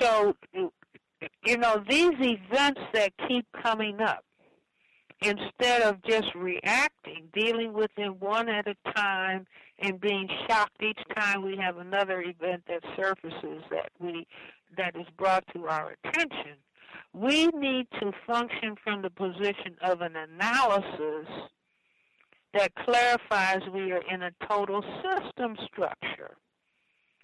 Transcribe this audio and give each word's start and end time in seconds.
so, 0.00 0.34
you 1.44 1.58
know, 1.58 1.82
these 1.88 2.14
events 2.18 2.80
that 2.94 3.12
keep 3.28 3.46
coming 3.62 4.00
up, 4.00 4.24
instead 5.22 5.82
of 5.82 6.02
just 6.02 6.34
reacting, 6.34 7.28
dealing 7.34 7.72
with 7.72 7.90
them 7.96 8.16
one 8.18 8.48
at 8.48 8.66
a 8.66 8.74
time, 8.94 9.46
and 9.78 10.00
being 10.00 10.28
shocked 10.48 10.82
each 10.82 11.00
time 11.16 11.42
we 11.42 11.56
have 11.56 11.78
another 11.78 12.22
event 12.22 12.62
that 12.68 12.82
surfaces 12.96 13.62
that 13.70 13.90
we 13.98 14.26
that 14.76 14.94
is 14.94 15.06
brought 15.18 15.44
to 15.52 15.66
our 15.66 15.96
attention, 16.04 16.54
we 17.12 17.48
need 17.48 17.86
to 17.98 18.12
function 18.26 18.76
from 18.82 19.02
the 19.02 19.10
position 19.10 19.76
of 19.82 20.00
an 20.00 20.14
analysis 20.16 21.26
that 22.54 22.72
clarifies 22.76 23.60
we 23.72 23.90
are 23.92 24.02
in 24.12 24.22
a 24.22 24.30
total 24.48 24.82
system 25.02 25.56
structure 25.66 26.36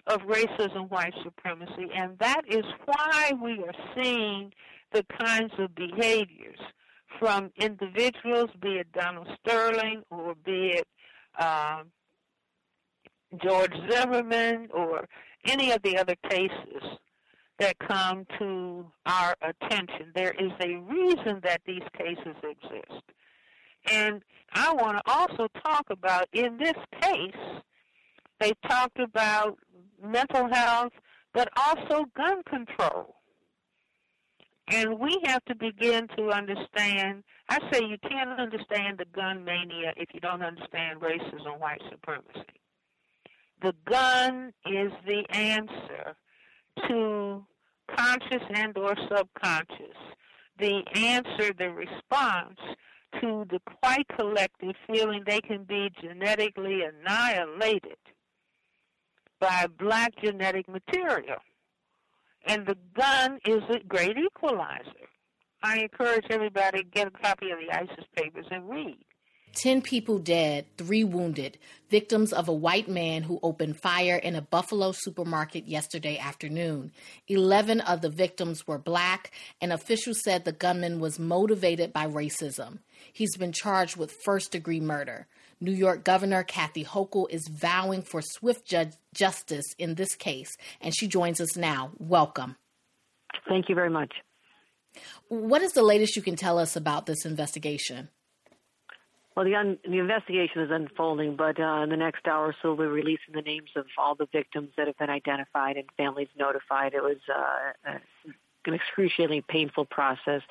of 0.07 0.21
racism, 0.21 0.89
white 0.89 1.13
supremacy, 1.23 1.89
and 1.93 2.17
that 2.19 2.41
is 2.47 2.63
why 2.85 3.31
we 3.41 3.63
are 3.63 3.73
seeing 3.95 4.51
the 4.91 5.05
kinds 5.19 5.53
of 5.59 5.73
behaviors 5.75 6.59
from 7.19 7.51
individuals, 7.57 8.49
be 8.61 8.77
it 8.77 8.91
Donald 8.93 9.27
Sterling 9.39 10.03
or 10.09 10.35
be 10.45 10.77
it 10.77 10.87
uh, 11.39 11.83
George 13.43 13.73
Zimmerman 13.89 14.69
or 14.73 15.07
any 15.45 15.71
of 15.71 15.81
the 15.83 15.97
other 15.97 16.15
cases 16.29 16.83
that 17.59 17.77
come 17.79 18.25
to 18.39 18.85
our 19.05 19.35
attention. 19.41 20.11
There 20.15 20.35
is 20.39 20.51
a 20.61 20.75
reason 20.77 21.39
that 21.43 21.61
these 21.65 21.81
cases 21.97 22.35
exist. 22.43 23.03
And 23.89 24.21
I 24.53 24.73
want 24.73 24.97
to 24.97 25.11
also 25.11 25.47
talk 25.65 25.85
about, 25.89 26.27
in 26.33 26.57
this 26.57 26.75
case, 27.01 27.61
they 28.39 28.53
talked 28.67 28.99
about 28.99 29.57
mental 30.01 30.47
health, 30.47 30.93
but 31.33 31.49
also 31.55 32.05
gun 32.15 32.43
control. 32.43 33.15
And 34.69 34.99
we 34.99 35.19
have 35.25 35.43
to 35.45 35.55
begin 35.55 36.07
to 36.17 36.29
understand. 36.29 37.23
I 37.49 37.59
say 37.71 37.85
you 37.85 37.97
can't 38.09 38.39
understand 38.39 38.97
the 38.97 39.05
gun 39.15 39.43
mania 39.45 39.93
if 39.95 40.09
you 40.13 40.19
don't 40.19 40.43
understand 40.43 40.99
racism, 40.99 41.59
white 41.59 41.81
supremacy. 41.89 42.43
The 43.61 43.73
gun 43.85 44.53
is 44.65 44.91
the 45.05 45.23
answer 45.31 46.15
to 46.87 47.45
conscious 47.95 48.43
and 48.53 48.77
or 48.77 48.95
subconscious. 49.09 49.97
The 50.59 50.83
answer, 50.95 51.53
the 51.57 51.69
response 51.69 52.59
to 53.21 53.45
the 53.49 53.59
white 53.81 54.07
collective 54.17 54.75
feeling 54.85 55.23
they 55.25 55.39
can 55.39 55.63
be 55.63 55.89
genetically 56.01 56.81
annihilated 56.83 57.97
by 59.39 59.67
black 59.79 60.13
genetic 60.23 60.67
material. 60.67 61.37
And 62.45 62.65
the 62.65 62.77
gun 62.95 63.39
is 63.45 63.63
a 63.69 63.79
great 63.79 64.17
equalizer. 64.17 64.91
I 65.63 65.79
encourage 65.79 66.25
everybody 66.29 66.79
to 66.79 66.83
get 66.85 67.07
a 67.07 67.11
copy 67.11 67.51
of 67.51 67.59
the 67.59 67.75
ISIS 67.75 68.05
papers 68.15 68.45
and 68.51 68.69
read. 68.69 68.97
10 69.55 69.81
people 69.81 70.19
dead, 70.19 70.65
3 70.77 71.03
wounded, 71.05 71.57
victims 71.89 72.31
of 72.31 72.47
a 72.47 72.53
white 72.53 72.87
man 72.87 73.23
who 73.23 73.39
opened 73.41 73.79
fire 73.81 74.17
in 74.17 74.35
a 74.35 74.41
Buffalo 74.41 74.91
supermarket 74.91 75.67
yesterday 75.67 76.17
afternoon. 76.19 76.91
11 77.27 77.81
of 77.81 78.01
the 78.01 78.09
victims 78.09 78.67
were 78.67 78.77
black, 78.77 79.31
and 79.59 79.73
officials 79.73 80.21
said 80.23 80.45
the 80.45 80.51
gunman 80.51 80.99
was 80.99 81.17
motivated 81.17 81.91
by 81.91 82.05
racism. 82.05 82.79
He's 83.11 83.35
been 83.35 83.51
charged 83.51 83.97
with 83.97 84.19
first 84.23 84.51
degree 84.51 84.81
murder. 84.81 85.27
New 85.59 85.71
York 85.71 86.03
Governor 86.03 86.43
Kathy 86.43 86.83
Hochul 86.83 87.27
is 87.29 87.47
vowing 87.47 88.01
for 88.01 88.21
swift 88.21 88.65
ju- 88.65 88.91
justice 89.13 89.65
in 89.77 89.95
this 89.95 90.15
case, 90.15 90.55
and 90.81 90.95
she 90.95 91.07
joins 91.07 91.41
us 91.41 91.55
now. 91.57 91.91
Welcome. 91.97 92.57
Thank 93.47 93.69
you 93.69 93.75
very 93.75 93.89
much. 93.89 94.13
What 95.29 95.61
is 95.61 95.73
the 95.73 95.83
latest 95.83 96.15
you 96.15 96.21
can 96.21 96.35
tell 96.35 96.57
us 96.59 96.75
about 96.75 97.05
this 97.05 97.25
investigation? 97.25 98.09
Well, 99.35 99.45
the, 99.45 99.55
un- 99.55 99.77
the 99.83 99.99
investigation 99.99 100.63
is 100.63 100.71
unfolding, 100.71 101.35
but 101.35 101.59
uh, 101.59 101.83
in 101.83 101.89
the 101.89 101.97
next 101.97 102.25
hour 102.27 102.47
or 102.47 102.55
so, 102.59 102.73
we're 102.73 102.89
releasing 102.89 103.35
the 103.35 103.43
names 103.43 103.69
of 103.75 103.85
all 103.95 104.15
the 104.15 104.27
victims 104.31 104.69
that 104.77 104.87
have 104.87 104.97
been 104.97 105.11
identified 105.11 105.77
and 105.77 105.85
families 105.95 106.29
notified. 106.37 106.95
It 106.95 107.03
was 107.03 107.17
uh, 107.29 107.97
an 108.65 108.73
excruciatingly 108.73 109.43
painful 109.47 109.85
process. 109.85 110.41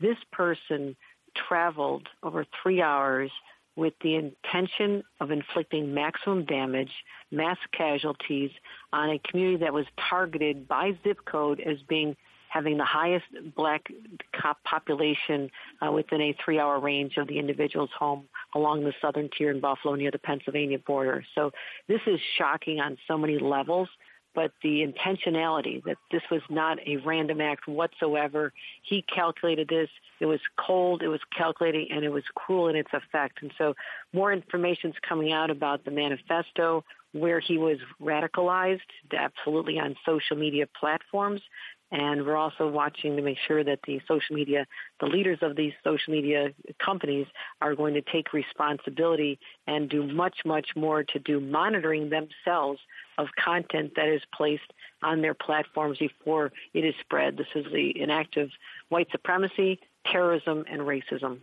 This 0.00 0.16
person 0.32 0.96
traveled 1.36 2.08
over 2.24 2.44
three 2.62 2.82
hours 2.82 3.30
with 3.76 3.94
the 4.02 4.16
intention 4.16 5.02
of 5.20 5.30
inflicting 5.30 5.94
maximum 5.94 6.44
damage, 6.44 6.90
mass 7.30 7.56
casualties 7.76 8.50
on 8.92 9.10
a 9.10 9.18
community 9.20 9.56
that 9.64 9.72
was 9.72 9.86
targeted 10.10 10.68
by 10.68 10.92
zip 11.04 11.18
code 11.24 11.60
as 11.60 11.78
being 11.88 12.16
having 12.48 12.76
the 12.76 12.84
highest 12.84 13.24
black 13.56 13.86
population 14.64 15.50
uh, 15.80 15.90
within 15.90 16.20
a 16.20 16.36
three 16.44 16.58
hour 16.58 16.78
range 16.78 17.16
of 17.16 17.26
the 17.26 17.38
individual's 17.38 17.90
home 17.98 18.24
along 18.54 18.84
the 18.84 18.92
southern 19.00 19.30
tier 19.36 19.50
in 19.50 19.58
Buffalo 19.58 19.94
near 19.94 20.10
the 20.10 20.18
Pennsylvania 20.18 20.78
border. 20.78 21.24
So 21.34 21.50
this 21.88 22.00
is 22.06 22.20
shocking 22.36 22.78
on 22.78 22.98
so 23.08 23.16
many 23.16 23.38
levels 23.38 23.88
but 24.34 24.52
the 24.62 24.86
intentionality 24.86 25.82
that 25.84 25.98
this 26.10 26.22
was 26.30 26.42
not 26.48 26.78
a 26.86 26.96
random 26.98 27.40
act 27.40 27.66
whatsoever. 27.66 28.52
He 28.82 29.02
calculated 29.02 29.68
this. 29.68 29.88
It 30.20 30.26
was 30.26 30.40
cold, 30.56 31.02
it 31.02 31.08
was 31.08 31.20
calculating, 31.36 31.88
and 31.90 32.04
it 32.04 32.10
was 32.10 32.24
cruel 32.34 32.68
in 32.68 32.76
its 32.76 32.90
effect. 32.92 33.42
And 33.42 33.52
so 33.58 33.74
more 34.12 34.32
information 34.32 34.90
is 34.90 34.96
coming 35.06 35.32
out 35.32 35.50
about 35.50 35.84
the 35.84 35.90
manifesto, 35.90 36.84
where 37.12 37.40
he 37.40 37.58
was 37.58 37.78
radicalized, 38.00 38.80
absolutely 39.12 39.78
on 39.78 39.96
social 40.06 40.36
media 40.36 40.66
platforms, 40.78 41.42
and 41.92 42.24
we're 42.24 42.36
also 42.36 42.66
watching 42.66 43.16
to 43.16 43.22
make 43.22 43.36
sure 43.46 43.62
that 43.62 43.80
the 43.86 44.00
social 44.08 44.34
media, 44.34 44.66
the 44.98 45.06
leaders 45.06 45.38
of 45.42 45.56
these 45.56 45.74
social 45.84 46.12
media 46.12 46.48
companies 46.84 47.26
are 47.60 47.74
going 47.74 47.92
to 47.92 48.00
take 48.00 48.32
responsibility 48.32 49.38
and 49.66 49.90
do 49.90 50.06
much, 50.06 50.38
much 50.46 50.70
more 50.74 51.04
to 51.04 51.18
do 51.18 51.38
monitoring 51.38 52.08
themselves 52.08 52.80
of 53.18 53.28
content 53.38 53.92
that 53.94 54.08
is 54.08 54.22
placed 54.34 54.72
on 55.02 55.20
their 55.20 55.34
platforms 55.34 55.98
before 55.98 56.50
it 56.72 56.82
is 56.84 56.94
spread. 57.00 57.36
This 57.36 57.46
is 57.54 57.66
the, 57.70 57.94
an 58.00 58.08
act 58.08 58.38
of 58.38 58.50
white 58.88 59.08
supremacy, 59.12 59.78
terrorism, 60.10 60.64
and 60.70 60.80
racism. 60.80 61.40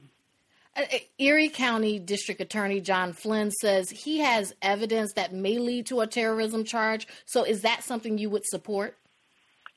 Uh, 0.76 0.81
uh, 0.81 0.98
Erie 1.20 1.50
County 1.50 2.00
District 2.00 2.42
Attorney 2.42 2.81
John 2.81 3.14
Flynn 3.14 3.52
says 3.52 3.92
he 3.92 4.20
has 4.20 4.56
evidence 4.64 5.14
that 5.14 5.31
may 5.31 5.60
lead 5.60 5.86
to 5.88 6.02
a 6.02 6.08
terrorism 6.08 6.64
charge. 6.64 7.08
So, 7.26 7.44
is 7.44 7.62
that 7.62 7.84
something 7.84 8.18
you 8.18 8.30
would 8.31 8.46
support? 8.46 8.96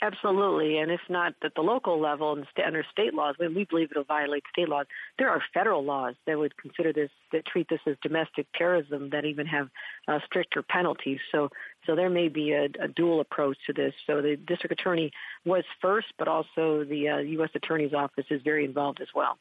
Absolutely, 0.03 0.79
and 0.79 0.91
if 0.91 1.01
not 1.09 1.33
at 1.45 1.55
the 1.55 1.61
local 1.61 2.01
level 2.01 2.33
and 2.33 2.45
under 2.67 2.85
state 2.91 3.15
laws, 3.15 3.37
when 3.39 3.55
we 3.55 3.65
believe 3.65 3.93
it'll 3.93 4.03
violate 4.03 4.43
state 4.53 4.69
laws, 4.69 4.87
there 5.17 5.31
are 5.31 5.41
federal 5.55 5.85
laws 5.85 6.17
that 6.27 6.37
would 6.37 6.57
consider 6.57 6.93
this 6.93 7.11
that 7.31 7.47
treat 7.47 7.69
this 7.69 7.79
as 7.87 7.95
domestic 8.03 8.49
terrorism 8.53 9.11
that 9.11 9.25
even 9.25 9.47
have 9.47 9.69
uh, 10.09 10.19
stricter 10.27 10.61
penalties. 10.61 11.21
So, 11.31 11.51
so 11.87 11.95
there 11.95 12.11
may 12.11 12.27
be 12.27 12.51
a, 12.51 12.65
a, 12.83 12.89
dual 12.89 13.21
approach 13.21 13.57
to 13.69 13.73
this. 13.73 13.95
So 14.05 14.21
the 14.21 14.37
district 14.37 14.73
attorney 14.73 15.13
was 15.45 15.63
first, 15.81 16.09
but 16.19 16.27
also 16.27 16.83
the 16.83 17.09
uh, 17.09 17.19
U.S. 17.19 17.51
Attorney's 17.55 17.95
Office 17.95 18.27
is 18.29 18.43
very 18.43 18.65
involved 18.65 19.01
as 19.01 19.09
well. 19.15 19.39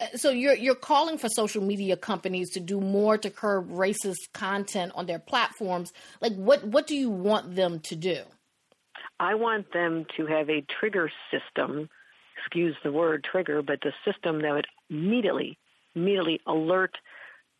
Uh, 0.00 0.06
so 0.16 0.28
you're 0.28 0.54
you're 0.54 0.74
calling 0.74 1.16
for 1.16 1.30
social 1.30 1.62
media 1.62 1.96
companies 1.96 2.50
to 2.50 2.60
do 2.60 2.78
more 2.78 3.16
to 3.16 3.30
curb 3.30 3.70
racist 3.70 4.34
content 4.34 4.92
on 4.94 5.06
their 5.06 5.18
platforms. 5.18 5.94
Like, 6.20 6.34
what 6.34 6.62
what 6.64 6.86
do 6.86 6.94
you 6.94 7.08
want 7.08 7.56
them 7.56 7.80
to 7.80 7.96
do? 7.96 8.24
I 9.22 9.34
want 9.34 9.72
them 9.72 10.04
to 10.16 10.26
have 10.26 10.50
a 10.50 10.64
trigger 10.80 11.08
system, 11.30 11.88
excuse 12.36 12.74
the 12.82 12.90
word 12.90 13.24
trigger, 13.30 13.62
but 13.62 13.78
the 13.80 13.92
system 14.04 14.42
that 14.42 14.52
would 14.52 14.66
immediately, 14.90 15.56
immediately 15.94 16.40
alert 16.48 16.90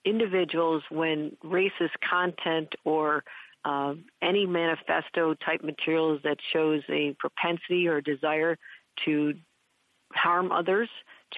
individuals 0.04 0.82
when 0.90 1.36
racist 1.44 1.94
content 2.10 2.74
or 2.84 3.22
uh, 3.64 3.94
any 4.20 4.44
manifesto 4.44 5.34
type 5.34 5.62
materials 5.62 6.20
that 6.24 6.38
shows 6.52 6.82
a 6.88 7.14
propensity 7.20 7.86
or 7.86 8.00
desire 8.00 8.58
to 9.04 9.32
harm 10.12 10.50
others 10.50 10.88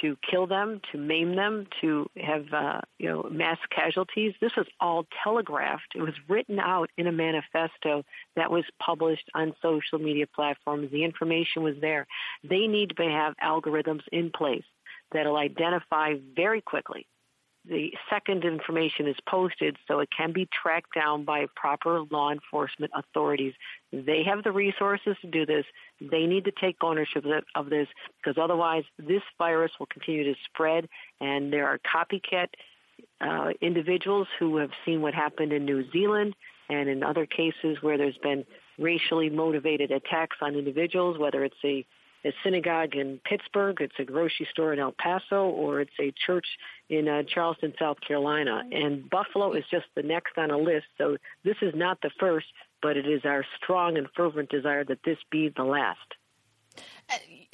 to 0.00 0.16
kill 0.28 0.46
them, 0.46 0.80
to 0.92 0.98
maim 0.98 1.36
them, 1.36 1.66
to 1.80 2.08
have 2.16 2.52
uh, 2.52 2.80
you 2.98 3.08
know 3.08 3.28
mass 3.30 3.58
casualties. 3.70 4.34
This 4.40 4.52
was 4.56 4.66
all 4.80 5.06
telegraphed. 5.22 5.94
It 5.94 6.02
was 6.02 6.14
written 6.28 6.58
out 6.58 6.90
in 6.96 7.06
a 7.06 7.12
manifesto 7.12 8.04
that 8.36 8.50
was 8.50 8.64
published 8.84 9.28
on 9.34 9.54
social 9.62 9.98
media 9.98 10.26
platforms. 10.26 10.90
The 10.90 11.04
information 11.04 11.62
was 11.62 11.74
there. 11.80 12.06
They 12.42 12.66
need 12.66 12.96
to 12.96 13.02
have 13.04 13.34
algorithms 13.42 14.02
in 14.12 14.30
place 14.30 14.64
that'll 15.12 15.36
identify 15.36 16.14
very 16.34 16.60
quickly 16.60 17.06
the 17.68 17.92
second 18.10 18.44
information 18.44 19.06
is 19.06 19.16
posted 19.26 19.76
so 19.88 20.00
it 20.00 20.08
can 20.16 20.32
be 20.32 20.46
tracked 20.62 20.94
down 20.94 21.24
by 21.24 21.46
proper 21.56 22.02
law 22.10 22.30
enforcement 22.30 22.92
authorities. 22.94 23.54
They 23.92 24.22
have 24.24 24.44
the 24.44 24.52
resources 24.52 25.16
to 25.22 25.28
do 25.28 25.46
this. 25.46 25.64
They 26.00 26.26
need 26.26 26.44
to 26.44 26.52
take 26.52 26.76
ownership 26.82 27.24
of 27.54 27.70
this 27.70 27.88
because 28.22 28.40
otherwise 28.42 28.84
this 28.98 29.22
virus 29.38 29.72
will 29.78 29.86
continue 29.86 30.24
to 30.24 30.38
spread 30.44 30.88
and 31.20 31.52
there 31.52 31.66
are 31.66 31.78
copycat 31.78 32.48
uh, 33.20 33.50
individuals 33.60 34.28
who 34.38 34.58
have 34.58 34.70
seen 34.84 35.00
what 35.00 35.14
happened 35.14 35.52
in 35.52 35.64
New 35.64 35.90
Zealand 35.90 36.34
and 36.68 36.88
in 36.88 37.02
other 37.02 37.26
cases 37.26 37.78
where 37.80 37.98
there's 37.98 38.18
been 38.18 38.44
racially 38.78 39.30
motivated 39.30 39.90
attacks 39.90 40.36
on 40.40 40.54
individuals, 40.54 41.18
whether 41.18 41.44
it's 41.44 41.56
a, 41.64 41.84
a 42.24 42.32
synagogue 42.42 42.94
in 42.94 43.20
Pittsburgh, 43.24 43.76
it's 43.80 43.94
a 43.98 44.04
grocery 44.04 44.48
store 44.50 44.72
in 44.72 44.78
El 44.78 44.92
Paso, 44.92 45.48
or 45.48 45.80
it's 45.80 45.92
a 46.00 46.12
church 46.26 46.46
in 46.88 47.08
uh, 47.08 47.22
Charleston, 47.22 47.74
South 47.78 47.98
Carolina. 48.06 48.62
And 48.72 49.08
Buffalo 49.08 49.52
is 49.52 49.64
just 49.70 49.86
the 49.94 50.02
next 50.02 50.38
on 50.38 50.50
a 50.50 50.58
list. 50.58 50.86
So 50.98 51.16
this 51.44 51.56
is 51.62 51.74
not 51.74 52.00
the 52.02 52.10
first, 52.18 52.46
but 52.82 52.96
it 52.96 53.06
is 53.06 53.24
our 53.24 53.44
strong 53.62 53.96
and 53.96 54.08
fervent 54.16 54.50
desire 54.50 54.84
that 54.84 55.00
this 55.04 55.18
be 55.30 55.50
the 55.54 55.64
last. 55.64 56.14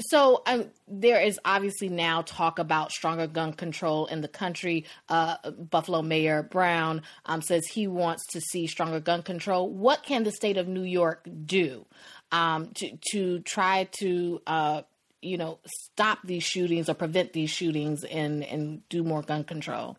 So 0.00 0.42
um, 0.46 0.70
there 0.88 1.20
is 1.20 1.38
obviously 1.44 1.88
now 1.88 2.22
talk 2.22 2.58
about 2.58 2.92
stronger 2.92 3.26
gun 3.26 3.52
control 3.52 4.06
in 4.06 4.22
the 4.22 4.28
country. 4.28 4.86
Uh, 5.08 5.36
Buffalo 5.50 6.00
Mayor 6.02 6.42
Brown 6.42 7.02
um, 7.26 7.42
says 7.42 7.66
he 7.66 7.86
wants 7.86 8.24
to 8.28 8.40
see 8.40 8.66
stronger 8.66 9.00
gun 9.00 9.22
control. 9.22 9.68
What 9.68 10.04
can 10.04 10.22
the 10.22 10.30
state 10.30 10.56
of 10.56 10.68
New 10.68 10.84
York 10.84 11.28
do 11.44 11.84
um, 12.32 12.70
to 12.74 12.96
to 13.12 13.40
try 13.40 13.84
to 13.98 14.40
uh, 14.46 14.82
you 15.22 15.36
know 15.36 15.58
stop 15.66 16.18
these 16.24 16.42
shootings 16.42 16.88
or 16.88 16.94
prevent 16.94 17.32
these 17.32 17.50
shootings 17.50 18.04
and 18.04 18.44
and 18.44 18.88
do 18.88 19.02
more 19.02 19.22
gun 19.22 19.44
control? 19.44 19.96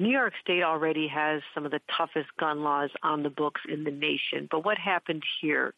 New 0.00 0.10
York 0.10 0.32
State 0.40 0.62
already 0.62 1.08
has 1.08 1.42
some 1.52 1.64
of 1.64 1.72
the 1.72 1.80
toughest 1.96 2.28
gun 2.38 2.62
laws 2.62 2.90
on 3.02 3.24
the 3.24 3.30
books 3.30 3.62
in 3.68 3.82
the 3.82 3.90
nation, 3.90 4.46
but 4.50 4.64
what 4.64 4.78
happened 4.78 5.22
here? 5.40 5.74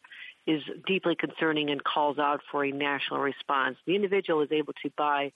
is 0.47 0.63
deeply 0.87 1.15
concerning 1.15 1.69
and 1.69 1.83
calls 1.83 2.17
out 2.17 2.41
for 2.51 2.65
a 2.65 2.71
national 2.71 3.19
response. 3.19 3.77
The 3.85 3.95
individual 3.95 4.41
is 4.41 4.51
able 4.51 4.73
to 4.83 4.89
buy 4.97 5.31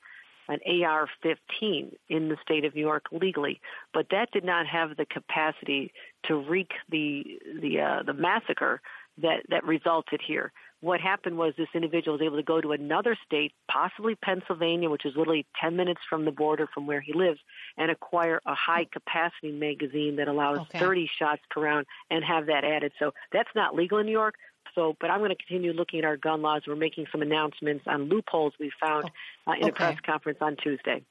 an 0.48 0.60
AR-15 0.66 1.94
in 2.10 2.30
the 2.30 2.38
state 2.42 2.66
of 2.66 2.76
New 2.76 2.82
York 2.82 3.06
legally, 3.12 3.62
but 3.94 4.08
that 4.12 4.32
did 4.32 4.44
not 4.44 4.68
have 4.68 4.96
the 4.96 5.06
capacity 5.06 5.92
to 6.24 6.36
wreak 6.36 6.72
the 6.90 7.40
the 7.62 7.80
uh, 7.80 8.04
the 8.04 8.14
massacre 8.14 8.82
that 9.22 9.44
that 9.50 9.64
resulted 9.66 10.22
here. 10.26 10.52
What 10.82 11.02
happened 11.02 11.38
was 11.38 11.54
this 11.58 11.68
individual 11.74 12.18
was 12.18 12.26
able 12.26 12.38
to 12.38 12.44
go 12.44 12.62
to 12.62 12.74
another 12.74 13.18
state, 13.26 13.54
possibly 13.72 14.14
Pennsylvania, 14.16 14.90
which 14.90 15.06
is 15.06 15.14
literally 15.16 15.46
10 15.60 15.76
minutes 15.76 16.02
from 16.08 16.26
the 16.26 16.32
border 16.32 16.68
from 16.72 16.86
where 16.86 17.02
he 17.02 17.14
lives, 17.14 17.40
and 17.78 17.90
acquire 17.90 18.40
a 18.46 18.54
high 18.54 18.86
capacity 18.92 19.52
magazine 19.52 20.18
that 20.18 20.28
allows 20.28 20.60
okay. 20.60 20.80
30 20.80 21.10
shots 21.18 21.42
per 21.50 21.62
round 21.62 21.88
and 22.12 22.24
have 22.24 22.46
that 22.48 22.64
added. 22.64 22.92
So 23.00 23.14
that's 23.32 23.50
not 23.56 23.74
legal 23.74 23.98
in 23.98 24.06
New 24.06 24.12
York, 24.12 24.36
so, 24.76 24.96
but 25.00 25.10
I'm 25.10 25.20
going 25.20 25.30
to 25.30 25.36
continue 25.36 25.72
looking 25.72 26.00
at 26.00 26.06
our 26.06 26.18
gun 26.18 26.42
laws. 26.42 26.64
We're 26.68 26.76
making 26.76 27.06
some 27.12 27.22
announcements 27.22 27.86
on 27.88 28.10
loopholes 28.10 28.54
we 28.60 28.72
found 28.80 29.10
uh, 29.48 29.54
in 29.54 29.64
okay. 29.64 29.70
a 29.70 29.74
press 29.74 29.98
conference 30.06 30.40
on 30.42 30.58
Tuesday. 30.62 31.02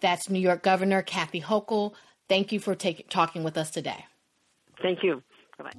That's 0.00 0.28
New 0.28 0.40
York 0.40 0.62
Governor 0.62 1.02
Kathy 1.02 1.40
Hochul. 1.40 1.94
Thank 2.28 2.50
you 2.50 2.58
for 2.58 2.74
take, 2.74 3.08
talking 3.08 3.44
with 3.44 3.56
us 3.56 3.70
today. 3.70 4.06
Thank 4.82 5.02
you. 5.02 5.22
Bye 5.64 5.72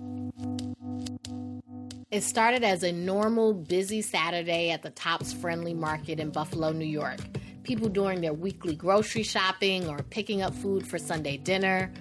It 2.10 2.24
started 2.24 2.64
as 2.64 2.84
a 2.84 2.92
normal, 2.92 3.54
busy 3.54 4.02
Saturday 4.02 4.72
at 4.72 4.82
the 4.82 4.90
Tops 4.90 5.32
Friendly 5.32 5.74
Market 5.74 6.20
in 6.20 6.32
Buffalo, 6.32 6.72
New 6.72 6.86
York. 6.86 7.20
People 7.64 7.90
doing 7.90 8.22
their 8.22 8.34
weekly 8.34 8.76
grocery 8.76 9.24
shopping 9.24 9.88
or 9.88 10.00
picking 10.10 10.42
up 10.42 10.54
food 10.54 10.88
for 10.88 10.98
Sunday 10.98 11.38
dinner 11.38 11.92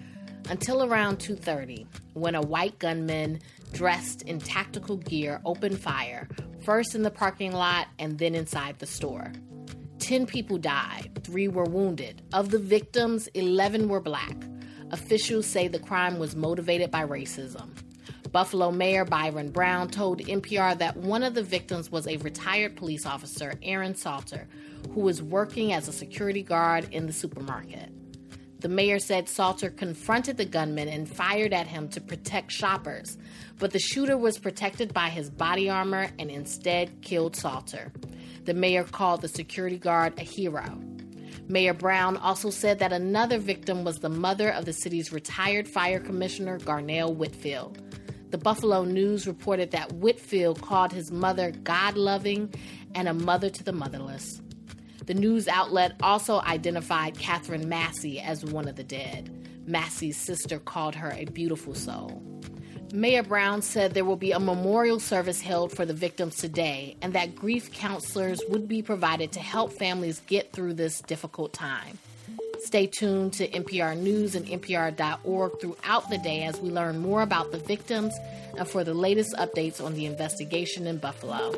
until 0.48 0.82
around 0.82 1.18
2:30 1.18 1.86
when 2.14 2.34
a 2.34 2.40
white 2.40 2.78
gunman 2.78 3.40
dressed 3.72 4.22
in 4.22 4.38
tactical 4.38 4.96
gear 4.96 5.40
opened 5.44 5.78
fire, 5.78 6.28
first 6.64 6.94
in 6.94 7.02
the 7.02 7.10
parking 7.10 7.52
lot 7.52 7.88
and 7.98 8.18
then 8.18 8.34
inside 8.34 8.78
the 8.78 8.86
store. 8.86 9.32
10 9.98 10.26
people 10.26 10.58
died, 10.58 11.10
3 11.22 11.48
were 11.48 11.64
wounded. 11.64 12.22
Of 12.32 12.50
the 12.50 12.58
victims, 12.58 13.26
11 13.28 13.88
were 13.88 14.00
black. 14.00 14.36
Officials 14.94 15.44
say 15.44 15.66
the 15.66 15.80
crime 15.80 16.20
was 16.20 16.36
motivated 16.36 16.88
by 16.88 17.04
racism. 17.04 17.68
Buffalo 18.30 18.70
Mayor 18.70 19.04
Byron 19.04 19.50
Brown 19.50 19.88
told 19.88 20.20
NPR 20.20 20.78
that 20.78 20.96
one 20.96 21.24
of 21.24 21.34
the 21.34 21.42
victims 21.42 21.90
was 21.90 22.06
a 22.06 22.16
retired 22.18 22.76
police 22.76 23.04
officer, 23.04 23.54
Aaron 23.64 23.96
Salter, 23.96 24.46
who 24.92 25.00
was 25.00 25.20
working 25.20 25.72
as 25.72 25.88
a 25.88 25.92
security 25.92 26.44
guard 26.44 26.86
in 26.92 27.06
the 27.06 27.12
supermarket. 27.12 27.90
The 28.60 28.68
mayor 28.68 29.00
said 29.00 29.28
Salter 29.28 29.68
confronted 29.68 30.36
the 30.36 30.44
gunman 30.44 30.86
and 30.86 31.08
fired 31.08 31.52
at 31.52 31.66
him 31.66 31.88
to 31.88 32.00
protect 32.00 32.52
shoppers, 32.52 33.18
but 33.58 33.72
the 33.72 33.80
shooter 33.80 34.16
was 34.16 34.38
protected 34.38 34.94
by 34.94 35.08
his 35.08 35.28
body 35.28 35.68
armor 35.68 36.10
and 36.20 36.30
instead 36.30 37.02
killed 37.02 37.34
Salter. 37.34 37.90
The 38.44 38.54
mayor 38.54 38.84
called 38.84 39.22
the 39.22 39.28
security 39.28 39.76
guard 39.76 40.16
a 40.20 40.22
hero. 40.22 40.78
Mayor 41.46 41.74
Brown 41.74 42.16
also 42.16 42.50
said 42.50 42.78
that 42.78 42.92
another 42.92 43.38
victim 43.38 43.84
was 43.84 43.98
the 43.98 44.08
mother 44.08 44.50
of 44.50 44.64
the 44.64 44.72
city's 44.72 45.12
retired 45.12 45.68
fire 45.68 46.00
commissioner, 46.00 46.58
Garnell 46.58 47.14
Whitfield. 47.14 47.80
The 48.30 48.38
Buffalo 48.38 48.84
News 48.84 49.26
reported 49.26 49.70
that 49.70 49.92
Whitfield 49.92 50.60
called 50.62 50.92
his 50.92 51.12
mother 51.12 51.52
God 51.52 51.96
loving 51.96 52.52
and 52.94 53.08
a 53.08 53.14
mother 53.14 53.50
to 53.50 53.62
the 53.62 53.72
motherless. 53.72 54.40
The 55.06 55.14
news 55.14 55.46
outlet 55.46 55.96
also 56.02 56.40
identified 56.40 57.18
Katherine 57.18 57.68
Massey 57.68 58.20
as 58.20 58.44
one 58.44 58.66
of 58.66 58.76
the 58.76 58.84
dead. 58.84 59.30
Massey's 59.66 60.16
sister 60.16 60.58
called 60.58 60.94
her 60.94 61.12
a 61.16 61.26
beautiful 61.26 61.74
soul. 61.74 62.33
Mayor 62.94 63.24
Brown 63.24 63.60
said 63.60 63.92
there 63.92 64.04
will 64.04 64.14
be 64.14 64.30
a 64.30 64.38
memorial 64.38 65.00
service 65.00 65.40
held 65.40 65.72
for 65.72 65.84
the 65.84 65.92
victims 65.92 66.36
today 66.36 66.94
and 67.02 67.12
that 67.14 67.34
grief 67.34 67.72
counselors 67.72 68.40
would 68.48 68.68
be 68.68 68.82
provided 68.82 69.32
to 69.32 69.40
help 69.40 69.72
families 69.72 70.22
get 70.28 70.52
through 70.52 70.74
this 70.74 71.00
difficult 71.00 71.52
time. 71.52 71.98
Stay 72.60 72.86
tuned 72.86 73.32
to 73.32 73.48
NPR 73.48 73.98
News 73.98 74.36
and 74.36 74.46
NPR.org 74.46 75.60
throughout 75.60 76.08
the 76.08 76.18
day 76.18 76.44
as 76.44 76.60
we 76.60 76.70
learn 76.70 76.98
more 76.98 77.22
about 77.22 77.50
the 77.50 77.58
victims 77.58 78.14
and 78.56 78.68
for 78.68 78.84
the 78.84 78.94
latest 78.94 79.34
updates 79.34 79.84
on 79.84 79.94
the 79.94 80.06
investigation 80.06 80.86
in 80.86 80.98
Buffalo. 80.98 81.52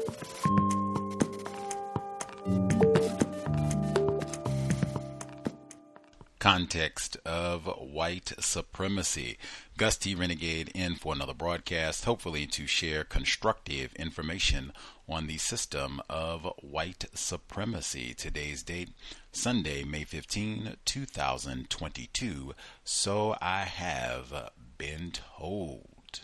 Context 6.39 7.17
of 7.25 7.67
white 7.79 8.33
supremacy. 8.39 9.39
Gus 9.79 9.97
T. 9.97 10.15
Renegade 10.15 10.71
in 10.75 10.95
for 10.95 11.15
another 11.15 11.33
broadcast, 11.33 12.05
hopefully 12.05 12.47
to 12.49 12.67
share 12.67 13.05
constructive 13.05 13.95
information 13.95 14.73
on 15.09 15.27
the 15.29 15.39
system 15.39 16.01
of 16.11 16.47
white 16.61 17.07
supremacy. 17.15 18.13
Today's 18.13 18.63
date, 18.63 18.91
Sunday, 19.33 19.83
May 19.83 20.05
15, 20.05 20.77
2022. 20.85 22.55
So 22.85 23.37
I 23.41 23.63
have 23.63 24.51
been 24.77 25.13
told. 25.13 26.21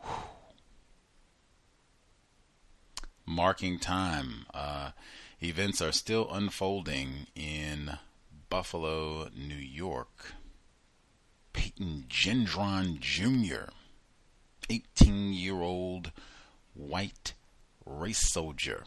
Whew. 0.00 0.10
Marking 3.26 3.80
time. 3.80 4.46
Uh, 4.54 4.92
events 5.42 5.80
are 5.80 5.92
still 5.92 6.28
unfolding 6.32 7.26
in 7.34 7.98
Buffalo, 8.48 9.28
New 9.36 9.54
York. 9.54 10.32
Payton 11.52 12.04
Gendron 12.08 13.00
Jr., 13.00 13.70
18 14.68 15.32
year 15.32 15.62
old 15.62 16.12
white 16.74 17.32
race 17.84 18.28
soldier. 18.28 18.84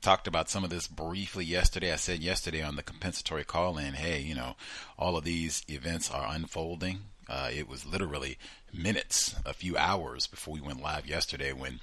Talked 0.00 0.28
about 0.28 0.48
some 0.48 0.62
of 0.62 0.70
this 0.70 0.86
briefly 0.86 1.44
yesterday. 1.44 1.92
I 1.92 1.96
said 1.96 2.20
yesterday 2.20 2.62
on 2.62 2.76
the 2.76 2.84
compensatory 2.84 3.42
call 3.42 3.78
in, 3.78 3.94
hey, 3.94 4.20
you 4.20 4.34
know, 4.34 4.54
all 4.96 5.16
of 5.16 5.24
these 5.24 5.62
events 5.68 6.08
are 6.08 6.32
unfolding. 6.32 7.00
Uh, 7.28 7.50
it 7.52 7.68
was 7.68 7.84
literally 7.84 8.38
minutes, 8.72 9.34
a 9.44 9.52
few 9.52 9.76
hours 9.76 10.26
before 10.26 10.54
we 10.54 10.60
went 10.60 10.82
live 10.82 11.06
yesterday 11.06 11.52
when 11.52 11.80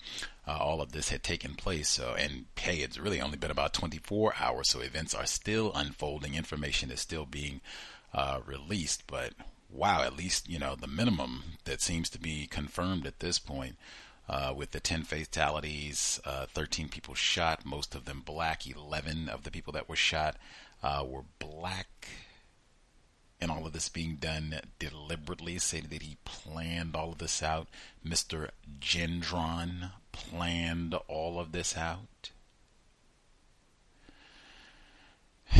uh, 0.47 0.57
all 0.57 0.81
of 0.81 0.91
this 0.91 1.09
had 1.09 1.23
taken 1.23 1.53
place. 1.53 1.89
So, 1.89 2.15
and 2.17 2.45
hey, 2.55 2.77
it's 2.77 2.97
really 2.97 3.21
only 3.21 3.37
been 3.37 3.51
about 3.51 3.73
24 3.73 4.35
hours, 4.39 4.69
so 4.69 4.79
events 4.79 5.13
are 5.13 5.25
still 5.25 5.71
unfolding. 5.73 6.33
Information 6.33 6.91
is 6.91 6.99
still 6.99 7.25
being 7.25 7.61
uh, 8.13 8.39
released, 8.45 9.03
but 9.07 9.33
wow, 9.69 10.03
at 10.03 10.17
least 10.17 10.49
you 10.49 10.57
know 10.57 10.75
the 10.75 10.87
minimum 10.87 11.43
that 11.65 11.81
seems 11.81 12.09
to 12.09 12.19
be 12.19 12.47
confirmed 12.47 13.05
at 13.05 13.19
this 13.19 13.39
point. 13.39 13.75
Uh, 14.27 14.51
with 14.57 14.71
the 14.71 14.79
10 14.79 15.03
fatalities, 15.03 16.19
uh, 16.25 16.47
13 16.47 16.89
people 16.89 17.13
shot, 17.13 17.63
most 17.63 17.93
of 17.93 18.05
them 18.05 18.23
black. 18.25 18.65
11 18.65 19.29
of 19.29 19.43
the 19.43 19.51
people 19.51 19.71
that 19.71 19.87
were 19.87 19.95
shot 19.95 20.35
uh, 20.81 21.05
were 21.07 21.25
black 21.37 22.07
and 23.41 23.51
all 23.51 23.65
of 23.67 23.73
this 23.73 23.89
being 23.89 24.15
done 24.15 24.59
deliberately, 24.79 25.57
saying 25.59 25.87
that 25.89 26.01
he 26.01 26.17
planned 26.23 26.95
all 26.95 27.11
of 27.11 27.17
this 27.17 27.43
out. 27.43 27.67
Mr. 28.05 28.49
Gendron 28.79 29.91
planned 30.11 30.93
all 31.07 31.39
of 31.39 31.51
this 31.51 31.75
out. 31.77 32.31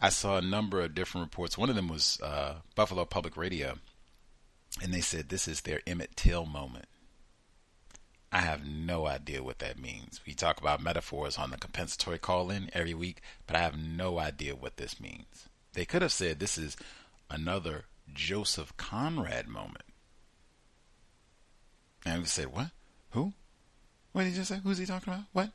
I 0.00 0.08
saw 0.08 0.38
a 0.38 0.42
number 0.42 0.80
of 0.80 0.94
different 0.94 1.26
reports. 1.26 1.58
One 1.58 1.70
of 1.70 1.76
them 1.76 1.88
was 1.88 2.18
uh, 2.22 2.56
Buffalo 2.74 3.04
Public 3.04 3.36
Radio, 3.36 3.78
and 4.82 4.92
they 4.92 5.00
said 5.00 5.28
this 5.28 5.46
is 5.46 5.62
their 5.62 5.80
Emmett 5.86 6.16
Till 6.16 6.46
moment. 6.46 6.86
I 8.32 8.40
have 8.40 8.66
no 8.66 9.06
idea 9.06 9.42
what 9.42 9.60
that 9.60 9.78
means. 9.78 10.20
We 10.26 10.34
talk 10.34 10.60
about 10.60 10.82
metaphors 10.82 11.38
on 11.38 11.50
the 11.50 11.56
compensatory 11.56 12.18
call 12.18 12.50
in 12.50 12.70
every 12.72 12.92
week, 12.92 13.22
but 13.46 13.56
I 13.56 13.60
have 13.60 13.78
no 13.78 14.18
idea 14.18 14.54
what 14.56 14.76
this 14.76 15.00
means. 15.00 15.48
They 15.76 15.84
could 15.84 16.00
have 16.00 16.10
said 16.10 16.38
this 16.40 16.56
is 16.56 16.74
another 17.30 17.84
Joseph 18.12 18.74
Conrad 18.78 19.46
moment. 19.46 19.84
And 22.06 22.22
we 22.22 22.26
said, 22.26 22.46
what? 22.46 22.68
Who? 23.10 23.34
What 24.12 24.24
did 24.24 24.36
you 24.36 24.44
say? 24.44 24.58
Who's 24.64 24.78
he 24.78 24.86
talking 24.86 25.12
about? 25.12 25.26
What? 25.34 25.50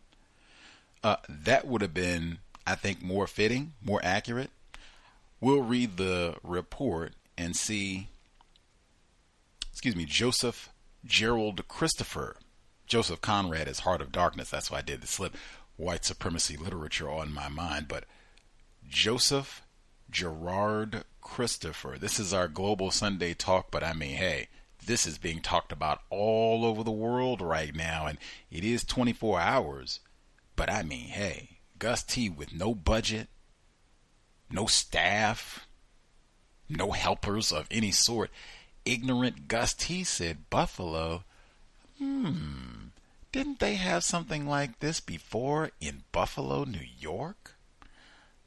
Uh, 1.04 1.16
that 1.28 1.66
would 1.66 1.82
have 1.82 1.96
been, 1.96 2.38
I 2.68 2.75
think, 2.75 3.01
more 3.01 3.25
fitting, 3.25 3.74
more 3.84 4.00
accurate. 4.04 4.51
We'll 5.40 5.63
read 5.63 5.98
the 5.98 6.36
report 6.44 7.13
and 7.36 7.56
see, 7.56 8.10
excuse 9.72 9.96
me, 9.96 10.06
Joseph 10.06 10.70
Gerald 11.04 11.68
Christopher. 11.68 12.36
Joseph 12.86 13.22
Conrad 13.22 13.68
is 13.68 13.80
Heart 13.80 14.01
of 14.01 14.12
Darkness. 14.12 14.51
That's 14.51 14.70
why 14.70 14.80
I 14.80 14.84
did 14.84 15.01
the 15.01 15.08
slip. 15.08 15.36
White 15.78 16.06
supremacy 16.06 16.58
literature 16.58 17.10
on 17.10 17.34
my 17.34 17.50
mind. 17.50 17.88
But 17.88 18.04
Joseph 18.88 19.63
Gerard 20.12 21.03
Christopher. 21.22 21.98
This 22.00 22.20
is 22.20 22.34
our 22.34 22.48
Global 22.48 22.91
Sunday 22.91 23.34
talk, 23.34 23.72
but 23.72 23.84
I 23.84 23.94
mean, 23.94 24.15
hey, 24.15 24.50
this 24.86 25.08
is 25.08 25.18
being 25.18 25.41
talked 25.41 25.72
about 25.72 26.01
all 26.10 26.65
over 26.65 26.84
the 26.84 26.91
world 26.91 27.41
right 27.41 27.74
now, 27.74 28.08
and 28.08 28.18
it 28.51 28.63
is 28.63 28.84
24 28.84 29.39
hours. 29.39 30.00
But 30.56 30.70
I 30.70 30.84
mean, 30.84 31.08
hey, 31.08 31.60
Gus 31.80 32.03
T 32.03 32.30
with 32.30 32.53
no 32.53 32.75
budget, 32.75 33.30
no 34.51 34.65
staff, 34.65 35.68
no 36.68 36.91
helpers 36.91 37.51
of 37.51 37.68
any 37.72 37.91
sort. 37.91 38.30
Ignorant 38.86 39.48
Gus 39.48 39.74
T 39.74 40.03
said, 40.03 40.50
Buffalo, 40.50 41.24
hmm, 41.98 42.89
didn't 43.32 43.60
they 43.60 43.75
have 43.75 44.03
something 44.03 44.48
like 44.48 44.80
this 44.80 45.00
before 45.00 45.72
in 45.80 46.03
Buffalo, 46.12 46.63
New 46.63 46.86
York? 47.00 47.56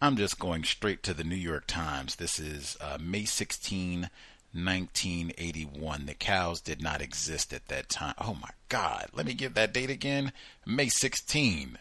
I'm 0.04 0.16
just 0.16 0.38
going 0.38 0.64
straight 0.64 1.02
to 1.04 1.14
the 1.14 1.24
New 1.24 1.34
York 1.34 1.64
Times. 1.66 2.16
This 2.16 2.38
is 2.38 2.76
uh, 2.78 2.98
May 3.00 3.24
16, 3.24 4.10
1981. 4.52 6.04
The 6.04 6.12
cows 6.12 6.60
did 6.60 6.82
not 6.82 7.00
exist 7.00 7.54
at 7.54 7.68
that 7.68 7.88
time. 7.88 8.12
Oh 8.18 8.34
my 8.34 8.50
God. 8.68 9.06
Let 9.14 9.24
me 9.24 9.32
give 9.32 9.54
that 9.54 9.72
date 9.72 9.88
again. 9.88 10.32
May 10.66 10.90
16, 10.90 11.78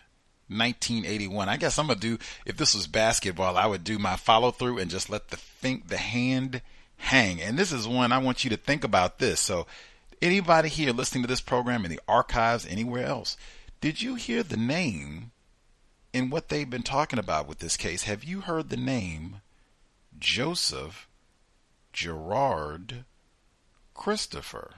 1981. 0.47 1.49
I 1.49 1.57
guess 1.57 1.77
I'm 1.77 1.87
going 1.87 1.99
to 1.99 2.17
do, 2.17 2.23
if 2.45 2.55
this 2.55 2.73
was 2.73 2.87
basketball, 2.87 3.57
I 3.57 3.65
would 3.65 3.83
do 3.83 3.99
my 3.99 4.15
follow 4.15 4.51
through 4.51 4.77
and 4.77 4.89
just 4.89 5.09
let 5.09 5.27
the 5.27 5.35
think, 5.35 5.89
the 5.89 5.97
hand 5.97 6.61
hang. 6.95 7.41
And 7.41 7.59
this 7.59 7.73
is 7.73 7.89
one 7.89 8.13
I 8.13 8.19
want 8.19 8.45
you 8.45 8.49
to 8.51 8.57
think 8.57 8.85
about 8.85 9.19
this. 9.19 9.41
So, 9.41 9.67
anybody 10.21 10.69
here 10.69 10.93
listening 10.93 11.23
to 11.23 11.27
this 11.27 11.41
program 11.41 11.83
in 11.83 11.91
the 11.91 11.99
archives, 12.07 12.65
anywhere 12.65 13.05
else, 13.05 13.35
did 13.81 14.01
you 14.01 14.15
hear 14.15 14.43
the 14.43 14.55
name 14.55 15.32
in 16.13 16.29
what 16.29 16.49
they've 16.49 16.69
been 16.69 16.83
talking 16.83 17.19
about 17.19 17.47
with 17.47 17.59
this 17.59 17.75
case? 17.75 18.03
Have 18.03 18.23
you 18.23 18.41
heard 18.41 18.69
the 18.69 18.77
name 18.77 19.41
Joseph 20.17 21.09
Gerard 21.91 23.03
Christopher? 23.95 24.75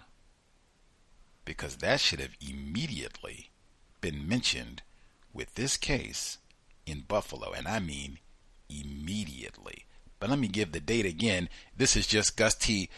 Because 1.44 1.78
that 1.78 2.00
should 2.00 2.22
have 2.22 2.36
immediately 2.42 3.52
been 4.02 4.28
mentioned 4.28 4.82
with 5.34 5.54
this 5.56 5.78
case 5.78 6.38
in 6.86 7.02
Buffalo, 7.02 7.52
and 7.52 7.68
I 7.68 7.80
mean 7.80 8.20
immediately. 8.70 9.86
But 10.20 10.30
let 10.30 10.40
me 10.40 10.48
give 10.48 10.72
the 10.72 10.80
date 10.80 11.06
again. 11.06 11.50
This 11.76 11.96
is 11.96 12.08
just 12.08 12.38
Gus 12.38 12.56
T. 12.56 12.90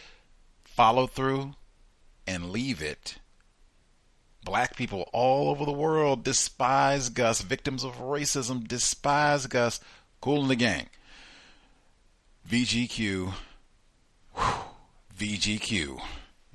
Follow 0.63 1.07
through 1.07 1.55
and 2.27 2.51
leave 2.51 2.81
it. 2.81 3.15
Black 4.47 4.77
people 4.77 5.09
all 5.11 5.49
over 5.49 5.65
the 5.65 5.73
world 5.73 6.23
despise 6.23 7.09
Gus. 7.09 7.41
Victims 7.41 7.83
of 7.83 7.97
racism 7.97 8.65
despise 8.65 9.45
Gus. 9.45 9.81
Cool 10.21 10.43
in 10.43 10.47
the 10.47 10.55
Gang. 10.55 10.87
VGQ. 12.49 13.33
Whew, 14.35 14.53
VGQ. 15.19 16.01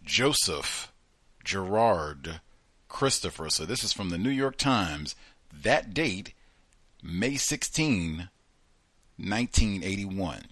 Joseph 0.02 0.90
Gerard 1.44 2.40
Christopher. 2.88 3.50
So 3.50 3.66
this 3.66 3.84
is 3.84 3.92
from 3.92 4.08
the 4.08 4.16
New 4.16 4.30
York 4.30 4.56
Times. 4.56 5.14
That 5.52 5.92
date, 5.92 6.32
May 7.02 7.36
16, 7.36 8.30
1981. 9.18 10.44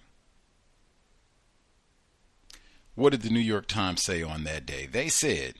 What 2.93 3.09
did 3.09 3.23
the 3.23 3.31
New 3.31 3.39
York 3.39 3.65
Times 3.65 4.03
say 4.03 4.21
on 4.21 4.43
that 4.43 4.67
day? 4.67 4.85
They 4.85 5.09
said, 5.09 5.55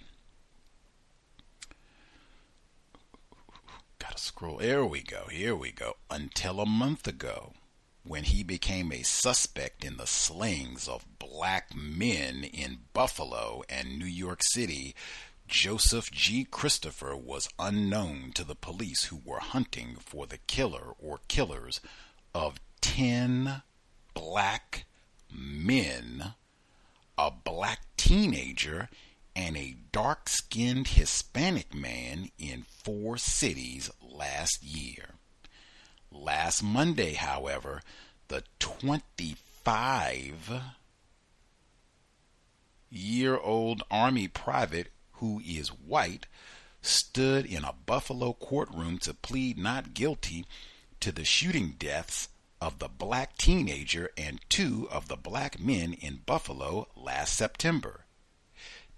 gotta 4.12 4.22
scroll. 4.22 4.58
Here 4.58 4.86
we 4.86 5.02
go. 5.02 5.28
Here 5.32 5.56
we 5.56 5.72
go. 5.72 5.96
Until 6.10 6.60
a 6.60 6.66
month 6.66 7.08
ago, 7.08 7.54
when 8.04 8.26
he 8.26 8.44
became 8.44 8.92
a 8.92 9.04
suspect 9.04 9.86
in 9.86 9.96
the 9.96 10.06
slayings 10.06 10.90
of 10.90 11.06
black 11.18 11.74
men 11.74 12.44
in 12.44 12.80
Buffalo 12.94 13.64
and 13.70 13.98
New 13.98 14.06
York 14.06 14.42
City, 14.44 14.96
Joseph 15.48 16.12
G. 16.12 16.44
Christopher 16.44 17.16
was 17.16 17.48
unknown 17.58 18.32
to 18.34 18.44
the 18.44 18.56
police 18.56 19.06
who 19.06 19.22
were 19.24 19.40
hunting 19.40 19.96
for 19.98 20.28
the 20.28 20.40
killer 20.40 20.92
or 21.00 21.22
killers 21.30 21.80
of 22.36 22.60
10 22.82 23.62
black 24.14 24.86
men 25.34 26.34
a 27.18 27.32
black 27.32 27.80
teenager 27.96 28.90
and 29.36 29.56
a 29.56 29.78
dark 29.92 30.30
skinned 30.30 30.90
Hispanic 30.90 31.74
man 31.74 32.30
in 32.38 32.66
four 32.84 33.18
cities 33.18 33.90
last 34.02 34.64
year. 34.64 35.12
Last 36.12 36.62
Monday, 36.62 37.14
however, 37.14 37.82
the 38.28 38.44
25 38.60 40.62
year 42.90 43.38
old 43.38 43.84
Army 43.90 44.28
private 44.28 44.92
who 45.14 45.42
is 45.46 45.70
white 45.70 46.26
stood 46.82 47.46
in 47.46 47.64
a 47.64 47.76
Buffalo 47.86 48.34
courtroom 48.34 48.98
to 48.98 49.14
plead 49.14 49.58
not 49.58 49.94
guilty 49.94 50.46
to 51.00 51.12
the 51.12 51.24
shooting 51.24 51.76
deaths 51.78 52.28
of 52.60 52.80
the 52.80 52.90
black 52.90 53.38
teenager 53.38 54.10
and 54.18 54.42
two 54.50 54.88
of 54.92 55.08
the 55.08 55.16
black 55.16 55.60
men 55.60 55.94
in 55.94 56.22
Buffalo 56.26 56.88
last 56.96 57.34
September. 57.34 58.06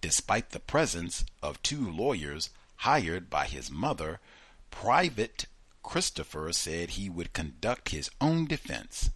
Despite 0.04 0.50
the 0.50 0.60
presence 0.60 1.24
of 1.42 1.62
two 1.62 1.90
lawyers 1.90 2.50
hired 2.76 3.30
by 3.30 3.46
his 3.46 3.72
mother, 3.72 4.20
Private 4.70 5.46
Christopher 5.82 6.52
said 6.52 6.90
he 6.90 7.10
would 7.10 7.32
conduct 7.32 7.88
his 7.88 8.12
own 8.20 8.46
defense. 8.46 9.12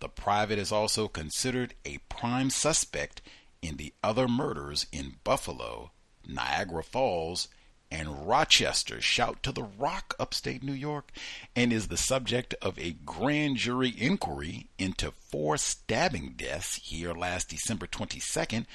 The 0.00 0.10
private 0.10 0.58
is 0.58 0.70
also 0.70 1.08
considered 1.08 1.72
a 1.86 2.00
prime 2.10 2.50
suspect 2.50 3.22
in 3.62 3.78
the 3.78 3.94
other 4.04 4.28
murders 4.28 4.84
in 4.92 5.14
Buffalo, 5.24 5.92
Niagara 6.28 6.82
Falls, 6.82 7.48
and 7.90 8.28
Rochester 8.28 9.00
shout 9.00 9.42
to 9.42 9.52
the 9.52 9.62
Rock, 9.62 10.14
upstate 10.18 10.62
New 10.62 10.74
York, 10.74 11.12
and 11.54 11.72
is 11.72 11.88
the 11.88 11.96
subject 11.96 12.54
of 12.60 12.78
a 12.78 12.92
grand 13.06 13.56
jury 13.56 13.94
inquiry 13.96 14.68
into 14.78 15.12
four 15.12 15.56
stabbing 15.56 16.34
deaths 16.36 16.76
here 16.76 17.14
last 17.14 17.48
December 17.48 17.86
22nd, 17.86 18.66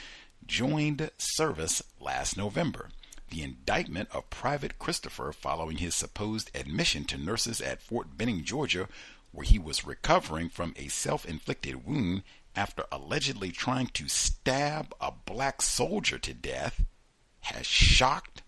joined 0.46 1.12
service 1.18 1.82
last 2.00 2.38
November. 2.38 2.90
The 3.30 3.44
indictment 3.44 4.10
of 4.12 4.30
Private 4.30 4.78
Christopher 4.78 5.32
following 5.32 5.78
his 5.78 5.96
supposed 5.96 6.52
admission 6.54 7.06
to 7.06 7.18
nurses 7.18 7.62
at 7.62 7.82
Fort 7.82 8.18
Benning, 8.18 8.44
Georgia, 8.44 8.90
where 9.32 9.46
he 9.46 9.58
was 9.58 9.86
recovering 9.86 10.50
from 10.50 10.74
a 10.76 10.90
self 10.90 11.26
inflicted 11.26 11.86
wound 11.86 12.24
after 12.56 12.84
allegedly 12.92 13.52
trying 13.52 13.88
to 13.88 14.08
stab 14.08 14.94
a 15.00 15.12
black 15.12 15.62
soldier 15.62 16.18
to 16.20 16.34
death, 16.34 16.84
has 17.42 17.66
shocked 17.66 18.42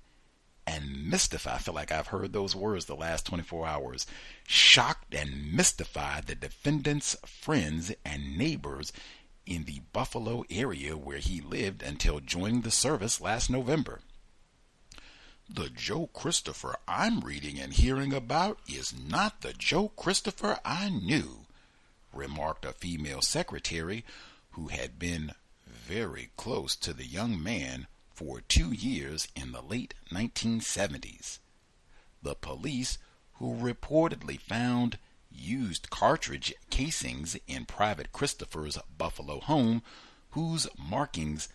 and 0.66 1.10
mystified. 1.10 1.56
I 1.56 1.58
feel 1.60 1.74
like 1.74 1.92
I've 1.92 2.08
heard 2.08 2.34
those 2.34 2.56
words 2.56 2.86
the 2.86 2.96
last 2.96 3.26
24 3.26 3.66
hours. 3.66 4.06
Shocked 4.48 5.14
and 5.16 5.54
mystified 5.54 6.28
the 6.28 6.36
defendant's 6.36 7.16
friends 7.26 7.92
and 8.06 8.38
neighbors 8.38 8.92
in 9.46 9.66
the 9.66 9.82
Buffalo 9.92 10.46
area 10.50 10.96
where 10.98 11.18
he 11.18 11.42
lived 11.42 11.82
until 11.82 12.20
joining 12.20 12.62
the 12.62 12.72
service 12.72 13.20
last 13.20 13.50
November. 13.50 14.02
The 15.50 15.70
Joe 15.70 16.08
Christopher 16.08 16.78
I'm 16.88 17.20
reading 17.20 17.60
and 17.60 17.74
hearing 17.74 18.14
about 18.14 18.60
is 18.68 18.94
not 18.94 19.42
the 19.42 19.54
Joe 19.54 19.90
Christopher 19.90 20.60
I 20.64 20.90
knew, 20.90 21.46
remarked 22.14 22.66
a 22.66 22.72
female 22.72 23.22
secretary 23.22 24.06
who 24.52 24.68
had 24.68 24.98
been 24.98 25.34
very 25.68 26.30
close 26.38 26.76
to 26.78 26.94
the 26.94 27.06
young 27.06 27.42
man 27.42 27.88
for 28.14 28.42
two 28.42 28.72
years 28.72 29.28
in 29.36 29.52
the 29.52 29.62
late 29.62 29.94
1970s. 30.12 31.40
The 32.22 32.36
police, 32.36 32.98
who 33.34 33.56
reportedly 33.56 34.40
found 34.40 34.98
used 35.34 35.90
cartridge 35.90 36.54
casings 36.70 37.38
in 37.48 37.66
Private 37.66 38.12
Christopher's 38.12 38.78
Buffalo 38.98 39.40
home, 39.40 39.82
whose 40.32 40.68
markings 40.78 41.50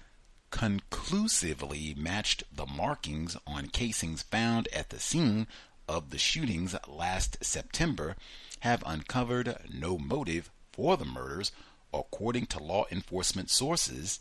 conclusively 0.50 1.94
matched 1.96 2.44
the 2.54 2.66
markings 2.66 3.36
on 3.46 3.68
casings 3.68 4.22
found 4.22 4.68
at 4.68 4.90
the 4.90 4.98
scene 4.98 5.46
of 5.88 6.10
the 6.10 6.18
shootings 6.18 6.74
last 6.86 7.36
September, 7.42 8.16
have 8.60 8.82
uncovered 8.86 9.56
no 9.72 9.98
motive 9.98 10.50
for 10.72 10.96
the 10.96 11.04
murders, 11.04 11.52
according 11.92 12.46
to 12.46 12.62
law 12.62 12.84
enforcement 12.90 13.50
sources 13.50 14.20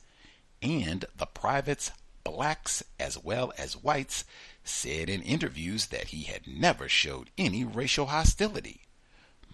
and 0.62 1.06
the 1.16 1.26
privates, 1.26 1.92
blacks 2.24 2.84
as 3.00 3.18
well 3.18 3.54
as 3.58 3.78
whites, 3.78 4.26
said 4.64 5.10
in 5.10 5.22
interviews 5.22 5.88
that 5.88 6.08
he 6.08 6.24
had 6.24 6.48
never 6.48 6.90
showed 6.90 7.30
any 7.38 7.64
racial 7.64 8.08
hostility. 8.08 8.87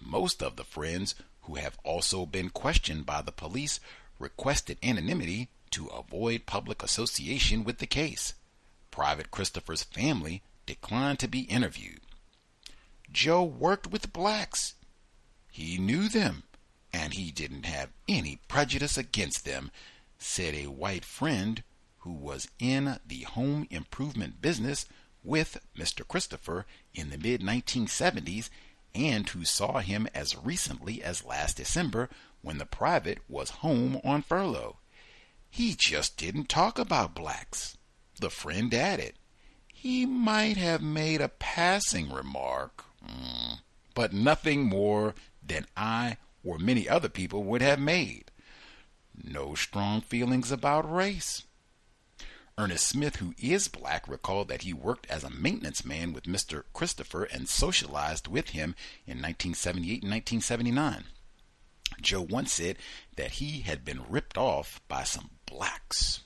Most 0.00 0.42
of 0.42 0.56
the 0.56 0.64
friends, 0.64 1.14
who 1.42 1.56
have 1.56 1.78
also 1.84 2.26
been 2.26 2.50
questioned 2.50 3.06
by 3.06 3.22
the 3.22 3.32
police, 3.32 3.80
requested 4.18 4.78
anonymity 4.82 5.48
to 5.70 5.86
avoid 5.88 6.46
public 6.46 6.82
association 6.82 7.64
with 7.64 7.78
the 7.78 7.86
case. 7.86 8.34
Private 8.90 9.30
Christopher's 9.30 9.82
family 9.82 10.42
declined 10.66 11.18
to 11.18 11.28
be 11.28 11.40
interviewed. 11.40 12.00
Joe 13.10 13.42
worked 13.42 13.86
with 13.86 14.12
blacks. 14.12 14.74
He 15.50 15.78
knew 15.78 16.08
them, 16.08 16.44
and 16.92 17.14
he 17.14 17.30
didn't 17.30 17.66
have 17.66 17.90
any 18.08 18.38
prejudice 18.48 18.96
against 18.96 19.44
them, 19.44 19.70
said 20.18 20.54
a 20.54 20.66
white 20.66 21.04
friend 21.04 21.62
who 21.98 22.12
was 22.12 22.48
in 22.58 22.98
the 23.06 23.22
home 23.22 23.66
improvement 23.70 24.40
business 24.40 24.86
with 25.22 25.58
Mr. 25.76 26.06
Christopher 26.06 26.66
in 26.94 27.10
the 27.10 27.18
mid 27.18 27.40
1970s 27.40 28.50
and 28.94 29.28
who 29.28 29.44
saw 29.44 29.78
him 29.78 30.06
as 30.14 30.36
recently 30.36 31.02
as 31.02 31.24
last 31.24 31.56
December 31.56 32.08
when 32.42 32.58
the 32.58 32.66
private 32.66 33.18
was 33.28 33.50
home 33.50 34.00
on 34.04 34.22
furlough. 34.22 34.78
He 35.50 35.74
just 35.78 36.16
didn't 36.16 36.48
talk 36.48 36.78
about 36.78 37.14
blacks. 37.14 37.76
The 38.20 38.30
friend 38.30 38.72
added, 38.72 39.14
he 39.72 40.06
might 40.06 40.56
have 40.56 40.82
made 40.82 41.20
a 41.20 41.28
passing 41.28 42.10
remark, 42.10 42.84
mm, 43.04 43.58
but 43.94 44.12
nothing 44.12 44.64
more 44.64 45.14
than 45.46 45.66
I 45.76 46.16
or 46.44 46.58
many 46.58 46.88
other 46.88 47.08
people 47.08 47.44
would 47.44 47.62
have 47.62 47.80
made. 47.80 48.30
No 49.22 49.54
strong 49.54 50.00
feelings 50.00 50.50
about 50.50 50.90
race. 50.90 51.44
Ernest 52.56 52.86
Smith, 52.86 53.16
who 53.16 53.34
is 53.36 53.66
black, 53.66 54.06
recalled 54.06 54.46
that 54.48 54.62
he 54.62 54.72
worked 54.72 55.06
as 55.10 55.24
a 55.24 55.30
maintenance 55.30 55.84
man 55.84 56.12
with 56.12 56.24
Mr. 56.24 56.62
Christopher 56.72 57.24
and 57.24 57.48
socialized 57.48 58.28
with 58.28 58.50
him 58.50 58.76
in 59.06 59.18
1978 59.18 60.02
and 60.02 60.12
1979. 60.12 61.04
Joe 62.00 62.22
once 62.22 62.52
said 62.52 62.78
that 63.16 63.32
he 63.32 63.62
had 63.62 63.84
been 63.84 64.08
ripped 64.08 64.38
off 64.38 64.80
by 64.86 65.02
some 65.02 65.30
blacks 65.46 66.20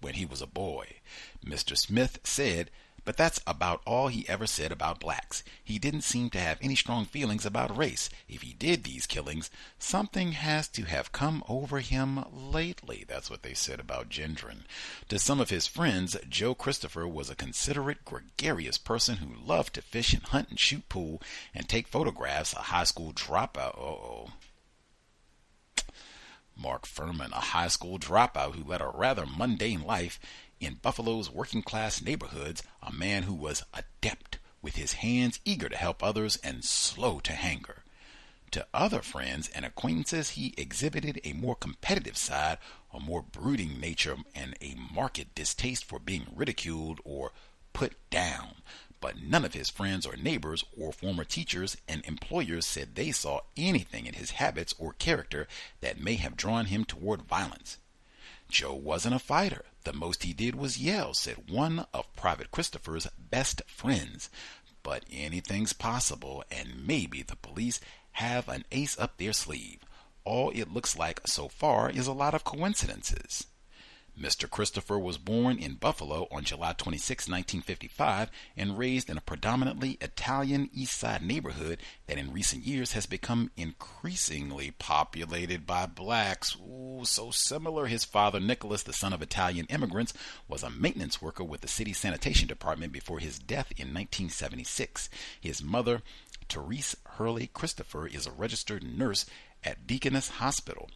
when 0.00 0.14
he 0.14 0.26
was 0.26 0.42
a 0.42 0.46
boy. 0.46 0.96
Mr. 1.44 1.76
Smith 1.76 2.18
said 2.24 2.70
but 3.04 3.16
that's 3.16 3.40
about 3.46 3.82
all 3.86 4.08
he 4.08 4.28
ever 4.28 4.46
said 4.46 4.72
about 4.72 5.00
blacks. 5.00 5.42
He 5.62 5.78
didn't 5.78 6.02
seem 6.02 6.30
to 6.30 6.38
have 6.38 6.58
any 6.60 6.74
strong 6.74 7.04
feelings 7.04 7.46
about 7.46 7.76
race. 7.76 8.10
If 8.28 8.42
he 8.42 8.52
did 8.52 8.84
these 8.84 9.06
killings, 9.06 9.50
something 9.78 10.32
has 10.32 10.68
to 10.68 10.84
have 10.84 11.12
come 11.12 11.42
over 11.48 11.80
him 11.80 12.24
lately. 12.32 13.04
That's 13.06 13.30
what 13.30 13.42
they 13.42 13.54
said 13.54 13.80
about 13.80 14.08
Gendron. 14.08 14.64
To 15.08 15.18
some 15.18 15.40
of 15.40 15.50
his 15.50 15.66
friends, 15.66 16.16
Joe 16.28 16.54
Christopher 16.54 17.06
was 17.06 17.30
a 17.30 17.36
considerate, 17.36 18.04
gregarious 18.04 18.78
person 18.78 19.16
who 19.16 19.46
loved 19.46 19.74
to 19.74 19.82
fish 19.82 20.12
and 20.12 20.22
hunt 20.22 20.50
and 20.50 20.58
shoot 20.58 20.88
pool 20.88 21.22
and 21.54 21.68
take 21.68 21.88
photographs, 21.88 22.52
a 22.52 22.58
high 22.58 22.84
school 22.84 23.12
dropout. 23.12 23.78
oh. 23.78 24.30
Mark 26.56 26.84
Furman, 26.84 27.32
a 27.32 27.40
high 27.40 27.68
school 27.68 27.98
dropout 27.98 28.54
who 28.54 28.68
led 28.68 28.82
a 28.82 28.88
rather 28.92 29.24
mundane 29.24 29.82
life, 29.82 30.20
in 30.60 30.74
Buffalo's 30.74 31.30
working 31.30 31.62
class 31.62 32.02
neighborhoods 32.02 32.62
a 32.82 32.92
man 32.92 33.24
who 33.24 33.34
was 33.34 33.64
adept 33.72 34.38
with 34.62 34.76
his 34.76 34.94
hands, 34.94 35.40
eager 35.44 35.68
to 35.68 35.76
help 35.76 36.02
others, 36.02 36.36
and 36.44 36.64
slow 36.64 37.18
to 37.20 37.32
anger. 37.32 37.82
To 38.52 38.66
other 38.74 39.00
friends 39.00 39.48
and 39.48 39.64
acquaintances, 39.64 40.30
he 40.30 40.54
exhibited 40.58 41.20
a 41.24 41.32
more 41.32 41.54
competitive 41.54 42.16
side, 42.16 42.58
a 42.92 43.00
more 43.00 43.22
brooding 43.22 43.80
nature, 43.80 44.16
and 44.34 44.56
a 44.60 44.74
marked 44.92 45.34
distaste 45.34 45.84
for 45.84 45.98
being 45.98 46.26
ridiculed 46.34 47.00
or 47.04 47.32
put 47.72 47.94
down. 48.10 48.56
But 49.00 49.22
none 49.22 49.44
of 49.44 49.54
his 49.54 49.70
friends 49.70 50.04
or 50.04 50.16
neighbors 50.16 50.64
or 50.76 50.92
former 50.92 51.24
teachers 51.24 51.76
and 51.88 52.04
employers 52.04 52.66
said 52.66 52.96
they 52.96 53.12
saw 53.12 53.40
anything 53.56 54.06
in 54.06 54.14
his 54.14 54.32
habits 54.32 54.74
or 54.78 54.92
character 54.92 55.46
that 55.80 56.00
may 56.00 56.16
have 56.16 56.36
drawn 56.36 56.66
him 56.66 56.84
toward 56.84 57.22
violence. 57.22 57.78
Joe 58.50 58.74
wasn't 58.74 59.14
a 59.14 59.20
fighter. 59.20 59.64
The 59.84 59.92
most 59.92 60.24
he 60.24 60.32
did 60.32 60.54
was 60.54 60.78
yell, 60.78 61.14
said 61.14 61.50
one 61.50 61.86
of 61.94 62.14
Private 62.14 62.50
Christopher's 62.50 63.06
best 63.18 63.62
friends. 63.66 64.28
But 64.82 65.04
anything's 65.10 65.72
possible, 65.72 66.44
and 66.50 66.86
maybe 66.86 67.22
the 67.22 67.36
police 67.36 67.80
have 68.12 68.48
an 68.48 68.64
ace 68.72 68.98
up 68.98 69.16
their 69.16 69.32
sleeve. 69.32 69.80
All 70.24 70.50
it 70.50 70.72
looks 70.72 70.96
like 70.96 71.26
so 71.26 71.48
far 71.48 71.88
is 71.88 72.06
a 72.06 72.12
lot 72.12 72.34
of 72.34 72.44
coincidences. 72.44 73.46
Mr. 74.18 74.48
Christopher 74.48 74.98
was 74.98 75.18
born 75.18 75.58
in 75.58 75.74
Buffalo 75.74 76.28
on 76.30 76.44
July 76.44 76.72
26, 76.72 77.28
1955, 77.28 78.30
and 78.56 78.78
raised 78.78 79.10
in 79.10 79.16
a 79.16 79.22
predominantly 79.22 79.98
Italian 80.00 80.68
East 80.72 80.98
Side 80.98 81.22
neighborhood 81.22 81.78
that 82.06 82.18
in 82.18 82.32
recent 82.32 82.66
years 82.66 82.92
has 82.92 83.06
become 83.06 83.50
increasingly 83.56 84.70
populated 84.72 85.66
by 85.66 85.86
blacks. 85.86 86.56
Ooh, 86.56 87.02
so 87.04 87.30
similar. 87.30 87.86
His 87.86 88.04
father, 88.04 88.40
Nicholas, 88.40 88.82
the 88.82 88.92
son 88.92 89.12
of 89.12 89.22
Italian 89.22 89.66
immigrants, 89.66 90.12
was 90.48 90.62
a 90.62 90.70
maintenance 90.70 91.22
worker 91.22 91.44
with 91.44 91.60
the 91.60 91.68
city 91.68 91.92
sanitation 91.92 92.46
department 92.46 92.92
before 92.92 93.18
his 93.18 93.38
death 93.38 93.70
in 93.72 93.88
1976. 93.88 95.08
His 95.40 95.62
mother, 95.62 96.02
Therese 96.48 96.96
Hurley 97.04 97.46
Christopher, 97.46 98.06
is 98.06 98.26
a 98.26 98.32
registered 98.32 98.82
nurse 98.82 99.26
at 99.64 99.86
Deaconess 99.86 100.28
Hospital. 100.28 100.88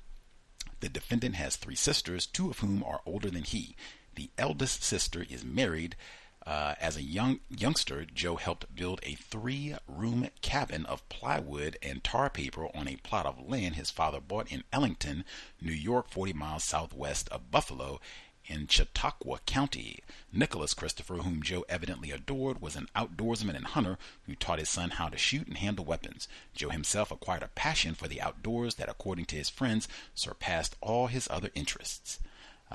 The 0.85 0.91
defendant 0.91 1.37
has 1.37 1.57
three 1.57 1.77
sisters, 1.77 2.27
two 2.27 2.51
of 2.51 2.59
whom 2.59 2.85
are 2.85 3.01
older 3.07 3.31
than 3.31 3.45
he. 3.45 3.75
The 4.17 4.29
eldest 4.37 4.83
sister 4.83 5.25
is 5.31 5.43
married. 5.43 5.97
Uh, 6.45 6.75
as 6.79 6.99
a 6.99 7.03
young 7.03 7.41
youngster, 7.49 8.05
Joe 8.05 8.37
helped 8.37 8.75
build 8.75 9.01
a 9.03 9.15
three-room 9.15 10.29
cabin 10.43 10.85
of 10.85 11.09
plywood 11.09 11.79
and 11.83 12.05
tar 12.05 12.29
paper 12.29 12.69
on 12.77 12.87
a 12.87 12.97
plot 12.97 13.25
of 13.25 13.49
land 13.49 13.77
his 13.77 13.91
father 13.91 14.21
bought 14.21 14.53
in 14.53 14.63
Ellington, 14.75 15.25
New 15.59 15.73
York, 15.73 16.11
40 16.11 16.35
miles 16.35 16.65
southwest 16.65 17.31
of 17.31 17.51
Buffalo, 17.51 17.99
in 18.47 18.67
Chautauqua 18.67 19.41
County. 19.47 20.01
Nicholas 20.33 20.75
Christopher, 20.75 21.17
whom 21.19 21.43
Joe 21.43 21.65
evidently 21.69 22.11
adored, 22.11 22.61
was 22.61 22.77
an 22.77 22.89
outdoorsman 22.95 23.57
and 23.57 23.67
hunter 23.67 23.99
who 24.27 24.35
taught 24.35 24.59
his 24.59 24.69
son 24.69 24.91
how 24.91 25.09
to 25.09 25.17
shoot 25.17 25.47
and 25.47 25.57
handle 25.59 25.85
weapons. 25.85 26.29
Joe 26.55 26.71
himself 26.71 27.11
acquired 27.11 27.43
a 27.43 27.49
passion 27.49 27.95
for 27.95 28.09
the 28.09 28.21
outdoors 28.21 28.75
that, 28.75 28.89
according 28.89 29.27
to 29.27 29.37
his 29.37 29.49
friends, 29.49 29.89
surpassed 30.15 30.77
all 30.81 31.07
his 31.07 31.29
other 31.31 31.51
interests. 31.55 32.19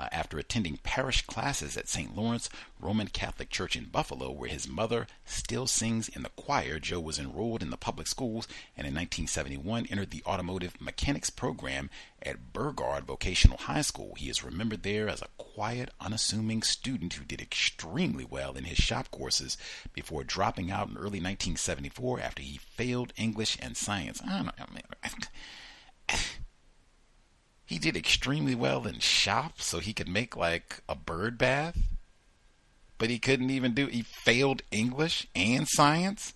Uh, 0.00 0.08
after 0.12 0.38
attending 0.38 0.78
parish 0.78 1.26
classes 1.26 1.76
at 1.76 1.86
St. 1.86 2.16
Lawrence 2.16 2.48
Roman 2.80 3.08
Catholic 3.08 3.50
Church 3.50 3.76
in 3.76 3.84
Buffalo, 3.84 4.30
where 4.30 4.48
his 4.48 4.66
mother 4.66 5.06
still 5.26 5.66
sings 5.66 6.08
in 6.08 6.22
the 6.22 6.30
choir, 6.30 6.78
Joe 6.78 7.00
was 7.00 7.18
enrolled 7.18 7.62
in 7.62 7.68
the 7.68 7.76
public 7.76 8.06
schools 8.06 8.48
and 8.78 8.86
in 8.86 8.94
1971 8.94 9.84
entered 9.90 10.10
the 10.10 10.22
automotive 10.24 10.80
mechanics 10.80 11.28
program 11.28 11.90
at 12.22 12.54
Burgard 12.54 13.04
Vocational 13.04 13.58
High 13.58 13.82
School. 13.82 14.14
He 14.16 14.30
is 14.30 14.42
remembered 14.42 14.84
there 14.84 15.06
as 15.06 15.20
a 15.20 15.28
quiet, 15.36 15.90
unassuming 16.00 16.62
student 16.62 17.12
who 17.12 17.24
did 17.26 17.42
extremely 17.42 18.24
well 18.24 18.54
in 18.54 18.64
his 18.64 18.78
shop 18.78 19.10
courses 19.10 19.58
before 19.92 20.24
dropping 20.24 20.70
out 20.70 20.88
in 20.88 20.96
early 20.96 21.20
1974 21.20 22.20
after 22.20 22.40
he 22.40 22.56
failed 22.56 23.12
English 23.18 23.58
and 23.60 23.76
science. 23.76 24.22
I 24.26 24.30
don't 24.30 24.46
know. 24.46 24.52
I 24.58 24.72
mean, 24.72 26.18
he 27.70 27.78
did 27.78 27.96
extremely 27.96 28.56
well 28.56 28.84
in 28.84 28.98
shop, 28.98 29.60
so 29.60 29.78
he 29.78 29.92
could 29.92 30.08
make 30.08 30.34
like 30.34 30.82
a 30.88 30.96
bird 30.96 31.38
bath. 31.38 31.78
But 32.98 33.10
he 33.10 33.20
couldn't 33.20 33.50
even 33.50 33.74
do. 33.74 33.86
He 33.86 34.02
failed 34.02 34.62
English 34.72 35.28
and 35.36 35.68
science. 35.68 36.34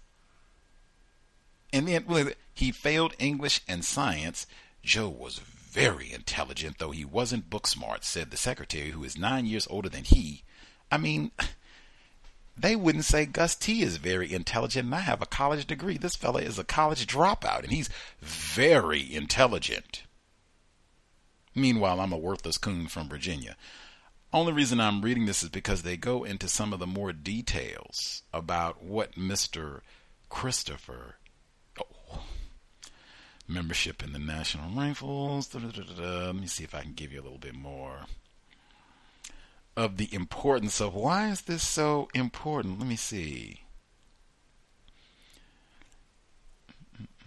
And 1.73 1.89
then 1.89 2.35
he 2.55 2.71
failed 2.71 3.15
English 3.19 3.63
and 3.67 3.85
science. 3.85 4.47
Joe 4.85 5.09
was 5.09 5.41
very 5.41 6.13
intelligent, 6.13 6.79
though 6.79 6.93
he 6.93 7.05
wasn't 7.05 7.51
book 7.51 7.67
smart, 7.67 8.05
said 8.05 8.31
the 8.31 8.37
secretary, 8.37 8.91
who 8.91 9.03
is 9.03 9.19
nine 9.19 9.45
years 9.45 9.67
older 9.69 9.89
than 9.89 10.05
he. 10.05 10.45
I 10.89 10.99
mean, 10.99 11.33
they 12.57 12.77
wouldn't 12.77 13.07
say 13.07 13.27
Gus 13.27 13.57
T 13.57 13.83
is 13.83 13.97
very 13.97 14.33
intelligent, 14.33 14.85
and 14.85 14.95
I 14.95 15.01
have 15.01 15.21
a 15.21 15.27
college 15.27 15.67
degree. 15.67 15.99
This 15.99 16.15
fella 16.15 16.43
is 16.43 16.61
a 16.61 16.65
college 16.65 17.09
dropout, 17.09 17.65
and 17.65 17.73
he's 17.73 17.91
very 18.21 19.13
intelligent. 19.13 20.05
Meanwhile, 21.55 22.01
I'm 22.01 22.13
a 22.13 22.19
worthless 22.19 22.59
coon 22.59 22.89
from 22.89 23.09
Virginia. 23.09 23.57
Only 24.33 24.53
reason 24.53 24.81
I'm 24.81 25.03
reading 25.03 25.27
this 25.27 25.45
is 25.45 25.49
because 25.49 25.83
they 25.83 25.97
go 25.97 26.25
into 26.25 26.49
some 26.49 26.73
of 26.73 26.81
the 26.81 26.87
more 26.87 27.13
details 27.13 28.23
about 28.33 28.83
what 28.83 29.13
Mr. 29.13 29.81
Christopher 30.29 31.17
oh, 31.81 32.25
membership 33.47 34.03
in 34.03 34.13
the 34.13 34.19
National 34.19 34.71
Rifles. 34.71 35.47
Da, 35.47 35.61
da, 35.61 35.71
da, 35.71 36.27
Let 36.27 36.35
me 36.35 36.49
see 36.49 36.65
if 36.65 36.75
I 36.75 36.83
can 36.83 36.95
give 36.95 37.13
you 37.13 37.21
a 37.21 37.23
little 37.23 37.39
bit 37.39 37.55
more 37.55 38.07
of 39.77 39.97
the 39.97 40.13
importance 40.13 40.81
of 40.81 40.95
why 40.95 41.29
is 41.29 41.43
this 41.43 41.63
so 41.63 42.09
important. 42.15 42.79
Let 42.79 42.89
me 42.89 42.97
see. 42.97 43.61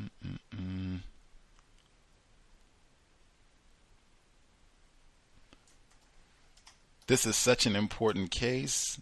Mm-mm-mm. 0.01 0.99
This 7.07 7.25
is 7.25 7.35
such 7.37 7.65
an 7.65 7.75
important 7.75 8.31
case. 8.31 8.99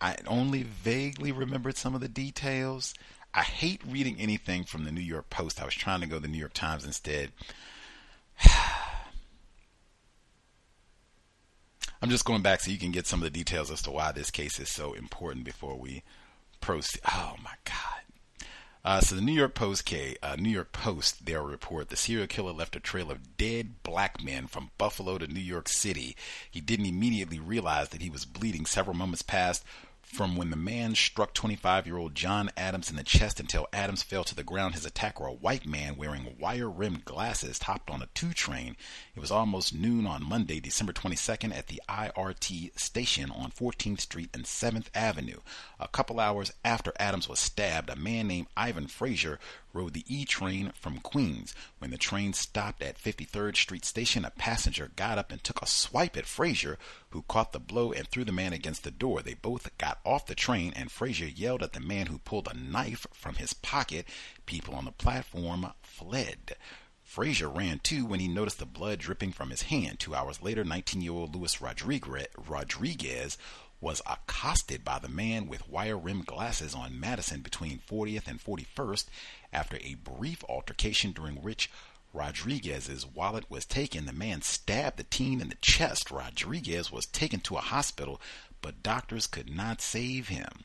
I 0.00 0.16
only 0.26 0.62
vaguely 0.62 1.30
remembered 1.32 1.76
some 1.76 1.94
of 1.94 2.00
the 2.00 2.08
details. 2.08 2.94
I 3.34 3.42
hate 3.42 3.82
reading 3.86 4.16
anything 4.18 4.64
from 4.64 4.84
the 4.84 4.90
New 4.90 5.02
York 5.02 5.30
Post. 5.30 5.60
I 5.60 5.64
was 5.64 5.74
trying 5.74 6.00
to 6.00 6.06
go 6.06 6.16
to 6.16 6.22
the 6.22 6.28
New 6.28 6.38
York 6.38 6.54
Times 6.54 6.84
instead. 6.84 7.30
I'm 12.02 12.10
just 12.10 12.24
going 12.24 12.42
back 12.42 12.60
so 12.60 12.70
you 12.70 12.78
can 12.78 12.90
get 12.90 13.06
some 13.06 13.20
of 13.20 13.24
the 13.24 13.38
details 13.38 13.70
as 13.70 13.82
to 13.82 13.90
why 13.92 14.12
this 14.12 14.30
case 14.30 14.58
is 14.58 14.68
so 14.68 14.94
important 14.94 15.44
before 15.44 15.76
we 15.78 16.02
proceed. 16.60 17.00
Oh 17.08 17.36
my 17.44 17.54
God. 17.64 18.11
Uh, 18.84 19.00
so 19.00 19.14
the 19.14 19.20
New 19.20 19.32
York 19.32 19.54
Post, 19.54 19.84
K, 19.84 20.16
uh, 20.22 20.34
New 20.36 20.50
York 20.50 20.72
Post, 20.72 21.24
their 21.24 21.42
report: 21.42 21.88
the 21.88 21.96
serial 21.96 22.26
killer 22.26 22.52
left 22.52 22.74
a 22.74 22.80
trail 22.80 23.10
of 23.12 23.36
dead 23.36 23.82
black 23.84 24.22
men 24.24 24.48
from 24.48 24.70
Buffalo 24.76 25.18
to 25.18 25.26
New 25.28 25.40
York 25.40 25.68
City. 25.68 26.16
He 26.50 26.60
didn't 26.60 26.86
immediately 26.86 27.38
realize 27.38 27.90
that 27.90 28.02
he 28.02 28.10
was 28.10 28.24
bleeding. 28.24 28.66
Several 28.66 28.96
moments 28.96 29.22
passed 29.22 29.64
from 30.12 30.36
when 30.36 30.50
the 30.50 30.56
man 30.56 30.94
struck 30.94 31.32
25 31.32 31.86
year 31.86 31.96
old 31.96 32.14
John 32.14 32.50
Adams 32.54 32.90
in 32.90 32.96
the 32.96 33.02
chest 33.02 33.40
until 33.40 33.66
Adams 33.72 34.02
fell 34.02 34.24
to 34.24 34.34
the 34.34 34.44
ground, 34.44 34.74
his 34.74 34.84
attacker, 34.84 35.24
a 35.24 35.32
white 35.32 35.66
man 35.66 35.96
wearing 35.96 36.36
wire 36.38 36.68
rimmed 36.68 37.06
glasses, 37.06 37.62
hopped 37.62 37.88
on 37.88 38.02
a 38.02 38.08
two 38.12 38.34
train. 38.34 38.76
It 39.16 39.20
was 39.20 39.30
almost 39.30 39.74
noon 39.74 40.06
on 40.06 40.28
Monday, 40.28 40.60
December 40.60 40.92
22nd, 40.92 41.56
at 41.56 41.68
the 41.68 41.80
IRT 41.88 42.78
station 42.78 43.30
on 43.30 43.52
14th 43.52 44.00
Street 44.00 44.28
and 44.34 44.44
7th 44.44 44.88
Avenue. 44.94 45.40
A 45.80 45.88
couple 45.88 46.20
hours 46.20 46.52
after 46.62 46.92
Adams 46.98 47.26
was 47.26 47.38
stabbed, 47.38 47.88
a 47.88 47.96
man 47.96 48.28
named 48.28 48.48
Ivan 48.54 48.88
Frazier 48.88 49.38
rode 49.72 49.94
the 49.94 50.04
E 50.06 50.24
train 50.24 50.72
from 50.74 50.98
Queens. 50.98 51.54
When 51.78 51.90
the 51.90 51.98
train 51.98 52.32
stopped 52.32 52.82
at 52.82 52.98
53rd 52.98 53.56
Street 53.56 53.84
Station, 53.84 54.24
a 54.24 54.30
passenger 54.30 54.90
got 54.96 55.18
up 55.18 55.32
and 55.32 55.42
took 55.42 55.62
a 55.62 55.66
swipe 55.66 56.16
at 56.16 56.26
Frazier, 56.26 56.78
who 57.10 57.22
caught 57.22 57.52
the 57.52 57.60
blow 57.60 57.92
and 57.92 58.06
threw 58.06 58.24
the 58.24 58.32
man 58.32 58.52
against 58.52 58.84
the 58.84 58.90
door. 58.90 59.22
They 59.22 59.34
both 59.34 59.76
got 59.78 60.00
off 60.04 60.26
the 60.26 60.34
train, 60.34 60.72
and 60.76 60.90
Frazier 60.90 61.26
yelled 61.26 61.62
at 61.62 61.72
the 61.72 61.80
man 61.80 62.06
who 62.06 62.18
pulled 62.18 62.48
a 62.48 62.56
knife 62.56 63.06
from 63.12 63.36
his 63.36 63.52
pocket. 63.52 64.06
People 64.46 64.74
on 64.74 64.84
the 64.84 64.92
platform 64.92 65.66
fled. 65.82 66.56
Frazier 67.02 67.48
ran 67.48 67.78
too 67.80 68.06
when 68.06 68.20
he 68.20 68.28
noticed 68.28 68.58
the 68.58 68.64
blood 68.64 68.98
dripping 68.98 69.32
from 69.32 69.50
his 69.50 69.62
hand. 69.62 69.98
Two 69.98 70.14
hours 70.14 70.40
later, 70.40 70.64
19 70.64 71.02
year 71.02 71.12
old 71.12 71.34
Luis 71.34 71.60
Rodriguez 71.60 73.36
was 73.82 74.00
accosted 74.06 74.84
by 74.84 74.98
the 75.00 75.08
man 75.08 75.48
with 75.48 75.68
wire 75.68 75.98
rimmed 75.98 76.24
glasses 76.24 76.74
on 76.74 76.98
Madison 76.98 77.40
between 77.40 77.80
40th 77.80 78.28
and 78.28 78.42
41st 78.42 79.06
after 79.52 79.78
a 79.78 79.94
brief 79.94 80.44
altercation 80.48 81.12
during 81.12 81.36
which 81.36 81.70
Rodriguez's 82.12 83.06
wallet 83.06 83.50
was 83.50 83.64
taken. 83.64 84.06
The 84.06 84.12
man 84.12 84.42
stabbed 84.42 84.98
the 84.98 85.04
teen 85.04 85.40
in 85.40 85.48
the 85.48 85.56
chest. 85.56 86.10
Rodriguez 86.10 86.92
was 86.92 87.06
taken 87.06 87.40
to 87.40 87.56
a 87.56 87.60
hospital, 87.60 88.20
but 88.60 88.82
doctors 88.82 89.26
could 89.26 89.54
not 89.54 89.80
save 89.80 90.28
him. 90.28 90.64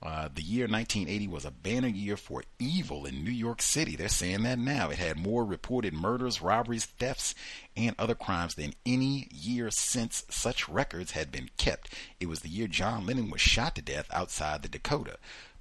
Uh, 0.00 0.28
the 0.32 0.42
year 0.42 0.68
1980 0.68 1.26
was 1.26 1.44
a 1.44 1.50
banner 1.50 1.88
year 1.88 2.16
for 2.16 2.44
evil 2.60 3.04
in 3.04 3.24
New 3.24 3.32
York 3.32 3.60
City. 3.60 3.96
They're 3.96 4.08
saying 4.08 4.44
that 4.44 4.58
now. 4.58 4.90
It 4.90 4.98
had 4.98 5.16
more 5.16 5.44
reported 5.44 5.92
murders, 5.92 6.40
robberies, 6.40 6.84
thefts, 6.84 7.34
and 7.76 7.96
other 7.98 8.14
crimes 8.14 8.54
than 8.54 8.74
any 8.86 9.26
year 9.32 9.72
since 9.72 10.24
such 10.30 10.68
records 10.68 11.12
had 11.12 11.32
been 11.32 11.50
kept. 11.56 11.92
It 12.20 12.28
was 12.28 12.40
the 12.40 12.48
year 12.48 12.68
John 12.68 13.06
Lennon 13.06 13.28
was 13.28 13.40
shot 13.40 13.74
to 13.74 13.82
death 13.82 14.06
outside 14.12 14.62
the 14.62 14.68
Dakota. 14.68 15.18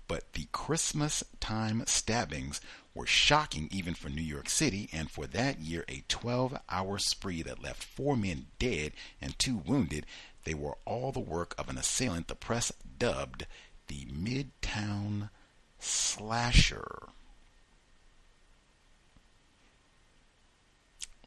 But 0.08 0.34
the 0.34 0.48
Christmas 0.52 1.24
time 1.40 1.84
stabbings 1.86 2.62
were 2.94 3.06
shocking 3.06 3.68
even 3.72 3.94
for 3.94 4.10
New 4.10 4.22
York 4.22 4.50
City, 4.50 4.90
and 4.92 5.12
for 5.12 5.28
that 5.28 5.60
year, 5.60 5.86
a 5.88 6.04
12 6.08 6.58
hour 6.70 6.98
spree 6.98 7.42
that 7.44 7.62
left 7.62 7.84
four 7.84 8.16
men 8.16 8.48
dead 8.58 8.94
and 9.22 9.38
two 9.38 9.58
wounded. 9.58 10.06
They 10.44 10.54
were 10.54 10.78
all 10.86 11.12
the 11.12 11.20
work 11.20 11.54
of 11.58 11.70
an 11.70 11.78
assailant 11.78 12.28
the 12.28 12.36
press 12.36 12.72
dubbed 12.98 13.46
the 13.88 14.06
Midtown 14.06 15.30
Slasher. 15.80 17.10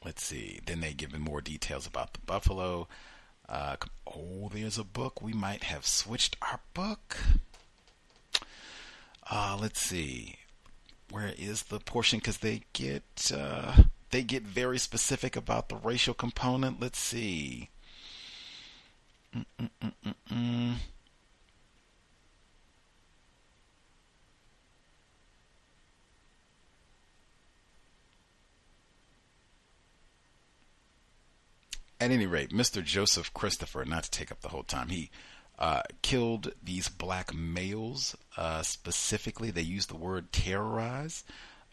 Let's 0.04 0.24
see. 0.24 0.60
Then 0.64 0.80
they 0.80 0.94
give 0.94 1.18
more 1.18 1.42
details 1.42 1.86
about 1.86 2.14
the 2.14 2.20
Buffalo. 2.20 2.88
Uh, 3.48 3.76
oh, 4.06 4.50
there's 4.52 4.78
a 4.78 4.84
book. 4.84 5.20
We 5.20 5.32
might 5.32 5.64
have 5.64 5.86
switched 5.86 6.36
our 6.40 6.60
book. 6.72 7.18
Uh, 9.30 9.56
let's 9.60 9.80
see. 9.80 10.34
Where 11.10 11.32
is 11.38 11.64
the 11.64 11.78
portion? 11.78 12.18
Because 12.18 12.38
they 12.38 12.62
get 12.72 13.32
uh, 13.34 13.84
they 14.10 14.22
get 14.22 14.42
very 14.42 14.78
specific 14.78 15.36
about 15.36 15.68
the 15.68 15.76
racial 15.76 16.14
component. 16.14 16.80
Let's 16.80 16.98
see. 16.98 17.70
Mm-mm-mm-mm. 19.34 20.74
at 32.00 32.10
any 32.10 32.26
rate, 32.26 32.50
Mr. 32.50 32.82
Joseph 32.82 33.32
Christopher, 33.34 33.84
not 33.84 34.04
to 34.04 34.10
take 34.10 34.32
up 34.32 34.40
the 34.40 34.48
whole 34.48 34.62
time, 34.62 34.88
he 34.88 35.10
uh, 35.60 35.82
killed 36.02 36.52
these 36.62 36.88
black 36.88 37.34
males 37.34 38.16
uh, 38.36 38.62
specifically. 38.62 39.50
They 39.50 39.62
used 39.62 39.90
the 39.90 39.96
word 39.96 40.32
terrorize 40.32 41.24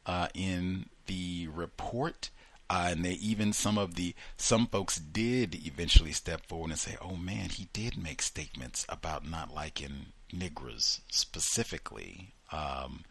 uh, 0.06 0.28
in 0.34 0.90
the 1.06 1.48
report. 1.48 2.30
Uh, 2.70 2.90
and 2.92 3.06
they 3.06 3.14
even 3.14 3.54
some 3.54 3.78
of 3.78 3.96
the 3.96 4.14
some 4.36 4.68
folks 4.68 4.98
did 4.98 5.56
eventually 5.66 6.12
step 6.12 6.46
forward 6.46 6.72
and 6.72 6.78
say, 6.80 6.98
"Oh 7.02 7.16
man, 7.16 7.48
he 7.48 7.70
did 7.72 7.98
make 7.98 8.22
statements 8.22 8.86
about 8.90 9.26
not 9.26 9.54
liking 9.54 10.08
niggers 10.34 11.00
specifically." 11.10 12.34
Um, 12.52 13.06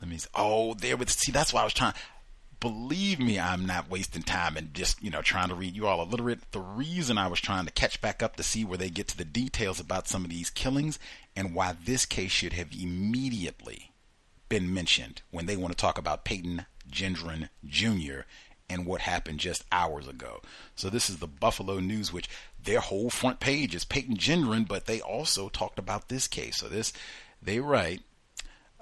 let 0.00 0.08
me. 0.08 0.18
See. 0.18 0.28
Oh, 0.32 0.74
there 0.74 0.96
with 0.96 1.10
see. 1.10 1.32
That's 1.32 1.52
why 1.52 1.62
I 1.62 1.64
was 1.64 1.72
trying 1.72 1.94
believe 2.60 3.18
me, 3.18 3.38
I'm 3.38 3.66
not 3.66 3.90
wasting 3.90 4.22
time 4.22 4.56
and 4.56 4.72
just, 4.74 5.02
you 5.02 5.10
know, 5.10 5.22
trying 5.22 5.48
to 5.48 5.54
read 5.54 5.74
you 5.74 5.86
all 5.86 6.02
illiterate. 6.02 6.50
The 6.52 6.60
reason 6.60 7.18
I 7.18 7.28
was 7.28 7.40
trying 7.40 7.66
to 7.66 7.72
catch 7.72 8.00
back 8.00 8.22
up 8.22 8.36
to 8.36 8.42
see 8.42 8.64
where 8.64 8.78
they 8.78 8.90
get 8.90 9.08
to 9.08 9.16
the 9.16 9.24
details 9.24 9.80
about 9.80 10.08
some 10.08 10.24
of 10.24 10.30
these 10.30 10.50
killings 10.50 10.98
and 11.34 11.54
why 11.54 11.74
this 11.84 12.06
case 12.06 12.30
should 12.30 12.54
have 12.54 12.72
immediately 12.72 13.92
been 14.48 14.72
mentioned 14.72 15.22
when 15.30 15.46
they 15.46 15.56
want 15.56 15.72
to 15.72 15.80
talk 15.80 15.98
about 15.98 16.24
Payton 16.24 16.66
Gendron 16.90 17.48
Jr. 17.64 18.20
and 18.70 18.86
what 18.86 19.02
happened 19.02 19.40
just 19.40 19.64
hours 19.72 20.08
ago. 20.08 20.40
So 20.74 20.88
this 20.88 21.10
is 21.10 21.18
the 21.18 21.26
Buffalo 21.26 21.78
News, 21.80 22.12
which 22.12 22.28
their 22.62 22.80
whole 22.80 23.10
front 23.10 23.40
page 23.40 23.74
is 23.74 23.84
Payton 23.84 24.16
Gendron, 24.16 24.66
but 24.66 24.86
they 24.86 25.00
also 25.00 25.48
talked 25.48 25.78
about 25.78 26.08
this 26.08 26.28
case. 26.28 26.58
So 26.58 26.68
this, 26.68 26.92
they 27.42 27.60
write, 27.60 28.02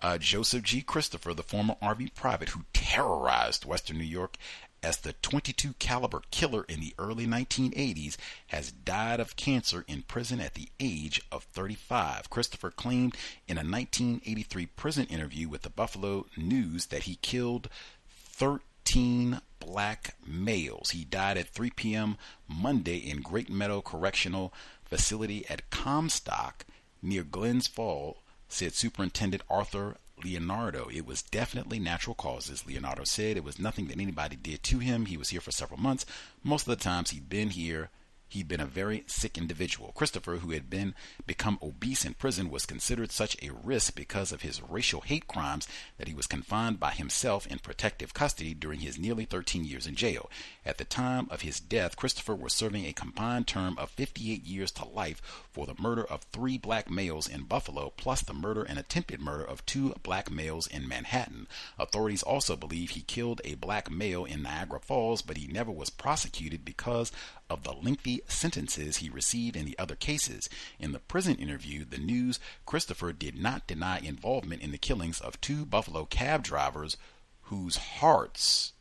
uh, 0.05 0.19
Joseph 0.19 0.63
G. 0.65 0.83
Christopher, 0.83 1.33
the 1.33 1.43
former 1.43 1.77
Army 1.81 2.09
private 2.15 2.51
who 2.51 2.67
terrorized 2.75 3.65
Western 3.65 3.97
New 3.97 4.05
York 4.05 4.37
as 4.83 4.99
the 4.99 5.15
22 5.15 5.73
caliber 5.79 6.21
killer 6.31 6.67
in 6.69 6.79
the 6.79 6.93
early 6.99 7.27
1980s, 7.27 8.19
has 8.49 8.71
died 8.71 9.19
of 9.19 9.35
cancer 9.35 9.83
in 9.89 10.03
prison 10.03 10.41
at 10.41 10.53
the 10.53 10.69
age 10.79 11.23
of 11.33 11.45
35. 11.45 12.29
Christopher 12.29 12.71
claimed 12.71 13.17
in 13.49 13.57
a 13.57 13.65
1983 13.65 14.67
prison 14.67 15.07
interview 15.07 15.49
with 15.49 15.63
the 15.63 15.71
Buffalo 15.71 16.27
News 16.37 16.85
that 16.87 17.05
he 17.05 17.17
killed 17.23 17.71
13 18.11 19.41
black 19.59 20.17
males. 20.27 20.91
He 20.91 21.05
died 21.07 21.39
at 21.39 21.49
3 21.49 21.71
p.m. 21.71 22.19
Monday 22.47 22.99
in 22.99 23.23
Great 23.23 23.49
Meadow 23.49 23.81
Correctional 23.81 24.53
Facility 24.85 25.49
at 25.49 25.71
Comstock 25.71 26.67
near 27.01 27.23
Glens 27.23 27.67
Falls 27.67 28.19
said 28.49 28.75
Superintendent 28.75 29.43
Arthur 29.49 29.97
Leonardo. 30.23 30.89
It 30.93 31.07
was 31.07 31.23
definitely 31.23 31.79
natural 31.79 32.15
causes, 32.15 32.67
Leonardo 32.67 33.05
said. 33.05 33.37
It 33.37 33.45
was 33.45 33.59
nothing 33.59 33.89
that 33.89 34.01
anybody 34.01 34.37
did 34.37 34.63
to 34.65 34.79
him. 34.79 35.07
He 35.07 35.17
was 35.17 35.31
here 35.31 35.41
for 35.41 35.51
several 35.51 35.81
months. 35.81 36.07
Most 36.43 36.69
of 36.69 36.77
the 36.77 36.83
times 36.83 37.11
he'd 37.11 37.29
been 37.29 37.51
here 37.51 37.91
He'd 38.35 38.49
been 38.49 38.59
a 38.59 38.67
very 38.67 39.05
sick 39.07 39.39
individual. 39.39 39.93
Christopher, 39.95 40.39
who 40.39 40.51
had 40.51 40.69
been 40.69 40.97
become 41.25 41.57
obese 41.63 42.05
in 42.05 42.15
prison, 42.15 42.51
was 42.51 42.67
considered 42.67 43.13
such 43.13 43.37
a 43.41 43.53
risk 43.53 43.95
because 43.95 44.33
of 44.33 44.43
his 44.43 44.61
racial 44.61 45.03
hate 45.03 45.29
crimes 45.29 45.69
that 45.99 46.09
he 46.09 46.15
was 46.15 46.27
confined 46.27 46.81
by 46.81 46.91
himself 46.91 47.47
in 47.47 47.61
protective 47.61 48.13
custody 48.13 48.53
during 48.53 48.81
his 48.81 48.99
nearly 48.99 49.25
13 49.25 49.65
years 49.65 49.87
in 49.87 49.95
jail. 49.95 50.29
At 50.67 50.79
the 50.79 50.85
time 50.85 51.29
of 51.31 51.43
his 51.43 51.61
death, 51.61 51.95
Christopher 51.95 52.35
was 52.35 52.53
serving 52.53 52.85
a 52.85 52.93
combined 52.93 53.47
term 53.47 53.79
of 53.79 53.91
58 53.91 54.43
years 54.43 54.73
to 54.73 54.85
life 54.85 55.23
for 55.53 55.67
the 55.67 55.81
murder 55.81 56.05
of 56.05 56.25
three 56.33 56.59
black 56.59 56.91
males 56.91 57.29
in 57.29 57.45
Buffalo, 57.45 57.93
plus 57.97 58.23
the 58.23 58.35
murder 58.35 58.65
and 58.65 58.81
attempted 58.81 59.21
murder 59.21 59.45
of 59.45 59.65
two 59.65 59.95
black 60.03 60.29
males 60.29 60.67
in 60.67 60.89
Manhattan. 60.89 61.47
Authorities 61.79 62.25
also 62.25 62.57
believe 62.57 62.91
he 62.91 63.03
killed 63.03 63.41
a 63.45 63.55
black 63.55 63.93
male 63.93 64.25
in 64.25 64.43
Niagara 64.43 64.81
Falls, 64.81 65.23
but 65.23 65.37
he 65.37 65.47
never 65.47 65.71
was 65.71 65.89
prosecuted 65.89 66.65
because 66.65 67.13
of 67.55 67.63
the 67.63 67.73
lengthy 67.73 68.21
sentences 68.29 68.99
he 68.99 69.09
received 69.09 69.57
in 69.57 69.65
the 69.65 69.79
other 69.79 69.95
cases. 69.97 70.49
In 70.79 70.93
the 70.93 70.99
prison 70.99 71.37
interview, 71.37 71.85
the 71.85 71.97
news 71.97 72.39
Christopher 72.67 73.13
did 73.13 73.39
not 73.39 73.67
deny 73.67 74.01
involvement 74.01 74.61
in 74.61 74.73
the 74.73 74.79
killings 74.79 75.21
of 75.21 75.41
two 75.41 75.65
Buffalo 75.65 76.05
cab 76.05 76.43
drivers 76.43 76.99
whose 77.45 77.77
hearts 77.77 78.73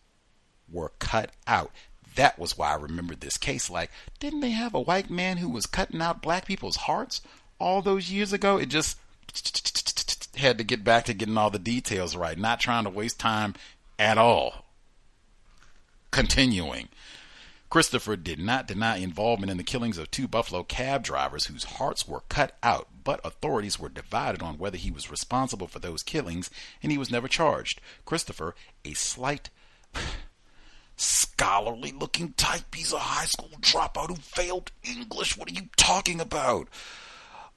were 0.69 0.91
cut 0.99 1.31
out. 1.47 1.71
that 2.15 2.37
was 2.37 2.57
why 2.57 2.71
I 2.71 2.75
remembered 2.75 3.21
this 3.21 3.37
case. 3.37 3.69
Like, 3.69 3.89
didn't 4.19 4.41
they 4.41 4.51
have 4.51 4.73
a 4.73 4.81
white 4.81 5.09
man 5.09 5.37
who 5.37 5.49
was 5.49 5.65
cutting 5.65 6.01
out 6.01 6.21
black 6.21 6.45
people's 6.45 6.75
hearts 6.75 7.21
all 7.59 7.81
those 7.81 8.11
years 8.11 8.33
ago? 8.33 8.57
It 8.57 8.67
just 8.67 8.97
had 10.35 10.57
to 10.57 10.63
get 10.63 10.83
back 10.83 11.05
to 11.05 11.13
getting 11.13 11.37
all 11.37 11.49
the 11.49 11.59
details 11.59 12.15
right, 12.15 12.37
not 12.37 12.59
trying 12.59 12.83
to 12.83 12.89
waste 12.89 13.19
time 13.19 13.55
at 13.97 14.17
all. 14.17 14.65
Continuing. 16.11 16.89
Christopher 17.73 18.15
did 18.15 18.37
not 18.37 18.67
deny 18.67 18.97
involvement 18.97 19.49
in 19.49 19.57
the 19.57 19.63
killings 19.63 19.97
of 19.97 20.11
two 20.11 20.27
Buffalo 20.27 20.61
cab 20.61 21.03
drivers 21.03 21.47
whose 21.47 21.63
hearts 21.63 22.07
were 22.07 22.21
cut 22.29 22.55
out, 22.61 22.87
but 23.03 23.19
authorities 23.25 23.79
were 23.79 23.89
divided 23.89 24.43
on 24.43 24.59
whether 24.59 24.77
he 24.77 24.91
was 24.91 25.09
responsible 25.09 25.65
for 25.65 25.79
those 25.79 26.03
killings, 26.03 26.51
and 26.83 26.91
he 26.91 26.99
was 26.99 27.09
never 27.09 27.27
charged. 27.27 27.81
Christopher, 28.05 28.53
a 28.85 28.93
slight, 28.93 29.49
scholarly 30.95 31.91
looking 31.91 32.33
type, 32.33 32.75
he's 32.75 32.93
a 32.93 32.99
high 32.99 33.25
school 33.25 33.49
dropout 33.59 34.09
who 34.09 34.17
failed 34.17 34.71
English. 34.83 35.35
What 35.35 35.49
are 35.49 35.55
you 35.55 35.69
talking 35.75 36.21
about? 36.21 36.67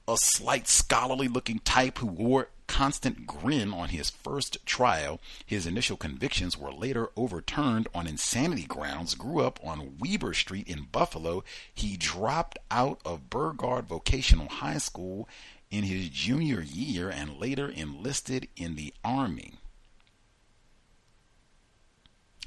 A 0.09 0.17
slight 0.17 0.69
scholarly 0.69 1.27
looking 1.27 1.59
type 1.59 1.99
who 1.99 2.07
wore 2.07 2.51
constant 2.69 3.27
grin 3.27 3.73
on 3.73 3.89
his 3.89 4.11
first 4.11 4.65
trial. 4.65 5.21
His 5.45 5.67
initial 5.67 5.97
convictions 5.97 6.57
were 6.57 6.73
later 6.73 7.11
overturned 7.17 7.89
on 7.95 8.07
insanity 8.07 8.65
grounds. 8.65 9.15
Grew 9.17 9.41
up 9.41 9.59
on 9.65 9.97
Weber 9.99 10.33
Street 10.33 10.69
in 10.69 10.87
Buffalo. 10.93 11.43
He 11.75 11.97
dropped 11.97 12.59
out 12.71 13.01
of 13.05 13.31
Burgard 13.31 13.87
Vocational 13.87 14.49
High 14.49 14.79
School 14.79 15.29
in 15.71 15.85
his 15.85 16.09
junior 16.09 16.61
year 16.61 17.11
and 17.11 17.41
later 17.41 17.69
enlisted 17.69 18.49
in 18.57 18.77
the 18.77 18.95
Army. 19.05 19.55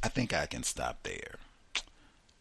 I 0.01 0.07
think 0.07 0.33
I 0.33 0.45
can 0.45 0.63
stop 0.63 1.03
there. 1.03 1.35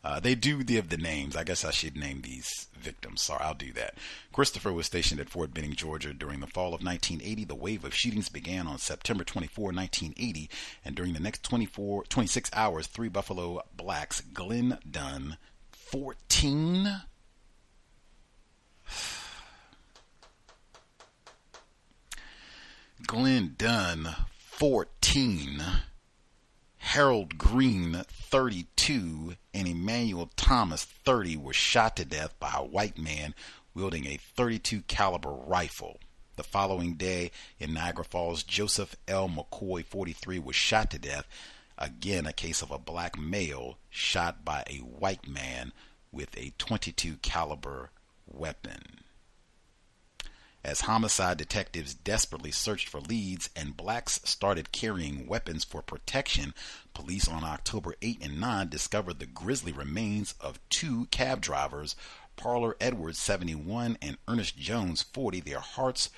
Uh, 0.05 0.21
they 0.21 0.35
do 0.35 0.63
give 0.63 0.89
the 0.89 0.97
names. 0.97 1.35
I 1.35 1.45
guess 1.45 1.65
I 1.65 1.71
should 1.71 1.97
name 1.97 2.23
these 2.23 2.69
victims. 2.79 3.23
Sorry, 3.23 3.43
I'll 3.43 3.55
do 3.55 3.73
that. 3.73 3.95
Christopher 4.33 4.73
was 4.73 4.87
stationed 4.87 5.21
at 5.21 5.29
Fort 5.29 5.53
Benning, 5.53 5.75
Georgia 5.75 6.15
during 6.15 6.41
the 6.41 6.47
fall 6.47 6.69
of 6.69 6.85
1980. 6.85 7.45
The 7.45 7.55
wave 7.55 7.85
of 7.85 7.95
shootings 7.95 8.29
began 8.29 8.69
on 8.69 8.79
September 8.79 9.25
24, 9.25 9.73
1980, 9.73 10.49
and 10.85 10.95
during 10.95 11.15
the 11.15 11.21
next 11.21 11.43
24, 11.43 12.05
26 12.05 12.51
hours, 12.55 12.87
three 12.87 13.09
Buffalo 13.09 13.63
blacks, 13.77 14.21
Glenn 14.21 14.79
Dunn, 14.89 15.37
14. 15.73 17.03
Glenn 23.07 23.55
Dunn, 23.59 24.15
14 24.31 25.63
Harold 26.93 27.37
Green, 27.37 28.03
32, 28.09 29.35
and 29.53 29.69
Emmanuel 29.69 30.31
Thomas, 30.37 30.85
30, 30.85 31.37
were 31.37 31.53
shot 31.53 31.97
to 31.97 32.05
death 32.07 32.35
by 32.41 32.51
a 32.57 32.65
white 32.65 32.97
man 32.97 33.35
wielding 33.75 34.07
a 34.07 34.17
32 34.17 34.81
caliber 34.89 35.31
rifle. 35.31 36.01
The 36.37 36.43
following 36.43 36.95
day 36.95 37.31
in 37.59 37.75
Niagara 37.75 38.05
Falls, 38.05 38.43
Joseph 38.43 38.97
L. 39.07 39.29
McCoy, 39.29 39.85
43, 39.85 40.39
was 40.39 40.57
shot 40.57 40.91
to 40.93 40.99
death. 40.99 41.27
Again, 41.77 42.25
a 42.25 42.33
case 42.33 42.63
of 42.63 42.71
a 42.71 42.79
black 42.79 43.19
male 43.19 43.77
shot 43.91 44.43
by 44.43 44.65
a 44.67 44.79
white 44.79 45.29
man 45.29 45.75
with 46.11 46.35
a 46.39 46.55
22 46.57 47.17
caliber 47.21 47.91
weapon. 48.27 49.01
As 50.65 50.83
homicide 50.83 51.39
detectives 51.39 51.95
desperately 51.95 52.51
searched 52.51 52.89
for 52.89 53.01
leads 53.01 53.49
and 53.55 53.77
blacks 53.77 54.21
started 54.25 54.73
carrying 54.73 55.27
weapons 55.27 55.63
for 55.65 55.83
protection, 55.83 56.53
police 56.95 57.29
on 57.29 57.45
October 57.45 57.95
8 58.03 58.19
and 58.23 58.41
9 58.41 58.69
discovered 58.69 59.21
the 59.21 59.27
grisly 59.27 59.73
remains 59.73 60.35
of 60.41 60.61
two 60.69 61.07
cab 61.07 61.41
drivers, 61.41 61.95
Parler 62.37 62.77
Edwards, 62.81 63.19
71, 63.19 63.99
and 64.03 64.19
Ernest 64.27 64.57
Jones, 64.59 65.03
40, 65.03 65.41
their 65.41 65.61
hearts 65.61 66.11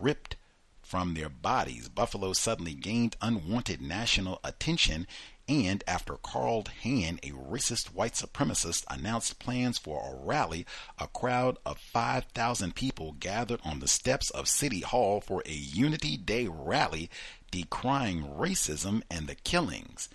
ripped 0.00 0.36
from 0.82 1.14
their 1.14 1.28
bodies. 1.28 1.88
Buffalo 1.88 2.32
suddenly 2.32 2.74
gained 2.74 3.16
unwanted 3.20 3.80
national 3.80 4.40
attention 4.44 5.06
and 5.48 5.84
after 5.86 6.14
Karl 6.14 6.64
Hand, 6.82 7.20
a 7.22 7.30
racist 7.30 7.94
white 7.94 8.14
supremacist, 8.14 8.84
announced 8.90 9.38
plans 9.38 9.78
for 9.78 10.00
a 10.00 10.24
rally, 10.24 10.66
a 10.98 11.06
crowd 11.06 11.58
of 11.64 11.78
5,000 11.78 12.74
people 12.74 13.12
gathered 13.12 13.60
on 13.64 13.78
the 13.78 13.88
steps 13.88 14.30
of 14.30 14.48
City 14.48 14.80
Hall 14.80 15.20
for 15.20 15.42
a 15.46 15.52
Unity 15.52 16.16
Day 16.16 16.48
rally 16.48 17.10
decrying 17.50 18.22
racism 18.22 19.02
and 19.10 19.28
the 19.28 19.36
killings. 19.36 20.08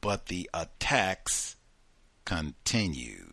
But 0.00 0.26
the 0.26 0.48
attacks 0.54 1.56
continued. 2.24 3.29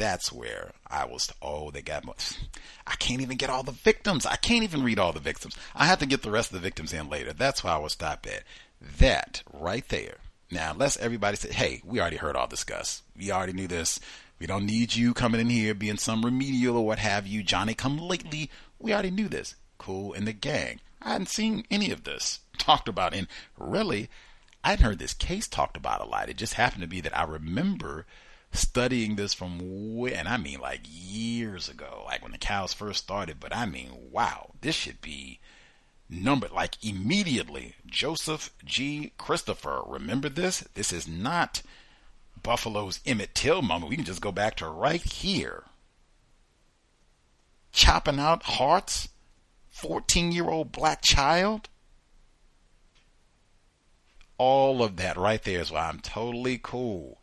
That's 0.00 0.32
where 0.32 0.72
I 0.86 1.04
was. 1.04 1.30
Oh, 1.42 1.70
they 1.70 1.82
got. 1.82 2.04
I 2.86 2.94
can't 2.96 3.20
even 3.20 3.36
get 3.36 3.50
all 3.50 3.62
the 3.62 3.70
victims. 3.70 4.24
I 4.24 4.36
can't 4.36 4.64
even 4.64 4.82
read 4.82 4.98
all 4.98 5.12
the 5.12 5.20
victims. 5.20 5.54
I 5.74 5.84
have 5.84 5.98
to 5.98 6.06
get 6.06 6.22
the 6.22 6.30
rest 6.30 6.48
of 6.48 6.54
the 6.54 6.66
victims 6.66 6.94
in 6.94 7.10
later. 7.10 7.34
That's 7.34 7.62
why 7.62 7.72
I 7.72 7.78
will 7.78 7.90
stop 7.90 8.26
at 8.26 8.44
that 8.98 9.42
right 9.52 9.86
there. 9.90 10.16
Now, 10.50 10.70
unless 10.72 10.96
everybody 10.96 11.36
say, 11.36 11.52
"Hey, 11.52 11.82
we 11.84 12.00
already 12.00 12.16
heard 12.16 12.34
all 12.34 12.46
this, 12.46 12.64
Gus. 12.64 13.02
We 13.14 13.30
already 13.30 13.52
knew 13.52 13.66
this. 13.68 14.00
We 14.38 14.46
don't 14.46 14.64
need 14.64 14.94
you 14.94 15.12
coming 15.12 15.38
in 15.38 15.50
here 15.50 15.74
being 15.74 15.98
some 15.98 16.24
remedial 16.24 16.78
or 16.78 16.86
what 16.86 16.98
have 16.98 17.26
you, 17.26 17.42
Johnny 17.42 17.74
come 17.74 17.98
lately. 17.98 18.50
We 18.78 18.94
already 18.94 19.10
knew 19.10 19.28
this. 19.28 19.54
Cool. 19.76 20.14
And 20.14 20.26
the 20.26 20.32
gang. 20.32 20.80
I 21.02 21.12
hadn't 21.12 21.28
seen 21.28 21.66
any 21.70 21.90
of 21.90 22.04
this 22.04 22.40
talked 22.56 22.88
about. 22.88 23.12
And 23.12 23.28
really, 23.58 24.08
I 24.64 24.70
hadn't 24.70 24.86
heard 24.86 24.98
this 24.98 25.12
case 25.12 25.46
talked 25.46 25.76
about 25.76 26.00
a 26.00 26.06
lot. 26.06 26.30
It 26.30 26.38
just 26.38 26.54
happened 26.54 26.80
to 26.80 26.88
be 26.88 27.02
that 27.02 27.16
I 27.16 27.24
remember 27.24 28.06
studying 28.52 29.16
this 29.16 29.34
from 29.34 29.96
way, 29.96 30.14
and 30.14 30.28
I 30.28 30.36
mean 30.36 30.60
like 30.60 30.80
years 30.84 31.68
ago, 31.68 32.02
like 32.06 32.22
when 32.22 32.32
the 32.32 32.38
cows 32.38 32.72
first 32.72 33.04
started. 33.04 33.38
But 33.40 33.54
I 33.54 33.66
mean, 33.66 33.90
wow, 34.10 34.50
this 34.60 34.74
should 34.74 35.00
be 35.00 35.40
numbered 36.08 36.50
like 36.50 36.84
immediately. 36.84 37.74
Joseph 37.86 38.52
G. 38.64 39.12
Christopher, 39.18 39.82
remember 39.86 40.28
this? 40.28 40.60
This 40.74 40.92
is 40.92 41.06
not 41.06 41.62
Buffalo's 42.42 43.00
Emmett 43.06 43.34
Till 43.34 43.62
moment. 43.62 43.90
We 43.90 43.96
can 43.96 44.04
just 44.04 44.20
go 44.20 44.32
back 44.32 44.56
to 44.56 44.68
right 44.68 45.02
here. 45.02 45.64
Chopping 47.72 48.18
out 48.18 48.42
hearts, 48.42 49.08
14 49.70 50.32
year 50.32 50.48
old 50.48 50.72
black 50.72 51.02
child. 51.02 51.68
All 54.38 54.82
of 54.82 54.96
that 54.96 55.16
right 55.16 55.42
there 55.42 55.60
is 55.60 55.70
why 55.70 55.88
I'm 55.88 56.00
totally 56.00 56.58
cool 56.60 57.19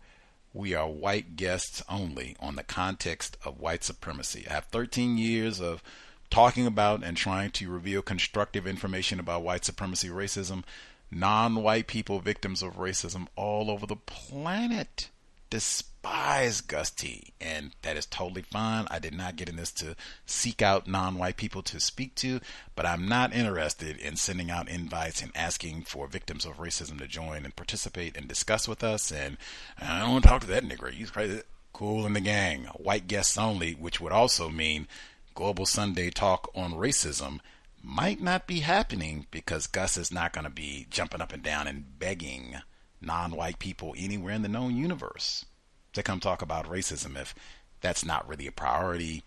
we 0.57 0.73
are 0.73 0.89
white 0.89 1.35
guests 1.35 1.83
only 1.87 2.35
on 2.39 2.55
the 2.55 2.63
context 2.63 3.37
of 3.45 3.59
white 3.59 3.83
supremacy. 3.83 4.45
I 4.49 4.53
have 4.53 4.65
13 4.65 5.17
years 5.17 5.61
of 5.61 5.83
talking 6.29 6.65
about 6.65 7.03
and 7.03 7.15
trying 7.15 7.51
to 7.51 7.69
reveal 7.69 8.01
constructive 8.01 8.65
information 8.65 9.19
about 9.19 9.43
white 9.43 9.63
supremacy, 9.63 10.09
racism, 10.09 10.63
non 11.11 11.55
white 11.55 11.87
people 11.87 12.19
victims 12.19 12.63
of 12.63 12.77
racism 12.77 13.27
all 13.35 13.69
over 13.69 13.85
the 13.85 13.95
planet 13.95 15.09
despise 15.49 16.61
Gus 16.61 16.89
T, 16.89 17.33
and 17.39 17.71
that 17.81 17.97
is 17.97 18.05
totally 18.05 18.41
fine. 18.41 18.87
I 18.89 18.99
did 18.99 19.13
not 19.13 19.35
get 19.35 19.49
in 19.49 19.55
this 19.55 19.71
to 19.73 19.95
seek 20.25 20.61
out 20.61 20.87
non 20.87 21.17
white 21.17 21.37
people 21.37 21.61
to 21.63 21.79
speak 21.79 22.15
to, 22.15 22.39
but 22.75 22.85
I'm 22.85 23.07
not 23.07 23.33
interested 23.33 23.97
in 23.97 24.15
sending 24.15 24.49
out 24.51 24.69
invites 24.69 25.21
and 25.21 25.31
asking 25.35 25.83
for 25.83 26.07
victims 26.07 26.45
of 26.45 26.57
racism 26.57 26.97
to 26.99 27.07
join 27.07 27.45
and 27.45 27.55
participate 27.55 28.17
and 28.17 28.27
discuss 28.27 28.67
with 28.67 28.83
us. 28.83 29.11
And 29.11 29.37
I 29.79 29.99
don't 29.99 30.11
want 30.11 30.23
to 30.23 30.29
talk 30.29 30.41
to 30.41 30.47
that 30.47 30.63
nigger. 30.63 30.91
He's 30.91 31.11
crazy. 31.11 31.41
Cool 31.73 32.05
in 32.05 32.13
the 32.13 32.21
gang. 32.21 32.65
White 32.75 33.07
guests 33.07 33.37
only, 33.37 33.73
which 33.73 34.01
would 34.01 34.11
also 34.11 34.49
mean 34.49 34.87
Global 35.35 35.65
Sunday 35.65 36.09
Talk 36.09 36.49
on 36.55 36.73
Racism 36.73 37.39
might 37.83 38.19
not 38.19 38.47
be 38.47 38.61
happening 38.61 39.27
because 39.29 39.67
Gus 39.67 39.95
is 39.95 40.11
not 40.11 40.33
going 40.33 40.45
to 40.45 40.49
be 40.49 40.87
jumping 40.89 41.21
up 41.21 41.31
and 41.31 41.43
down 41.43 41.67
and 41.67 41.99
begging 41.99 42.57
non 43.01 43.31
white 43.31 43.59
people 43.59 43.93
anywhere 43.97 44.33
in 44.33 44.41
the 44.41 44.47
known 44.47 44.75
universe 44.75 45.45
to 45.93 46.03
come 46.03 46.19
talk 46.19 46.41
about 46.41 46.69
racism 46.69 47.19
if 47.19 47.33
that's 47.81 48.05
not 48.05 48.27
really 48.27 48.47
a 48.47 48.51
priority. 48.51 49.23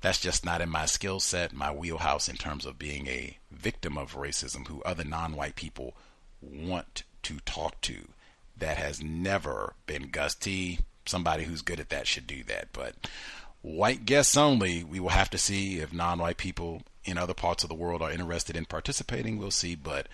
That's 0.00 0.20
just 0.20 0.44
not 0.44 0.60
in 0.60 0.70
my 0.70 0.86
skill 0.86 1.20
set, 1.20 1.52
my 1.52 1.70
wheelhouse 1.70 2.28
in 2.28 2.36
terms 2.36 2.64
of 2.64 2.78
being 2.78 3.06
a 3.06 3.36
victim 3.50 3.98
of 3.98 4.14
racism 4.16 4.66
who 4.66 4.82
other 4.82 5.04
non 5.04 5.36
white 5.36 5.56
people 5.56 5.94
want 6.40 7.02
to 7.22 7.38
talk 7.40 7.80
to. 7.82 8.08
That 8.56 8.76
has 8.76 9.02
never 9.02 9.74
been 9.86 10.10
Gus 10.10 10.34
T. 10.34 10.80
Somebody 11.06 11.44
who's 11.44 11.62
good 11.62 11.80
at 11.80 11.90
that 11.90 12.06
should 12.06 12.26
do 12.26 12.42
that. 12.44 12.68
But 12.72 12.94
white 13.62 14.06
guests 14.06 14.36
only, 14.36 14.84
we 14.84 15.00
will 15.00 15.10
have 15.10 15.30
to 15.30 15.38
see 15.38 15.78
if 15.78 15.92
non 15.92 16.18
white 16.18 16.38
people 16.38 16.82
in 17.04 17.18
other 17.18 17.34
parts 17.34 17.62
of 17.62 17.68
the 17.68 17.74
world 17.74 18.02
are 18.02 18.10
interested 18.10 18.56
in 18.56 18.64
participating. 18.64 19.38
We'll 19.38 19.50
see. 19.50 19.74
But 19.74 20.08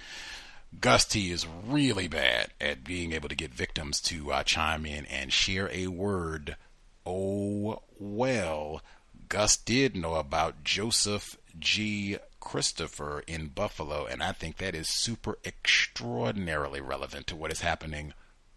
Gus 0.80 1.04
T 1.04 1.30
is 1.30 1.46
really 1.66 2.08
bad 2.08 2.48
at 2.60 2.84
being 2.84 3.12
able 3.12 3.28
to 3.28 3.34
get 3.34 3.54
victims 3.54 4.00
to 4.02 4.32
uh, 4.32 4.42
chime 4.42 4.84
in 4.84 5.06
and 5.06 5.32
share 5.32 5.70
a 5.72 5.86
word. 5.86 6.56
Oh, 7.04 7.82
well, 7.98 8.82
Gus 9.28 9.56
did 9.56 9.96
know 9.96 10.14
about 10.14 10.64
Joseph 10.64 11.36
G. 11.58 12.18
Christopher 12.40 13.24
in 13.26 13.48
Buffalo, 13.48 14.06
and 14.06 14.22
I 14.22 14.32
think 14.32 14.58
that 14.58 14.74
is 14.74 14.88
super 14.88 15.38
extraordinarily 15.44 16.80
relevant 16.80 17.26
to 17.28 17.36
what 17.36 17.50
is 17.50 17.60
happening 17.60 18.12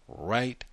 right 0.07 0.63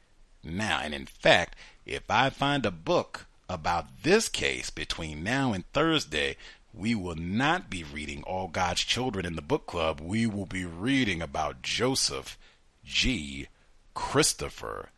now. 0.42 0.80
And 0.82 0.94
in 0.94 1.06
fact, 1.06 1.56
if 1.86 2.10
I 2.10 2.28
find 2.30 2.66
a 2.66 2.70
book 2.70 3.26
about 3.48 4.02
this 4.02 4.28
case 4.28 4.68
between 4.70 5.22
now 5.22 5.52
and 5.52 5.64
Thursday, 5.72 6.36
we 6.76 6.94
will 6.94 7.16
not 7.16 7.70
be 7.70 7.82
reading 7.84 8.22
All 8.24 8.48
God's 8.48 8.82
Children 8.82 9.24
in 9.24 9.34
the 9.34 9.42
book 9.42 9.66
club. 9.66 10.00
We 10.00 10.26
will 10.26 10.46
be 10.46 10.64
reading 10.64 11.22
about 11.22 11.62
Joseph 11.62 12.38
G. 12.84 13.48
Christopher 13.94 14.90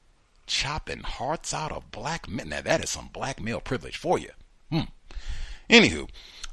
chopping 0.47 1.01
hearts 1.01 1.55
out 1.55 1.71
of 1.71 1.93
black 1.93 2.29
men. 2.29 2.49
Now, 2.49 2.63
that 2.63 2.83
is 2.83 2.91
some 2.91 3.11
black 3.13 3.41
male 3.41 3.61
privilege 3.61 3.97
for 3.97 4.19
you. 4.19 4.31
Hmm. 4.71 4.81
Anywho, 5.71 6.09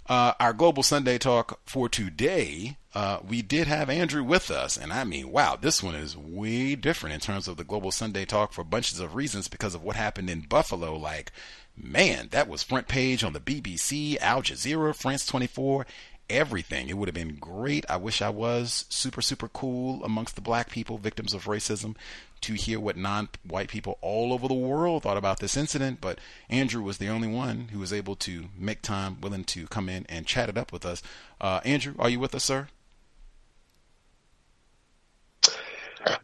uh, 0.07 0.33
our 0.39 0.53
Global 0.53 0.83
Sunday 0.83 1.17
Talk 1.17 1.59
for 1.65 1.89
today, 1.89 2.77
uh, 2.93 3.19
we 3.27 3.41
did 3.41 3.67
have 3.67 3.89
Andrew 3.89 4.23
with 4.23 4.51
us. 4.51 4.77
And 4.77 4.93
I 4.93 5.05
mean, 5.05 5.31
wow, 5.31 5.57
this 5.59 5.81
one 5.81 5.95
is 5.95 6.15
way 6.15 6.75
different 6.75 7.15
in 7.15 7.19
terms 7.19 7.47
of 7.47 7.57
the 7.57 7.63
Global 7.63 7.91
Sunday 7.91 8.25
Talk 8.25 8.53
for 8.53 8.63
bunches 8.63 8.99
of 8.99 9.15
reasons 9.15 9.47
because 9.47 9.73
of 9.73 9.83
what 9.83 9.95
happened 9.95 10.29
in 10.29 10.41
Buffalo. 10.41 10.95
Like, 10.95 11.31
man, 11.77 12.29
that 12.31 12.47
was 12.47 12.63
front 12.63 12.87
page 12.87 13.23
on 13.23 13.33
the 13.33 13.39
BBC, 13.39 14.17
Al 14.19 14.41
Jazeera, 14.41 14.95
France 14.95 15.25
24, 15.25 15.85
everything. 16.29 16.89
It 16.89 16.97
would 16.97 17.07
have 17.07 17.15
been 17.15 17.35
great. 17.35 17.85
I 17.89 17.97
wish 17.97 18.21
I 18.21 18.29
was 18.29 18.85
super, 18.89 19.21
super 19.21 19.47
cool 19.47 20.03
amongst 20.03 20.35
the 20.35 20.41
black 20.41 20.69
people, 20.69 20.97
victims 20.97 21.33
of 21.33 21.45
racism, 21.45 21.95
to 22.41 22.53
hear 22.53 22.79
what 22.79 22.97
non 22.97 23.29
white 23.47 23.69
people 23.69 23.97
all 24.01 24.33
over 24.33 24.47
the 24.47 24.53
world 24.53 25.03
thought 25.03 25.17
about 25.17 25.39
this 25.39 25.57
incident. 25.57 25.99
But 26.01 26.19
Andrew 26.49 26.81
was 26.81 26.97
the 26.97 27.09
only 27.09 27.27
one 27.27 27.69
who 27.71 27.79
was 27.79 27.93
able 27.93 28.15
to 28.17 28.45
make 28.57 28.81
time, 28.81 29.19
willing 29.21 29.43
to 29.45 29.67
come 29.67 29.89
in 29.89 30.05
and 30.09 30.25
chat 30.25 30.49
it 30.49 30.57
up 30.57 30.71
with 30.71 30.85
us. 30.85 31.01
Uh, 31.39 31.61
Andrew, 31.65 31.93
are 31.99 32.09
you 32.09 32.19
with 32.19 32.35
us, 32.35 32.43
sir? 32.43 32.67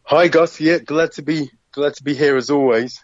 Hi, 0.04 0.28
Gus. 0.28 0.60
Yeah, 0.60 0.80
glad 0.80 1.14
to 1.14 1.22
be 1.22 1.50
glad 1.72 1.96
to 1.96 2.04
be 2.04 2.14
here 2.14 2.36
as 2.36 2.50
always. 2.50 3.04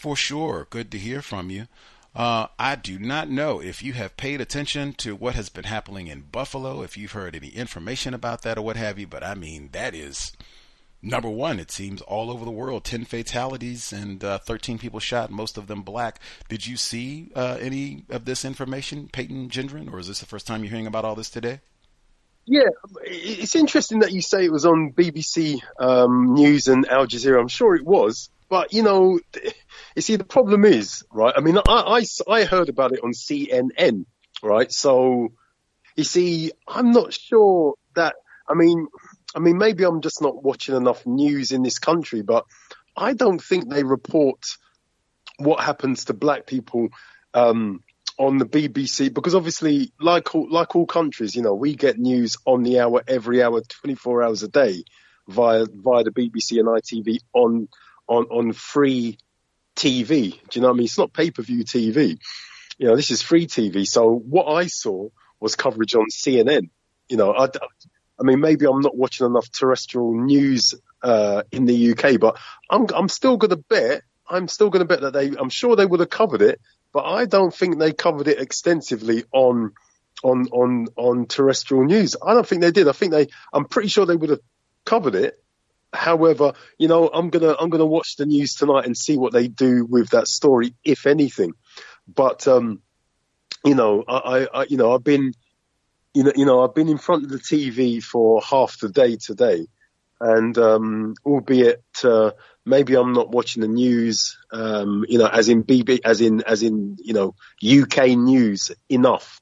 For 0.00 0.16
sure. 0.16 0.66
Good 0.70 0.90
to 0.92 0.98
hear 0.98 1.20
from 1.20 1.50
you. 1.50 1.66
Uh, 2.14 2.46
I 2.58 2.74
do 2.74 2.98
not 2.98 3.28
know 3.28 3.60
if 3.60 3.82
you 3.82 3.92
have 3.92 4.16
paid 4.16 4.40
attention 4.40 4.94
to 4.94 5.14
what 5.14 5.34
has 5.34 5.50
been 5.50 5.64
happening 5.64 6.06
in 6.06 6.22
Buffalo, 6.32 6.80
if 6.80 6.96
you've 6.96 7.12
heard 7.12 7.36
any 7.36 7.48
information 7.48 8.14
about 8.14 8.40
that 8.40 8.56
or 8.56 8.62
what 8.62 8.78
have 8.78 8.98
you, 8.98 9.06
but 9.06 9.22
I 9.22 9.34
mean, 9.34 9.68
that 9.72 9.94
is 9.94 10.32
number 11.02 11.28
one. 11.28 11.60
It 11.60 11.70
seems 11.70 12.00
all 12.00 12.30
over 12.30 12.46
the 12.46 12.50
world 12.50 12.84
10 12.84 13.04
fatalities 13.04 13.92
and 13.92 14.24
uh, 14.24 14.38
13 14.38 14.78
people 14.78 15.00
shot, 15.00 15.30
most 15.30 15.58
of 15.58 15.66
them 15.66 15.82
black. 15.82 16.18
Did 16.48 16.66
you 16.66 16.78
see 16.78 17.30
uh, 17.36 17.58
any 17.60 18.04
of 18.08 18.24
this 18.24 18.46
information, 18.46 19.10
Payton 19.12 19.50
Gendron, 19.50 19.92
or 19.92 19.98
is 19.98 20.08
this 20.08 20.20
the 20.20 20.24
first 20.24 20.46
time 20.46 20.64
you're 20.64 20.70
hearing 20.70 20.86
about 20.86 21.04
all 21.04 21.14
this 21.14 21.28
today? 21.28 21.60
Yeah, 22.46 22.70
it's 23.02 23.54
interesting 23.54 23.98
that 23.98 24.12
you 24.12 24.22
say 24.22 24.46
it 24.46 24.50
was 24.50 24.64
on 24.64 24.94
BBC 24.94 25.60
um, 25.78 26.32
News 26.32 26.68
and 26.68 26.88
Al 26.88 27.06
Jazeera. 27.06 27.38
I'm 27.38 27.48
sure 27.48 27.76
it 27.76 27.84
was. 27.84 28.30
But 28.50 28.74
you 28.74 28.82
know, 28.82 29.18
you 29.96 30.02
see, 30.02 30.16
the 30.16 30.24
problem 30.24 30.66
is, 30.66 31.04
right? 31.10 31.32
I 31.34 31.40
mean, 31.40 31.56
I, 31.56 31.62
I, 31.66 32.04
I 32.28 32.44
heard 32.44 32.68
about 32.68 32.92
it 32.92 33.00
on 33.02 33.12
CNN, 33.12 34.04
right? 34.42 34.70
So 34.70 35.28
you 35.96 36.04
see, 36.04 36.52
I'm 36.68 36.90
not 36.90 37.14
sure 37.14 37.74
that. 37.94 38.16
I 38.48 38.54
mean, 38.54 38.88
I 39.34 39.38
mean, 39.38 39.58
maybe 39.58 39.84
I'm 39.84 40.00
just 40.00 40.20
not 40.20 40.42
watching 40.42 40.74
enough 40.74 41.06
news 41.06 41.52
in 41.52 41.62
this 41.62 41.78
country, 41.78 42.22
but 42.22 42.44
I 42.96 43.14
don't 43.14 43.40
think 43.40 43.68
they 43.68 43.84
report 43.84 44.44
what 45.38 45.60
happens 45.60 46.06
to 46.06 46.14
black 46.14 46.46
people 46.46 46.88
um, 47.32 47.84
on 48.18 48.38
the 48.38 48.44
BBC 48.44 49.14
because 49.14 49.36
obviously, 49.36 49.92
like 50.00 50.34
all, 50.34 50.50
like 50.50 50.74
all 50.74 50.86
countries, 50.86 51.36
you 51.36 51.42
know, 51.42 51.54
we 51.54 51.76
get 51.76 51.98
news 51.98 52.36
on 52.44 52.64
the 52.64 52.80
hour, 52.80 53.04
every 53.06 53.42
hour, 53.42 53.60
24 53.60 54.24
hours 54.24 54.42
a 54.42 54.48
day 54.48 54.82
via 55.28 55.66
via 55.72 56.02
the 56.02 56.10
BBC 56.10 56.58
and 56.58 56.68
ITV 56.68 57.18
on 57.32 57.68
on 58.10 58.24
on 58.24 58.52
free 58.52 59.16
TV. 59.76 60.32
Do 60.32 60.38
you 60.52 60.60
know 60.60 60.68
what 60.68 60.74
I 60.74 60.76
mean? 60.76 60.84
It's 60.84 60.98
not 60.98 61.14
pay 61.14 61.30
per 61.30 61.42
view 61.42 61.64
TV. 61.64 62.18
You 62.76 62.88
know, 62.88 62.96
this 62.96 63.10
is 63.10 63.22
free 63.22 63.46
TV. 63.46 63.86
So 63.86 64.10
what 64.12 64.46
I 64.46 64.66
saw 64.66 65.08
was 65.38 65.54
coverage 65.54 65.94
on 65.94 66.06
CNN. 66.10 66.70
You 67.08 67.16
know, 67.16 67.32
I, 67.32 67.44
I 67.44 68.22
mean, 68.22 68.40
maybe 68.40 68.66
I'm 68.66 68.80
not 68.80 68.96
watching 68.96 69.26
enough 69.26 69.50
terrestrial 69.50 70.14
news 70.14 70.74
uh, 71.02 71.42
in 71.50 71.64
the 71.64 71.92
UK, 71.92 72.20
but 72.20 72.38
I'm 72.68 72.86
I'm 72.94 73.08
still 73.08 73.36
going 73.36 73.50
to 73.50 73.56
bet. 73.56 74.02
I'm 74.28 74.48
still 74.48 74.70
going 74.70 74.86
to 74.86 74.86
bet 74.86 75.00
that 75.02 75.12
they. 75.12 75.28
I'm 75.28 75.50
sure 75.50 75.76
they 75.76 75.86
would 75.86 76.00
have 76.00 76.10
covered 76.10 76.42
it, 76.42 76.60
but 76.92 77.04
I 77.04 77.24
don't 77.24 77.54
think 77.54 77.78
they 77.78 77.92
covered 77.92 78.28
it 78.28 78.40
extensively 78.40 79.24
on 79.32 79.72
on 80.22 80.46
on 80.52 80.86
on 80.96 81.26
terrestrial 81.26 81.84
news. 81.84 82.16
I 82.20 82.34
don't 82.34 82.46
think 82.46 82.60
they 82.60 82.72
did. 82.72 82.88
I 82.88 82.92
think 82.92 83.12
they. 83.12 83.28
I'm 83.52 83.66
pretty 83.66 83.88
sure 83.88 84.04
they 84.04 84.16
would 84.16 84.30
have 84.30 84.40
covered 84.84 85.14
it, 85.14 85.34
However, 85.92 86.52
you 86.78 86.88
know, 86.88 87.08
I'm 87.12 87.30
gonna 87.30 87.54
I'm 87.58 87.70
gonna 87.70 87.86
watch 87.86 88.16
the 88.16 88.26
news 88.26 88.54
tonight 88.54 88.86
and 88.86 88.96
see 88.96 89.16
what 89.16 89.32
they 89.32 89.48
do 89.48 89.84
with 89.84 90.10
that 90.10 90.28
story, 90.28 90.74
if 90.84 91.06
anything. 91.06 91.52
But 92.06 92.46
um, 92.46 92.80
you 93.64 93.74
know, 93.74 94.04
I, 94.06 94.46
I 94.52 94.66
you 94.68 94.76
know 94.76 94.94
I've 94.94 95.04
been 95.04 95.32
you 96.14 96.24
know 96.24 96.32
you 96.34 96.44
know 96.44 96.62
I've 96.62 96.74
been 96.74 96.88
in 96.88 96.98
front 96.98 97.24
of 97.24 97.30
the 97.30 97.38
TV 97.38 98.02
for 98.02 98.40
half 98.40 98.78
the 98.78 98.88
day 98.88 99.16
today, 99.16 99.66
and 100.20 100.56
um, 100.58 101.14
albeit 101.26 101.82
uh, 102.04 102.32
maybe 102.64 102.94
I'm 102.94 103.12
not 103.12 103.30
watching 103.30 103.62
the 103.62 103.68
news, 103.68 104.38
um, 104.52 105.04
you 105.08 105.18
know, 105.18 105.26
as 105.26 105.48
in 105.48 105.64
BB, 105.64 106.00
as 106.04 106.20
in 106.20 106.42
as 106.42 106.62
in 106.62 106.96
you 107.00 107.14
know 107.14 107.34
UK 107.64 108.10
news 108.10 108.70
enough, 108.88 109.40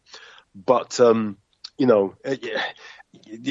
but 0.55 0.99
um, 0.99 1.37
you 1.77 1.87
know, 1.87 2.15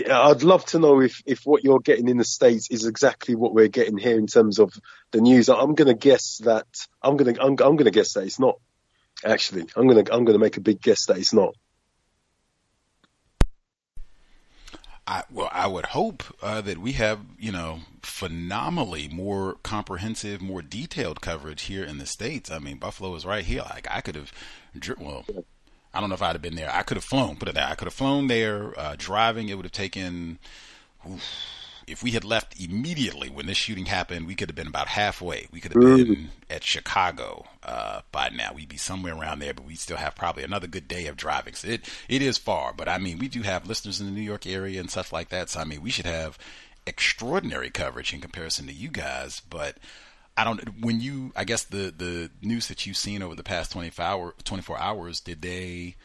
I'd 0.10 0.44
love 0.44 0.66
to 0.66 0.80
know 0.80 1.02
if, 1.02 1.22
if 1.26 1.42
what 1.46 1.64
you're 1.64 1.80
getting 1.80 2.08
in 2.10 2.18
the 2.18 2.24
States 2.24 2.70
is 2.70 2.86
exactly 2.86 3.36
what 3.36 3.54
we're 3.54 3.68
getting 3.68 3.98
here 3.98 4.18
in 4.18 4.28
terms 4.28 4.60
of 4.60 4.74
the 5.12 5.22
news. 5.22 5.50
I'm 5.50 5.76
going 5.76 5.88
to 5.88 5.94
guess 5.94 6.40
that 6.44 6.68
I'm 7.02 7.18
going 7.18 7.36
to, 7.36 7.42
I'm, 7.42 7.52
I'm 7.52 7.56
going 7.56 7.86
to 7.86 7.92
guess 7.92 8.14
that 8.14 8.24
it's 8.24 8.40
not 8.40 8.60
actually. 9.24 9.68
I'm 9.76 9.88
going 9.88 10.04
to, 10.04 10.14
I'm 10.14 10.26
going 10.26 10.38
to 10.38 10.44
make 10.44 10.58
a 10.58 10.62
big 10.62 10.82
guess 10.82 11.06
that 11.08 11.18
it's 11.18 11.34
not. 11.34 11.56
I, 15.10 15.24
well, 15.32 15.50
I 15.54 15.68
would 15.68 15.86
hope 15.88 16.24
uh, 16.42 16.60
that 16.62 16.80
we 16.80 16.92
have, 16.94 17.20
you 17.40 17.52
know, 17.52 17.80
phenomenally 18.02 19.08
more 19.08 19.56
comprehensive, 19.64 20.42
more 20.42 20.62
detailed 20.62 21.22
coverage 21.22 21.64
here 21.64 21.86
in 21.86 21.98
the 21.98 22.06
states. 22.06 22.52
I 22.52 22.60
mean, 22.60 22.78
Buffalo 22.78 23.16
is 23.16 23.26
right 23.26 23.46
here. 23.46 23.62
Like 23.70 23.88
I 23.90 24.02
could 24.02 24.16
have, 24.16 24.34
well, 25.00 25.26
I 25.98 26.00
don't 26.00 26.10
know 26.10 26.16
if 26.16 26.22
I'd 26.22 26.34
have 26.34 26.44
been 26.44 26.56
there. 26.56 26.72
I 26.72 26.84
could 26.84 26.98
have 26.98 27.04
flown. 27.04 27.38
Put 27.38 27.50
it 27.50 27.56
there. 27.56 27.66
I 27.66 27.74
could 27.74 27.88
have 27.88 27.94
flown 27.94 28.28
there. 28.28 28.80
Uh, 28.80 28.96
driving, 29.00 29.50
it 29.50 29.56
would 29.56 29.66
have 29.66 29.72
taken. 29.72 30.38
Oof, 31.10 31.24
if 31.88 32.04
we 32.04 32.12
had 32.12 32.24
left 32.24 32.62
immediately 32.62 33.30
when 33.30 33.48
this 33.48 33.58
shooting 33.58 33.88
happened, 33.88 34.28
we 34.28 34.36
could 34.36 34.48
have 34.48 34.56
been 34.56 34.68
about 34.68 34.90
halfway. 34.90 35.48
We 35.52 35.60
could 35.60 35.74
have 35.74 35.82
been 35.82 36.30
at 36.52 36.64
Chicago 36.64 37.48
uh, 37.64 38.02
by 38.12 38.30
now. 38.30 38.54
We'd 38.54 38.70
be 38.70 38.78
somewhere 38.78 39.16
around 39.16 39.40
there, 39.40 39.56
but 39.56 39.66
we 39.66 39.74
still 39.74 39.98
have 39.98 40.14
probably 40.14 40.44
another 40.44 40.68
good 40.68 40.88
day 40.88 41.08
of 41.08 41.18
driving. 41.18 41.56
So 41.56 41.68
it 41.68 41.90
it 42.08 42.22
is 42.22 42.38
far, 42.38 42.74
but 42.74 42.88
I 42.88 43.00
mean, 43.00 43.18
we 43.18 43.28
do 43.28 43.42
have 43.42 43.66
listeners 43.66 44.00
in 44.00 44.06
the 44.06 44.12
New 44.12 44.22
York 44.22 44.46
area 44.46 44.80
and 44.80 44.92
stuff 44.92 45.12
like 45.12 45.30
that. 45.30 45.50
So 45.50 45.62
I 45.62 45.64
mean, 45.64 45.82
we 45.82 45.90
should 45.90 46.06
have 46.06 46.38
extraordinary 46.86 47.72
coverage 47.72 48.14
in 48.14 48.22
comparison 48.22 48.68
to 48.68 48.74
you 48.74 48.90
guys. 48.90 49.42
But 49.50 49.78
I 50.38 50.44
don't. 50.44 50.62
When 50.84 51.02
you, 51.02 51.32
I 51.36 51.44
guess 51.44 51.64
the 51.64 51.92
the 51.98 52.30
news 52.44 52.68
that 52.68 52.86
you've 52.86 52.96
seen 52.96 53.24
over 53.24 53.34
the 53.34 53.44
past 53.44 53.72
24 53.72 54.06
hour 54.06 54.36
24 54.44 54.80
hours, 54.80 55.20
did 55.20 55.42
they? 55.42 55.96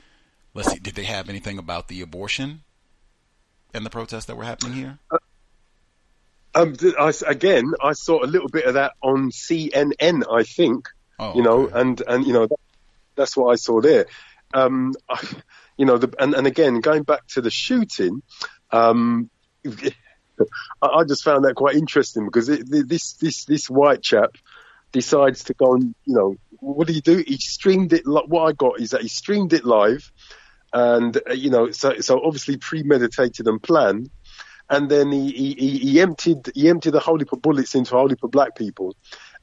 Let's 0.54 0.72
see. 0.72 0.78
Did 0.78 0.94
they 0.94 1.04
have 1.04 1.28
anything 1.28 1.58
about 1.58 1.88
the 1.88 2.00
abortion 2.00 2.62
and 3.74 3.84
the 3.84 3.90
protests 3.90 4.24
that 4.26 4.36
were 4.36 4.44
happening 4.44 4.72
here? 4.72 4.98
Uh, 5.10 5.18
um, 6.54 6.76
I, 6.98 7.12
again, 7.26 7.72
I 7.82 7.92
saw 7.92 8.22
a 8.22 8.26
little 8.26 8.48
bit 8.48 8.64
of 8.64 8.74
that 8.74 8.92
on 9.02 9.30
CNN. 9.30 10.22
I 10.30 10.42
think 10.44 10.88
oh, 11.18 11.34
you 11.34 11.42
know, 11.42 11.64
okay. 11.64 11.80
and 11.80 12.02
and 12.06 12.26
you 12.26 12.32
know, 12.32 12.46
that, 12.46 12.60
that's 13.14 13.36
what 13.36 13.52
I 13.52 13.56
saw 13.56 13.82
there. 13.82 14.06
Um, 14.54 14.94
I, 15.10 15.26
you 15.76 15.84
know, 15.84 15.98
the, 15.98 16.14
and 16.18 16.34
and 16.34 16.46
again, 16.46 16.80
going 16.80 17.02
back 17.02 17.26
to 17.28 17.42
the 17.42 17.50
shooting, 17.50 18.22
um, 18.70 19.28
I 20.80 21.04
just 21.04 21.24
found 21.24 21.44
that 21.44 21.54
quite 21.54 21.76
interesting 21.76 22.24
because 22.24 22.48
it, 22.48 22.68
this 22.68 23.14
this 23.14 23.44
this 23.44 23.70
white 23.70 24.02
chap 24.02 24.36
decides 24.92 25.44
to 25.44 25.54
go 25.54 25.74
and 25.74 25.94
you 26.04 26.14
know 26.14 26.36
what 26.62 26.86
did 26.86 26.94
he 26.94 27.00
do? 27.00 27.24
He 27.26 27.38
streamed 27.38 27.92
it. 27.92 28.02
What 28.06 28.48
I 28.48 28.52
got 28.52 28.80
is 28.80 28.90
that 28.90 29.02
he 29.02 29.08
streamed 29.08 29.52
it 29.52 29.64
live, 29.64 30.10
and 30.72 31.16
uh, 31.28 31.32
you 31.32 31.50
know 31.50 31.70
so 31.72 31.98
so 32.00 32.24
obviously 32.24 32.56
premeditated 32.56 33.46
and 33.48 33.62
planned. 33.62 34.10
And 34.70 34.88
then 34.88 35.10
he, 35.10 35.32
he, 35.32 35.78
he 35.78 36.00
emptied 36.00 36.50
he 36.54 36.68
emptied 36.70 36.94
a 36.94 37.00
whole 37.00 37.18
heap 37.18 37.32
of 37.32 37.42
bullets 37.42 37.74
into 37.74 37.94
a 37.94 37.98
whole 37.98 38.08
heap 38.08 38.22
of 38.22 38.30
black 38.30 38.56
people, 38.56 38.94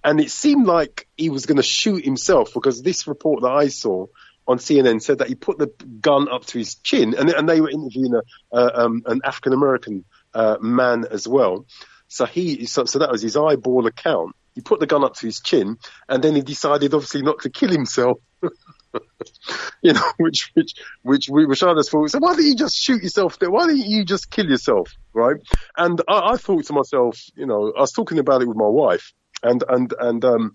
and 0.04 0.20
it 0.20 0.32
seemed 0.32 0.66
like 0.66 1.08
he 1.18 1.30
was 1.30 1.46
going 1.46 1.58
to 1.58 1.64
shoot 1.64 2.06
himself 2.06 2.54
because 2.54 2.82
this 2.82 3.06
report 3.06 3.42
that 3.42 3.52
I 3.52 3.68
saw 3.68 4.08
on 4.48 4.58
CNN 4.58 5.02
said 5.02 5.20
that 5.20 5.28
he 5.28 5.36
put 5.36 5.60
the 5.60 5.68
gun 6.02 6.28
up 6.30 6.46
to 6.48 6.58
his 6.58 6.76
chin, 6.76 7.14
and, 7.16 7.30
and 7.30 7.48
they 7.48 7.62
were 7.62 7.70
interviewing 7.70 8.16
a, 8.16 8.56
uh, 8.56 8.72
um, 8.74 9.04
an 9.06 9.22
African 9.24 9.54
American 9.54 10.06
uh, 10.34 10.58
man 10.62 11.06
as 11.10 11.28
well. 11.28 11.66
So 12.08 12.26
he, 12.26 12.66
so, 12.66 12.86
so 12.86 13.00
that 13.00 13.12
was 13.12 13.22
his 13.22 13.38
eyeball 13.38 13.86
account. 13.86 14.36
He 14.56 14.62
put 14.62 14.80
the 14.80 14.88
gun 14.88 15.04
up 15.04 15.16
to 15.16 15.26
his 15.26 15.40
chin, 15.40 15.78
and 16.08 16.24
then 16.24 16.36
he 16.36 16.42
decided, 16.42 16.94
obviously, 16.94 17.22
not 17.22 17.40
to 17.42 17.50
kill 17.50 17.70
himself. 17.70 18.18
you 19.82 19.94
know, 19.94 20.12
which 20.18 20.52
which 20.54 20.74
which 21.04 21.30
we 21.30 21.46
which 21.46 21.64
others 21.64 21.90
thought. 21.90 22.10
So 22.10 22.20
why 22.20 22.36
don't 22.36 22.46
you 22.46 22.56
just 22.56 22.76
shoot 22.76 23.04
yourself? 23.04 23.38
There? 23.40 23.52
Why 23.52 23.68
don't 23.68 23.78
you 23.78 24.04
just 24.04 24.32
kill 24.32 24.50
yourself? 24.50 24.92
Right? 25.14 25.38
And 25.78 26.02
I, 26.08 26.32
I 26.34 26.38
thought 26.38 26.66
to 26.66 26.74
myself, 26.74 27.22
you 27.36 27.46
know, 27.46 27.72
I 27.78 27.82
was 27.82 27.92
talking 27.92 28.20
about 28.20 28.42
it 28.42 28.48
with 28.48 28.58
my 28.58 28.68
wife, 28.68 29.14
and 29.44 29.64
and 29.68 29.94
and 30.00 30.26
um, 30.26 30.54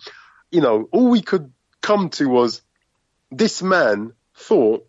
you 0.51 0.61
know, 0.61 0.89
all 0.93 1.09
we 1.09 1.23
could 1.23 1.53
come 1.81 2.11
to 2.11 2.29
was 2.29 2.63
this 3.31 3.63
man 3.63 4.13
thought 4.37 4.87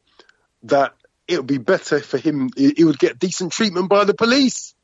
that 0.63 0.93
it 1.27 1.37
would 1.37 1.47
be 1.47 1.57
better 1.57 1.99
for 1.99 2.17
him. 2.17 2.49
He 2.55 2.83
would 2.83 2.99
get 2.99 3.19
decent 3.19 3.51
treatment 3.51 3.89
by 3.89 4.03
the 4.05 4.13
police. 4.13 4.74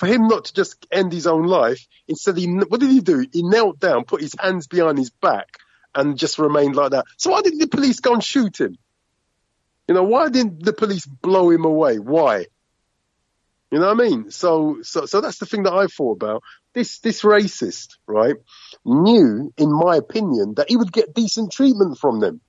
For 0.00 0.06
him 0.06 0.28
not 0.28 0.46
to 0.46 0.54
just 0.54 0.86
end 0.90 1.12
his 1.12 1.26
own 1.26 1.42
life, 1.42 1.86
instead, 2.08 2.38
he 2.38 2.46
what 2.46 2.80
did 2.80 2.88
he 2.88 3.00
do? 3.00 3.26
He 3.30 3.42
knelt 3.42 3.78
down, 3.78 4.06
put 4.06 4.22
his 4.22 4.34
hands 4.38 4.66
behind 4.66 4.96
his 4.96 5.10
back, 5.10 5.58
and 5.94 6.16
just 6.16 6.38
remained 6.38 6.74
like 6.74 6.92
that. 6.92 7.04
So 7.18 7.32
why 7.32 7.42
didn't 7.42 7.58
the 7.58 7.68
police 7.68 8.00
go 8.00 8.14
and 8.14 8.24
shoot 8.24 8.58
him? 8.58 8.78
You 9.86 9.94
know, 9.94 10.04
why 10.04 10.30
didn't 10.30 10.64
the 10.64 10.72
police 10.72 11.04
blow 11.04 11.50
him 11.50 11.66
away? 11.66 11.98
Why? 11.98 12.46
You 13.70 13.78
know 13.78 13.94
what 13.94 14.00
I 14.00 14.08
mean? 14.08 14.30
So, 14.30 14.78
so, 14.80 15.04
so 15.04 15.20
that's 15.20 15.36
the 15.36 15.44
thing 15.44 15.64
that 15.64 15.74
I 15.74 15.86
thought 15.86 16.12
about. 16.12 16.44
This, 16.72 17.00
this 17.00 17.20
racist, 17.20 17.98
right, 18.06 18.36
knew, 18.86 19.52
in 19.58 19.70
my 19.70 19.96
opinion, 19.96 20.54
that 20.54 20.70
he 20.70 20.78
would 20.78 20.92
get 20.92 21.12
decent 21.12 21.52
treatment 21.52 21.98
from 21.98 22.20
them. 22.20 22.40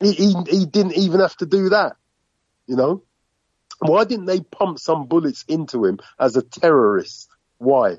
He, 0.00 0.14
he, 0.14 0.34
he 0.50 0.66
didn't 0.66 0.96
even 0.96 1.20
have 1.20 1.36
to 1.36 1.46
do 1.46 1.68
that. 1.68 1.92
You 2.66 2.74
know? 2.74 3.04
Why 3.82 4.04
didn't 4.04 4.26
they 4.26 4.40
pump 4.40 4.78
some 4.78 5.06
bullets 5.06 5.44
into 5.48 5.84
him 5.84 5.98
as 6.18 6.36
a 6.36 6.42
terrorist? 6.42 7.28
Why? 7.58 7.98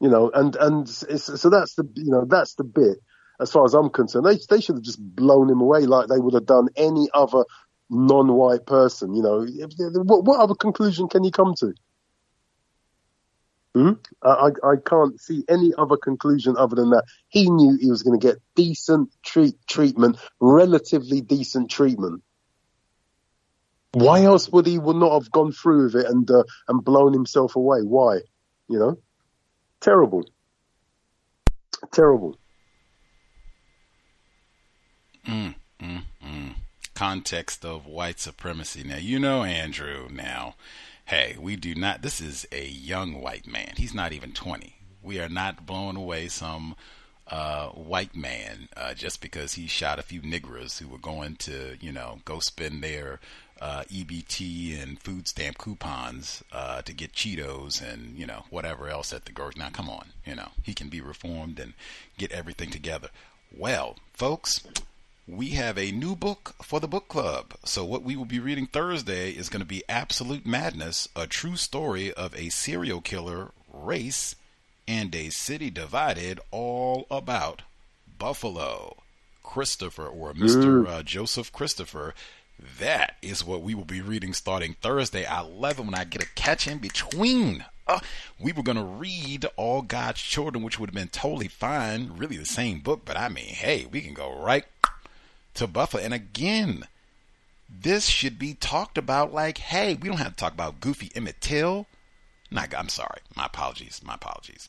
You 0.00 0.08
know, 0.08 0.30
and, 0.32 0.54
and 0.56 0.88
so 0.88 1.50
that's 1.50 1.74
the, 1.74 1.88
you 1.94 2.10
know, 2.10 2.24
that's 2.28 2.54
the 2.54 2.64
bit 2.64 2.98
as 3.40 3.50
far 3.50 3.64
as 3.64 3.74
I'm 3.74 3.90
concerned. 3.90 4.26
They, 4.26 4.38
they 4.48 4.60
should 4.60 4.76
have 4.76 4.84
just 4.84 5.00
blown 5.00 5.50
him 5.50 5.60
away 5.60 5.80
like 5.80 6.08
they 6.08 6.18
would 6.18 6.34
have 6.34 6.46
done 6.46 6.68
any 6.76 7.08
other 7.12 7.44
non-white 7.90 8.66
person. 8.66 9.14
You 9.14 9.22
know, 9.22 9.46
what, 10.04 10.24
what 10.24 10.40
other 10.40 10.54
conclusion 10.54 11.08
can 11.08 11.24
you 11.24 11.30
come 11.30 11.54
to? 11.60 11.74
Hmm? 13.74 13.92
I, 14.22 14.50
I 14.64 14.74
can't 14.84 15.20
see 15.20 15.44
any 15.48 15.72
other 15.76 15.96
conclusion 15.96 16.56
other 16.56 16.76
than 16.76 16.90
that. 16.90 17.04
He 17.28 17.50
knew 17.50 17.76
he 17.78 17.90
was 17.90 18.02
going 18.02 18.18
to 18.18 18.26
get 18.26 18.40
decent 18.54 19.10
treat, 19.22 19.54
treatment, 19.66 20.16
relatively 20.40 21.20
decent 21.20 21.70
treatment. 21.70 22.22
Why 23.96 24.24
else 24.24 24.50
would 24.50 24.66
he 24.66 24.78
would 24.78 24.96
not 24.96 25.12
have 25.12 25.30
gone 25.30 25.52
through 25.52 25.84
with 25.84 25.94
it 25.94 26.04
and 26.04 26.30
uh, 26.30 26.42
and 26.68 26.84
blown 26.84 27.14
himself 27.14 27.56
away? 27.56 27.80
Why? 27.80 28.16
You 28.68 28.78
know, 28.78 28.98
terrible, 29.80 30.22
terrible. 31.92 32.36
Mm, 35.26 35.54
mm, 35.80 36.02
mm. 36.22 36.54
Context 36.94 37.64
of 37.64 37.86
white 37.86 38.20
supremacy. 38.20 38.84
Now 38.84 38.98
you 38.98 39.18
know 39.18 39.44
Andrew. 39.44 40.08
Now, 40.12 40.56
hey, 41.06 41.36
we 41.40 41.56
do 41.56 41.74
not. 41.74 42.02
This 42.02 42.20
is 42.20 42.46
a 42.52 42.66
young 42.66 43.22
white 43.22 43.46
man. 43.46 43.72
He's 43.78 43.94
not 43.94 44.12
even 44.12 44.32
twenty. 44.32 44.74
We 45.02 45.20
are 45.20 45.30
not 45.30 45.64
blowing 45.64 45.96
away 45.96 46.28
some 46.28 46.76
uh, 47.28 47.68
white 47.68 48.14
man 48.14 48.68
uh, 48.76 48.92
just 48.92 49.22
because 49.22 49.54
he 49.54 49.66
shot 49.66 49.98
a 49.98 50.02
few 50.02 50.20
niggers 50.20 50.80
who 50.80 50.86
were 50.86 50.98
going 50.98 51.36
to, 51.36 51.76
you 51.80 51.92
know, 51.92 52.18
go 52.26 52.40
spend 52.40 52.82
their 52.82 53.20
uh, 53.60 53.84
EBT 53.90 54.80
and 54.82 55.00
food 55.00 55.26
stamp 55.26 55.58
coupons 55.58 56.42
uh, 56.52 56.82
to 56.82 56.92
get 56.92 57.12
Cheetos 57.12 57.80
and 57.80 58.16
you 58.18 58.26
know 58.26 58.44
whatever 58.50 58.88
else 58.88 59.12
at 59.12 59.24
the 59.24 59.32
grocery. 59.32 59.60
Now, 59.60 59.70
come 59.70 59.88
on, 59.88 60.08
you 60.24 60.34
know 60.34 60.48
he 60.62 60.74
can 60.74 60.88
be 60.88 61.00
reformed 61.00 61.58
and 61.58 61.74
get 62.18 62.32
everything 62.32 62.70
together. 62.70 63.08
Well, 63.56 63.96
folks, 64.12 64.66
we 65.26 65.50
have 65.50 65.78
a 65.78 65.92
new 65.92 66.14
book 66.14 66.54
for 66.62 66.80
the 66.80 66.88
book 66.88 67.08
club. 67.08 67.54
So 67.64 67.84
what 67.84 68.02
we 68.02 68.16
will 68.16 68.26
be 68.26 68.40
reading 68.40 68.66
Thursday 68.66 69.30
is 69.30 69.48
going 69.48 69.60
to 69.60 69.66
be 69.66 69.82
Absolute 69.88 70.46
Madness: 70.46 71.08
A 71.16 71.26
True 71.26 71.56
Story 71.56 72.12
of 72.12 72.34
a 72.36 72.50
Serial 72.50 73.00
Killer, 73.00 73.52
Race, 73.72 74.36
and 74.86 75.14
a 75.14 75.30
City 75.30 75.70
Divided, 75.70 76.40
all 76.50 77.06
about 77.10 77.62
Buffalo. 78.18 78.98
Christopher 79.42 80.08
or 80.08 80.34
Mr. 80.34 80.86
Uh, 80.86 81.02
Joseph 81.04 81.52
Christopher 81.52 82.14
that 82.78 83.16
is 83.22 83.44
what 83.44 83.62
we 83.62 83.74
will 83.74 83.84
be 83.84 84.00
reading 84.00 84.32
starting 84.32 84.76
Thursday. 84.80 85.24
I 85.24 85.40
love 85.40 85.78
it 85.78 85.84
when 85.84 85.94
I 85.94 86.04
get 86.04 86.22
a 86.22 86.28
catch 86.34 86.66
in 86.66 86.78
between. 86.78 87.64
Uh, 87.86 88.00
we 88.40 88.52
were 88.52 88.62
going 88.62 88.78
to 88.78 88.84
read 88.84 89.46
All 89.56 89.82
God's 89.82 90.20
Children, 90.20 90.64
which 90.64 90.78
would 90.78 90.90
have 90.90 90.94
been 90.94 91.08
totally 91.08 91.48
fine. 91.48 92.12
Really 92.16 92.36
the 92.36 92.46
same 92.46 92.80
book, 92.80 93.02
but 93.04 93.16
I 93.16 93.28
mean, 93.28 93.46
hey, 93.46 93.86
we 93.90 94.00
can 94.00 94.14
go 94.14 94.40
right 94.40 94.64
to 95.54 95.66
Buffalo. 95.66 96.02
And 96.02 96.14
again, 96.14 96.84
this 97.68 98.06
should 98.06 98.38
be 98.38 98.54
talked 98.54 98.98
about 98.98 99.32
like, 99.32 99.58
hey, 99.58 99.94
we 99.94 100.08
don't 100.08 100.18
have 100.18 100.32
to 100.32 100.36
talk 100.36 100.52
about 100.52 100.80
Goofy 100.80 101.10
Emmett 101.14 101.40
Till. 101.40 101.86
Not, 102.50 102.74
I'm 102.76 102.88
sorry. 102.88 103.20
My 103.36 103.46
apologies. 103.46 104.00
My 104.04 104.14
apologies. 104.14 104.68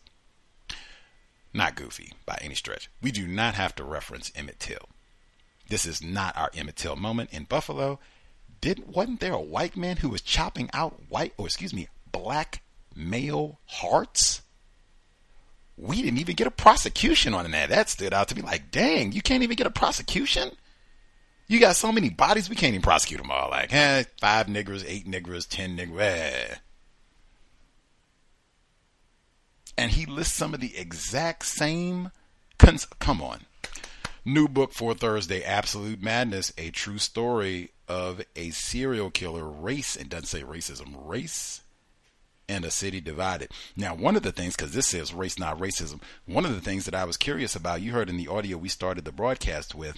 Not 1.53 1.75
Goofy 1.75 2.13
by 2.25 2.37
any 2.41 2.55
stretch. 2.55 2.89
We 3.01 3.11
do 3.11 3.27
not 3.27 3.55
have 3.55 3.75
to 3.75 3.83
reference 3.83 4.31
Emmett 4.35 4.59
Till. 4.59 4.89
This 5.69 5.85
is 5.85 6.01
not 6.01 6.37
our 6.37 6.49
Emmett 6.55 6.75
Till 6.75 6.95
moment 6.95 7.31
in 7.33 7.43
Buffalo. 7.43 7.99
Didn't 8.61 8.87
wasn't 8.87 9.19
there 9.19 9.33
a 9.33 9.41
white 9.41 9.77
man 9.77 9.97
who 9.97 10.09
was 10.09 10.21
chopping 10.21 10.69
out 10.73 10.99
white 11.09 11.33
or 11.37 11.45
excuse 11.45 11.73
me, 11.73 11.87
black 12.11 12.61
male 12.95 13.59
hearts? 13.65 14.41
We 15.77 16.01
didn't 16.01 16.19
even 16.19 16.35
get 16.35 16.47
a 16.47 16.51
prosecution 16.51 17.33
on 17.35 17.49
that. 17.51 17.69
That 17.69 17.89
stood 17.89 18.13
out 18.13 18.29
to 18.29 18.35
me 18.35 18.41
like, 18.41 18.71
dang, 18.71 19.11
you 19.11 19.21
can't 19.21 19.43
even 19.43 19.55
get 19.55 19.67
a 19.67 19.71
prosecution? 19.71 20.51
You 21.47 21.59
got 21.59 21.75
so 21.75 21.91
many 21.91 22.09
bodies, 22.09 22.49
we 22.49 22.55
can't 22.55 22.73
even 22.73 22.81
prosecute 22.81 23.21
them 23.21 23.31
all. 23.31 23.49
Like, 23.49 23.71
eh, 23.73 24.03
five 24.19 24.47
niggers, 24.47 24.83
eight 24.85 25.07
niggers, 25.07 25.47
ten 25.47 25.77
niggers. 25.77 25.99
Eh. 25.99 26.55
And 29.77 29.91
he 29.91 30.05
lists 30.07 30.33
some 30.33 30.53
of 30.53 30.59
the 30.59 30.75
exact 30.77 31.45
same. 31.45 32.11
Cons- 32.57 32.87
come 32.99 33.21
on. 33.21 33.41
New 34.27 34.49
book 34.49 34.73
for 34.73 34.93
Thursday 34.93 35.41
Absolute 35.41 36.03
Madness, 36.03 36.51
a 36.57 36.69
true 36.69 36.97
story 36.97 37.71
of 37.87 38.21
a 38.35 38.49
serial 38.49 39.09
killer 39.09 39.47
race. 39.47 39.95
It 39.95 40.09
doesn't 40.09 40.25
say 40.25 40.41
racism, 40.41 40.95
race 40.97 41.61
and 42.49 42.65
a 42.65 42.69
city 42.69 42.99
divided. 42.99 43.51
Now, 43.77 43.95
one 43.95 44.17
of 44.17 44.23
the 44.23 44.33
things, 44.33 44.57
because 44.57 44.73
this 44.73 44.87
says 44.87 45.13
race, 45.13 45.39
not 45.39 45.57
racism, 45.57 46.01
one 46.25 46.43
of 46.43 46.53
the 46.53 46.59
things 46.59 46.83
that 46.83 46.93
I 46.93 47.05
was 47.05 47.15
curious 47.15 47.55
about, 47.55 47.81
you 47.81 47.93
heard 47.93 48.09
in 48.09 48.17
the 48.17 48.27
audio 48.27 48.57
we 48.57 48.67
started 48.67 49.05
the 49.05 49.13
broadcast 49.13 49.73
with, 49.73 49.97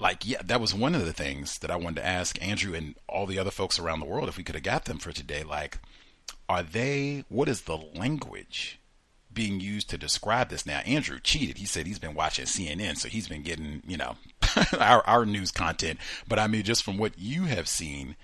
like 0.00 0.26
yeah 0.26 0.40
that 0.42 0.60
was 0.60 0.74
one 0.74 0.94
of 0.94 1.04
the 1.04 1.12
things 1.12 1.58
that 1.58 1.70
i 1.70 1.76
wanted 1.76 1.96
to 1.96 2.06
ask 2.06 2.40
andrew 2.42 2.74
and 2.74 2.96
all 3.08 3.26
the 3.26 3.38
other 3.38 3.50
folks 3.50 3.78
around 3.78 4.00
the 4.00 4.06
world 4.06 4.28
if 4.28 4.36
we 4.36 4.42
could 4.42 4.54
have 4.54 4.64
got 4.64 4.86
them 4.86 4.98
for 4.98 5.12
today. 5.12 5.42
Like 5.42 5.78
are 6.48 6.62
they 6.62 7.24
what 7.28 7.48
is 7.48 7.62
the 7.62 7.76
language 7.76 8.78
being 9.32 9.60
used 9.60 9.88
to 9.90 9.98
describe 9.98 10.48
this? 10.48 10.66
Now 10.66 10.78
andrew 10.80 11.20
cheated. 11.20 11.58
He 11.58 11.66
said 11.66 11.86
he's 11.86 11.98
been 11.98 12.14
watching 12.14 12.46
cnn 12.46 12.96
so 12.96 13.08
he's 13.08 13.28
been 13.28 13.42
getting 13.42 13.82
you 13.86 13.96
know 13.96 14.16
our, 14.80 15.06
our 15.06 15.26
news 15.26 15.50
content. 15.50 15.98
But 16.26 16.38
i 16.38 16.46
mean 16.46 16.62
just 16.62 16.82
from 16.82 16.98
what 16.98 17.18
you 17.18 17.44
have 17.44 17.68
seen 17.68 18.16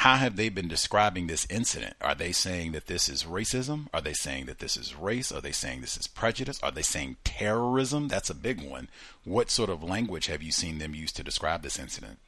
how 0.00 0.16
have 0.16 0.36
they 0.36 0.48
been 0.48 0.66
describing 0.66 1.26
this 1.26 1.46
incident? 1.50 1.94
Are 2.00 2.14
they 2.14 2.32
saying 2.32 2.72
that 2.72 2.86
this 2.86 3.06
is 3.06 3.24
racism? 3.24 3.88
Are 3.92 4.00
they 4.00 4.14
saying 4.14 4.46
that 4.46 4.58
this 4.58 4.78
is 4.78 4.96
race? 4.96 5.30
Are 5.30 5.42
they 5.42 5.52
saying 5.52 5.82
this 5.82 5.98
is 5.98 6.06
prejudice? 6.06 6.58
Are 6.62 6.70
they 6.70 6.80
saying 6.80 7.18
terrorism? 7.22 8.08
That's 8.08 8.30
a 8.30 8.34
big 8.34 8.66
one. 8.66 8.88
What 9.24 9.50
sort 9.50 9.68
of 9.68 9.82
language 9.82 10.28
have 10.28 10.42
you 10.42 10.52
seen 10.52 10.78
them 10.78 10.94
use 10.94 11.12
to 11.12 11.22
describe 11.22 11.60
this 11.60 11.78
incident? 11.78 12.18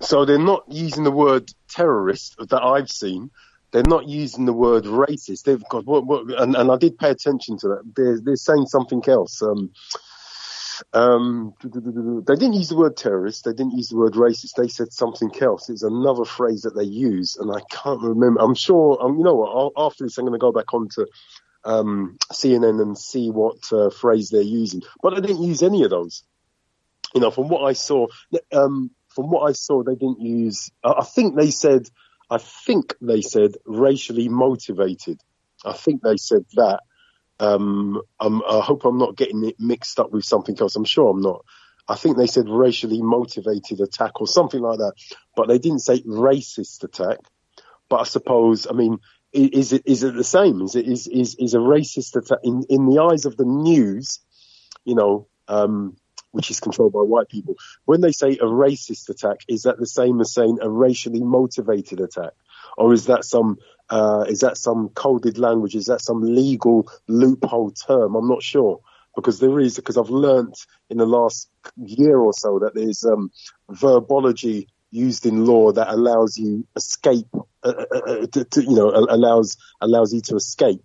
So 0.00 0.24
they're 0.24 0.36
not 0.36 0.64
using 0.66 1.04
the 1.04 1.12
word 1.12 1.48
terrorist 1.68 2.34
that 2.38 2.60
I've 2.60 2.90
seen. 2.90 3.30
They're 3.70 3.84
not 3.86 4.08
using 4.08 4.44
the 4.44 4.52
word 4.52 4.82
racist. 4.82 5.44
They've 5.44 5.62
got 5.68 5.84
and, 5.86 6.56
and 6.56 6.72
I 6.72 6.76
did 6.76 6.98
pay 6.98 7.10
attention 7.10 7.56
to 7.58 7.68
that. 7.68 7.82
They're, 7.94 8.20
they're 8.20 8.34
saying 8.34 8.66
something 8.66 9.04
else. 9.06 9.42
Um, 9.42 9.70
um, 10.92 11.54
they 11.62 12.34
didn't 12.34 12.54
use 12.54 12.68
the 12.68 12.76
word 12.76 12.96
terrorist. 12.96 13.44
They 13.44 13.52
didn't 13.52 13.76
use 13.76 13.88
the 13.88 13.96
word 13.96 14.14
racist. 14.14 14.54
They 14.56 14.68
said 14.68 14.92
something 14.92 15.30
else. 15.40 15.68
It's 15.68 15.82
another 15.82 16.24
phrase 16.24 16.62
that 16.62 16.74
they 16.74 16.84
use, 16.84 17.36
and 17.36 17.50
I 17.50 17.60
can't 17.70 18.00
remember. 18.02 18.40
I'm 18.40 18.54
sure. 18.54 19.02
Um, 19.02 19.18
you 19.18 19.24
know 19.24 19.34
what? 19.34 19.72
After 19.76 20.04
this, 20.04 20.18
I'm 20.18 20.24
going 20.24 20.38
to 20.38 20.38
go 20.38 20.52
back 20.52 20.72
onto 20.74 21.06
um, 21.64 22.16
CNN 22.32 22.80
and 22.80 22.96
see 22.96 23.30
what 23.30 23.58
uh, 23.72 23.90
phrase 23.90 24.30
they're 24.30 24.42
using. 24.42 24.82
But 25.02 25.14
I 25.14 25.20
didn't 25.20 25.42
use 25.42 25.62
any 25.62 25.84
of 25.84 25.90
those. 25.90 26.24
You 27.14 27.20
know, 27.20 27.30
from 27.30 27.48
what 27.48 27.64
I 27.64 27.74
saw, 27.74 28.06
um, 28.52 28.90
from 29.08 29.30
what 29.30 29.48
I 29.48 29.52
saw, 29.52 29.82
they 29.82 29.94
didn't 29.94 30.20
use. 30.20 30.70
I 30.82 31.04
think 31.04 31.36
they 31.36 31.50
said. 31.50 31.88
I 32.30 32.38
think 32.38 32.94
they 33.02 33.20
said 33.20 33.56
racially 33.66 34.28
motivated. 34.30 35.20
I 35.66 35.74
think 35.74 36.02
they 36.02 36.16
said 36.16 36.46
that. 36.54 36.80
Um, 37.40 38.00
i 38.20 38.60
hope 38.60 38.84
I'm 38.84 38.98
not 38.98 39.16
getting 39.16 39.44
it 39.44 39.56
mixed 39.58 39.98
up 39.98 40.12
with 40.12 40.24
something 40.24 40.56
else. 40.60 40.76
I'm 40.76 40.84
sure 40.84 41.10
I'm 41.10 41.20
not. 41.20 41.44
I 41.88 41.96
think 41.96 42.16
they 42.16 42.28
said 42.28 42.48
racially 42.48 43.02
motivated 43.02 43.80
attack 43.80 44.20
or 44.20 44.26
something 44.26 44.60
like 44.60 44.78
that, 44.78 44.92
but 45.34 45.48
they 45.48 45.58
didn't 45.58 45.80
say 45.80 46.00
racist 46.02 46.84
attack. 46.84 47.18
But 47.88 48.00
I 48.00 48.04
suppose, 48.04 48.66
I 48.68 48.72
mean, 48.72 48.98
is 49.32 49.72
it 49.72 49.82
is 49.86 50.02
it 50.02 50.14
the 50.14 50.24
same? 50.24 50.62
Is 50.62 50.76
it 50.76 50.86
is 50.86 51.06
is 51.08 51.34
is 51.36 51.54
a 51.54 51.58
racist 51.58 52.16
attack 52.16 52.38
in 52.44 52.64
in 52.68 52.86
the 52.86 53.02
eyes 53.02 53.24
of 53.24 53.36
the 53.36 53.44
news? 53.44 54.20
You 54.84 54.94
know, 54.94 55.28
um, 55.48 55.96
which 56.32 56.50
is 56.50 56.60
controlled 56.60 56.92
by 56.92 57.00
white 57.00 57.28
people. 57.28 57.56
When 57.84 58.00
they 58.00 58.12
say 58.12 58.32
a 58.32 58.44
racist 58.44 59.08
attack, 59.08 59.38
is 59.48 59.62
that 59.62 59.78
the 59.78 59.86
same 59.86 60.20
as 60.20 60.32
saying 60.32 60.58
a 60.60 60.68
racially 60.68 61.22
motivated 61.22 62.00
attack, 62.00 62.32
or 62.76 62.92
is 62.92 63.06
that 63.06 63.24
some 63.24 63.58
uh, 63.90 64.24
is 64.28 64.40
that 64.40 64.56
some 64.56 64.88
coded 64.90 65.38
language? 65.38 65.74
Is 65.74 65.86
that 65.86 66.00
some 66.00 66.22
legal 66.22 66.90
loophole 67.08 67.72
term? 67.72 68.14
I'm 68.14 68.28
not 68.28 68.42
sure 68.42 68.80
because 69.14 69.40
there 69.40 69.60
is 69.60 69.76
because 69.76 69.98
I've 69.98 70.10
learnt 70.10 70.66
in 70.88 70.98
the 70.98 71.06
last 71.06 71.50
year 71.76 72.18
or 72.18 72.32
so 72.32 72.58
that 72.60 72.74
there's 72.74 73.04
um, 73.04 73.30
verbology 73.70 74.66
used 74.90 75.26
in 75.26 75.44
law 75.44 75.72
that 75.72 75.88
allows 75.88 76.36
you 76.36 76.66
escape, 76.76 77.28
uh, 77.62 77.84
uh, 77.90 77.98
uh 77.98 78.26
to, 78.26 78.44
to, 78.44 78.62
you 78.62 78.74
know, 78.74 78.90
allows 78.90 79.56
allows 79.80 80.12
you 80.12 80.20
to 80.22 80.36
escape. 80.36 80.82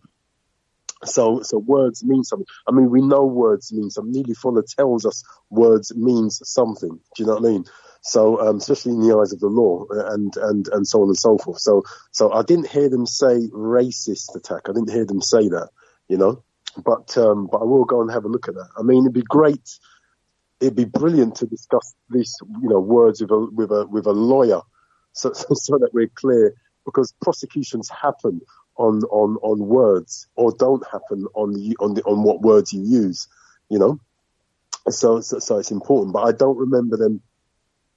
So, 1.06 1.42
so 1.42 1.60
words 1.60 2.04
mean 2.04 2.24
something. 2.24 2.48
I 2.68 2.72
mean, 2.72 2.90
we 2.90 3.02
know 3.02 3.26
words 3.26 3.72
mean 3.72 3.90
something. 3.90 4.12
Neely 4.12 4.34
Fuller 4.34 4.64
tells 4.64 5.06
us 5.06 5.24
words 5.50 5.96
means 5.96 6.42
something. 6.44 6.90
Do 6.90 7.24
you 7.24 7.26
know 7.26 7.36
what 7.36 7.46
I 7.46 7.52
mean? 7.52 7.66
So, 8.02 8.40
um, 8.40 8.58
especially 8.58 8.94
in 8.94 9.02
the 9.02 9.18
eyes 9.18 9.34
of 9.34 9.40
the 9.40 9.48
law 9.48 9.86
and, 9.90 10.36
and, 10.38 10.68
and 10.70 10.88
so 10.88 11.02
on 11.02 11.10
and 11.10 11.18
so 11.18 11.38
forth. 11.38 11.60
So, 11.60 11.84
so 12.12 12.32
I 12.32 12.42
didn't 12.44 12.70
hear 12.70 12.90
them 12.90 13.06
say 13.06 13.48
racist 13.50 14.36
attack. 14.36 14.64
I 14.70 14.74
didn't 14.74 14.92
hear 14.92 15.06
them 15.06 15.22
say 15.22 15.50
that, 15.50 15.70
you 16.08 16.18
know, 16.18 16.44
but, 16.84 17.18
um, 17.18 17.50
but 17.52 17.58
I 17.60 17.66
will 17.66 17.86
go 17.86 18.02
and 18.02 18.12
have 18.12 18.26
a 18.26 18.30
look 18.30 18.48
at 18.48 18.54
that. 18.54 18.70
I 18.78 18.84
mean, 18.84 19.04
it'd 19.04 19.14
be 19.14 19.24
great 19.24 19.78
it'd 20.60 20.76
be 20.76 20.86
brilliant 20.86 21.36
to 21.36 21.46
discuss 21.46 21.94
these, 22.10 22.36
you 22.62 22.70
know, 22.70 22.80
words 22.80 23.22
with 23.22 23.32
a 23.32 23.40
with 23.54 23.72
a 23.72 23.86
with 23.88 24.06
a 24.06 24.12
lawyer, 24.12 24.62
so 25.14 25.32
so 25.34 25.78
that 25.78 25.94
we're 25.94 26.10
clear. 26.16 26.54
Because 26.86 27.14
prosecutions 27.22 27.90
happen 27.90 28.40
on 28.78 29.04
on 29.04 29.38
on 29.42 29.60
words, 29.60 30.28
or 30.36 30.52
don't 30.58 30.86
happen 30.92 31.26
on 31.34 31.54
the 31.54 31.76
on 31.80 31.94
the 31.94 32.04
on 32.04 32.24
what 32.24 32.42
words 32.42 32.74
you 32.74 32.84
use, 32.84 33.28
you 33.70 33.80
know. 33.80 34.00
So 34.90 35.22
so, 35.22 35.40
so 35.40 35.58
it's 35.58 35.72
important. 35.72 36.14
But 36.14 36.24
I 36.24 36.32
don't 36.32 36.58
remember 36.58 36.98
them 36.98 37.22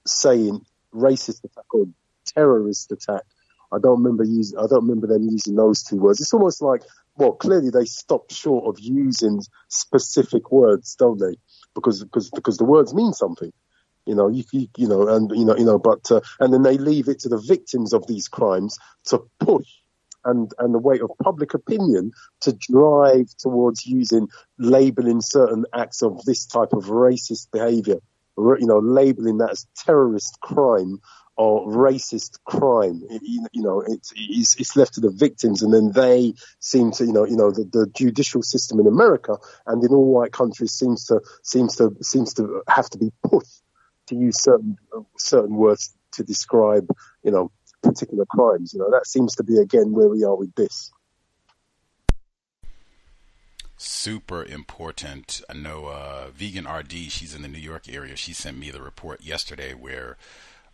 saying 0.05 0.61
racist 0.93 1.43
attack 1.43 1.73
or 1.73 1.85
terrorist 2.25 2.91
attack. 2.91 3.23
I 3.71 3.77
don't 3.81 4.03
remember 4.03 4.23
using. 4.23 4.57
I 4.59 4.67
don't 4.67 4.87
remember 4.87 5.07
them 5.07 5.23
using 5.23 5.55
those 5.55 5.83
two 5.83 5.97
words. 5.97 6.19
It's 6.19 6.33
almost 6.33 6.61
like, 6.61 6.81
well, 7.15 7.31
clearly 7.33 7.69
they 7.69 7.85
stopped 7.85 8.33
short 8.33 8.65
of 8.67 8.83
using 8.83 9.41
specific 9.69 10.51
words, 10.51 10.95
don't 10.95 11.19
they? 11.19 11.37
because 11.75 12.03
because 12.03 12.29
because 12.29 12.57
the 12.57 12.65
words 12.65 12.93
mean 12.93 13.13
something. 13.13 13.51
You 14.05 14.15
know, 14.15 14.29
you, 14.29 14.43
you, 14.51 14.67
you 14.77 14.87
know, 14.87 15.07
and 15.07 15.29
you 15.31 15.45
know, 15.45 15.55
you 15.55 15.65
know, 15.65 15.77
but 15.77 16.11
uh, 16.11 16.21
and 16.39 16.51
then 16.51 16.63
they 16.63 16.77
leave 16.77 17.07
it 17.07 17.19
to 17.19 17.29
the 17.29 17.37
victims 17.37 17.93
of 17.93 18.07
these 18.07 18.27
crimes 18.27 18.77
to 19.05 19.23
push 19.39 19.67
and 20.25 20.53
and 20.57 20.73
the 20.73 20.79
weight 20.79 21.01
of 21.01 21.11
public 21.21 21.53
opinion 21.53 22.11
to 22.41 22.53
drive 22.53 23.27
towards 23.37 23.85
using 23.85 24.27
labeling 24.57 25.21
certain 25.21 25.65
acts 25.73 26.01
of 26.01 26.23
this 26.25 26.45
type 26.45 26.73
of 26.73 26.85
racist 26.85 27.51
behaviour, 27.51 27.97
you 28.37 28.67
know, 28.67 28.79
labeling 28.79 29.37
that 29.39 29.51
as 29.51 29.67
terrorist 29.75 30.39
crime 30.41 30.99
or 31.37 31.67
racist 31.67 32.37
crime. 32.43 33.01
You 33.21 33.47
know, 33.55 33.81
it's, 33.81 34.13
it's 34.15 34.75
left 34.75 34.95
to 34.95 35.01
the 35.01 35.09
victims, 35.09 35.63
and 35.63 35.73
then 35.73 35.91
they 35.91 36.33
seem 36.59 36.91
to, 36.93 37.05
you 37.05 37.13
know, 37.13 37.25
you 37.25 37.35
know, 37.35 37.51
the, 37.51 37.63
the 37.63 37.87
judicial 37.93 38.43
system 38.43 38.79
in 38.79 38.87
America 38.87 39.37
and 39.65 39.83
in 39.83 39.91
all 39.91 40.13
white 40.13 40.33
countries 40.33 40.73
seems 40.73 41.05
to 41.05 41.21
seems 41.43 41.77
to 41.77 41.95
seems 42.01 42.33
to 42.35 42.61
have 42.67 42.89
to 42.91 42.97
be 42.97 43.11
pushed 43.23 43.63
to 44.07 44.15
use 44.15 44.41
certain 44.41 44.77
certain 45.17 45.55
words 45.55 45.95
to 46.13 46.23
describe, 46.23 46.87
you 47.23 47.31
know, 47.31 47.51
particular 47.81 48.25
crimes. 48.25 48.73
You 48.73 48.79
know, 48.79 48.91
that 48.91 49.07
seems 49.07 49.35
to 49.35 49.43
be 49.43 49.57
again 49.57 49.91
where 49.91 50.09
we 50.09 50.23
are 50.23 50.35
with 50.35 50.53
this. 50.55 50.91
Super 53.77 54.43
important. 54.45 55.41
I 55.49 55.53
know 55.53 55.87
uh, 55.87 56.27
Vegan 56.35 56.67
RD. 56.67 56.91
She's 57.09 57.33
in 57.33 57.41
the 57.41 57.47
New 57.47 57.59
York 57.59 57.89
area. 57.89 58.15
She 58.15 58.33
sent 58.33 58.57
me 58.57 58.69
the 58.69 58.81
report 58.81 59.21
yesterday 59.23 59.73
where 59.73 60.17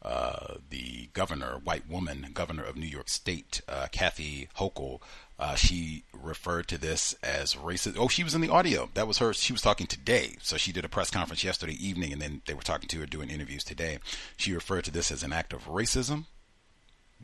uh, 0.02 0.56
the 0.70 1.10
governor, 1.14 1.60
white 1.64 1.90
woman, 1.90 2.28
governor 2.34 2.64
of 2.64 2.76
New 2.76 2.86
York 2.86 3.10
State, 3.10 3.62
uh, 3.68 3.88
Kathy 3.92 4.50
Hochul, 4.58 5.02
uh, 5.40 5.56
she 5.56 6.04
referred 6.14 6.68
to 6.68 6.78
this 6.78 7.14
as 7.24 7.56
racist. 7.56 7.96
Oh, 7.98 8.08
she 8.08 8.24
was 8.24 8.36
in 8.36 8.42
the 8.42 8.50
audio. 8.50 8.90
That 8.94 9.08
was 9.08 9.20
her. 9.20 9.34
She 9.34 9.54
was 9.54 9.62
talking 9.62 9.88
today. 9.88 10.36
So 10.42 10.58
she 10.58 10.72
did 10.72 10.86
a 10.86 10.90
press 10.90 11.10
conference 11.10 11.44
yesterday 11.44 11.74
evening, 11.74 12.12
and 12.12 12.22
then 12.22 12.42
they 12.46 12.54
were 12.54 12.62
talking 12.62 12.90
to 12.90 13.00
her 13.00 13.06
doing 13.06 13.30
interviews 13.30 13.64
today. 13.64 14.00
She 14.36 14.54
referred 14.54 14.86
to 14.86 14.92
this 14.92 15.12
as 15.12 15.24
an 15.24 15.34
act 15.34 15.54
of 15.54 15.68
racism, 15.68 16.26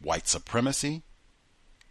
white 0.02 0.28
supremacy, 0.28 1.04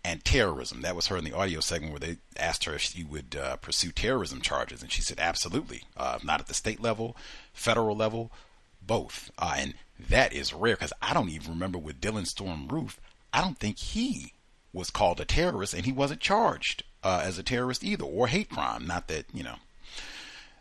and 0.05 0.24
terrorism. 0.24 0.82
That 0.82 0.96
was 0.96 1.07
her 1.09 1.16
in 1.16 1.24
the 1.24 1.32
audio 1.32 1.61
segment 1.61 1.92
where 1.92 2.00
they 2.00 2.16
asked 2.36 2.64
her 2.64 2.74
if 2.74 2.80
she 2.80 3.05
would 3.05 3.36
uh, 3.36 3.57
pursue 3.57 3.92
terrorism 3.92 4.40
charges, 4.40 4.82
and 4.82 4.90
she 4.90 5.03
said 5.03 5.20
absolutely. 5.20 5.84
Uh, 5.96 6.18
not 6.22 6.40
at 6.40 6.46
the 6.46 6.55
state 6.55 6.80
level, 6.80 7.16
federal 7.53 7.96
level, 7.96 8.32
both. 8.80 9.30
Uh, 9.38 9.55
and 9.57 9.74
that 10.09 10.32
is 10.32 10.53
rare 10.53 10.74
because 10.74 10.92
I 11.00 11.14
don't 11.14 11.28
even 11.28 11.53
remember 11.53 11.78
with 11.78 12.00
Dylann 12.00 12.26
Storm 12.26 12.68
Roof. 12.68 12.98
I 13.32 13.40
don't 13.40 13.59
think 13.59 13.78
he 13.78 14.32
was 14.72 14.90
called 14.90 15.20
a 15.20 15.24
terrorist 15.24 15.74
and 15.74 15.84
he 15.84 15.92
wasn't 15.92 16.20
charged 16.20 16.82
uh, 17.03 17.22
as 17.24 17.38
a 17.38 17.42
terrorist 17.42 17.84
either 17.84 18.05
or 18.05 18.26
hate 18.26 18.50
crime. 18.50 18.86
Not 18.86 19.09
that, 19.09 19.26
you 19.32 19.42
know, 19.42 19.57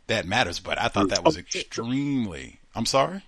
that 0.07 0.25
matters, 0.27 0.59
but 0.59 0.79
I 0.79 0.87
thought 0.87 1.09
that 1.09 1.23
was 1.23 1.37
extremely. 1.37 2.59
I'm 2.75 2.85
sorry? 2.85 3.23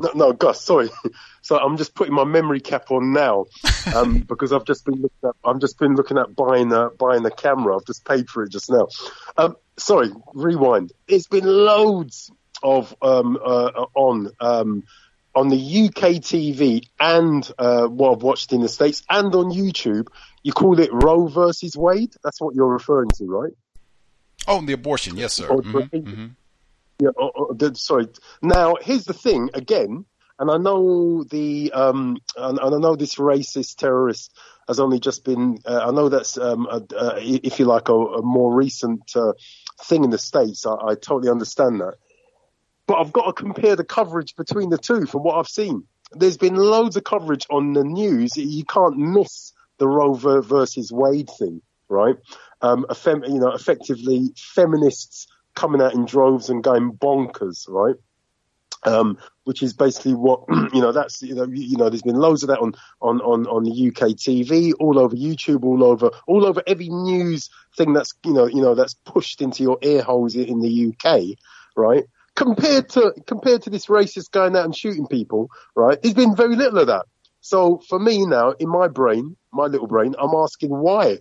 No, 0.00 0.10
no, 0.14 0.32
Gus, 0.32 0.60
sorry. 0.60 0.90
So 1.44 1.58
I'm 1.58 1.76
just 1.76 1.94
putting 1.94 2.14
my 2.14 2.24
memory 2.24 2.60
cap 2.60 2.90
on 2.90 3.12
now 3.12 3.44
um, 3.94 4.20
because 4.26 4.50
I've 4.50 4.64
just 4.64 4.86
been 4.86 4.94
looking 4.94 5.18
at. 5.24 5.34
I'm 5.44 5.60
just 5.60 5.78
been 5.78 5.94
looking 5.94 6.16
at 6.16 6.34
buying 6.34 6.72
a 6.72 6.88
buying 6.88 7.26
a 7.26 7.30
camera. 7.30 7.76
I've 7.76 7.84
just 7.84 8.02
paid 8.06 8.30
for 8.30 8.44
it 8.44 8.50
just 8.50 8.70
now. 8.70 8.88
Um, 9.36 9.56
sorry, 9.76 10.10
rewind. 10.32 10.92
It's 11.06 11.26
been 11.26 11.44
loads 11.44 12.30
of 12.62 12.96
um, 13.02 13.36
uh, 13.36 13.84
on 13.94 14.30
um, 14.40 14.84
on 15.34 15.48
the 15.48 15.56
UK 15.56 16.22
TV 16.22 16.88
and 16.98 17.46
uh, 17.58 17.88
what 17.88 18.12
I've 18.12 18.22
watched 18.22 18.54
in 18.54 18.62
the 18.62 18.68
States 18.70 19.02
and 19.10 19.34
on 19.34 19.50
YouTube. 19.50 20.06
You 20.42 20.52
call 20.52 20.78
it 20.80 20.90
Roe 20.92 21.26
versus 21.26 21.76
Wade. 21.76 22.14
That's 22.22 22.40
what 22.40 22.54
you're 22.54 22.72
referring 22.72 23.10
to, 23.18 23.24
right? 23.26 23.52
Oh, 24.46 24.60
the 24.62 24.72
abortion, 24.72 25.16
yes, 25.16 25.34
sir. 25.34 25.48
Mm-hmm, 25.48 25.78
mm-hmm. 25.78 26.26
Yeah, 27.00 27.10
oh, 27.18 27.56
oh, 27.60 27.72
sorry. 27.74 28.08
Now, 28.42 28.76
here's 28.80 29.04
the 29.04 29.14
thing. 29.14 29.50
Again, 29.54 30.04
and 30.38 30.50
I 30.50 30.58
know 30.58 31.24
the 31.24 31.72
um, 31.72 32.18
and, 32.36 32.58
and 32.58 32.74
I 32.74 32.78
know 32.78 32.96
this 32.96 33.16
racist 33.16 33.76
terrorist 33.76 34.32
has 34.68 34.80
only 34.80 35.00
just 35.00 35.24
been. 35.24 35.58
Uh, 35.64 35.86
I 35.88 35.90
know 35.90 36.08
that's 36.08 36.38
um, 36.38 36.66
a, 36.70 36.82
a, 36.96 37.20
if 37.20 37.58
you 37.58 37.66
like 37.66 37.88
a, 37.88 37.94
a 37.94 38.22
more 38.22 38.54
recent 38.54 39.12
uh, 39.16 39.32
thing 39.84 40.04
in 40.04 40.10
the 40.10 40.18
states. 40.18 40.66
I, 40.66 40.74
I 40.74 40.94
totally 40.94 41.30
understand 41.30 41.80
that. 41.80 41.94
But 42.86 42.98
I've 43.00 43.12
got 43.12 43.26
to 43.26 43.32
compare 43.32 43.76
the 43.76 43.84
coverage 43.84 44.36
between 44.36 44.70
the 44.70 44.78
two 44.78 45.06
from 45.06 45.22
what 45.22 45.36
I've 45.36 45.48
seen. 45.48 45.84
There's 46.12 46.36
been 46.36 46.54
loads 46.54 46.96
of 46.96 47.04
coverage 47.04 47.46
on 47.50 47.72
the 47.72 47.82
news. 47.82 48.36
You 48.36 48.64
can't 48.64 48.98
miss 48.98 49.52
the 49.78 49.88
Roe 49.88 50.14
versus 50.14 50.92
Wade 50.92 51.30
thing, 51.38 51.60
right? 51.88 52.16
Um, 52.60 52.86
fem- 52.94 53.24
you 53.24 53.40
know, 53.40 53.52
effectively 53.52 54.30
feminists 54.36 55.26
coming 55.54 55.80
out 55.80 55.94
in 55.94 56.04
droves 56.04 56.50
and 56.50 56.62
going 56.62 56.92
bonkers, 56.92 57.68
right? 57.68 57.96
Um, 58.84 59.16
which 59.44 59.62
is 59.62 59.72
basically 59.72 60.14
what 60.14 60.44
you 60.74 60.80
know. 60.80 60.92
That's 60.92 61.22
you 61.22 61.34
know, 61.34 61.46
you 61.50 61.76
know. 61.76 61.88
There's 61.88 62.02
been 62.02 62.16
loads 62.16 62.42
of 62.42 62.48
that 62.48 62.60
on 62.60 62.74
on 63.00 63.20
on 63.22 63.46
on 63.46 63.64
the 63.64 63.88
UK 63.88 64.10
TV, 64.10 64.72
all 64.78 64.98
over 64.98 65.16
YouTube, 65.16 65.64
all 65.64 65.82
over 65.82 66.10
all 66.26 66.44
over 66.44 66.62
every 66.66 66.90
news 66.90 67.48
thing 67.76 67.94
that's 67.94 68.12
you 68.24 68.34
know 68.34 68.46
you 68.46 68.60
know 68.60 68.74
that's 68.74 68.94
pushed 68.94 69.40
into 69.40 69.62
your 69.62 69.78
ear 69.82 70.02
holes 70.02 70.36
in 70.36 70.60
the 70.60 70.92
UK, 70.92 71.38
right? 71.76 72.04
compared 72.36 72.88
to 72.90 73.14
compared 73.26 73.62
to 73.62 73.70
this 73.70 73.86
racist 73.86 74.30
going 74.30 74.56
out 74.56 74.64
and 74.64 74.76
shooting 74.76 75.06
people, 75.06 75.50
right? 75.74 76.00
There's 76.02 76.14
been 76.14 76.36
very 76.36 76.56
little 76.56 76.78
of 76.78 76.88
that. 76.88 77.06
So 77.40 77.80
for 77.88 77.98
me 77.98 78.24
now, 78.26 78.52
in 78.52 78.68
my 78.68 78.88
brain, 78.88 79.36
my 79.52 79.66
little 79.66 79.86
brain, 79.86 80.14
I'm 80.18 80.34
asking 80.34 80.70
why. 80.70 81.18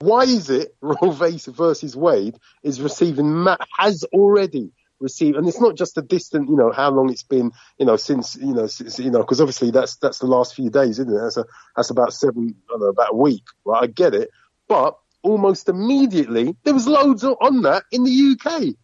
Why 0.00 0.22
is 0.22 0.50
it 0.50 0.76
Roe 0.82 1.10
versus 1.10 1.96
Wade 1.96 2.36
is 2.62 2.80
receiving 2.80 3.46
has 3.78 4.04
already 4.12 4.72
received, 5.00 5.36
and 5.36 5.48
it's 5.48 5.60
not 5.60 5.76
just 5.76 5.98
a 5.98 6.02
distant, 6.02 6.48
you 6.48 6.56
know, 6.56 6.72
how 6.72 6.90
long 6.90 7.10
it's 7.10 7.22
been, 7.22 7.52
you 7.78 7.86
know, 7.86 7.96
since, 7.96 8.36
you 8.36 8.54
know, 8.54 8.66
since, 8.66 8.98
you 8.98 9.10
know, 9.10 9.20
because 9.20 9.40
obviously 9.40 9.70
that's 9.70 9.96
that's 9.96 10.18
the 10.20 10.26
last 10.26 10.54
few 10.54 10.70
days, 10.70 10.98
isn't 10.98 11.12
it? 11.12 11.18
That's 11.20 11.36
a 11.38 11.44
that's 11.76 11.90
about 11.90 12.12
seven, 12.14 12.54
know, 12.70 12.86
about 12.86 13.12
a 13.12 13.16
week, 13.16 13.44
right? 13.64 13.84
I 13.84 13.86
get 13.88 14.14
it, 14.14 14.30
but 14.68 14.96
almost 15.22 15.68
immediately 15.68 16.56
there 16.64 16.74
was 16.74 16.86
loads 16.86 17.24
on 17.24 17.62
that 17.62 17.84
in 17.92 18.04
the 18.04 18.36
UK 18.40 18.74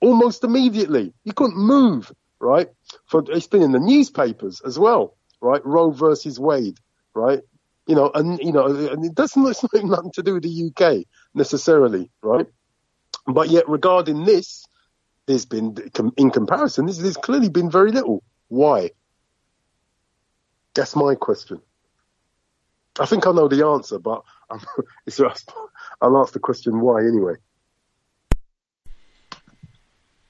almost 0.00 0.44
immediately. 0.44 1.12
You 1.24 1.32
couldn't 1.34 1.58
move. 1.58 2.12
right? 2.40 2.68
For 3.06 3.24
it's 3.28 3.46
been 3.46 3.62
in 3.62 3.72
the 3.72 3.80
newspapers 3.80 4.62
as 4.64 4.78
well, 4.78 5.16
right? 5.40 5.64
Roe 5.64 5.90
versus 5.90 6.40
Wade, 6.40 6.78
right? 7.14 7.40
You 7.86 7.96
know, 7.96 8.10
and 8.14 8.38
you 8.38 8.52
know, 8.52 8.66
and 8.66 9.04
it 9.04 9.14
doesn't 9.14 9.46
it's 9.48 9.62
not 9.62 9.84
nothing 9.84 10.12
to 10.12 10.22
do 10.22 10.34
with 10.34 10.42
the 10.42 10.70
UK 10.70 11.06
necessarily, 11.34 12.10
right? 12.22 12.46
But 13.26 13.50
yet, 13.50 13.68
regarding 13.68 14.24
this, 14.24 14.66
there's 15.26 15.46
been 15.46 15.76
in 16.16 16.30
comparison, 16.30 16.86
there's, 16.86 17.16
clearly 17.16 17.48
been 17.48 17.70
very 17.70 17.92
little. 17.92 18.22
Why? 18.48 18.90
That's 20.74 20.96
my 20.96 21.14
question. 21.14 21.60
I 22.98 23.06
think 23.06 23.26
I 23.26 23.32
know 23.32 23.48
the 23.48 23.64
answer, 23.64 23.98
but 23.98 24.22
I'm, 24.50 24.60
I'll 26.00 26.20
ask 26.20 26.32
the 26.32 26.40
question 26.40 26.80
why 26.80 27.02
anyway. 27.02 27.34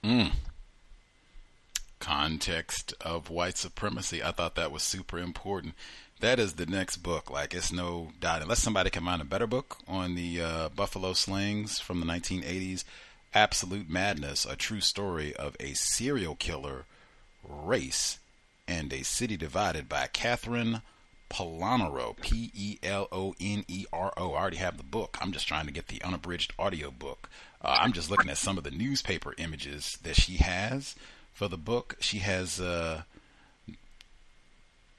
Mm. 0.04 0.32
Context 1.98 2.94
of 3.00 3.30
white 3.30 3.56
supremacy. 3.56 4.22
I 4.22 4.32
thought 4.32 4.54
that 4.56 4.72
was 4.72 4.82
super 4.82 5.18
important. 5.18 5.74
That 6.20 6.38
is 6.38 6.54
the 6.54 6.66
next 6.66 6.98
book. 6.98 7.30
Like, 7.30 7.54
it's 7.54 7.72
no 7.72 8.10
doubt. 8.20 8.42
Unless 8.42 8.62
somebody 8.62 8.90
can 8.90 9.04
find 9.04 9.22
a 9.22 9.24
better 9.24 9.46
book 9.46 9.78
on 9.88 10.14
the 10.14 10.42
uh, 10.42 10.68
Buffalo 10.68 11.14
Slings 11.14 11.80
from 11.80 12.00
the 12.00 12.06
1980s, 12.06 12.84
Absolute 13.32 13.88
Madness, 13.88 14.44
a 14.44 14.54
true 14.54 14.82
story 14.82 15.34
of 15.34 15.56
a 15.58 15.72
serial 15.72 16.34
killer, 16.34 16.84
race, 17.42 18.18
and 18.68 18.92
a 18.92 19.02
city 19.02 19.38
divided 19.38 19.88
by 19.88 20.08
Catherine 20.12 20.82
Pelonero, 21.30 22.20
P 22.20 22.50
E 22.54 22.78
L 22.82 23.08
O 23.10 23.34
N 23.40 23.64
E 23.66 23.86
R 23.90 24.12
O. 24.16 24.34
I 24.34 24.40
already 24.40 24.58
have 24.58 24.76
the 24.76 24.82
book. 24.82 25.16
I'm 25.22 25.32
just 25.32 25.48
trying 25.48 25.66
to 25.66 25.72
get 25.72 25.88
the 25.88 26.02
unabridged 26.02 26.52
audio 26.58 26.90
book. 26.90 27.30
Uh, 27.62 27.78
I'm 27.80 27.92
just 27.92 28.10
looking 28.10 28.30
at 28.30 28.36
some 28.36 28.58
of 28.58 28.64
the 28.64 28.70
newspaper 28.70 29.34
images 29.38 29.96
that 30.02 30.16
she 30.16 30.34
has 30.34 30.96
for 31.32 31.48
the 31.48 31.56
book. 31.56 31.96
She 32.00 32.18
has 32.18 32.60
uh, 32.60 33.02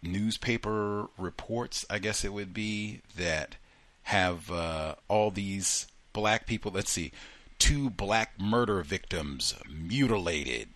newspaper 0.02 1.08
reports, 1.18 1.86
I 1.90 2.00
guess 2.00 2.24
it 2.24 2.34
would 2.34 2.54
be, 2.54 3.02
that 3.18 3.56
have 4.04 4.52
uh, 4.52 4.96
all 5.08 5.32
these 5.32 5.88
black 6.14 6.48
people. 6.48 6.72
Let's 6.72 6.92
see, 6.92 7.12
two 7.60 7.90
black 7.90 8.40
murder 8.40 8.82
victims 8.82 9.56
mutilated, 9.70 10.70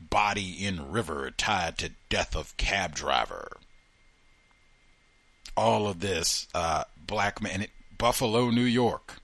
body 0.00 0.64
in 0.64 0.90
river 0.90 1.30
tied 1.30 1.78
to 1.78 1.92
death 2.08 2.36
of 2.36 2.56
cab 2.56 2.94
driver. 2.94 3.56
All 5.56 5.88
of 5.88 6.00
this, 6.00 6.46
uh, 6.54 6.84
black 7.04 7.42
man, 7.42 7.66
Buffalo, 7.96 8.50
New 8.50 8.62
York. 8.62 9.20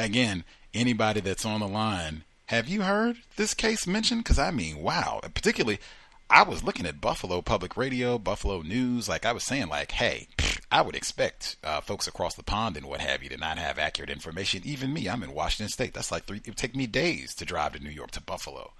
again, 0.00 0.44
anybody 0.74 1.20
that's 1.20 1.44
on 1.44 1.60
the 1.60 1.68
line, 1.68 2.24
have 2.50 2.68
you 2.68 2.82
heard 2.82 3.18
this 3.36 3.54
case 3.54 3.86
mentioned? 3.86 4.24
Because 4.24 4.40
I 4.40 4.50
mean, 4.50 4.78
wow. 4.78 5.20
Particularly, 5.34 5.78
I 6.28 6.42
was 6.42 6.64
looking 6.64 6.84
at 6.84 7.00
Buffalo 7.00 7.42
Public 7.42 7.76
Radio, 7.76 8.18
Buffalo 8.18 8.62
News. 8.62 9.08
Like 9.08 9.24
I 9.24 9.30
was 9.30 9.44
saying, 9.44 9.68
like, 9.68 9.92
hey, 9.92 10.26
I 10.68 10.82
would 10.82 10.96
expect 10.96 11.54
uh, 11.62 11.80
folks 11.80 12.08
across 12.08 12.34
the 12.34 12.42
pond 12.42 12.76
and 12.76 12.86
what 12.86 13.00
have 13.02 13.22
you 13.22 13.28
to 13.28 13.36
not 13.36 13.58
have 13.58 13.78
accurate 13.78 14.10
information. 14.10 14.62
Even 14.64 14.92
me, 14.92 15.08
I'm 15.08 15.22
in 15.22 15.32
Washington 15.32 15.70
State. 15.70 15.94
That's 15.94 16.10
like 16.10 16.24
three. 16.24 16.38
It 16.38 16.48
would 16.48 16.56
take 16.56 16.74
me 16.74 16.88
days 16.88 17.36
to 17.36 17.44
drive 17.44 17.74
to 17.74 17.78
New 17.84 17.88
York 17.88 18.10
to 18.12 18.20
Buffalo. 18.20 18.72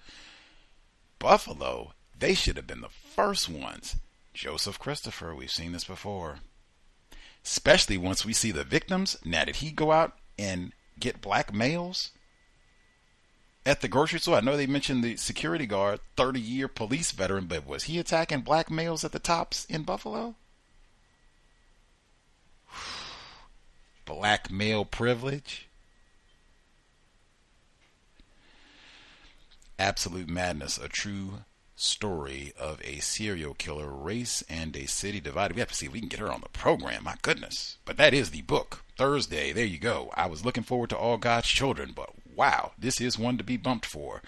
Buffalo, 1.21 1.93
they 2.19 2.35
should 2.35 2.57
have 2.57 2.67
been 2.67 2.81
the 2.81 2.89
first 2.89 3.49
ones. 3.49 3.95
Joseph 4.35 4.81
Christopher, 4.81 5.33
we've 5.33 5.49
seen 5.49 5.71
this 5.71 5.85
before. 5.85 6.41
Especially 7.45 7.99
once 7.99 8.25
we 8.25 8.33
see 8.33 8.51
the 8.51 8.65
victims. 8.65 9.17
Now, 9.25 9.45
did 9.45 9.57
he 9.57 9.71
go 9.71 9.93
out 9.93 10.19
and 10.37 10.73
get 10.99 11.23
black 11.23 11.55
males 11.55 12.11
at 13.65 13.81
the 13.81 13.89
grocery 13.89 14.21
store? 14.21 14.37
I 14.37 14.41
know 14.41 14.57
they 14.57 14.67
mentioned 14.67 15.03
the 15.05 15.17
security 15.17 15.67
guard, 15.67 16.01
30 16.17 16.41
year 16.41 16.69
police 16.69 17.13
veteran, 17.13 17.47
but 17.47 17.67
was 17.67 17.85
he 17.85 17.99
attacking 17.99 18.41
black 18.41 18.71
males 18.71 19.05
at 19.05 19.13
the 19.13 19.19
Tops 19.19 19.65
in 19.67 19.83
Buffalo? 19.83 20.35
Black 24.05 24.51
male 24.51 24.85
privilege? 24.85 25.69
Absolute 29.79 30.29
madness, 30.29 30.77
a 30.77 30.89
true 30.89 31.45
story 31.81 32.53
of 32.59 32.81
a 32.85 32.99
serial 32.99 33.55
killer, 33.55 33.91
race, 33.91 34.45
and 34.49 34.77
a 34.77 34.87
city 34.87 35.21
divided. 35.21 35.55
We 35.55 35.61
have 35.61 35.71
to 35.71 35.75
see 35.75 35.87
if 35.87 35.93
we 35.93 36.01
can 36.01 36.09
get 36.09 36.21
her 36.21 36.31
on 36.31 36.43
the 36.43 36.51
program. 36.51 37.05
My 37.05 37.17
goodness. 37.23 37.79
But 37.85 37.97
that 37.97 38.13
is 38.13 38.31
the 38.31 38.43
book. 38.43 38.85
Thursday. 38.97 39.53
There 39.53 39.65
you 39.65 39.79
go. 39.79 40.11
I 40.15 40.27
was 40.27 40.45
looking 40.45 40.63
forward 40.63 40.91
to 40.91 40.97
All 40.99 41.17
God's 41.17 41.47
Children, 41.49 41.93
but 41.95 42.11
wow, 42.37 42.73
this 42.79 43.01
is 43.01 43.19
one 43.19 43.39
to 43.39 43.45
be 43.45 43.57
bumped 43.57 43.87
for. 43.87 44.23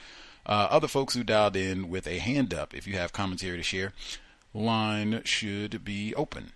Uh, 0.44 0.68
other 0.70 0.88
folks 0.88 1.14
who 1.14 1.22
dialed 1.22 1.56
in 1.56 1.88
with 1.88 2.06
a 2.06 2.18
hand 2.18 2.52
up, 2.52 2.74
if 2.74 2.86
you 2.86 2.94
have 2.94 3.12
commentary 3.12 3.56
to 3.56 3.62
share, 3.62 3.92
line 4.52 5.22
should 5.24 5.84
be 5.84 6.14
open. 6.14 6.52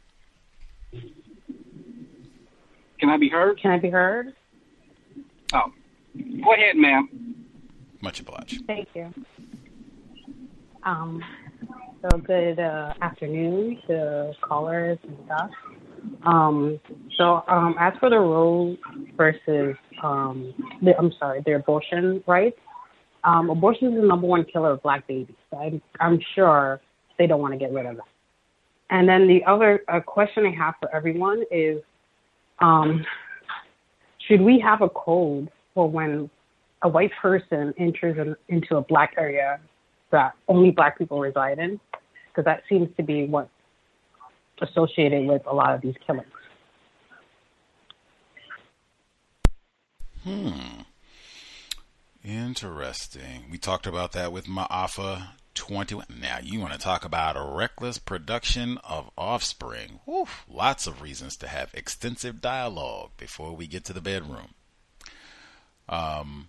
Can 2.98 3.10
I 3.10 3.16
be 3.16 3.28
heard? 3.28 3.60
Can 3.60 3.70
I 3.70 3.78
be 3.78 3.90
heard? 3.90 4.34
Oh, 5.52 5.72
go 6.42 6.52
ahead, 6.54 6.76
ma'am. 6.76 7.36
Much 8.00 8.20
obliged. 8.20 8.64
Thank 8.66 8.88
you. 8.94 9.12
Um, 10.82 11.22
so 12.02 12.18
good 12.18 12.58
uh, 12.58 12.94
afternoon 13.00 13.80
to 13.86 14.32
callers 14.40 14.98
and 15.02 15.16
stuff. 15.26 15.50
Um, 16.24 16.80
so 17.16 17.44
um, 17.48 17.76
as 17.78 17.92
for 18.00 18.10
the 18.10 18.18
Roe 18.18 18.76
versus, 19.16 19.76
um, 20.02 20.54
the, 20.82 20.96
I'm 20.98 21.12
sorry, 21.18 21.42
the 21.44 21.52
abortion 21.52 22.22
rights, 22.26 22.58
um, 23.24 23.50
abortion 23.50 23.88
is 23.88 24.00
the 24.00 24.06
number 24.06 24.26
one 24.26 24.44
killer 24.44 24.72
of 24.72 24.82
black 24.82 25.06
babies. 25.06 25.34
I'm, 25.56 25.82
I'm 26.00 26.20
sure 26.34 26.80
they 27.18 27.26
don't 27.26 27.40
want 27.40 27.54
to 27.54 27.58
get 27.58 27.72
rid 27.72 27.86
of 27.86 27.96
it. 27.96 28.04
And 28.90 29.08
then 29.08 29.26
the 29.26 29.44
other 29.44 29.82
question 30.06 30.46
I 30.46 30.50
have 30.50 30.74
for 30.80 30.94
everyone 30.94 31.42
is, 31.50 31.82
um, 32.60 33.04
should 34.28 34.40
we 34.40 34.60
have 34.60 34.80
a 34.80 34.88
code 34.88 35.50
for 35.74 35.88
when 35.90 36.30
a 36.82 36.88
white 36.88 37.10
person 37.20 37.74
enters 37.78 38.16
in, 38.18 38.36
into 38.48 38.76
a 38.76 38.82
black 38.82 39.14
area 39.18 39.60
that 40.12 40.34
only 40.48 40.70
black 40.70 40.98
people 40.98 41.18
reside 41.18 41.58
in? 41.58 41.80
Because 42.28 42.44
that 42.44 42.62
seems 42.68 42.88
to 42.96 43.02
be 43.02 43.26
what 43.26 43.48
associated 44.60 45.26
with 45.26 45.42
a 45.46 45.54
lot 45.54 45.74
of 45.74 45.80
these 45.80 45.94
killings. 46.06 46.26
Hmm. 50.24 50.82
Interesting. 52.24 53.44
We 53.50 53.58
talked 53.58 53.86
about 53.86 54.10
that 54.12 54.32
with 54.32 54.46
Ma'afa 54.46 55.28
21. 55.54 56.06
Now, 56.20 56.38
you 56.42 56.58
want 56.58 56.72
to 56.72 56.78
talk 56.78 57.04
about 57.04 57.36
a 57.36 57.56
reckless 57.56 57.98
production 57.98 58.78
of 58.78 59.10
offspring. 59.16 60.00
Oof, 60.08 60.44
lots 60.48 60.88
of 60.88 61.02
reasons 61.02 61.36
to 61.36 61.48
have 61.48 61.70
extensive 61.72 62.40
dialogue 62.40 63.10
before 63.16 63.54
we 63.54 63.68
get 63.68 63.84
to 63.84 63.92
the 63.92 64.00
bedroom. 64.00 64.54
Um, 65.88 66.48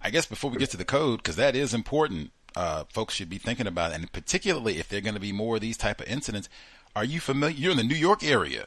I 0.00 0.10
guess 0.10 0.26
before 0.26 0.50
we 0.50 0.58
get 0.58 0.70
to 0.70 0.76
the 0.76 0.84
code, 0.84 1.18
because 1.18 1.36
that 1.36 1.56
is 1.56 1.74
important, 1.74 2.30
uh, 2.56 2.84
folks 2.92 3.14
should 3.14 3.28
be 3.28 3.38
thinking 3.38 3.66
about 3.66 3.92
it. 3.92 3.96
And 3.96 4.12
particularly 4.12 4.78
if 4.78 4.88
there 4.88 4.98
are 4.98 5.02
going 5.02 5.14
to 5.14 5.20
be 5.20 5.32
more 5.32 5.56
of 5.56 5.60
these 5.60 5.76
type 5.76 6.00
of 6.00 6.06
incidents, 6.06 6.48
are 6.94 7.04
you 7.04 7.20
familiar? 7.20 7.56
You're 7.56 7.72
in 7.72 7.76
the 7.78 7.84
New 7.84 7.94
York 7.94 8.22
area. 8.22 8.66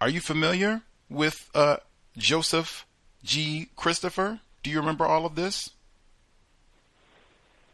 Are 0.00 0.08
you 0.08 0.20
familiar 0.20 0.82
with 1.08 1.48
uh, 1.54 1.76
Joseph 2.16 2.86
G. 3.22 3.68
Christopher? 3.76 4.40
Do 4.62 4.70
you 4.70 4.78
remember 4.78 5.06
all 5.06 5.26
of 5.26 5.34
this? 5.34 5.70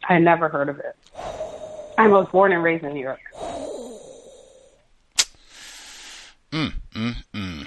I 0.09 0.19
never 0.19 0.49
heard 0.49 0.69
of 0.69 0.79
it. 0.79 0.97
I 1.99 2.09
was 2.09 2.29
born 2.31 2.53
and 2.53 2.63
raised 2.63 2.85
in 2.85 2.95
New 2.95 3.03
York. 3.03 3.21
Mm, 6.51 6.73
mm, 6.95 7.15
mm. 7.33 7.67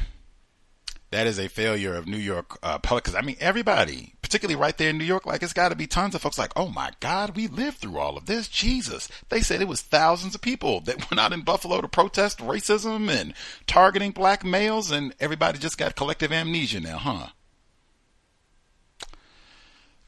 That 1.11 1.27
is 1.27 1.39
a 1.39 1.47
failure 1.47 1.95
of 1.95 2.07
New 2.07 2.17
York 2.17 2.57
uh, 2.61 2.77
public. 2.79 3.05
Because 3.05 3.15
I 3.15 3.21
mean, 3.21 3.37
everybody, 3.39 4.14
particularly 4.25 4.59
right 4.59 4.75
there 4.79 4.89
in 4.89 4.97
New 4.97 5.03
York, 5.03 5.27
like 5.27 5.43
it's 5.43 5.53
got 5.53 5.69
to 5.69 5.75
be 5.75 5.85
tons 5.85 6.15
of 6.15 6.21
folks 6.21 6.39
like, 6.39 6.51
oh 6.55 6.67
my 6.67 6.89
God, 6.99 7.35
we 7.35 7.45
lived 7.45 7.77
through 7.77 7.99
all 7.99 8.17
of 8.17 8.25
this. 8.25 8.47
Jesus. 8.47 9.07
They 9.29 9.39
said 9.41 9.61
it 9.61 9.67
was 9.67 9.83
thousands 9.83 10.33
of 10.33 10.41
people 10.41 10.79
that 10.81 10.97
went 11.11 11.19
out 11.19 11.31
in 11.31 11.41
Buffalo 11.41 11.79
to 11.79 11.87
protest 11.87 12.39
racism 12.39 13.07
and 13.07 13.35
targeting 13.67 14.09
black 14.09 14.43
males, 14.43 14.89
and 14.89 15.13
everybody 15.19 15.59
just 15.59 15.77
got 15.77 15.95
collective 15.95 16.31
amnesia 16.31 16.79
now, 16.79 16.97
huh? 16.97 17.27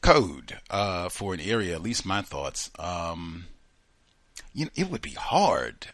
Code 0.00 0.58
uh, 0.68 1.08
for 1.10 1.32
an 1.32 1.40
area, 1.40 1.76
at 1.76 1.82
least 1.82 2.04
my 2.04 2.20
thoughts. 2.20 2.72
Um, 2.76 3.44
you 4.52 4.64
know, 4.64 4.72
it 4.74 4.90
would 4.90 5.02
be 5.02 5.10
hard, 5.10 5.86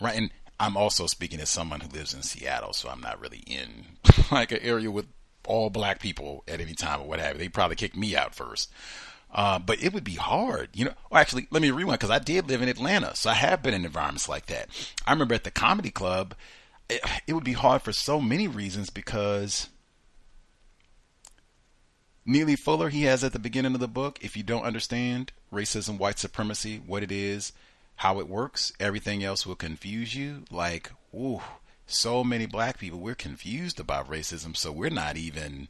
right? 0.00 0.16
And 0.16 0.30
I'm 0.60 0.76
also 0.76 1.08
speaking 1.08 1.40
as 1.40 1.50
someone 1.50 1.80
who 1.80 1.88
lives 1.88 2.14
in 2.14 2.22
Seattle, 2.22 2.74
so 2.74 2.88
I'm 2.88 3.00
not 3.00 3.20
really 3.20 3.42
in 3.44 3.86
like 4.30 4.52
an 4.52 4.60
area 4.62 4.88
with 4.88 5.06
all 5.46 5.70
black 5.70 6.00
people 6.00 6.44
at 6.46 6.60
any 6.60 6.74
time 6.74 7.00
or 7.00 7.06
what 7.06 7.20
have 7.20 7.34
you. 7.34 7.38
They 7.38 7.48
probably 7.48 7.76
kick 7.76 7.96
me 7.96 8.16
out 8.16 8.34
first. 8.34 8.70
Uh, 9.32 9.58
but 9.58 9.82
it 9.82 9.92
would 9.92 10.04
be 10.04 10.14
hard, 10.14 10.70
you 10.72 10.84
know. 10.84 10.94
Well, 11.10 11.20
actually, 11.20 11.46
let 11.50 11.60
me 11.60 11.70
rewind 11.70 11.98
because 11.98 12.10
I 12.10 12.18
did 12.18 12.48
live 12.48 12.62
in 12.62 12.68
Atlanta, 12.68 13.14
so 13.16 13.30
I 13.30 13.34
have 13.34 13.62
been 13.62 13.74
in 13.74 13.84
environments 13.84 14.28
like 14.28 14.46
that. 14.46 14.68
I 15.06 15.12
remember 15.12 15.34
at 15.34 15.44
the 15.44 15.50
comedy 15.50 15.90
club, 15.90 16.34
it, 16.88 17.00
it 17.26 17.32
would 17.32 17.44
be 17.44 17.52
hard 17.52 17.82
for 17.82 17.92
so 17.92 18.20
many 18.20 18.48
reasons 18.48 18.88
because 18.88 19.68
Neely 22.24 22.56
Fuller, 22.56 22.88
he 22.88 23.02
has 23.02 23.22
at 23.22 23.32
the 23.32 23.38
beginning 23.38 23.74
of 23.74 23.80
the 23.80 23.88
book, 23.88 24.18
if 24.20 24.36
you 24.36 24.42
don't 24.42 24.64
understand 24.64 25.32
racism, 25.52 25.98
white 25.98 26.18
supremacy, 26.18 26.82
what 26.84 27.02
it 27.02 27.12
is, 27.12 27.52
how 27.96 28.18
it 28.18 28.28
works, 28.28 28.72
everything 28.80 29.22
else 29.22 29.46
will 29.46 29.54
confuse 29.54 30.14
you. 30.14 30.44
Like, 30.50 30.90
ooh, 31.14 31.40
so 31.86 32.24
many 32.24 32.46
black 32.46 32.78
people, 32.78 32.98
we're 32.98 33.14
confused 33.14 33.78
about 33.78 34.10
racism, 34.10 34.56
so 34.56 34.72
we're 34.72 34.90
not 34.90 35.16
even 35.16 35.68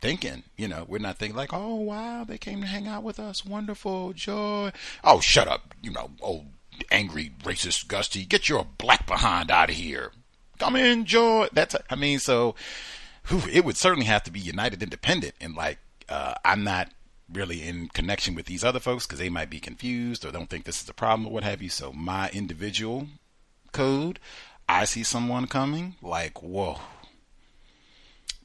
thinking, 0.00 0.42
you 0.56 0.68
know, 0.68 0.84
we're 0.88 0.98
not 0.98 1.18
thinking 1.18 1.36
like, 1.36 1.52
oh 1.52 1.76
wow, 1.76 2.24
they 2.24 2.38
came 2.38 2.60
to 2.60 2.66
hang 2.66 2.88
out 2.88 3.02
with 3.02 3.18
us, 3.18 3.44
wonderful, 3.44 4.12
joy. 4.12 4.72
Oh, 5.04 5.20
shut 5.20 5.48
up, 5.48 5.74
you 5.82 5.90
know, 5.90 6.10
old 6.20 6.46
angry 6.90 7.32
racist 7.42 7.88
Gusty, 7.88 8.24
get 8.24 8.48
your 8.48 8.66
black 8.78 9.06
behind 9.06 9.50
out 9.50 9.70
of 9.70 9.76
here. 9.76 10.12
Come 10.58 10.76
in, 10.76 11.04
joy. 11.04 11.48
That's, 11.52 11.76
I 11.90 11.96
mean, 11.96 12.18
so 12.18 12.54
whew, 13.26 13.42
it 13.50 13.64
would 13.64 13.76
certainly 13.76 14.06
have 14.06 14.22
to 14.24 14.30
be 14.30 14.40
United 14.40 14.82
Independent. 14.82 15.34
And 15.40 15.54
like, 15.54 15.78
uh, 16.08 16.34
I'm 16.44 16.64
not 16.64 16.90
really 17.32 17.62
in 17.62 17.88
connection 17.88 18.34
with 18.34 18.46
these 18.46 18.64
other 18.64 18.80
folks 18.80 19.06
because 19.06 19.18
they 19.18 19.30
might 19.30 19.50
be 19.50 19.60
confused 19.60 20.24
or 20.24 20.30
don't 20.30 20.50
think 20.50 20.64
this 20.64 20.82
is 20.82 20.88
a 20.88 20.94
problem 20.94 21.26
or 21.26 21.32
what 21.32 21.44
have 21.44 21.62
you. 21.62 21.68
So 21.68 21.92
my 21.92 22.30
individual 22.30 23.06
code, 23.72 24.18
I 24.72 24.84
see 24.84 25.02
someone 25.02 25.46
coming, 25.46 25.96
like, 26.00 26.42
whoa, 26.42 26.80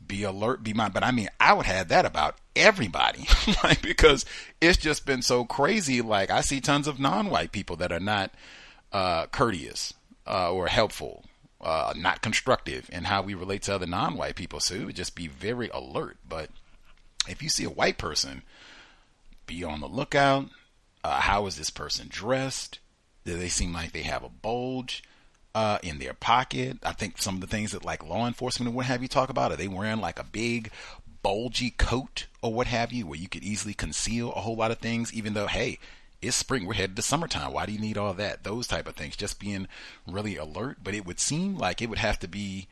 be 0.05 0.23
alert, 0.23 0.61
be 0.61 0.73
my. 0.73 0.89
But 0.89 1.03
I 1.03 1.11
mean, 1.11 1.29
I 1.39 1.53
would 1.53 1.65
have 1.65 1.87
that 1.87 2.05
about 2.05 2.35
everybody, 2.55 3.27
like 3.63 3.81
because 3.81 4.25
it's 4.59 4.77
just 4.77 5.05
been 5.05 5.21
so 5.21 5.45
crazy. 5.45 6.01
Like 6.01 6.29
I 6.29 6.41
see 6.41 6.59
tons 6.59 6.87
of 6.87 6.99
non-white 6.99 7.51
people 7.51 7.77
that 7.77 7.91
are 7.91 7.99
not 7.99 8.31
uh, 8.91 9.27
courteous 9.27 9.93
uh, 10.27 10.51
or 10.51 10.67
helpful 10.67 11.23
uh, 11.61 11.93
not 11.95 12.21
constructive 12.21 12.89
in 12.91 13.05
how 13.05 13.21
we 13.21 13.33
relate 13.33 13.63
to 13.63 13.75
other 13.75 13.87
non-white 13.87 14.35
people. 14.35 14.59
So 14.59 14.75
it 14.75 14.85
would 14.85 14.95
just 14.95 15.15
be 15.15 15.27
very 15.27 15.69
alert. 15.69 16.17
But 16.27 16.49
if 17.27 17.41
you 17.41 17.49
see 17.49 17.63
a 17.63 17.69
white 17.69 17.97
person, 17.97 18.43
be 19.45 19.63
on 19.63 19.79
the 19.79 19.87
lookout. 19.87 20.49
Uh, 21.03 21.21
how 21.21 21.45
is 21.45 21.55
this 21.55 21.69
person 21.69 22.07
dressed? 22.09 22.79
Do 23.23 23.37
they 23.37 23.49
seem 23.49 23.71
like 23.71 23.91
they 23.93 24.01
have 24.01 24.23
a 24.23 24.29
bulge 24.29 25.03
uh, 25.57 25.79
in 25.81 25.97
their 25.97 26.13
pocket? 26.13 26.77
I 26.83 26.91
think 26.91 27.17
some 27.17 27.33
of 27.33 27.41
the 27.41 27.47
things 27.47 27.71
that 27.71 27.83
like 27.83 28.05
law 28.05 28.27
enforcement 28.27 28.67
and 28.67 28.75
what 28.75 28.85
have 28.85 29.01
you 29.01 29.07
talk 29.07 29.31
about 29.31 29.51
are 29.51 29.55
they 29.55 29.67
wearing 29.67 29.99
like 29.99 30.19
a 30.19 30.23
big 30.23 30.69
bulgy 31.23 31.71
coat 31.71 32.27
or 32.43 32.53
what 32.53 32.67
have 32.67 32.93
you, 32.93 33.07
where 33.07 33.17
you 33.17 33.27
could 33.27 33.43
easily 33.43 33.73
conceal 33.73 34.31
a 34.33 34.41
whole 34.41 34.55
lot 34.55 34.69
of 34.69 34.77
things, 34.77 35.11
even 35.11 35.33
though 35.33 35.47
hey, 35.47 35.79
it's 36.21 36.37
spring. 36.37 36.67
We're 36.67 36.75
headed 36.75 36.95
to 36.97 37.01
summertime. 37.01 37.53
Why 37.53 37.65
do 37.65 37.71
you 37.71 37.79
need 37.79 37.97
all 37.97 38.13
that? 38.13 38.43
Those 38.43 38.67
type 38.67 38.87
of 38.87 38.95
things. 38.95 39.15
Just 39.15 39.39
being 39.39 39.67
really 40.05 40.37
alert. 40.37 40.77
But 40.83 40.93
it 40.93 41.07
would 41.07 41.19
seem 41.19 41.57
like 41.57 41.81
it 41.81 41.89
would 41.89 41.97
have 41.97 42.19
to 42.19 42.27
be 42.27 42.67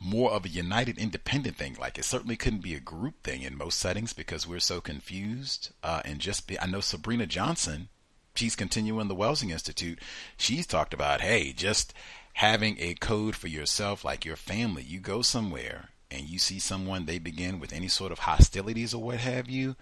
more 0.00 0.32
of 0.32 0.44
a 0.44 0.48
united 0.48 0.98
independent 0.98 1.56
thing. 1.56 1.76
Like 1.78 1.96
it 1.96 2.04
certainly 2.04 2.36
couldn't 2.36 2.62
be 2.62 2.74
a 2.74 2.80
group 2.80 3.22
thing 3.22 3.42
in 3.42 3.56
most 3.56 3.78
settings 3.78 4.12
because 4.12 4.48
we're 4.48 4.58
so 4.58 4.80
confused. 4.80 5.70
Uh, 5.84 6.02
and 6.04 6.18
just 6.18 6.48
be, 6.48 6.58
I 6.58 6.66
know 6.66 6.80
Sabrina 6.80 7.26
Johnson, 7.26 7.88
she's 8.36 8.56
continuing 8.56 9.08
the 9.08 9.14
Welsing 9.14 9.50
Institute. 9.50 9.98
She's 10.36 10.66
talked 10.66 10.94
about, 10.94 11.20
hey, 11.20 11.52
just 11.52 11.92
having 12.34 12.76
a 12.78 12.94
code 12.94 13.34
for 13.34 13.48
yourself, 13.48 14.04
like 14.04 14.24
your 14.24 14.36
family. 14.36 14.82
You 14.82 15.00
go 15.00 15.22
somewhere 15.22 15.90
and 16.10 16.28
you 16.28 16.38
see 16.38 16.58
someone, 16.58 17.06
they 17.06 17.18
begin 17.18 17.58
with 17.58 17.72
any 17.72 17.88
sort 17.88 18.12
of 18.12 18.20
hostilities 18.20 18.94
or 18.94 19.02
what 19.02 19.18
have 19.18 19.48
you, 19.48 19.76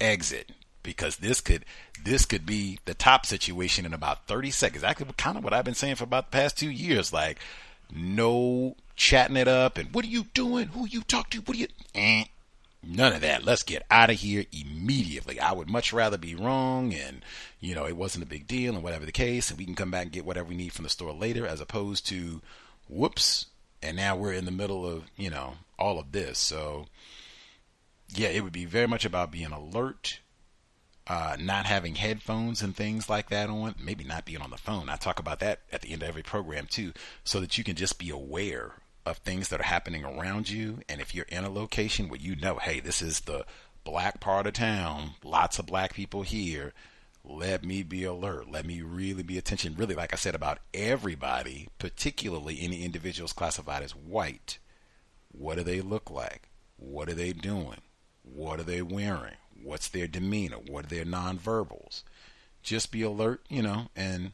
exit 0.00 0.52
because 0.82 1.16
this 1.16 1.40
could 1.40 1.64
this 2.04 2.24
could 2.24 2.46
be 2.46 2.78
the 2.84 2.94
top 2.94 3.26
situation 3.26 3.84
in 3.84 3.92
about 3.92 4.26
30 4.26 4.50
seconds. 4.50 4.82
Exactly 4.82 5.06
kind 5.16 5.36
of 5.36 5.44
what 5.44 5.52
I've 5.52 5.64
been 5.64 5.74
saying 5.74 5.96
for 5.96 6.04
about 6.04 6.30
the 6.30 6.36
past 6.36 6.58
two 6.58 6.70
years. 6.70 7.12
Like 7.12 7.38
no 7.94 8.76
chatting 8.96 9.36
it 9.36 9.48
up 9.48 9.78
and 9.78 9.92
what 9.94 10.04
are 10.04 10.08
you 10.08 10.24
doing? 10.34 10.68
Who 10.68 10.86
you 10.86 11.02
talk 11.02 11.30
to? 11.30 11.38
What 11.38 11.56
are 11.56 11.60
you? 11.60 11.68
Eh, 11.94 12.24
none 12.82 13.12
of 13.12 13.20
that. 13.20 13.44
Let's 13.44 13.62
get 13.62 13.84
out 13.90 14.10
of 14.10 14.16
here 14.16 14.44
immediately. 14.52 15.40
I 15.40 15.52
would 15.52 15.68
much 15.68 15.92
rather 15.92 16.18
be 16.18 16.34
wrong 16.34 16.92
and 16.94 17.24
you 17.60 17.74
know 17.74 17.86
it 17.86 17.96
wasn't 17.96 18.24
a 18.24 18.28
big 18.28 18.46
deal 18.46 18.74
and 18.74 18.82
whatever 18.82 19.06
the 19.06 19.12
case, 19.12 19.50
and 19.50 19.58
we 19.58 19.64
can 19.64 19.74
come 19.74 19.90
back 19.90 20.04
and 20.04 20.12
get 20.12 20.24
whatever 20.24 20.48
we 20.48 20.56
need 20.56 20.72
from 20.72 20.84
the 20.84 20.90
store 20.90 21.12
later, 21.12 21.46
as 21.46 21.60
opposed 21.60 22.06
to 22.08 22.40
whoops. 22.88 23.46
And 23.82 23.96
now 23.96 24.16
we're 24.16 24.32
in 24.32 24.44
the 24.44 24.50
middle 24.50 24.86
of 24.86 25.04
you 25.16 25.30
know 25.30 25.54
all 25.78 25.98
of 25.98 26.12
this. 26.12 26.38
So 26.38 26.86
yeah, 28.14 28.28
it 28.28 28.42
would 28.42 28.52
be 28.52 28.64
very 28.64 28.88
much 28.88 29.04
about 29.04 29.30
being 29.30 29.52
alert 29.52 30.20
uh, 31.08 31.36
not 31.40 31.64
having 31.64 31.94
headphones 31.94 32.60
and 32.62 32.76
things 32.76 33.08
like 33.08 33.30
that 33.30 33.48
on, 33.48 33.74
maybe 33.82 34.04
not 34.04 34.26
being 34.26 34.42
on 34.42 34.50
the 34.50 34.58
phone. 34.58 34.90
I 34.90 34.96
talk 34.96 35.18
about 35.18 35.40
that 35.40 35.60
at 35.72 35.80
the 35.80 35.92
end 35.92 36.02
of 36.02 36.08
every 36.08 36.22
program 36.22 36.66
too, 36.66 36.92
so 37.24 37.40
that 37.40 37.56
you 37.56 37.64
can 37.64 37.76
just 37.76 37.98
be 37.98 38.10
aware 38.10 38.72
of 39.08 39.18
things 39.18 39.48
that 39.48 39.60
are 39.60 39.64
happening 39.64 40.04
around 40.04 40.48
you. 40.48 40.80
And 40.88 41.00
if 41.00 41.14
you're 41.14 41.26
in 41.28 41.44
a 41.44 41.50
location 41.50 42.08
where 42.08 42.20
you 42.20 42.36
know, 42.36 42.56
hey, 42.56 42.80
this 42.80 43.02
is 43.02 43.20
the 43.20 43.44
black 43.84 44.20
part 44.20 44.46
of 44.46 44.52
town, 44.52 45.12
lots 45.24 45.58
of 45.58 45.66
black 45.66 45.94
people 45.94 46.22
here, 46.22 46.72
let 47.24 47.64
me 47.64 47.82
be 47.82 48.04
alert. 48.04 48.50
Let 48.50 48.64
me 48.64 48.80
really 48.82 49.22
be 49.22 49.38
attention. 49.38 49.74
Really, 49.76 49.94
like 49.94 50.12
I 50.12 50.16
said, 50.16 50.34
about 50.34 50.58
everybody, 50.72 51.68
particularly 51.78 52.58
any 52.60 52.84
individuals 52.84 53.32
classified 53.32 53.82
as 53.82 53.94
white. 53.94 54.58
What 55.30 55.56
do 55.56 55.64
they 55.64 55.80
look 55.80 56.10
like? 56.10 56.48
What 56.76 57.08
are 57.08 57.14
they 57.14 57.32
doing? 57.32 57.80
What 58.22 58.60
are 58.60 58.64
they 58.64 58.82
wearing? 58.82 59.34
What's 59.62 59.88
their 59.88 60.06
demeanor? 60.06 60.56
What 60.56 60.86
are 60.86 60.88
their 60.88 61.04
nonverbals? 61.04 62.02
Just 62.62 62.92
be 62.92 63.02
alert, 63.02 63.42
you 63.48 63.62
know, 63.62 63.88
and 63.96 64.32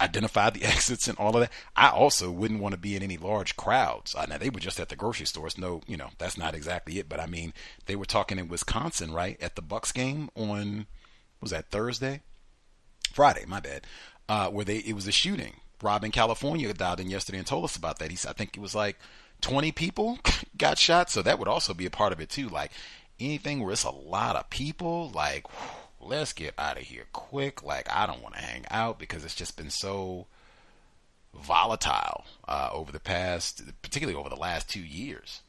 identify 0.00 0.50
the 0.50 0.64
exits 0.64 1.08
and 1.08 1.18
all 1.18 1.34
of 1.34 1.40
that. 1.40 1.52
I 1.76 1.90
also 1.90 2.30
wouldn't 2.30 2.60
want 2.60 2.74
to 2.74 2.80
be 2.80 2.96
in 2.96 3.02
any 3.02 3.16
large 3.16 3.56
crowds. 3.56 4.14
Uh, 4.14 4.26
now 4.28 4.38
they 4.38 4.50
were 4.50 4.60
just 4.60 4.80
at 4.80 4.88
the 4.88 4.96
grocery 4.96 5.26
stores. 5.26 5.58
No, 5.58 5.82
you 5.86 5.96
know, 5.96 6.10
that's 6.18 6.38
not 6.38 6.54
exactly 6.54 6.98
it. 6.98 7.08
But 7.08 7.20
I 7.20 7.26
mean, 7.26 7.52
they 7.86 7.96
were 7.96 8.04
talking 8.04 8.38
in 8.38 8.48
Wisconsin, 8.48 9.12
right, 9.12 9.40
at 9.40 9.56
the 9.56 9.62
Bucks 9.62 9.92
game 9.92 10.30
on 10.34 10.86
was 11.40 11.50
that 11.50 11.70
Thursday, 11.70 12.22
Friday, 13.12 13.44
my 13.46 13.60
bad, 13.60 13.86
uh, 14.28 14.48
where 14.48 14.64
they 14.64 14.78
it 14.78 14.94
was 14.94 15.06
a 15.06 15.12
shooting. 15.12 15.54
Rob 15.82 16.04
in 16.04 16.10
California 16.10 16.72
dialed 16.72 17.00
in 17.00 17.10
yesterday 17.10 17.38
and 17.38 17.46
told 17.46 17.64
us 17.64 17.76
about 17.76 17.98
that. 17.98 18.10
He 18.10 18.16
said 18.16 18.30
I 18.30 18.32
think 18.32 18.56
it 18.56 18.60
was 18.60 18.74
like 18.74 18.98
20 19.42 19.72
people 19.72 20.18
got 20.56 20.78
shot. 20.78 21.10
So 21.10 21.22
that 21.22 21.38
would 21.38 21.48
also 21.48 21.74
be 21.74 21.86
a 21.86 21.90
part 21.90 22.12
of 22.12 22.20
it 22.20 22.30
too. 22.30 22.48
Like 22.48 22.72
anything 23.20 23.60
where 23.60 23.72
it's 23.72 23.84
a 23.84 23.90
lot 23.90 24.36
of 24.36 24.50
people, 24.50 25.10
like 25.14 25.46
let's 26.04 26.32
get 26.32 26.54
out 26.58 26.76
of 26.76 26.84
here 26.84 27.04
quick. 27.12 27.62
Like 27.62 27.90
I 27.90 28.06
don't 28.06 28.22
want 28.22 28.34
to 28.34 28.42
hang 28.42 28.64
out 28.70 28.98
because 28.98 29.24
it's 29.24 29.34
just 29.34 29.56
been 29.56 29.70
so 29.70 30.26
volatile 31.34 32.24
uh, 32.46 32.70
over 32.72 32.92
the 32.92 33.00
past, 33.00 33.62
particularly 33.82 34.18
over 34.18 34.28
the 34.28 34.36
last 34.36 34.68
two 34.68 34.82
years. 34.82 35.40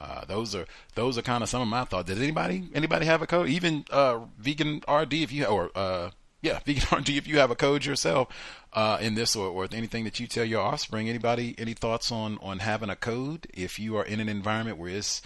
Uh, 0.00 0.24
those 0.26 0.54
are 0.54 0.66
those 0.94 1.16
are 1.16 1.22
kind 1.22 1.42
of 1.42 1.48
some 1.48 1.62
of 1.62 1.68
my 1.68 1.84
thoughts. 1.84 2.08
Does 2.08 2.20
anybody 2.20 2.68
anybody 2.74 3.06
have 3.06 3.22
a 3.22 3.26
code? 3.26 3.48
Even 3.48 3.84
uh, 3.90 4.20
vegan 4.38 4.82
RD 4.90 5.14
if 5.14 5.32
you 5.32 5.44
or 5.44 5.70
uh, 5.74 6.10
yeah 6.42 6.58
vegan 6.66 6.98
RD 6.98 7.10
if 7.10 7.26
you 7.28 7.38
have 7.38 7.50
a 7.50 7.56
code 7.56 7.84
yourself 7.84 8.28
uh, 8.72 8.98
in 9.00 9.14
this 9.14 9.36
or, 9.36 9.48
or 9.48 9.68
anything 9.72 10.04
that 10.04 10.18
you 10.18 10.26
tell 10.26 10.44
your 10.44 10.60
offspring. 10.60 11.08
Anybody 11.08 11.54
any 11.58 11.74
thoughts 11.74 12.10
on 12.10 12.38
on 12.42 12.58
having 12.58 12.90
a 12.90 12.96
code 12.96 13.46
if 13.54 13.78
you 13.78 13.96
are 13.96 14.04
in 14.04 14.20
an 14.20 14.28
environment 14.28 14.78
where 14.78 14.90
it's 14.90 15.22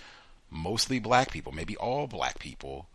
mostly 0.50 0.98
black 0.98 1.30
people, 1.30 1.52
maybe 1.52 1.76
all 1.76 2.06
black 2.06 2.38
people, 2.38 2.88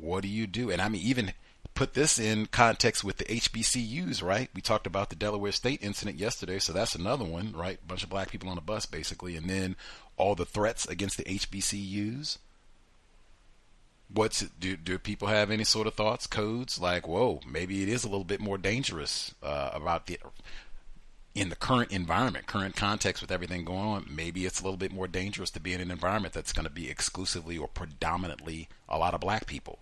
what 0.00 0.22
do 0.22 0.28
you 0.28 0.46
do? 0.46 0.70
And 0.70 0.80
I 0.80 0.88
mean, 0.88 1.02
even 1.02 1.32
put 1.74 1.94
this 1.94 2.18
in 2.18 2.46
context 2.46 3.04
with 3.04 3.18
the 3.18 3.24
HBCUs, 3.24 4.22
right? 4.22 4.50
We 4.54 4.60
talked 4.60 4.86
about 4.86 5.10
the 5.10 5.16
Delaware 5.16 5.52
State 5.52 5.82
incident 5.82 6.18
yesterday, 6.18 6.58
so 6.58 6.72
that's 6.72 6.94
another 6.94 7.24
one, 7.24 7.52
right? 7.52 7.78
Bunch 7.86 8.02
of 8.02 8.10
black 8.10 8.30
people 8.30 8.48
on 8.48 8.58
a 8.58 8.62
bus, 8.62 8.86
basically, 8.86 9.36
and 9.36 9.48
then 9.48 9.76
all 10.16 10.34
the 10.34 10.44
threats 10.44 10.86
against 10.86 11.16
the 11.16 11.24
HBCUs. 11.24 12.38
What's 14.12 14.40
do 14.40 14.76
do 14.76 14.98
people 14.98 15.28
have 15.28 15.52
any 15.52 15.62
sort 15.62 15.86
of 15.86 15.94
thoughts, 15.94 16.26
codes 16.26 16.80
like, 16.80 17.06
whoa, 17.06 17.40
maybe 17.48 17.82
it 17.82 17.88
is 17.88 18.02
a 18.02 18.08
little 18.08 18.24
bit 18.24 18.40
more 18.40 18.58
dangerous 18.58 19.34
uh, 19.40 19.70
about 19.72 20.06
the 20.06 20.18
in 21.34 21.48
the 21.48 21.56
current 21.56 21.92
environment, 21.92 22.46
current 22.46 22.74
context 22.74 23.22
with 23.22 23.30
everything 23.30 23.64
going 23.64 23.78
on, 23.78 24.06
maybe 24.10 24.44
it's 24.44 24.60
a 24.60 24.64
little 24.64 24.76
bit 24.76 24.92
more 24.92 25.06
dangerous 25.06 25.50
to 25.50 25.60
be 25.60 25.72
in 25.72 25.80
an 25.80 25.90
environment 25.90 26.34
that's 26.34 26.52
going 26.52 26.64
to 26.64 26.72
be 26.72 26.90
exclusively 26.90 27.56
or 27.56 27.68
predominantly 27.68 28.68
a 28.88 28.98
lot 28.98 29.14
of 29.14 29.20
black 29.20 29.46
people. 29.46 29.78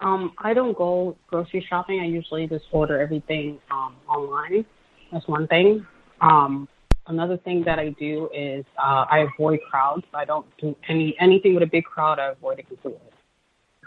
Um, 0.00 0.32
I 0.38 0.52
don't 0.54 0.76
go 0.76 1.16
grocery 1.26 1.64
shopping. 1.68 2.00
I 2.00 2.06
usually 2.06 2.46
just 2.46 2.64
order 2.70 3.00
everything 3.00 3.58
um, 3.70 3.96
online. 4.08 4.66
That's 5.12 5.26
one 5.26 5.46
thing. 5.48 5.86
Um, 6.20 6.68
another 7.06 7.38
thing 7.38 7.62
that 7.64 7.78
I 7.78 7.90
do 7.90 8.28
is 8.34 8.64
uh, 8.78 9.06
I 9.10 9.26
avoid 9.34 9.60
crowds. 9.70 10.04
I 10.12 10.24
don't 10.24 10.46
do 10.58 10.76
any 10.88 11.16
anything 11.20 11.54
with 11.54 11.62
a 11.62 11.70
big 11.70 11.84
crowd. 11.84 12.18
I 12.18 12.32
avoid 12.32 12.58
it 12.58 12.68
completely. 12.68 13.00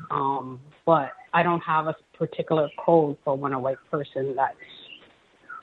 Um, 0.10 0.60
but 0.86 1.12
I 1.34 1.44
don't 1.44 1.62
have 1.62 1.88
a 1.88 1.96
particular 2.18 2.70
code 2.84 3.18
for 3.24 3.38
when 3.38 3.54
a 3.54 3.60
white 3.60 3.78
person 3.92 4.36
that 4.36 4.56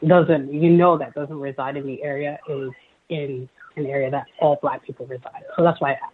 doesn't, 0.07 0.53
you 0.53 0.71
know, 0.71 0.99
that 0.99 1.15
doesn't 1.15 1.41
reside 1.41 1.77
in 1.77 1.87
the 1.87 2.03
area 2.03 2.39
is 2.49 2.71
in 3.09 3.49
an 3.77 3.87
area 3.87 4.11
that 4.11 4.27
all 4.41 4.59
black 4.61 4.85
people 4.85 5.07
reside. 5.07 5.43
So 5.57 5.63
that's 5.63 5.81
why 5.81 5.93
I 5.93 5.95
asked. 5.95 6.13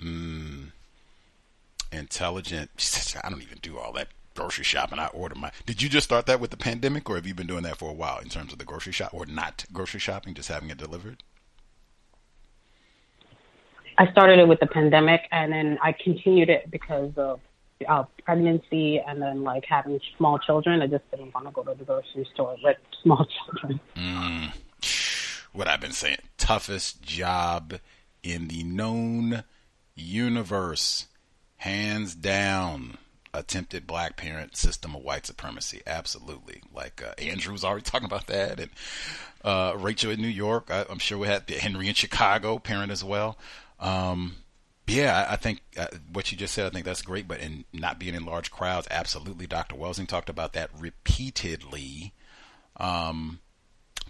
Mm, 0.00 0.37
intelligent. 1.92 2.70
I 3.24 3.30
don't 3.30 3.42
even 3.42 3.58
do 3.62 3.78
all 3.78 3.92
that 3.92 4.08
grocery 4.34 4.64
shopping. 4.64 4.98
I 4.98 5.06
order 5.08 5.34
my. 5.34 5.50
Did 5.66 5.82
you 5.82 5.88
just 5.88 6.04
start 6.04 6.26
that 6.26 6.40
with 6.40 6.50
the 6.50 6.56
pandemic, 6.56 7.08
or 7.10 7.16
have 7.16 7.26
you 7.26 7.34
been 7.34 7.46
doing 7.46 7.64
that 7.64 7.76
for 7.76 7.90
a 7.90 7.94
while 7.94 8.18
in 8.18 8.28
terms 8.28 8.52
of 8.52 8.58
the 8.58 8.64
grocery 8.64 8.92
shop, 8.92 9.12
or 9.12 9.26
not 9.26 9.64
grocery 9.72 10.00
shopping, 10.00 10.34
just 10.34 10.48
having 10.48 10.70
it 10.70 10.78
delivered? 10.78 11.22
I 13.98 14.10
started 14.12 14.38
it 14.38 14.46
with 14.46 14.60
the 14.60 14.66
pandemic, 14.66 15.22
and 15.32 15.52
then 15.52 15.78
I 15.82 15.92
continued 15.92 16.50
it 16.50 16.70
because 16.70 17.12
of 17.16 17.40
uh, 17.86 18.04
pregnancy 18.24 19.00
and 19.00 19.20
then 19.20 19.42
like 19.42 19.64
having 19.68 20.00
small 20.16 20.38
children. 20.38 20.82
I 20.82 20.86
just 20.86 21.08
didn't 21.10 21.34
want 21.34 21.46
to 21.46 21.52
go 21.52 21.62
to 21.62 21.74
the 21.74 21.84
grocery 21.84 22.26
store 22.32 22.56
with 22.62 22.76
small 23.02 23.26
children. 23.46 23.80
Mm, 23.96 24.52
what 25.52 25.68
I've 25.68 25.80
been 25.80 25.92
saying, 25.92 26.18
toughest 26.36 27.02
job 27.02 27.74
in 28.22 28.48
the 28.48 28.62
known 28.62 29.44
universe, 29.94 31.06
hands 31.58 32.14
down. 32.14 32.98
Attempted 33.34 33.86
black 33.86 34.16
parent 34.16 34.56
system 34.56 34.96
of 34.96 35.02
white 35.02 35.26
supremacy, 35.26 35.82
absolutely. 35.86 36.62
Like 36.74 37.02
uh, 37.02 37.12
Andrew's 37.20 37.62
already 37.62 37.82
talking 37.84 38.06
about 38.06 38.26
that, 38.28 38.58
and 38.58 38.70
uh, 39.44 39.74
Rachel 39.76 40.10
in 40.10 40.20
New 40.20 40.28
York. 40.28 40.70
I, 40.70 40.86
am 40.88 40.98
sure 40.98 41.18
we 41.18 41.28
had 41.28 41.46
the 41.46 41.54
Henry 41.54 41.88
in 41.88 41.94
Chicago 41.94 42.58
parent 42.58 42.90
as 42.90 43.04
well. 43.04 43.36
Um, 43.78 44.36
yeah, 44.86 45.26
I 45.28 45.36
think 45.36 45.60
uh, 45.76 45.88
what 46.12 46.32
you 46.32 46.38
just 46.38 46.54
said, 46.54 46.66
I 46.66 46.70
think 46.70 46.86
that's 46.86 47.02
great. 47.02 47.28
But 47.28 47.40
in 47.40 47.64
not 47.72 47.98
being 47.98 48.14
in 48.14 48.24
large 48.24 48.50
crowds, 48.50 48.88
absolutely. 48.90 49.46
Dr. 49.46 49.76
Welsing 49.76 50.08
talked 50.08 50.30
about 50.30 50.54
that 50.54 50.70
repeatedly. 50.78 52.14
Um, 52.78 53.40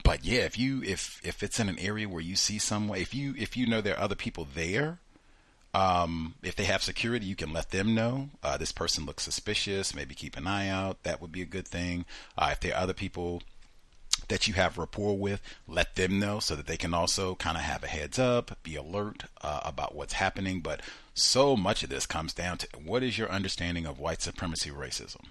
but 0.05 0.25
yeah, 0.25 0.43
if 0.43 0.59
you 0.59 0.83
if 0.85 1.21
if 1.25 1.43
it's 1.43 1.59
in 1.59 1.69
an 1.69 1.79
area 1.79 2.09
where 2.09 2.23
you 2.23 2.37
see 2.37 2.59
someone, 2.59 2.99
if 2.99 3.15
you 3.15 3.35
if 3.37 3.57
you 3.57 3.67
know 3.67 3.81
there 3.81 3.97
are 3.97 4.03
other 4.03 4.15
people 4.15 4.47
there, 4.55 5.01
um, 5.75 6.35
if 6.43 6.57
they 6.57 6.65
have 6.65 6.83
security, 6.83 7.27
you 7.27 7.37
can 7.37 7.53
let 7.53 7.71
them 7.71 7.95
know 7.95 8.31
uh, 8.43 8.57
this 8.57 8.73
person 8.73 9.05
looks 9.05 9.23
suspicious. 9.23 9.95
Maybe 9.95 10.15
keep 10.15 10.37
an 10.37 10.47
eye 10.47 10.69
out. 10.69 11.03
That 11.03 11.21
would 11.21 11.33
be 11.33 11.43
a 11.43 11.47
good 11.47 11.69
thing. 11.69 12.05
Uh, 12.37 12.51
if 12.53 12.61
there 12.61 12.75
are 12.75 12.83
other 12.83 12.95
people 12.95 13.43
that 14.29 14.49
you 14.49 14.55
have 14.55 14.79
rapport 14.79 15.17
with, 15.17 15.41
let 15.67 15.95
them 15.95 16.19
know 16.19 16.41
so 16.41 16.57
that 16.57 16.67
they 16.67 16.77
can 16.77 16.95
also 16.95 17.35
kind 17.35 17.57
of 17.57 17.63
have 17.63 17.83
a 17.83 17.89
heads 17.89 18.19
up, 18.19 18.59
be 18.63 18.77
alert 18.77 19.25
uh, 19.43 19.61
about 19.65 19.95
what's 19.95 20.15
happening. 20.15 20.61
But 20.61 20.81
so 21.15 21.57
much 21.57 21.83
of 21.83 21.91
this 21.91 22.07
comes 22.07 22.33
down 22.33 22.59
to 22.59 22.69
what 22.83 23.03
is 23.03 23.19
your 23.19 23.31
understanding 23.31 23.87
of 23.87 23.99
white 23.99 24.23
supremacy 24.23 24.71
racism? 24.71 25.25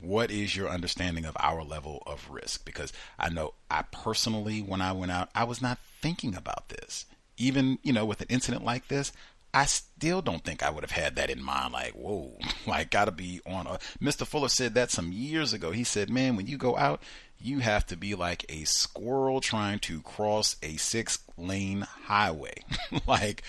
What 0.00 0.30
is 0.30 0.56
your 0.56 0.68
understanding 0.68 1.24
of 1.24 1.36
our 1.38 1.62
level 1.62 2.02
of 2.06 2.28
risk? 2.28 2.64
Because 2.64 2.92
I 3.18 3.28
know 3.28 3.54
I 3.70 3.82
personally, 3.82 4.60
when 4.60 4.80
I 4.80 4.92
went 4.92 5.12
out, 5.12 5.30
I 5.34 5.44
was 5.44 5.62
not 5.62 5.78
thinking 6.00 6.34
about 6.34 6.68
this. 6.68 7.06
Even, 7.36 7.78
you 7.82 7.92
know, 7.92 8.04
with 8.04 8.20
an 8.20 8.28
incident 8.30 8.64
like 8.64 8.88
this, 8.88 9.12
I 9.52 9.66
still 9.66 10.20
don't 10.20 10.42
think 10.42 10.62
I 10.62 10.70
would 10.70 10.82
have 10.82 10.90
had 10.90 11.14
that 11.16 11.30
in 11.30 11.42
mind. 11.42 11.72
Like, 11.72 11.92
whoa, 11.92 12.36
like, 12.66 12.90
gotta 12.90 13.12
be 13.12 13.40
on 13.46 13.66
a. 13.66 13.78
Mr. 14.02 14.26
Fuller 14.26 14.48
said 14.48 14.74
that 14.74 14.90
some 14.90 15.12
years 15.12 15.52
ago. 15.52 15.70
He 15.70 15.84
said, 15.84 16.10
man, 16.10 16.36
when 16.36 16.46
you 16.46 16.58
go 16.58 16.76
out, 16.76 17.02
you 17.38 17.60
have 17.60 17.86
to 17.86 17.96
be 17.96 18.14
like 18.14 18.44
a 18.48 18.64
squirrel 18.64 19.40
trying 19.40 19.78
to 19.80 20.00
cross 20.02 20.56
a 20.62 20.76
six 20.76 21.20
lane 21.36 21.82
highway. 22.06 22.54
like, 23.06 23.42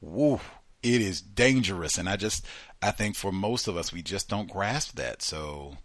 whoa, 0.00 0.40
it 0.82 1.00
is 1.00 1.20
dangerous. 1.20 1.98
And 1.98 2.08
I 2.08 2.16
just, 2.16 2.44
I 2.82 2.90
think 2.90 3.16
for 3.16 3.32
most 3.32 3.68
of 3.68 3.76
us, 3.76 3.92
we 3.92 4.02
just 4.02 4.28
don't 4.28 4.50
grasp 4.50 4.96
that. 4.96 5.22
So, 5.22 5.76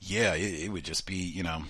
yeah, 0.00 0.34
it, 0.34 0.64
it 0.64 0.68
would 0.72 0.84
just 0.84 1.06
be, 1.06 1.16
you 1.16 1.42
know, 1.42 1.62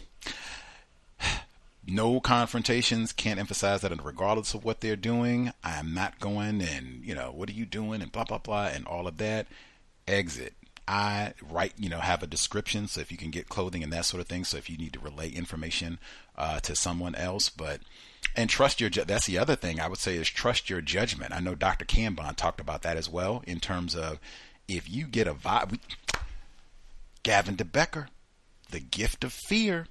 no 1.89 2.21
confrontations. 2.21 3.13
Can't 3.13 3.41
emphasize 3.41 3.81
that 3.81 3.93
And 3.93 4.05
regardless 4.05 4.55
of 4.55 4.65
what 4.65 4.81
they're 4.81 4.97
doing. 4.97 5.53
I'm 5.65 5.95
not 5.95 6.21
going 6.21 6.61
and, 6.61 7.05
you 7.05 7.15
know, 7.15 7.33
what 7.33 7.49
are 7.49 7.55
you 7.55 7.67
doing 7.67 8.03
and 8.03 8.13
blah, 8.13 8.25
blah, 8.25 8.39
blah, 8.39 8.67
and 8.67 8.87
all 8.87 9.07
of 9.07 9.17
that. 9.19 9.47
Exit. 10.07 10.55
I 10.87 11.35
write, 11.43 11.75
you 11.77 11.89
know, 11.89 11.99
have 11.99 12.23
a 12.23 12.27
description. 12.27 12.89
So 12.89 13.01
if 13.01 13.13
you 13.13 13.19
can 13.19 13.31
get 13.31 13.49
clothing 13.49 13.83
and 13.83 13.93
that 13.93 14.07
sort 14.07 14.21
of 14.21 14.27
thing. 14.27 14.45
So 14.45 14.57
if 14.57 14.71
you 14.71 14.77
need 14.77 14.95
to 14.95 15.01
relay 15.01 15.31
information 15.31 15.99
uh, 16.37 16.61
to 16.61 16.75
someone 16.75 17.15
else, 17.15 17.51
but 17.51 17.81
and 18.35 18.49
trust 18.49 18.81
your. 18.81 18.91
That's 18.91 19.27
the 19.27 19.39
other 19.39 19.57
thing 19.57 19.81
I 19.81 19.89
would 19.89 19.99
say 19.99 20.17
is 20.17 20.29
trust 20.29 20.71
your 20.71 20.81
judgment. 20.81 21.35
I 21.35 21.41
know 21.41 21.55
Dr. 21.55 21.85
Kambon 21.85 22.37
talked 22.37 22.61
about 22.61 22.83
that 22.83 22.97
as 22.97 23.09
well 23.09 23.43
in 23.47 23.61
terms 23.61 23.95
of 23.95 24.19
if 24.67 24.89
you 24.89 25.07
get 25.07 25.27
a 25.27 25.35
vibe. 25.35 25.79
Gavin 27.23 27.57
De 27.57 27.65
Becker, 27.65 28.09
the 28.71 28.81
gift 28.81 29.25
of 29.25 29.33
fear. 29.33 29.87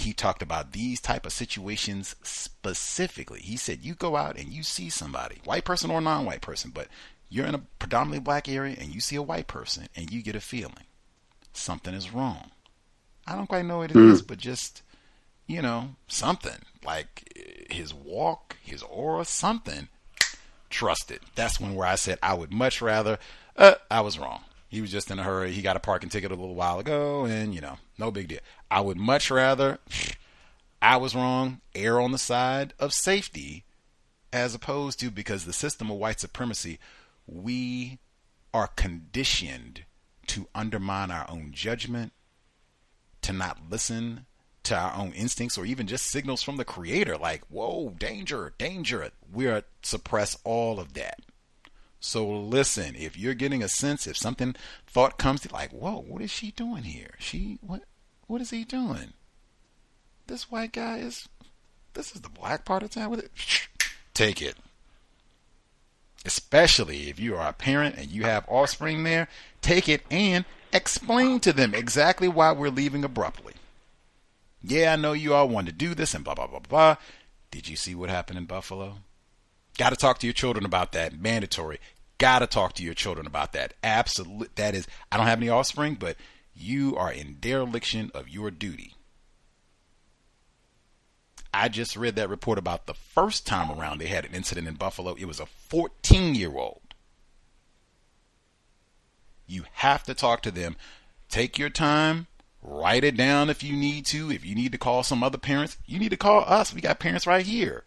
He 0.00 0.12
talked 0.12 0.42
about 0.42 0.72
these 0.72 1.00
type 1.00 1.26
of 1.26 1.32
situations 1.32 2.16
specifically. 2.22 3.40
He 3.40 3.56
said 3.56 3.84
you 3.84 3.94
go 3.94 4.16
out 4.16 4.38
and 4.38 4.48
you 4.48 4.62
see 4.62 4.88
somebody, 4.88 5.40
white 5.44 5.64
person 5.64 5.90
or 5.90 6.00
non-white 6.00 6.40
person, 6.40 6.70
but 6.74 6.88
you're 7.28 7.46
in 7.46 7.54
a 7.54 7.62
predominantly 7.78 8.20
black 8.20 8.48
area 8.48 8.76
and 8.78 8.94
you 8.94 9.00
see 9.00 9.16
a 9.16 9.22
white 9.22 9.46
person 9.46 9.88
and 9.94 10.10
you 10.10 10.22
get 10.22 10.34
a 10.34 10.40
feeling 10.40 10.84
something 11.52 11.94
is 11.94 12.12
wrong. 12.12 12.50
I 13.26 13.36
don't 13.36 13.48
quite 13.48 13.64
know 13.64 13.78
what 13.78 13.90
it 13.90 13.96
mm. 13.96 14.12
is, 14.12 14.22
but 14.22 14.38
just 14.38 14.82
you 15.46 15.62
know 15.62 15.90
something 16.08 16.62
like 16.84 17.68
his 17.70 17.92
walk, 17.94 18.56
his 18.62 18.82
aura, 18.82 19.24
something. 19.24 19.88
Trust 20.68 21.10
it. 21.10 21.22
That's 21.34 21.60
when 21.60 21.74
where 21.74 21.86
I 21.86 21.96
said 21.96 22.18
I 22.22 22.34
would 22.34 22.52
much 22.52 22.80
rather. 22.80 23.18
Uh, 23.56 23.74
I 23.90 24.00
was 24.02 24.18
wrong. 24.18 24.42
He 24.68 24.80
was 24.80 24.92
just 24.92 25.10
in 25.10 25.18
a 25.18 25.24
hurry. 25.24 25.50
He 25.50 25.62
got 25.62 25.76
a 25.76 25.80
parking 25.80 26.10
ticket 26.10 26.30
a 26.30 26.36
little 26.36 26.54
while 26.54 26.78
ago, 26.78 27.24
and 27.24 27.54
you 27.54 27.60
know, 27.60 27.78
no 28.00 28.10
big 28.10 28.28
deal. 28.28 28.40
I 28.70 28.80
would 28.80 28.96
much 28.96 29.30
rather. 29.30 29.78
I 30.82 30.96
was 30.96 31.14
wrong. 31.14 31.60
Err 31.74 32.00
on 32.00 32.12
the 32.12 32.18
side 32.18 32.74
of 32.78 32.92
safety, 32.92 33.64
as 34.32 34.54
opposed 34.54 34.98
to 35.00 35.10
because 35.10 35.44
the 35.44 35.52
system 35.52 35.90
of 35.90 35.98
white 35.98 36.20
supremacy 36.20 36.78
we 37.26 37.98
are 38.52 38.66
conditioned 38.66 39.84
to 40.26 40.48
undermine 40.54 41.10
our 41.10 41.26
own 41.28 41.52
judgment, 41.52 42.12
to 43.22 43.32
not 43.32 43.58
listen 43.70 44.26
to 44.64 44.76
our 44.76 44.94
own 44.94 45.12
instincts 45.12 45.56
or 45.56 45.64
even 45.64 45.86
just 45.86 46.06
signals 46.06 46.42
from 46.42 46.56
the 46.56 46.64
creator 46.64 47.16
like, 47.16 47.42
whoa, 47.46 47.90
danger, 47.98 48.52
danger. 48.58 49.10
We 49.32 49.46
are 49.46 49.62
suppress 49.82 50.36
all 50.44 50.78
of 50.78 50.94
that. 50.94 51.20
So 52.00 52.28
listen, 52.28 52.94
if 52.96 53.18
you're 53.18 53.34
getting 53.34 53.62
a 53.62 53.68
sense, 53.68 54.06
if 54.06 54.16
something 54.16 54.56
thought 54.86 55.18
comes 55.18 55.42
to 55.42 55.52
like, 55.52 55.70
whoa, 55.70 56.00
what 56.00 56.22
is 56.22 56.30
she 56.30 56.50
doing 56.50 56.84
here? 56.84 57.14
She 57.18 57.58
what 57.60 57.82
what 58.30 58.40
is 58.40 58.50
he 58.50 58.64
doing? 58.64 59.12
This 60.26 60.50
white 60.50 60.72
guy 60.72 60.98
is 60.98 61.28
this 61.94 62.14
is 62.14 62.20
the 62.20 62.28
black 62.28 62.64
part 62.64 62.82
of 62.82 62.90
town 62.90 63.10
with 63.10 63.20
it. 63.20 63.32
Take 64.14 64.40
it 64.40 64.56
especially 66.24 67.08
if 67.08 67.18
you 67.18 67.36
are 67.36 67.48
a 67.48 67.52
parent 67.52 67.96
and 67.96 68.10
you 68.10 68.24
have 68.24 68.44
offspring 68.48 69.04
there, 69.04 69.28
take 69.62 69.88
it 69.88 70.02
and 70.10 70.44
explain 70.72 71.40
to 71.40 71.52
them 71.52 71.74
exactly 71.74 72.28
why 72.28 72.52
we're 72.52 72.70
leaving 72.70 73.04
abruptly. 73.04 73.54
Yeah, 74.62 74.92
I 74.92 74.96
know 74.96 75.12
you 75.12 75.34
all 75.34 75.48
want 75.48 75.66
to 75.68 75.72
do 75.72 75.94
this 75.94 76.14
and 76.14 76.22
blah, 76.22 76.34
blah, 76.34 76.46
blah, 76.46 76.60
blah. 76.60 76.96
Did 77.50 77.68
you 77.68 77.76
see 77.76 77.94
what 77.94 78.10
happened 78.10 78.38
in 78.38 78.44
Buffalo? 78.44 78.96
Got 79.78 79.90
to 79.90 79.96
talk 79.96 80.18
to 80.18 80.26
your 80.26 80.34
children 80.34 80.66
about 80.66 80.92
that. 80.92 81.18
Mandatory. 81.18 81.80
Got 82.18 82.40
to 82.40 82.46
talk 82.46 82.74
to 82.74 82.84
your 82.84 82.92
children 82.92 83.26
about 83.26 83.52
that. 83.54 83.72
Absolute. 83.82 84.54
That 84.56 84.74
is, 84.74 84.86
I 85.10 85.16
don't 85.16 85.26
have 85.26 85.38
any 85.38 85.48
offspring, 85.48 85.94
but 85.94 86.16
you 86.60 86.96
are 86.96 87.12
in 87.12 87.38
dereliction 87.40 88.10
of 88.14 88.28
your 88.28 88.50
duty. 88.50 88.94
I 91.52 91.68
just 91.68 91.96
read 91.96 92.16
that 92.16 92.28
report 92.28 92.58
about 92.58 92.86
the 92.86 92.94
first 92.94 93.46
time 93.46 93.70
around 93.70 93.98
they 93.98 94.06
had 94.06 94.24
an 94.24 94.34
incident 94.34 94.68
in 94.68 94.74
Buffalo. 94.74 95.14
It 95.14 95.24
was 95.24 95.40
a 95.40 95.46
14 95.46 96.34
year 96.34 96.52
old. 96.52 96.94
You 99.46 99.64
have 99.72 100.04
to 100.04 100.14
talk 100.14 100.42
to 100.42 100.50
them. 100.50 100.76
Take 101.28 101.58
your 101.58 101.70
time. 101.70 102.28
Write 102.62 103.04
it 103.04 103.16
down 103.16 103.50
if 103.50 103.64
you 103.64 103.76
need 103.76 104.06
to. 104.06 104.30
If 104.30 104.44
you 104.44 104.54
need 104.54 104.72
to 104.72 104.78
call 104.78 105.02
some 105.02 105.24
other 105.24 105.38
parents, 105.38 105.78
you 105.86 105.98
need 105.98 106.10
to 106.10 106.16
call 106.16 106.44
us. 106.46 106.72
We 106.72 106.80
got 106.80 107.00
parents 107.00 107.26
right 107.26 107.44
here. 107.44 107.84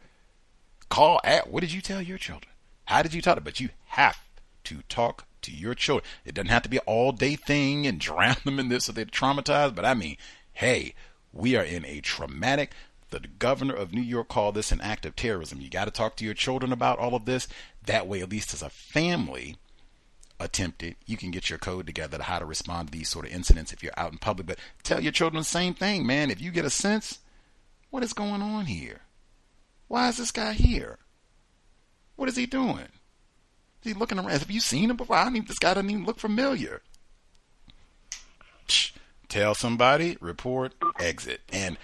Call 0.89 1.21
at 1.23 1.49
what 1.49 1.61
did 1.61 1.71
you 1.71 1.81
tell 1.81 2.01
your 2.01 2.17
children? 2.17 2.51
How 2.85 3.01
did 3.01 3.13
you 3.13 3.21
talk 3.21 3.35
to? 3.35 3.41
But 3.41 3.59
you 3.59 3.69
have 3.85 4.19
to 4.65 4.81
talk 4.89 5.25
to 5.43 5.51
your 5.51 5.75
children. 5.75 6.09
It 6.25 6.35
doesn't 6.35 6.49
have 6.49 6.63
to 6.63 6.69
be 6.69 6.77
an 6.77 6.83
all 6.85 7.11
day 7.11 7.35
thing 7.35 7.87
and 7.87 7.99
drown 7.99 8.37
them 8.43 8.59
in 8.59 8.69
this 8.69 8.85
so 8.85 8.91
they're 8.91 9.05
traumatized. 9.05 9.75
But 9.75 9.85
I 9.85 9.93
mean, 9.93 10.17
hey, 10.53 10.93
we 11.31 11.55
are 11.55 11.63
in 11.63 11.85
a 11.85 12.01
traumatic 12.01 12.71
the 13.13 13.27
governor 13.27 13.75
of 13.75 13.93
New 13.93 14.01
York 14.01 14.27
called 14.27 14.55
this 14.55 14.71
an 14.71 14.81
act 14.81 15.05
of 15.05 15.15
terrorism. 15.15 15.61
You 15.61 15.69
got 15.69 15.85
to 15.85 15.91
talk 15.91 16.15
to 16.15 16.25
your 16.25 16.33
children 16.33 16.73
about 16.73 16.97
all 16.97 17.13
of 17.13 17.25
this. 17.25 17.47
That 17.85 18.07
way, 18.07 18.21
at 18.21 18.31
least 18.31 18.53
as 18.55 18.63
a 18.63 18.69
family, 18.69 19.55
attempted, 20.39 20.95
you 21.05 21.15
can 21.15 21.29
get 21.29 21.49
your 21.49 21.59
code 21.59 21.85
together 21.85 22.17
to 22.17 22.23
how 22.23 22.39
to 22.39 22.45
respond 22.45 22.87
to 22.87 22.97
these 22.97 23.09
sort 23.09 23.25
of 23.25 23.31
incidents 23.31 23.71
if 23.71 23.83
you're 23.83 23.93
out 23.97 24.11
in 24.11 24.17
public. 24.17 24.47
But 24.47 24.59
tell 24.81 24.99
your 24.99 25.11
children 25.11 25.41
the 25.41 25.45
same 25.45 25.75
thing, 25.75 26.05
man. 26.07 26.31
If 26.31 26.41
you 26.41 26.49
get 26.49 26.65
a 26.65 26.71
sense, 26.71 27.19
what 27.91 28.03
is 28.03 28.13
going 28.13 28.41
on 28.41 28.65
here? 28.65 29.01
Why 29.87 30.09
is 30.09 30.17
this 30.17 30.31
guy 30.31 30.53
here? 30.53 30.97
What 32.15 32.29
is 32.29 32.35
he 32.35 32.47
doing? 32.47 32.87
Is 33.83 33.91
he 33.91 33.99
looking 33.99 34.17
around? 34.17 34.29
Have 34.29 34.49
you 34.49 34.61
seen 34.61 34.89
him 34.89 34.95
before? 34.95 35.17
I 35.17 35.27
even, 35.27 35.43
this 35.45 35.59
guy 35.59 35.73
doesn't 35.73 35.89
even 35.89 36.05
look 36.05 36.17
familiar. 36.17 36.81
Tell 39.27 39.53
somebody, 39.55 40.17
report, 40.21 40.73
exit. 40.99 41.41
And 41.51 41.77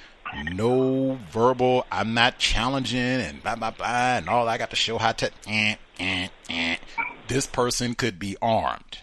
no 0.53 1.19
verbal, 1.29 1.85
I'm 1.91 2.13
not 2.13 2.39
challenging 2.39 2.99
and 2.99 3.43
blah, 3.43 3.55
blah, 3.55 3.71
blah, 3.71 4.17
and 4.17 4.29
all 4.29 4.47
I 4.47 4.57
got 4.57 4.69
to 4.69 4.77
show 4.77 4.97
how 4.97 5.11
to, 5.11 5.29
eh, 5.47 5.75
eh, 5.99 6.27
eh. 6.49 6.77
This 7.27 7.45
person 7.45 7.95
could 7.95 8.17
be 8.17 8.37
armed. 8.41 8.99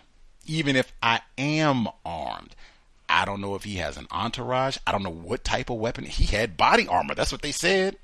Even 0.46 0.74
if 0.74 0.90
I 1.02 1.20
am 1.36 1.88
armed, 2.04 2.54
I 3.10 3.26
don't 3.26 3.42
know 3.42 3.56
if 3.56 3.64
he 3.64 3.76
has 3.76 3.98
an 3.98 4.06
entourage. 4.10 4.78
I 4.86 4.92
don't 4.92 5.02
know 5.02 5.10
what 5.10 5.44
type 5.44 5.68
of 5.68 5.76
weapon. 5.76 6.04
He 6.04 6.24
had 6.24 6.56
body 6.56 6.88
armor. 6.88 7.14
That's 7.14 7.32
what 7.32 7.42
they 7.42 7.52
said. 7.52 7.98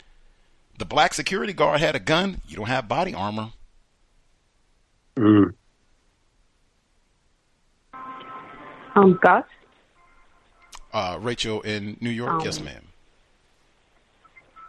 The 0.76 0.84
black 0.84 1.14
security 1.14 1.54
guard 1.54 1.80
had 1.80 1.96
a 1.96 2.00
gun. 2.00 2.42
You 2.46 2.56
don't 2.56 2.66
have 2.66 2.88
body 2.88 3.14
armor. 3.14 3.52
Mm. 5.16 5.54
Um, 8.94 9.18
Gus. 9.22 9.44
Uh, 10.92 11.18
Rachel 11.20 11.62
in 11.62 11.96
New 12.00 12.10
York. 12.10 12.32
Um, 12.32 12.40
yes, 12.44 12.60
ma'am. 12.60 12.86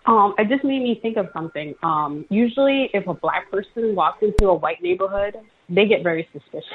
Um, 0.06 0.36
it 0.38 0.50
just 0.50 0.64
made 0.64 0.82
me 0.82 1.00
think 1.02 1.18
of 1.18 1.30
something. 1.34 1.76
Um, 1.82 2.26
usually, 2.30 2.90
if 2.94 3.08
a 3.08 3.14
black 3.14 3.50
person 3.50 3.96
walks 3.96 4.22
into 4.22 4.50
a 4.50 4.54
white 4.54 4.82
neighborhood, 4.82 5.38
they 5.70 5.86
get 5.86 6.04
very 6.04 6.28
suspicious. 6.34 6.66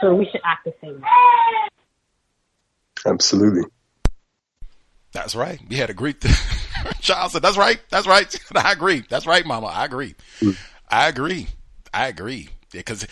So 0.00 0.14
we 0.14 0.28
should 0.30 0.40
act 0.44 0.64
the 0.64 0.74
same 0.80 1.00
way. 1.00 1.08
Absolutely. 3.04 3.62
That's 5.12 5.34
right. 5.34 5.60
We 5.68 5.76
had 5.76 5.90
a 5.90 5.94
great 5.94 6.20
child 7.00 7.32
said, 7.32 7.42
"That's 7.42 7.56
right. 7.56 7.80
That's 7.90 8.06
right. 8.06 8.34
I 8.54 8.72
agree. 8.72 9.04
That's 9.08 9.26
right, 9.26 9.44
Mama. 9.44 9.66
I 9.66 9.84
agree. 9.84 10.14
Mm. 10.40 10.56
I 10.88 11.08
agree. 11.08 11.48
I 11.92 12.08
agree 12.08 12.50
because 12.80 13.06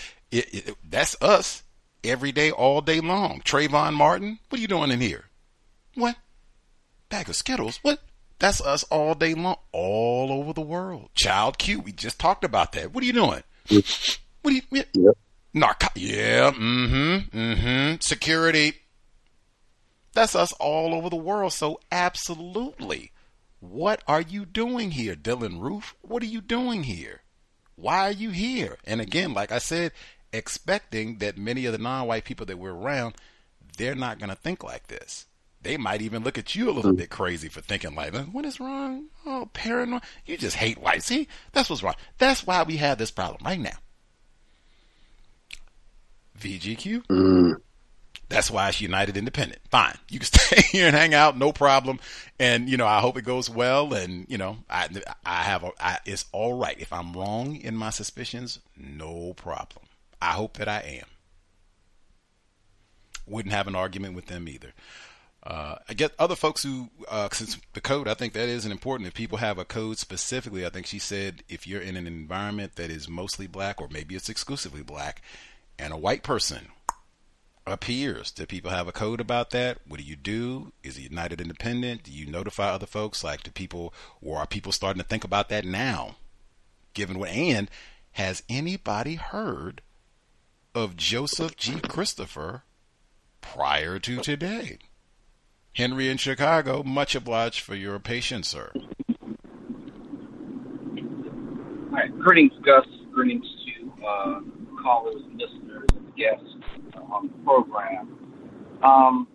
that's 0.88 1.16
us 1.22 1.62
every 2.02 2.32
day, 2.32 2.50
all 2.50 2.80
day 2.80 3.00
long. 3.00 3.40
Trayvon 3.40 3.94
Martin, 3.94 4.38
what 4.48 4.58
are 4.58 4.62
you 4.62 4.68
doing 4.68 4.90
in 4.90 5.00
here? 5.00 5.24
What? 5.94 6.16
Bag 7.08 7.28
of 7.28 7.36
Skittles? 7.36 7.78
What? 7.82 8.00
That's 8.38 8.60
us 8.60 8.82
all 8.84 9.14
day 9.14 9.34
long, 9.34 9.56
all 9.72 10.32
over 10.32 10.52
the 10.52 10.60
world. 10.60 11.10
Child 11.14 11.58
Q, 11.58 11.80
we 11.80 11.92
just 11.92 12.18
talked 12.18 12.44
about 12.44 12.72
that. 12.72 12.92
What 12.92 13.02
are 13.02 13.06
you 13.06 13.12
doing? 13.12 13.42
What 13.68 14.50
are 14.50 14.50
you? 14.50 14.62
Yeah. 14.70 14.82
Yep. 14.92 15.18
Narco- 15.54 15.88
yeah. 15.94 16.50
Mm-hmm. 16.50 17.38
Mm-hmm. 17.38 17.96
Security. 18.00 18.74
That's 20.12 20.34
us 20.34 20.52
all 20.54 20.94
over 20.94 21.08
the 21.08 21.16
world. 21.16 21.52
So 21.52 21.80
absolutely. 21.90 23.12
What 23.60 24.02
are 24.06 24.20
you 24.20 24.44
doing 24.44 24.90
here, 24.90 25.14
Dylann 25.14 25.60
Roof? 25.60 25.94
What 26.02 26.22
are 26.22 26.26
you 26.26 26.40
doing 26.40 26.82
here? 26.82 27.22
Why 27.76 28.08
are 28.08 28.12
you 28.12 28.30
here? 28.30 28.78
And 28.84 29.00
again, 29.00 29.34
like 29.34 29.52
I 29.52 29.58
said, 29.58 29.92
expecting 30.32 31.18
that 31.18 31.38
many 31.38 31.66
of 31.66 31.72
the 31.72 31.78
non-white 31.78 32.24
people 32.24 32.46
that 32.46 32.58
we're 32.58 32.74
around, 32.74 33.14
they're 33.76 33.94
not 33.94 34.18
going 34.18 34.30
to 34.30 34.36
think 34.36 34.62
like 34.62 34.86
this. 34.88 35.26
They 35.62 35.76
might 35.78 36.02
even 36.02 36.22
look 36.22 36.36
at 36.36 36.54
you 36.54 36.68
a 36.68 36.72
little 36.72 36.92
bit 36.92 37.08
crazy 37.08 37.48
for 37.48 37.62
thinking 37.62 37.94
like, 37.94 38.14
what 38.14 38.44
is 38.44 38.60
wrong? 38.60 39.06
Oh, 39.24 39.48
paranoid. 39.54 40.02
You 40.26 40.36
just 40.36 40.56
hate 40.56 40.78
white. 40.78 41.02
See, 41.02 41.26
that's 41.52 41.70
what's 41.70 41.82
wrong. 41.82 41.94
That's 42.18 42.46
why 42.46 42.62
we 42.64 42.76
have 42.76 42.98
this 42.98 43.10
problem 43.10 43.40
right 43.44 43.58
now. 43.58 43.78
VGQ. 46.38 47.06
Mm. 47.06 47.56
That's 48.34 48.50
why 48.50 48.68
it's 48.68 48.80
United 48.80 49.16
Independent. 49.16 49.60
Fine. 49.70 49.96
You 50.08 50.18
can 50.18 50.26
stay 50.32 50.60
here 50.62 50.86
and 50.88 50.96
hang 50.96 51.14
out, 51.14 51.38
no 51.38 51.52
problem. 51.52 52.00
And, 52.38 52.68
you 52.68 52.76
know, 52.76 52.86
I 52.86 53.00
hope 53.00 53.16
it 53.16 53.24
goes 53.24 53.48
well. 53.48 53.94
And, 53.94 54.26
you 54.28 54.38
know, 54.38 54.58
I, 54.68 54.88
I 55.24 55.42
have, 55.42 55.62
a, 55.62 55.70
I, 55.78 55.98
it's 56.04 56.24
all 56.32 56.54
right. 56.54 56.76
If 56.78 56.92
I'm 56.92 57.12
wrong 57.12 57.56
in 57.56 57.76
my 57.76 57.90
suspicions, 57.90 58.58
no 58.76 59.34
problem. 59.34 59.86
I 60.20 60.32
hope 60.32 60.56
that 60.56 60.68
I 60.68 60.80
am. 61.00 61.06
Wouldn't 63.26 63.54
have 63.54 63.68
an 63.68 63.76
argument 63.76 64.14
with 64.14 64.26
them 64.26 64.48
either. 64.48 64.72
Uh, 65.44 65.76
I 65.88 65.94
get 65.94 66.12
other 66.18 66.34
folks 66.34 66.62
who, 66.62 66.88
uh, 67.08 67.28
since 67.30 67.58
the 67.74 67.80
code, 67.80 68.08
I 68.08 68.14
think 68.14 68.32
that 68.32 68.48
is 68.48 68.66
important. 68.66 69.06
If 69.06 69.14
people 69.14 69.38
have 69.38 69.58
a 69.58 69.64
code 69.64 69.98
specifically, 69.98 70.66
I 70.66 70.70
think 70.70 70.86
she 70.86 70.98
said 70.98 71.44
if 71.48 71.66
you're 71.66 71.82
in 71.82 71.96
an 71.96 72.06
environment 72.06 72.76
that 72.76 72.90
is 72.90 73.08
mostly 73.08 73.46
black 73.46 73.80
or 73.80 73.88
maybe 73.90 74.16
it's 74.16 74.30
exclusively 74.30 74.82
black 74.82 75.22
and 75.78 75.92
a 75.92 75.98
white 75.98 76.22
person 76.22 76.68
appears, 77.66 78.30
do 78.30 78.46
people 78.46 78.70
have 78.70 78.88
a 78.88 78.92
code 78.92 79.20
about 79.20 79.50
that? 79.50 79.78
What 79.86 79.98
do 79.98 80.06
you 80.06 80.16
do? 80.16 80.72
Is 80.82 80.98
it 80.98 81.02
United 81.02 81.40
Independent? 81.40 82.04
Do 82.04 82.12
you 82.12 82.26
notify 82.26 82.68
other 82.68 82.86
folks? 82.86 83.24
Like, 83.24 83.42
do 83.42 83.50
people, 83.50 83.94
or 84.20 84.38
are 84.38 84.46
people 84.46 84.72
starting 84.72 85.00
to 85.02 85.08
think 85.08 85.24
about 85.24 85.48
that 85.48 85.64
now? 85.64 86.16
Given 86.92 87.18
what, 87.18 87.30
and 87.30 87.70
has 88.12 88.42
anybody 88.48 89.14
heard 89.14 89.80
of 90.74 90.96
Joseph 90.96 91.56
G. 91.56 91.80
Christopher 91.80 92.64
prior 93.40 93.98
to 93.98 94.18
today? 94.18 94.78
Henry 95.74 96.08
in 96.08 96.18
Chicago, 96.18 96.82
much 96.84 97.16
obliged 97.16 97.60
for 97.60 97.74
your 97.74 97.98
patience, 97.98 98.48
sir. 98.48 98.70
All 98.74 98.82
right. 101.90 102.16
Greetings, 102.18 102.52
Gus. 102.64 102.86
Greetings 103.12 103.46
to 103.66 104.06
uh, 104.06 104.40
callers, 104.82 105.22
listeners, 105.32 105.88
and 105.96 106.14
guests 106.16 106.53
on 107.14 107.28
the 107.28 107.44
program. 107.44 108.18
Um, 108.82 109.28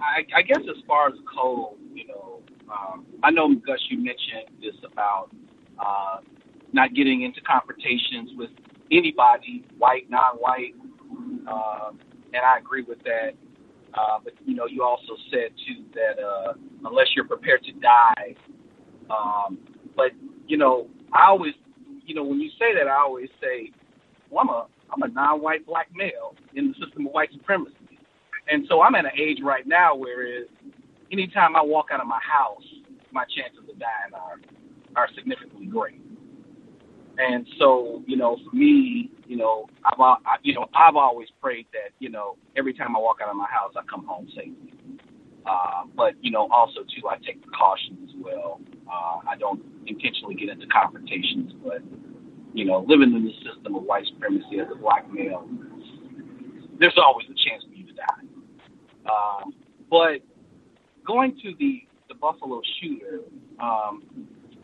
I, 0.00 0.24
I 0.34 0.42
guess 0.42 0.60
as 0.60 0.82
far 0.86 1.08
as 1.08 1.14
code, 1.34 1.76
you 1.92 2.06
know, 2.06 2.40
um, 2.70 3.04
I 3.22 3.30
know, 3.30 3.54
Gus, 3.54 3.78
you 3.90 3.98
mentioned 3.98 4.56
this 4.60 4.74
about 4.90 5.30
uh, 5.78 6.18
not 6.72 6.94
getting 6.94 7.22
into 7.22 7.40
confrontations 7.40 8.30
with 8.36 8.50
anybody, 8.90 9.64
white, 9.78 10.08
non-white, 10.10 10.74
uh, 11.48 11.90
and 12.32 12.42
I 12.44 12.58
agree 12.58 12.82
with 12.82 13.02
that. 13.04 13.30
Uh, 13.94 14.18
but 14.22 14.34
you 14.44 14.54
know, 14.54 14.66
you 14.66 14.82
also 14.82 15.16
said 15.30 15.50
too 15.66 15.84
that 15.94 16.22
uh, 16.22 16.52
unless 16.84 17.06
you're 17.14 17.26
prepared 17.26 17.62
to 17.64 17.72
die, 17.72 18.34
um, 19.10 19.58
but 19.96 20.10
you 20.46 20.58
know, 20.58 20.88
I 21.12 21.26
always, 21.28 21.54
you 22.04 22.14
know, 22.14 22.22
when 22.22 22.40
you 22.40 22.50
say 22.58 22.74
that, 22.74 22.88
I 22.88 22.96
always 22.96 23.30
say, 23.40 23.72
well, 24.30 24.42
I'm 24.42 24.48
a 24.50 24.66
I'm 24.92 25.02
a 25.02 25.08
non-white 25.08 25.66
black 25.66 25.88
male 25.94 26.34
in 26.54 26.68
the 26.68 26.84
system 26.84 27.06
of 27.06 27.12
white 27.12 27.30
supremacy, 27.32 27.98
and 28.48 28.66
so 28.68 28.82
I'm 28.82 28.94
at 28.94 29.04
an 29.04 29.12
age 29.18 29.38
right 29.42 29.66
now 29.66 29.94
where 29.94 30.24
is 30.26 30.46
anytime 31.12 31.56
I 31.56 31.62
walk 31.62 31.86
out 31.92 32.00
of 32.00 32.06
my 32.06 32.20
house, 32.20 32.64
my 33.12 33.24
chances 33.24 33.68
of 33.68 33.78
dying 33.78 34.14
are 34.14 34.40
are 34.96 35.08
significantly 35.14 35.66
great. 35.66 36.00
And 37.18 37.46
so, 37.58 38.02
you 38.06 38.16
know, 38.16 38.36
for 38.44 38.54
me, 38.54 39.10
you 39.26 39.36
know, 39.36 39.66
I've 39.84 40.00
I, 40.00 40.36
you 40.42 40.54
know 40.54 40.66
I've 40.74 40.96
always 40.96 41.28
prayed 41.40 41.66
that 41.72 41.92
you 41.98 42.10
know 42.10 42.36
every 42.56 42.74
time 42.74 42.94
I 42.96 42.98
walk 42.98 43.18
out 43.22 43.30
of 43.30 43.36
my 43.36 43.48
house, 43.48 43.72
I 43.76 43.82
come 43.90 44.06
home 44.06 44.28
safely. 44.34 44.72
Uh, 45.46 45.84
but 45.96 46.14
you 46.20 46.30
know, 46.30 46.48
also 46.50 46.80
too, 46.80 47.08
I 47.08 47.16
take 47.24 47.40
precautions 47.42 48.10
as 48.10 48.22
well. 48.22 48.60
Uh, 48.90 49.20
I 49.28 49.36
don't 49.38 49.62
intentionally 49.86 50.34
get 50.34 50.48
into 50.48 50.66
confrontations, 50.66 51.52
but 51.64 51.82
you 52.56 52.64
know, 52.64 52.84
living 52.88 53.14
in 53.14 53.22
the 53.22 53.34
system 53.44 53.74
of 53.74 53.82
white 53.82 54.06
supremacy 54.06 54.60
as 54.60 54.68
a 54.72 54.76
black 54.76 55.12
male, 55.12 55.46
there's 56.80 56.96
always 56.96 57.26
a 57.26 57.48
chance 57.48 57.62
for 57.64 57.74
you 57.74 57.86
to 57.86 57.92
die. 57.92 59.12
Um, 59.12 59.54
but 59.90 60.20
going 61.06 61.38
to 61.42 61.54
the 61.58 61.82
the 62.08 62.14
Buffalo 62.14 62.62
shooter, 62.80 63.20
um, 63.60 64.04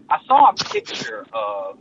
I 0.09 0.18
saw 0.26 0.51
a 0.51 0.55
picture 0.55 1.26
of 1.34 1.78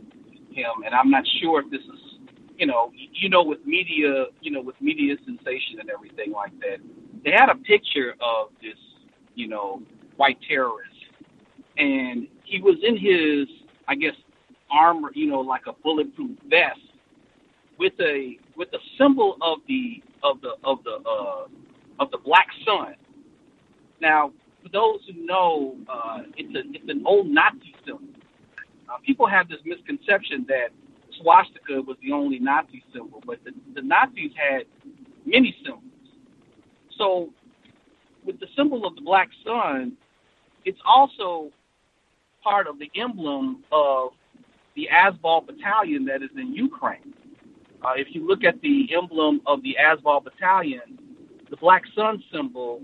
him, 0.50 0.82
and 0.84 0.94
I'm 0.94 1.10
not 1.10 1.24
sure 1.40 1.60
if 1.62 1.70
this 1.70 1.80
is, 1.80 2.18
you 2.58 2.66
know, 2.66 2.92
you 2.94 3.30
know, 3.30 3.42
with 3.42 3.64
media, 3.64 4.26
you 4.42 4.50
know, 4.50 4.60
with 4.60 4.78
media 4.82 5.16
sensation 5.24 5.80
and 5.80 5.88
everything 5.88 6.32
like 6.32 6.52
that. 6.60 6.78
They 7.24 7.30
had 7.30 7.48
a 7.48 7.54
picture 7.54 8.16
of 8.20 8.48
this, 8.60 8.76
you 9.34 9.48
know, 9.48 9.80
white 10.16 10.38
terrorist, 10.46 10.90
and 11.78 12.26
he 12.44 12.60
was 12.60 12.76
in 12.82 12.98
his, 12.98 13.48
I 13.88 13.94
guess, 13.94 14.14
armor, 14.72 15.10
you 15.14 15.28
know, 15.28 15.40
like 15.40 15.66
a 15.66 15.72
bulletproof 15.72 16.38
vest, 16.48 16.80
with 17.78 17.92
a 18.00 18.38
with 18.56 18.68
a 18.72 18.78
symbol 18.98 19.36
of 19.42 19.58
the 19.68 20.02
of 20.22 20.40
the 20.40 20.54
of 20.64 20.82
the 20.84 20.98
uh, 21.08 21.46
of 22.00 22.10
the 22.10 22.18
black 22.18 22.46
sun. 22.64 22.94
Now, 24.00 24.32
for 24.62 24.68
those 24.70 25.00
who 25.06 25.24
know, 25.24 25.76
uh, 25.88 26.20
it's 26.36 26.54
a 26.54 26.62
it's 26.74 26.88
an 26.88 27.02
old 27.06 27.28
Nazi 27.28 27.74
symbol. 27.84 28.08
Uh, 28.88 28.98
people 29.06 29.26
have 29.26 29.48
this 29.48 29.58
misconception 29.64 30.44
that 30.48 30.68
swastika 31.20 31.80
was 31.82 31.96
the 32.02 32.12
only 32.12 32.38
Nazi 32.38 32.82
symbol, 32.92 33.22
but 33.26 33.38
the, 33.44 33.52
the 33.74 33.82
Nazis 33.82 34.32
had 34.36 34.64
many 35.24 35.54
symbols. 35.64 35.82
So, 36.98 37.30
with 38.24 38.38
the 38.40 38.46
symbol 38.56 38.86
of 38.86 38.94
the 38.94 39.00
black 39.00 39.28
sun, 39.44 39.96
it's 40.64 40.78
also 40.86 41.50
part 42.42 42.66
of 42.66 42.78
the 42.78 42.90
emblem 42.96 43.64
of 43.72 44.10
the 44.74 44.88
Azov 44.90 45.46
battalion 45.46 46.04
that 46.06 46.22
is 46.22 46.30
in 46.36 46.54
Ukraine. 46.54 47.14
Uh, 47.84 47.92
if 47.96 48.08
you 48.14 48.26
look 48.26 48.44
at 48.44 48.60
the 48.60 48.88
emblem 48.94 49.40
of 49.46 49.62
the 49.62 49.76
Azov 49.76 50.24
battalion, 50.24 50.98
the 51.50 51.56
black 51.56 51.82
sun 51.94 52.22
symbol 52.32 52.82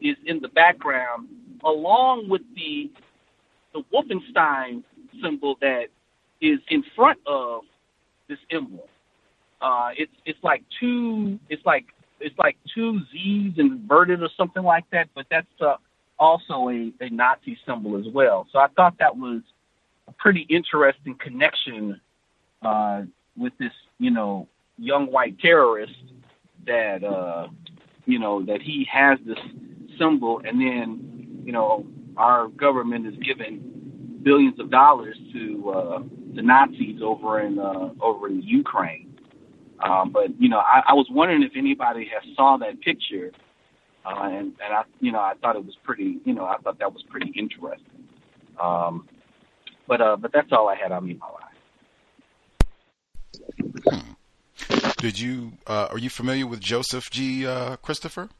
is 0.00 0.16
in 0.26 0.40
the 0.40 0.48
background, 0.48 1.28
along 1.64 2.28
with 2.28 2.42
the 2.54 2.90
the 3.72 3.82
Wolfenstein 3.92 4.84
symbol 5.20 5.56
that 5.60 5.86
is 6.40 6.60
in 6.68 6.84
front 6.94 7.18
of 7.26 7.62
this 8.28 8.38
emblem. 8.50 8.86
Uh, 9.60 9.90
it's 9.96 10.12
it's 10.26 10.38
like 10.42 10.62
two 10.78 11.38
it's 11.48 11.64
like 11.64 11.86
it's 12.20 12.38
like 12.38 12.56
two 12.74 13.00
Z's 13.12 13.54
inverted 13.56 14.22
or 14.22 14.28
something 14.36 14.62
like 14.62 14.84
that, 14.92 15.08
but 15.14 15.26
that's 15.30 15.46
uh, 15.60 15.76
also 16.18 16.68
a, 16.68 16.92
a 17.00 17.10
Nazi 17.10 17.58
symbol 17.66 17.98
as 17.98 18.12
well. 18.12 18.46
So 18.52 18.58
I 18.58 18.68
thought 18.76 18.94
that 18.98 19.16
was 19.16 19.42
pretty 20.18 20.46
interesting 20.48 21.16
connection 21.16 22.00
uh, 22.62 23.02
with 23.36 23.52
this, 23.58 23.72
you 23.98 24.10
know, 24.10 24.48
young 24.78 25.06
white 25.10 25.38
terrorist 25.38 25.92
that 26.66 27.04
uh, 27.04 27.48
you 28.06 28.18
know 28.18 28.44
that 28.44 28.60
he 28.62 28.86
has 28.90 29.18
this 29.26 29.38
symbol, 29.98 30.40
and 30.44 30.60
then 30.60 31.42
you 31.44 31.52
know 31.52 31.86
our 32.16 32.48
government 32.48 33.06
is 33.06 33.14
giving 33.24 34.20
billions 34.22 34.58
of 34.58 34.70
dollars 34.70 35.16
to 35.32 35.70
uh, 35.70 36.02
the 36.34 36.42
Nazis 36.42 37.00
over 37.02 37.40
in 37.40 37.58
uh, 37.58 37.90
over 38.00 38.28
in 38.28 38.42
Ukraine. 38.42 39.16
Um, 39.80 40.12
but 40.12 40.40
you 40.40 40.48
know, 40.48 40.58
I, 40.58 40.82
I 40.88 40.94
was 40.94 41.06
wondering 41.10 41.42
if 41.42 41.52
anybody 41.56 42.10
has 42.12 42.22
saw 42.36 42.56
that 42.58 42.80
picture, 42.80 43.32
uh, 44.06 44.22
and 44.24 44.52
and 44.64 44.72
I 44.72 44.82
you 45.00 45.12
know 45.12 45.20
I 45.20 45.34
thought 45.40 45.56
it 45.56 45.64
was 45.64 45.76
pretty 45.82 46.18
you 46.24 46.32
know 46.32 46.44
I 46.44 46.56
thought 46.58 46.78
that 46.78 46.92
was 46.92 47.02
pretty 47.10 47.32
interesting. 47.36 48.04
Um, 48.60 49.08
but 49.86 50.00
uh, 50.00 50.16
but 50.16 50.32
that's 50.32 50.52
all 50.52 50.68
I 50.68 50.76
had 50.76 50.92
on 50.92 51.06
me, 51.06 51.18
my 51.20 51.26
life. 51.26 51.44
Hmm. 53.88 54.12
Did 54.98 55.18
you 55.18 55.52
uh, 55.66 55.88
are 55.90 55.98
you 55.98 56.10
familiar 56.10 56.46
with 56.46 56.60
Joseph 56.60 57.10
G. 57.10 57.46
Uh, 57.46 57.76
Christopher? 57.76 58.30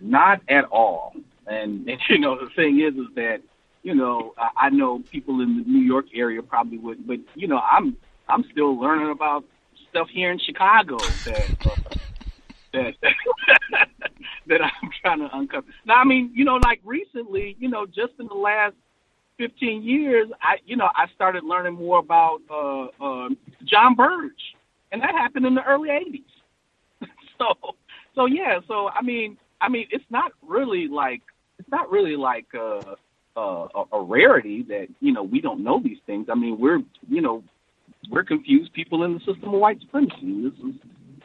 Not 0.00 0.40
at 0.48 0.64
all. 0.64 1.14
And, 1.46 1.88
and 1.88 2.00
you 2.08 2.18
know 2.18 2.38
the 2.38 2.50
thing 2.50 2.80
is 2.80 2.94
is 2.94 3.14
that 3.14 3.40
you 3.82 3.94
know 3.94 4.34
I, 4.36 4.66
I 4.66 4.70
know 4.70 5.00
people 5.10 5.40
in 5.40 5.58
the 5.58 5.64
New 5.64 5.84
York 5.84 6.06
area 6.14 6.42
probably 6.42 6.78
would, 6.78 7.06
but 7.06 7.18
you 7.34 7.48
know 7.48 7.58
I'm 7.58 7.96
I'm 8.28 8.44
still 8.52 8.78
learning 8.78 9.10
about 9.10 9.44
stuff 9.88 10.08
here 10.12 10.30
in 10.30 10.38
Chicago 10.38 10.98
that 10.98 11.66
uh, 11.66 11.76
that 12.72 12.94
that 14.46 14.60
I'm 14.62 14.90
trying 15.02 15.20
to 15.20 15.28
uncover. 15.32 15.66
Now 15.84 15.96
I 15.96 16.04
mean 16.04 16.30
you 16.34 16.44
know 16.44 16.56
like 16.56 16.80
recently 16.84 17.56
you 17.58 17.68
know 17.68 17.86
just 17.86 18.12
in 18.18 18.26
the 18.26 18.34
last 18.34 18.74
15 19.40 19.82
years, 19.82 20.28
I 20.42 20.56
you 20.66 20.76
know 20.76 20.88
I 20.94 21.06
started 21.14 21.44
learning 21.44 21.74
more 21.74 21.98
about 21.98 22.40
uh, 22.50 22.88
uh, 23.02 23.28
Jon 23.64 23.94
Burge, 23.94 24.54
and 24.92 25.00
that 25.00 25.12
happened 25.12 25.46
in 25.46 25.54
the 25.54 25.64
early 25.64 25.88
80s. 25.88 27.08
so 27.38 27.74
so 28.14 28.26
yeah, 28.26 28.60
so 28.68 28.90
I 28.90 29.02
mean 29.02 29.38
I 29.60 29.70
mean 29.70 29.86
it's 29.90 30.04
not 30.10 30.32
really 30.46 30.88
like 30.88 31.22
it's 31.58 31.70
not 31.70 31.90
really 31.90 32.16
like 32.16 32.46
uh, 32.54 32.82
uh, 33.34 33.84
a 33.92 34.00
rarity 34.00 34.62
that 34.64 34.88
you 35.00 35.12
know 35.12 35.22
we 35.22 35.40
don't 35.40 35.64
know 35.64 35.80
these 35.82 35.98
things. 36.06 36.26
I 36.30 36.34
mean 36.34 36.60
we're 36.60 36.80
you 37.08 37.22
know 37.22 37.42
we're 38.10 38.24
confused 38.24 38.74
people 38.74 39.04
in 39.04 39.14
the 39.14 39.20
system 39.20 39.54
of 39.54 39.60
white 39.60 39.80
supremacy. 39.80 40.42
This 40.42 40.52
is 40.52 40.74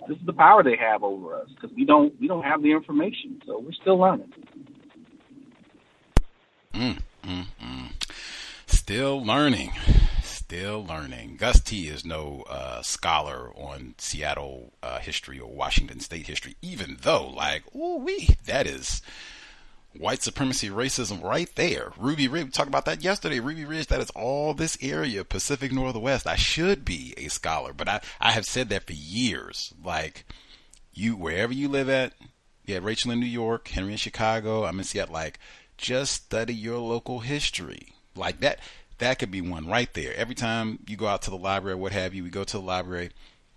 this 0.07 0.17
is 0.17 0.25
the 0.25 0.33
power 0.33 0.63
they 0.63 0.77
have 0.77 1.03
over 1.03 1.35
us 1.35 1.49
because 1.49 1.75
we 1.75 1.85
don't 1.85 2.19
we 2.19 2.27
don't 2.27 2.43
have 2.43 2.61
the 2.61 2.71
information, 2.71 3.41
so 3.45 3.59
we're 3.59 3.71
still 3.71 3.97
learning. 3.97 4.31
Mm, 6.73 6.99
mm, 7.23 7.45
mm. 7.61 7.91
Still 8.67 9.25
learning. 9.25 9.71
Still 10.21 10.85
learning. 10.85 11.37
Gus 11.37 11.59
T 11.59 11.87
is 11.87 12.05
no 12.05 12.43
uh, 12.47 12.81
scholar 12.81 13.51
on 13.55 13.95
Seattle 13.97 14.73
uh, 14.83 14.99
history 14.99 15.39
or 15.39 15.51
Washington 15.51 15.99
State 15.99 16.27
history, 16.27 16.55
even 16.61 16.97
though, 17.01 17.27
like, 17.27 17.63
ooh 17.75 17.97
wee, 17.97 18.29
that 18.45 18.67
is 18.67 19.01
white 19.99 20.21
supremacy 20.21 20.69
racism 20.69 21.23
right 21.23 21.49
there. 21.55 21.91
Ruby 21.97 22.27
Ridge, 22.27 22.45
we 22.45 22.51
talked 22.51 22.69
about 22.69 22.85
that 22.85 23.03
yesterday. 23.03 23.39
Ruby 23.39 23.65
Ridge, 23.65 23.87
that 23.87 24.01
is 24.01 24.09
all 24.11 24.53
this 24.53 24.77
area, 24.81 25.23
Pacific 25.23 25.71
Northwest. 25.71 26.27
I 26.27 26.35
should 26.35 26.85
be 26.85 27.13
a 27.17 27.27
scholar, 27.27 27.73
but 27.73 27.87
I, 27.87 28.01
I 28.19 28.31
have 28.31 28.45
said 28.45 28.69
that 28.69 28.87
for 28.87 28.93
years. 28.93 29.73
Like, 29.83 30.25
you, 30.93 31.15
wherever 31.15 31.53
you 31.53 31.67
live 31.67 31.89
at, 31.89 32.13
yeah, 32.65 32.79
Rachel 32.81 33.11
in 33.11 33.19
New 33.19 33.25
York, 33.25 33.67
Henry 33.67 33.91
in 33.91 33.97
Chicago, 33.97 34.65
I'm 34.65 34.79
in 34.79 34.85
Seattle, 34.85 35.13
like, 35.13 35.39
just 35.77 36.13
study 36.13 36.53
your 36.53 36.77
local 36.77 37.19
history 37.19 37.93
like 38.15 38.39
that 38.39 38.59
that 38.97 39.19
could 39.19 39.31
be 39.31 39.41
one 39.41 39.67
right 39.67 39.93
there. 39.93 40.13
Every 40.15 40.35
time 40.35 40.79
you 40.87 40.95
go 40.95 41.07
out 41.07 41.21
to 41.23 41.29
the 41.29 41.37
library, 41.37 41.75
what 41.75 41.91
have 41.91 42.13
you, 42.13 42.23
we 42.23 42.29
go 42.29 42.43
to 42.43 42.57
the 42.57 42.63
library, 42.63 43.11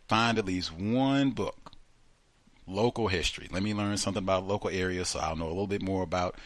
find 0.09 0.39
at 0.39 0.47
least 0.47 0.73
one 0.73 1.31
book, 1.31 1.57
local 2.69 3.09
history. 3.09 3.49
Let 3.51 3.63
me 3.63 3.75
learn 3.75 3.97
something 3.97 4.23
about 4.23 4.47
local 4.47 4.71
areas 4.71 5.09
so 5.09 5.21
I'll 5.21 5.37
know 5.37 5.47
a 5.47 5.49
little 5.49 5.67
bit 5.67 5.83
more 5.83 6.03
about 6.03 6.37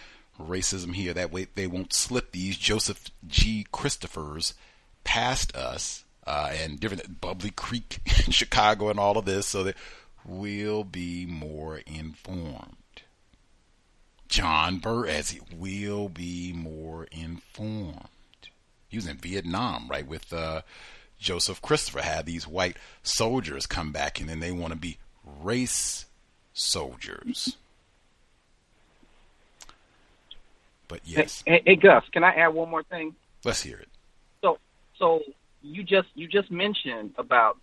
racism 0.41 0.95
here. 0.95 1.12
That 1.12 1.33
way 1.33 1.47
they 1.55 1.66
won't 1.66 1.93
slip 1.93 2.33
these 2.33 2.57
Joseph 2.57 3.11
G. 3.27 3.66
Christophers 3.73 4.55
past 5.05 5.55
us 5.57 6.05
uh, 6.27 6.53
and 6.53 6.79
different 6.79 7.20
Bubbly 7.20 7.51
Creek 7.51 7.99
in 8.27 8.33
Chicago 8.33 8.89
and 8.89 8.99
all 8.99 9.18
of 9.18 9.25
this 9.25 9.47
so 9.47 9.64
that 9.64 9.77
we'll 10.25 10.85
be 10.85 11.27
more 11.27 11.79
informed. 11.87 12.77
John 14.29 14.79
Burr 14.79 15.07
as 15.07 15.31
he 15.31 15.41
will 15.55 16.09
be 16.09 16.53
more 16.55 17.07
informed. 17.12 18.09
He 18.89 18.97
was 18.97 19.07
in 19.07 19.18
Vietnam, 19.18 19.89
right, 19.89 20.07
with 20.07 20.33
uh, 20.33 20.62
Joseph 21.18 21.61
Christopher. 21.61 22.01
Had 22.01 22.25
these 22.25 22.47
white 22.47 22.77
soldiers 23.03 23.66
come 23.66 23.93
back, 23.93 24.20
and 24.20 24.29
then 24.29 24.41
they 24.41 24.53
want 24.53 24.73
to 24.73 24.79
be 24.79 24.99
race 25.25 26.07
soldiers. 26.53 27.57
But 30.88 31.00
yes. 31.05 31.42
Hey, 31.46 31.62
hey, 31.64 31.76
Gus, 31.76 32.05
can 32.12 32.22
I 32.22 32.34
add 32.34 32.48
one 32.48 32.70
more 32.70 32.82
thing? 32.82 33.14
Let's 33.44 33.62
hear 33.62 33.78
it. 33.78 33.88
So, 34.42 34.59
so 34.98 35.20
you 35.62 35.82
just 35.82 36.09
you 36.14 36.28
just 36.28 36.50
mentioned 36.50 37.12
about 37.16 37.59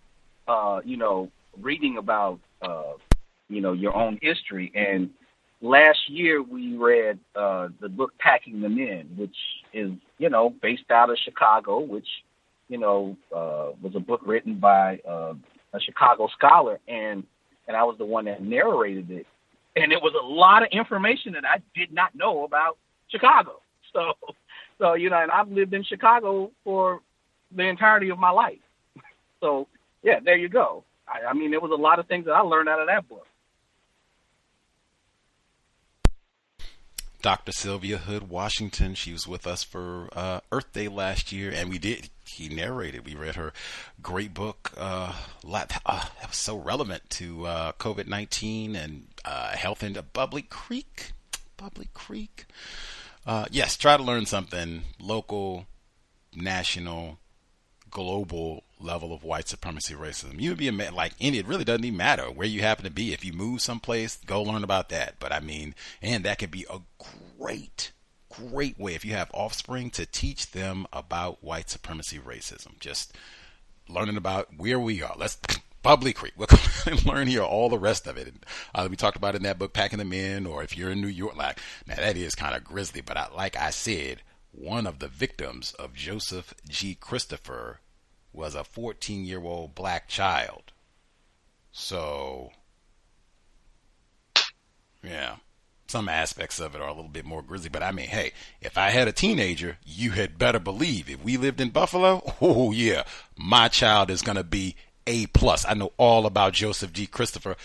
uh, 0.48 0.80
you 0.84 0.96
know 0.96 1.30
reading 1.60 1.96
about 1.96 2.40
uh, 2.60 2.94
you 3.48 3.60
know 3.60 3.72
your 3.72 3.94
own 3.94 4.18
history 4.20 4.72
and 4.74 5.10
last 5.60 5.98
year 6.08 6.42
we 6.42 6.76
read 6.76 7.18
uh, 7.36 7.68
the 7.80 7.88
book 7.88 8.16
Packing 8.18 8.60
Them 8.60 8.78
In, 8.78 9.08
which 9.16 9.36
is 9.72 9.92
you 10.18 10.30
know 10.30 10.50
based 10.62 10.90
out 10.90 11.10
of 11.10 11.18
Chicago, 11.18 11.80
which 11.80 12.08
you 12.68 12.78
know 12.78 13.16
uh, 13.34 13.70
was 13.82 13.94
a 13.94 14.00
book 14.00 14.22
written 14.24 14.58
by 14.58 15.00
uh, 15.08 15.34
a 15.72 15.80
Chicago 15.80 16.28
scholar, 16.36 16.78
and 16.88 17.24
and 17.70 17.76
I 17.76 17.84
was 17.84 17.98
the 17.98 18.04
one 18.04 18.24
that 18.24 18.42
narrated 18.42 19.12
it, 19.12 19.28
and 19.76 19.92
it 19.92 20.02
was 20.02 20.12
a 20.20 20.26
lot 20.26 20.64
of 20.64 20.70
information 20.72 21.34
that 21.34 21.44
I 21.44 21.62
did 21.72 21.92
not 21.92 22.16
know 22.16 22.44
about 22.44 22.76
Chicago. 23.08 23.60
So 23.92 24.14
so 24.78 24.94
you 24.94 25.10
know, 25.10 25.20
and 25.20 25.32
I've 25.32 25.50
lived 25.50 25.74
in 25.74 25.82
Chicago 25.82 26.52
for 26.62 27.00
the 27.50 27.64
entirety 27.64 28.10
of 28.10 28.18
my 28.18 28.30
life. 28.30 28.58
So 29.40 29.66
yeah, 30.02 30.20
there 30.22 30.36
you 30.36 30.48
go. 30.48 30.84
I, 31.08 31.30
I 31.30 31.32
mean, 31.32 31.50
there 31.50 31.60
was 31.60 31.72
a 31.72 31.82
lot 31.82 31.98
of 31.98 32.06
things 32.06 32.26
that 32.26 32.32
I 32.32 32.40
learned 32.40 32.68
out 32.68 32.78
of 32.78 32.86
that 32.86 33.08
book. 33.08 33.26
Dr. 37.22 37.50
Sylvia 37.50 37.98
Hood 37.98 38.28
Washington. 38.28 38.94
She 38.94 39.12
was 39.12 39.26
with 39.26 39.46
us 39.46 39.64
for 39.64 40.08
uh, 40.12 40.40
Earth 40.52 40.72
Day 40.72 40.86
last 40.88 41.32
year, 41.32 41.50
and 41.52 41.68
we 41.68 41.78
did. 41.78 42.10
He 42.30 42.48
narrated. 42.48 43.04
We 43.04 43.14
read 43.14 43.36
her 43.36 43.52
great 44.02 44.32
book. 44.34 44.72
Uh, 44.76 45.14
uh, 45.44 45.66
that 46.20 46.28
was 46.28 46.36
so 46.36 46.56
relevant 46.56 47.08
to 47.10 47.46
uh, 47.46 47.72
COVID 47.72 48.06
nineteen 48.06 48.76
and 48.76 49.08
uh, 49.24 49.56
health 49.56 49.82
in 49.82 49.98
Bubbly 50.12 50.42
Creek. 50.42 51.12
Bubbly 51.56 51.88
Creek. 51.92 52.46
Yes, 53.50 53.76
try 53.76 53.96
to 53.96 54.02
learn 54.02 54.26
something 54.26 54.82
local, 54.98 55.66
national, 56.34 57.18
global 57.90 58.64
level 58.80 59.12
of 59.12 59.22
white 59.22 59.46
supremacy 59.46 59.94
racism. 59.94 60.40
You 60.40 60.50
would 60.50 60.58
be 60.58 60.68
a 60.68 60.72
man 60.72 60.94
like 60.94 61.12
any. 61.20 61.38
It 61.38 61.46
really 61.46 61.64
doesn't 61.64 61.84
even 61.84 61.98
matter 61.98 62.30
where 62.30 62.46
you 62.46 62.62
happen 62.62 62.84
to 62.84 62.90
be. 62.90 63.12
If 63.12 63.24
you 63.24 63.32
move 63.32 63.60
someplace, 63.60 64.16
go 64.24 64.42
learn 64.42 64.64
about 64.64 64.88
that. 64.88 65.16
But 65.18 65.32
I 65.32 65.40
mean, 65.40 65.74
and 66.00 66.24
that 66.24 66.38
could 66.38 66.50
be 66.50 66.64
a 66.70 66.78
great, 67.38 67.92
great 68.30 68.78
way 68.78 68.94
if 68.94 69.04
you 69.04 69.12
have 69.12 69.30
offspring 69.34 69.90
to 69.90 70.06
teach 70.06 70.52
them 70.52 70.86
about 70.92 71.44
white 71.44 71.68
supremacy 71.68 72.18
racism. 72.18 72.78
Just 72.78 73.14
learning 73.88 74.16
about 74.16 74.56
where 74.56 74.80
we 74.80 75.02
are. 75.02 75.14
Let's 75.18 75.38
Bubbly 75.82 76.12
Creek. 76.12 76.34
We'll 76.36 76.48
learn 77.04 77.26
here 77.26 77.42
all 77.42 77.68
the 77.68 77.78
rest 77.78 78.06
of 78.06 78.16
it. 78.16 78.34
Uh, 78.74 78.86
we 78.90 78.96
talked 78.96 79.16
about 79.16 79.34
in 79.34 79.42
that 79.44 79.58
book, 79.58 79.72
Packing 79.72 79.98
Them 79.98 80.12
In, 80.12 80.46
or 80.46 80.62
if 80.62 80.76
you're 80.76 80.90
in 80.90 81.00
New 81.00 81.08
York, 81.08 81.36
like, 81.36 81.58
now 81.86 81.96
that 81.96 82.16
is 82.16 82.34
kind 82.34 82.54
of 82.54 82.64
grisly, 82.64 83.00
but 83.00 83.16
I, 83.16 83.28
like 83.34 83.56
I 83.56 83.70
said, 83.70 84.22
one 84.52 84.86
of 84.86 84.98
the 84.98 85.08
victims 85.08 85.72
of 85.72 85.94
Joseph 85.94 86.54
G. 86.68 86.94
Christopher 86.94 87.80
was 88.32 88.54
a 88.54 88.64
14 88.64 89.24
year 89.24 89.42
old 89.42 89.74
black 89.74 90.08
child. 90.08 90.72
So, 91.72 92.50
yeah, 95.02 95.36
some 95.90 96.08
aspects 96.08 96.60
of 96.60 96.74
it 96.74 96.80
are 96.80 96.88
a 96.88 96.94
little 96.94 97.10
bit 97.10 97.24
more 97.24 97.42
grisly. 97.42 97.68
But 97.68 97.82
I 97.82 97.92
mean, 97.92 98.06
hey, 98.06 98.32
if 98.60 98.78
I 98.78 98.90
had 98.90 99.08
a 99.08 99.12
teenager, 99.12 99.78
you 99.84 100.12
had 100.12 100.38
better 100.38 100.58
believe 100.60 101.10
if 101.10 101.22
we 101.22 101.36
lived 101.36 101.60
in 101.60 101.70
Buffalo, 101.70 102.34
oh 102.40 102.70
yeah, 102.70 103.02
my 103.36 103.68
child 103.68 104.10
is 104.10 104.22
going 104.22 104.36
to 104.36 104.44
be 104.44 104.76
A 105.06 105.26
plus. 105.26 105.66
I 105.68 105.74
know 105.74 105.92
all 105.96 106.26
about 106.26 106.54
Joseph 106.54 106.92
G. 106.92 107.06
Christopher. 107.06 107.56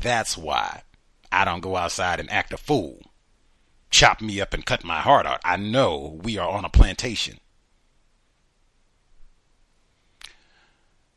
That's 0.00 0.36
why 0.36 0.82
I 1.32 1.44
don't 1.44 1.60
go 1.60 1.76
outside 1.76 2.20
and 2.20 2.30
act 2.30 2.52
a 2.52 2.56
fool. 2.56 3.10
Chop 3.90 4.20
me 4.20 4.40
up 4.40 4.54
and 4.54 4.66
cut 4.66 4.84
my 4.84 5.00
heart 5.00 5.24
out. 5.24 5.40
I 5.44 5.56
know 5.56 6.18
we 6.22 6.36
are 6.36 6.48
on 6.48 6.64
a 6.64 6.68
plantation. 6.68 7.38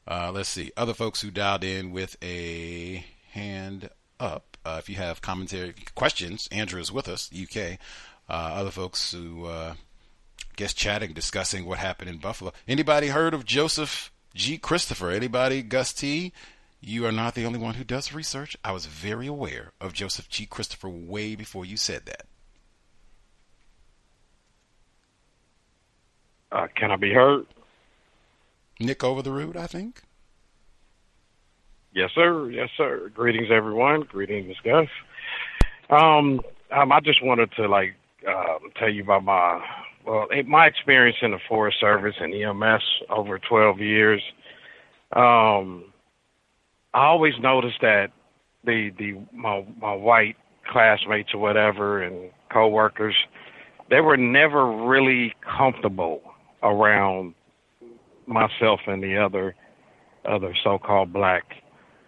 Uh, 0.07 0.31
let's 0.33 0.49
see. 0.49 0.71
Other 0.77 0.93
folks 0.93 1.21
who 1.21 1.31
dialed 1.31 1.63
in 1.63 1.91
with 1.91 2.15
a 2.23 3.03
hand 3.31 3.89
up. 4.19 4.56
Uh, 4.67 4.77
if 4.79 4.89
you 4.89 4.97
have 4.97 5.21
commentary, 5.21 5.73
questions, 5.95 6.49
Andrew 6.51 6.81
is 6.81 6.91
with 6.91 7.07
us, 7.07 7.31
UK. 7.31 7.79
Uh, 8.29 8.33
other 8.33 8.71
folks 8.71 9.13
who 9.13 9.45
uh, 9.45 9.75
guess 10.57 10.73
chatting, 10.73 11.13
discussing 11.13 11.65
what 11.65 11.77
happened 11.77 12.09
in 12.09 12.17
Buffalo. 12.17 12.51
Anybody 12.67 13.07
heard 13.07 13.33
of 13.33 13.45
Joseph 13.45 14.11
G. 14.35 14.57
Christopher? 14.57 15.09
Anybody? 15.09 15.61
Gus 15.61 15.93
T. 15.93 16.33
You 16.81 17.05
are 17.05 17.13
not 17.13 17.33
the 17.33 17.45
only 17.45 17.59
one 17.59 17.75
who 17.75 17.85
does 17.85 18.13
research. 18.13 18.57
I 18.61 18.73
was 18.73 18.87
very 18.87 19.25
aware 19.25 19.71
of 19.79 19.93
Joseph 19.93 20.27
G. 20.27 20.45
Christopher 20.45 20.89
way 20.89 21.35
before 21.35 21.65
you 21.65 21.77
said 21.77 22.05
that. 22.05 22.25
Uh, 26.51 26.67
can 26.75 26.91
I 26.91 26.97
be 26.97 27.13
heard? 27.13 27.45
Nick 28.81 29.01
over 29.01 29.21
the 29.21 29.31
road, 29.31 29.55
I 29.55 29.67
think. 29.67 30.01
Yes, 31.97 32.11
sir. 32.13 32.51
Yes, 32.51 32.69
sir. 32.77 33.09
Greetings, 33.15 33.47
everyone. 33.51 34.01
Greetings, 34.01 34.55
Gus. 34.63 34.85
Um, 35.89 36.41
um, 36.69 36.91
I 36.91 36.99
just 36.99 37.23
wanted 37.23 37.51
to 37.53 37.67
like 37.67 37.95
um, 38.27 38.69
tell 38.77 38.87
you 38.87 39.01
about 39.01 39.23
my 39.23 39.65
well, 40.05 40.27
my 40.45 40.67
experience 40.67 41.17
in 41.23 41.31
the 41.31 41.39
Forest 41.49 41.79
Service 41.79 42.13
and 42.19 42.35
EMS 42.35 42.83
over 43.09 43.39
12 43.39 43.79
years. 43.79 44.21
Um, 45.13 45.85
I 46.93 47.07
always 47.07 47.33
noticed 47.39 47.81
that 47.81 48.11
the 48.63 48.91
the 48.99 49.19
my 49.33 49.65
my 49.81 49.95
white 49.95 50.35
classmates 50.71 51.33
or 51.33 51.39
whatever 51.39 52.03
and 52.03 52.29
coworkers, 52.53 53.15
they 53.89 54.01
were 54.01 54.17
never 54.17 54.71
really 54.85 55.33
comfortable 55.41 56.21
around 56.61 57.33
myself 58.27 58.81
and 58.85 59.01
the 59.01 59.17
other 59.17 59.55
other 60.25 60.53
so-called 60.63 61.11
black 61.11 61.43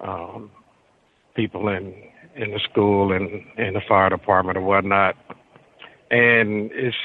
um, 0.02 0.52
people 1.36 1.68
in 1.70 1.94
in 2.36 2.52
the 2.52 2.60
school 2.60 3.12
and 3.12 3.44
in 3.58 3.74
the 3.74 3.82
fire 3.88 4.10
department 4.10 4.58
or 4.58 4.62
whatnot. 4.62 5.16
And 6.12 6.72
it's 6.74 6.96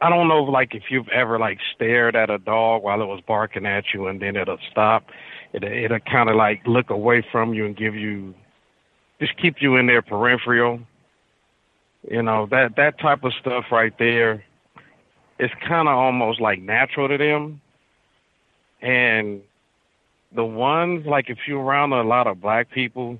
I 0.00 0.10
don't 0.10 0.28
know 0.28 0.42
like 0.42 0.74
if 0.74 0.84
you've 0.90 1.08
ever 1.08 1.38
like 1.38 1.58
stared 1.74 2.16
at 2.16 2.30
a 2.30 2.38
dog 2.38 2.82
while 2.82 3.00
it 3.00 3.06
was 3.06 3.20
barking 3.26 3.66
at 3.66 3.84
you 3.94 4.08
and 4.08 4.20
then 4.20 4.36
it'll 4.36 4.58
stop. 4.70 5.04
It 5.52 5.62
it'll 5.64 6.00
kind 6.00 6.28
of 6.28 6.36
like 6.36 6.66
look 6.66 6.90
away 6.90 7.24
from 7.30 7.54
you 7.54 7.66
and 7.66 7.76
give 7.76 7.94
you 7.94 8.34
just 9.20 9.36
keep 9.36 9.56
you 9.60 9.76
in 9.76 9.86
their 9.86 10.02
peripheral. 10.02 10.80
You 12.10 12.22
know 12.22 12.46
that 12.50 12.76
that 12.76 12.98
type 12.98 13.22
of 13.22 13.32
stuff 13.40 13.66
right 13.70 13.96
there. 13.98 14.44
It's 15.38 15.54
kind 15.66 15.88
of 15.88 15.96
almost 15.96 16.40
like 16.40 16.60
natural 16.60 17.08
to 17.08 17.16
them, 17.16 17.60
and 18.80 19.42
the 20.34 20.44
ones 20.44 21.06
like 21.06 21.28
if 21.28 21.38
you're 21.46 21.62
around 21.62 21.92
a 21.92 22.02
lot 22.02 22.26
of 22.26 22.40
black 22.40 22.70
people, 22.70 23.18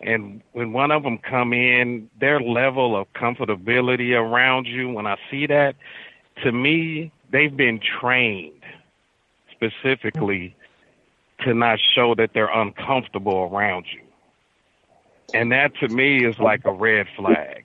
and 0.00 0.42
when 0.52 0.72
one 0.72 0.90
of 0.90 1.02
them 1.02 1.18
come 1.18 1.52
in, 1.52 2.10
their 2.20 2.40
level 2.40 2.96
of 2.96 3.06
comfortability 3.14 4.12
around 4.12 4.66
you, 4.66 4.90
when 4.90 5.06
I 5.06 5.16
see 5.30 5.46
that, 5.46 5.74
to 6.42 6.52
me, 6.52 7.12
they've 7.30 7.56
been 7.56 7.80
trained 8.00 8.62
specifically 9.52 10.54
to 11.40 11.54
not 11.54 11.78
show 11.94 12.14
that 12.14 12.30
they're 12.34 12.52
uncomfortable 12.52 13.48
around 13.50 13.86
you. 13.92 14.02
And 15.34 15.52
that 15.52 15.74
to 15.80 15.88
me 15.88 16.24
is 16.24 16.38
like 16.38 16.64
a 16.64 16.72
red 16.72 17.06
flag. 17.16 17.64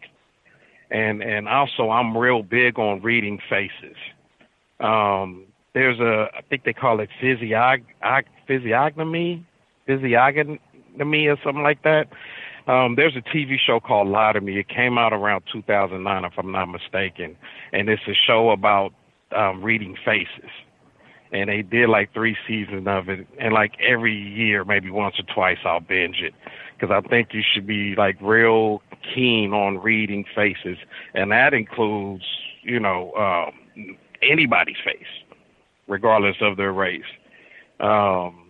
And 0.90 1.22
and 1.24 1.48
also 1.48 1.90
I'm 1.90 2.18
real 2.18 2.44
big 2.44 2.80
on 2.80 3.02
reading 3.02 3.40
faces. 3.50 3.96
Um, 4.80 5.46
there's 5.74 6.00
a 6.00 6.28
I 6.36 6.42
think 6.50 6.64
they 6.64 6.74
call 6.74 7.00
it 7.00 7.10
physiog 7.22 7.84
physiognomy 8.48 9.46
physiognomy 9.86 11.28
or 11.28 11.38
something 11.44 11.64
like 11.64 11.84
that. 11.84 12.08
Um, 12.68 12.96
there's 12.96 13.16
a 13.16 13.22
TV 13.22 13.58
show 13.60 13.80
called 13.80 14.08
Lie 14.08 14.34
to 14.34 14.42
Me. 14.42 14.60
It 14.60 14.70
came 14.70 14.98
out 14.98 15.14
around 15.14 15.44
2009, 15.52 16.26
if 16.26 16.34
I'm 16.38 16.52
not 16.52 16.68
mistaken, 16.68 17.36
and 17.74 17.90
it's 17.90 18.04
a 18.08 18.14
show 18.14 18.52
about 18.52 18.94
um, 19.36 19.64
reading 19.64 19.98
faces. 20.06 20.50
And 21.34 21.50
they 21.50 21.62
did 21.62 21.90
like 21.90 22.14
three 22.14 22.36
seasons 22.48 22.88
of 22.88 23.10
it, 23.10 23.26
and 23.40 23.54
like 23.54 23.74
every 23.80 24.14
year, 24.16 24.64
maybe 24.66 24.92
once 24.92 25.16
or 25.18 25.24
twice, 25.34 25.58
I'll 25.66 25.80
binge 25.80 26.18
it 26.22 26.34
because 26.78 26.94
I 26.94 27.08
think 27.08 27.30
you 27.34 27.42
should 27.42 27.66
be 27.66 27.96
like 27.96 28.18
real 28.22 28.82
keen 29.16 29.54
on 29.54 29.78
reading 29.78 30.26
faces, 30.36 30.78
and 31.14 31.32
that 31.32 31.54
includes, 31.54 32.26
you 32.64 32.80
know, 32.80 33.14
um, 33.14 33.96
anybody's 34.22 34.78
face, 34.84 35.08
regardless 35.92 36.38
of 36.40 36.56
their 36.56 36.72
race. 36.72 37.12
Um, 37.82 38.48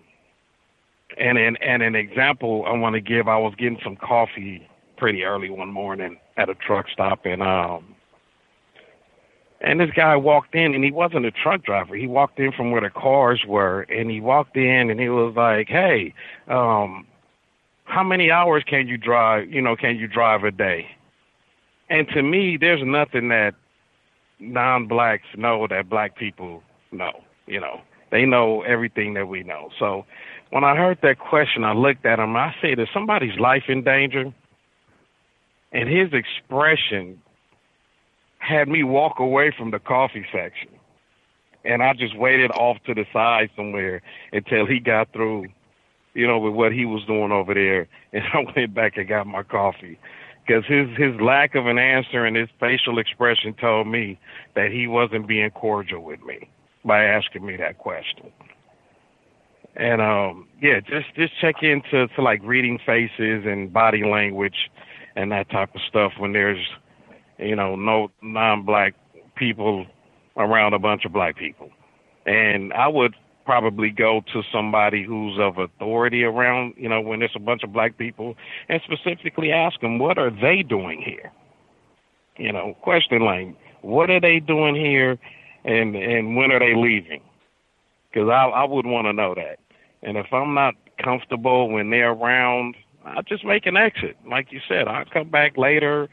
and 1.18 1.38
an 1.38 1.58
and 1.58 1.82
an 1.82 1.96
example 1.96 2.64
I 2.68 2.72
want 2.74 2.94
to 2.94 3.02
give, 3.02 3.28
I 3.28 3.38
was 3.38 3.54
getting 3.58 3.80
some 3.84 3.98
coffee 3.98 4.66
pretty 4.96 5.24
early 5.24 5.50
one 5.50 5.74
morning 5.74 6.18
at 6.38 6.50
a 6.50 6.56
truck 6.56 6.86
stop, 6.94 7.26
and 7.26 7.42
um, 7.42 7.96
and 9.60 9.80
this 9.80 9.90
guy 9.96 10.16
walked 10.16 10.56
in, 10.56 10.74
and 10.76 10.84
he 10.84 10.92
wasn't 10.92 11.26
a 11.26 11.32
truck 11.32 11.64
driver. 11.64 11.96
He 11.96 12.08
walked 12.08 12.40
in 12.40 12.52
from 12.52 12.72
where 12.72 12.82
the 12.82 12.90
cars 12.90 13.44
were, 13.46 13.82
and 13.82 14.10
he 14.10 14.22
walked 14.22 14.56
in, 14.56 14.90
and 14.92 15.00
he 15.00 15.10
was 15.10 15.34
like, 15.36 15.68
"Hey, 15.68 16.14
um, 16.48 17.08
how 17.86 18.04
many 18.04 18.30
hours 18.32 18.64
can 18.66 18.88
you 18.88 18.98
drive? 18.98 19.52
You 19.52 19.62
know, 19.62 19.76
can 19.76 19.98
you 19.98 20.08
drive 20.08 20.44
a 20.44 20.52
day?" 20.52 20.88
And 21.90 22.08
to 22.10 22.22
me, 22.22 22.56
there's 22.56 22.84
nothing 22.84 23.30
that 23.30 23.56
non-blacks 24.40 25.28
know 25.36 25.68
that 25.68 25.90
black 25.90 26.16
people 26.16 26.64
know. 26.92 27.24
You 27.48 27.60
know, 27.60 27.82
they 28.12 28.26
know 28.26 28.62
everything 28.62 29.14
that 29.16 29.28
we 29.28 29.44
know. 29.44 29.70
So 29.80 30.06
when 30.52 30.64
I 30.64 30.76
heard 30.76 31.00
that 31.02 31.20
question, 31.20 31.64
I 31.64 31.74
looked 31.74 32.06
at 32.06 32.20
him. 32.20 32.36
I 32.36 32.54
said, 32.62 32.80
"Is 32.80 32.90
somebody's 32.94 33.40
life 33.40 33.64
in 33.70 33.84
danger?" 33.84 34.34
And 35.72 35.90
his 35.90 36.14
expression 36.14 37.22
had 38.40 38.68
me 38.68 38.84
walk 38.84 39.20
away 39.20 39.52
from 39.52 39.72
the 39.72 39.80
coffee 39.80 40.26
section, 40.32 40.70
and 41.64 41.82
I 41.82 41.94
just 41.94 42.18
waited 42.18 42.52
off 42.52 42.78
to 42.86 42.94
the 42.94 43.06
side 43.14 43.50
somewhere 43.56 44.02
until 44.34 44.66
he 44.66 44.80
got 44.80 45.14
through, 45.14 45.48
you 46.14 46.28
know, 46.28 46.40
with 46.40 46.54
what 46.54 46.74
he 46.74 46.86
was 46.86 47.06
doing 47.06 47.32
over 47.32 47.54
there, 47.54 47.88
and 48.14 48.24
I 48.34 48.46
went 48.56 48.74
back 48.74 48.98
and 48.98 49.08
got 49.08 49.26
my 49.28 49.44
coffee 49.44 49.98
because 50.46 50.66
his 50.66 50.90
his 50.98 51.20
lack 51.22 51.56
of 51.56 51.68
an 51.68 51.80
answer 51.80 52.26
and 52.26 52.36
his 52.36 52.50
facial 52.60 53.00
expression 53.00 53.54
told 53.54 53.88
me 53.88 54.20
that 54.56 54.72
he 54.72 54.88
wasn't 54.88 55.28
being 55.28 55.50
cordial 55.52 56.04
with 56.04 56.22
me 56.24 56.50
by 56.84 57.03
asking 57.03 57.45
me 57.45 57.58
that 57.58 57.78
question. 57.78 58.32
And 59.76 60.02
um 60.02 60.48
yeah, 60.62 60.80
just 60.80 61.14
just 61.16 61.40
check 61.40 61.64
into 61.64 62.08
to 62.08 62.22
like 62.22 62.41
reading 62.44 62.80
faces 62.86 63.45
and 63.45 63.72
body 63.72 64.03
language 64.03 64.70
and 65.16 65.32
that 65.32 65.49
type 65.49 65.74
of 65.76 65.82
stuff 65.88 66.14
when 66.18 66.34
there's 66.34 66.66
you 67.38 67.56
know 67.56 67.76
no 67.76 68.12
non-black 68.22 68.95
people 69.36 69.86
around 70.38 70.74
a 70.74 70.80
bunch 70.80 71.06
of 71.06 71.14
black 71.14 71.38
people. 71.38 71.70
And 72.26 72.74
I 72.74 72.88
would 72.88 73.16
probably 73.45 73.90
go 73.90 74.22
to 74.34 74.44
somebody 74.52 75.03
who's 75.03 75.40
of 75.40 75.58
authority 75.58 76.24
around, 76.24 76.74
you 76.78 76.88
know, 76.88 77.02
when 77.02 77.20
there's 77.20 77.36
a 77.36 77.40
bunch 77.40 77.64
of 77.64 77.74
black 77.74 77.98
people 77.98 78.36
and 78.70 78.82
specifically 78.84 79.52
ask 79.52 79.80
them 79.82 79.99
what 79.99 80.18
are 80.18 80.30
they 80.30 80.64
doing 80.64 81.02
here? 81.02 81.32
You 82.38 82.52
know, 82.52 82.76
question 82.82 83.22
like 83.24 83.56
what 83.82 84.10
are 84.10 84.20
they 84.20 84.40
doing 84.40 84.76
here 84.76 85.18
and 85.64 85.96
and 85.96 86.36
when 86.36 86.52
are 86.52 86.60
they 86.60 86.76
leaving? 86.76 87.22
Because 88.12 88.30
I 88.30 88.46
I 88.46 88.64
would 88.64 88.86
want 88.86 89.06
to 89.06 89.14
know 89.14 89.36
that. 89.36 89.60
And 90.04 90.18
if 90.18 90.34
I'm 90.34 90.54
not 90.54 90.76
comfortable 91.04 91.70
when 91.70 91.90
they're 91.90 92.12
around, 92.12 92.76
I 93.06 93.22
just 93.22 93.46
make 93.46 93.66
an 93.66 93.78
exit. 93.78 94.18
Like 94.28 94.52
you 94.52 94.60
said, 94.68 94.88
I'll 94.88 95.06
come 95.06 95.30
back 95.30 95.58
later, 95.58 96.10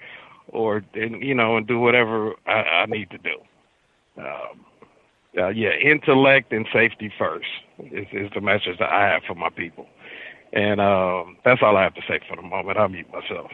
or 0.48 0.84
and, 0.94 1.22
you 1.22 1.34
know, 1.34 1.56
and 1.56 1.66
do 1.66 1.78
whatever 1.78 2.34
I, 2.46 2.82
I 2.82 2.86
need 2.86 3.10
to 3.10 3.18
do. 3.18 3.36
Um, 4.18 4.64
uh, 5.38 5.48
yeah, 5.48 5.70
intellect 5.74 6.52
and 6.52 6.66
safety 6.72 7.12
first 7.16 7.46
is, 7.78 8.06
is 8.12 8.30
the 8.34 8.40
message 8.40 8.78
that 8.78 8.90
I 8.90 9.08
have 9.08 9.22
for 9.26 9.34
my 9.34 9.50
people. 9.50 9.86
And 10.52 10.80
um, 10.80 11.36
that's 11.44 11.62
all 11.62 11.76
I 11.76 11.82
have 11.82 11.94
to 11.94 12.00
say 12.08 12.20
for 12.28 12.36
the 12.36 12.42
moment. 12.42 12.78
I'll 12.78 12.88
mute 12.88 13.06
myself. 13.12 13.50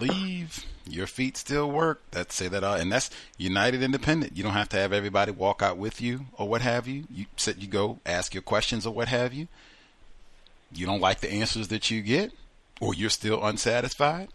leave. 0.00 0.66
Your 0.88 1.06
feet 1.06 1.36
still 1.36 1.70
work. 1.70 2.00
That's 2.12 2.34
say 2.34 2.48
that, 2.48 2.62
uh, 2.62 2.76
and 2.78 2.92
that's 2.92 3.10
United 3.38 3.82
Independent. 3.82 4.36
You 4.36 4.42
don't 4.42 4.52
have 4.52 4.68
to 4.70 4.76
have 4.76 4.92
everybody 4.92 5.32
walk 5.32 5.62
out 5.62 5.78
with 5.78 6.00
you 6.00 6.26
or 6.38 6.48
what 6.48 6.62
have 6.62 6.86
you. 6.86 7.04
You 7.10 7.26
said 7.36 7.62
you 7.62 7.68
go 7.68 7.98
ask 8.06 8.34
your 8.34 8.42
questions 8.42 8.86
or 8.86 8.94
what 8.94 9.08
have 9.08 9.34
you. 9.34 9.48
You 10.72 10.86
don't 10.86 11.00
like 11.00 11.20
the 11.20 11.32
answers 11.32 11.68
that 11.68 11.90
you 11.90 12.02
get, 12.02 12.32
or 12.80 12.94
you're 12.94 13.10
still 13.10 13.44
unsatisfied. 13.44 14.28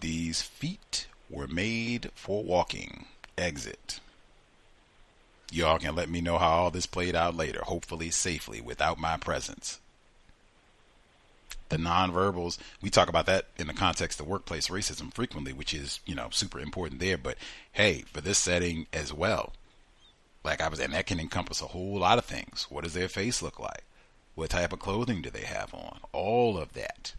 These 0.00 0.42
feet 0.42 1.06
were 1.30 1.46
made 1.46 2.10
for 2.14 2.42
walking. 2.42 3.06
Exit. 3.38 4.00
Y'all 5.50 5.78
can 5.78 5.94
let 5.94 6.08
me 6.08 6.20
know 6.20 6.38
how 6.38 6.50
all 6.50 6.70
this 6.70 6.86
played 6.86 7.14
out 7.14 7.36
later, 7.36 7.60
hopefully 7.62 8.10
safely, 8.10 8.60
without 8.60 8.98
my 8.98 9.16
presence 9.16 9.80
the 11.72 11.78
nonverbals. 11.78 12.58
We 12.80 12.90
talk 12.90 13.08
about 13.08 13.26
that 13.26 13.46
in 13.56 13.66
the 13.66 13.74
context 13.74 14.20
of 14.20 14.26
workplace 14.26 14.68
racism 14.68 15.12
frequently, 15.12 15.52
which 15.52 15.74
is, 15.74 16.00
you 16.06 16.14
know, 16.14 16.28
super 16.30 16.60
important 16.60 17.00
there. 17.00 17.18
But 17.18 17.36
hey, 17.72 18.04
for 18.12 18.20
this 18.20 18.38
setting 18.38 18.86
as 18.92 19.12
well, 19.12 19.52
like 20.44 20.60
I 20.60 20.68
was, 20.68 20.78
and 20.78 20.92
that 20.92 21.06
can 21.06 21.18
encompass 21.18 21.62
a 21.62 21.66
whole 21.66 21.98
lot 21.98 22.18
of 22.18 22.24
things. 22.24 22.66
What 22.68 22.84
does 22.84 22.94
their 22.94 23.08
face 23.08 23.42
look 23.42 23.58
like? 23.58 23.84
What 24.34 24.50
type 24.50 24.72
of 24.72 24.78
clothing 24.80 25.22
do 25.22 25.30
they 25.30 25.44
have 25.44 25.72
on? 25.74 26.00
All 26.12 26.58
of 26.58 26.74
that. 26.74 27.14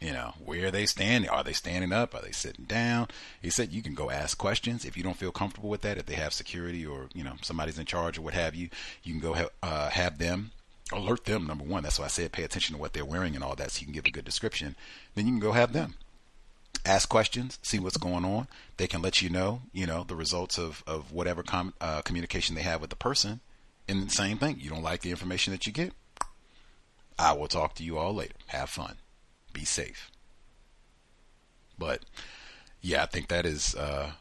You 0.00 0.12
know, 0.12 0.34
where 0.44 0.66
are 0.66 0.70
they 0.70 0.84
standing? 0.84 1.30
Are 1.30 1.42
they 1.42 1.54
standing 1.54 1.90
up? 1.90 2.14
Are 2.14 2.20
they 2.20 2.30
sitting 2.30 2.66
down? 2.66 3.08
He 3.40 3.48
said 3.48 3.72
you 3.72 3.82
can 3.82 3.94
go 3.94 4.10
ask 4.10 4.36
questions 4.36 4.84
if 4.84 4.94
you 4.96 5.02
don't 5.02 5.16
feel 5.16 5.32
comfortable 5.32 5.70
with 5.70 5.80
that. 5.80 5.96
If 5.96 6.04
they 6.04 6.16
have 6.16 6.34
security 6.34 6.84
or 6.84 7.08
you 7.14 7.24
know 7.24 7.32
somebody's 7.40 7.78
in 7.78 7.86
charge 7.86 8.18
or 8.18 8.22
what 8.22 8.34
have 8.34 8.54
you, 8.54 8.68
you 9.02 9.14
can 9.14 9.22
go 9.22 9.32
ha- 9.32 9.48
uh, 9.62 9.88
have 9.88 10.18
them 10.18 10.50
alert 10.92 11.24
them. 11.24 11.46
Number 11.46 11.64
one, 11.64 11.82
that's 11.82 11.98
why 11.98 12.04
I 12.06 12.08
said 12.08 12.32
pay 12.32 12.44
attention 12.44 12.74
to 12.74 12.80
what 12.80 12.92
they're 12.92 13.04
wearing 13.04 13.34
and 13.34 13.44
all 13.44 13.56
that, 13.56 13.72
so 13.72 13.80
you 13.80 13.86
can 13.86 13.94
give 13.94 14.06
a 14.06 14.10
good 14.10 14.24
description. 14.24 14.76
Then 15.14 15.26
you 15.26 15.32
can 15.32 15.40
go 15.40 15.52
have 15.52 15.72
them 15.72 15.94
ask 16.86 17.08
questions, 17.08 17.58
see 17.62 17.78
what's 17.78 17.96
going 17.96 18.24
on. 18.24 18.46
They 18.76 18.86
can 18.86 19.02
let 19.02 19.20
you 19.20 19.28
know, 19.28 19.62
you 19.72 19.86
know, 19.86 20.04
the 20.04 20.16
results 20.16 20.58
of 20.58 20.82
of 20.86 21.12
whatever 21.12 21.42
com- 21.42 21.74
uh, 21.80 22.02
communication 22.02 22.54
they 22.54 22.62
have 22.62 22.80
with 22.80 22.90
the 22.90 22.96
person. 22.96 23.40
And 23.88 24.06
the 24.06 24.10
same 24.10 24.38
thing, 24.38 24.58
you 24.60 24.70
don't 24.70 24.82
like 24.82 25.02
the 25.02 25.10
information 25.10 25.52
that 25.52 25.66
you 25.66 25.72
get. 25.72 25.92
I 27.18 27.32
will 27.32 27.48
talk 27.48 27.74
to 27.76 27.84
you 27.84 27.98
all 27.98 28.14
later. 28.14 28.34
Have 28.48 28.68
fun. 28.68 28.96
Be 29.52 29.64
safe. 29.64 30.10
But 31.78 32.04
yeah, 32.80 33.02
I 33.02 33.06
think 33.06 33.28
that 33.28 33.46
is 33.46 33.74
uh, 33.74 34.12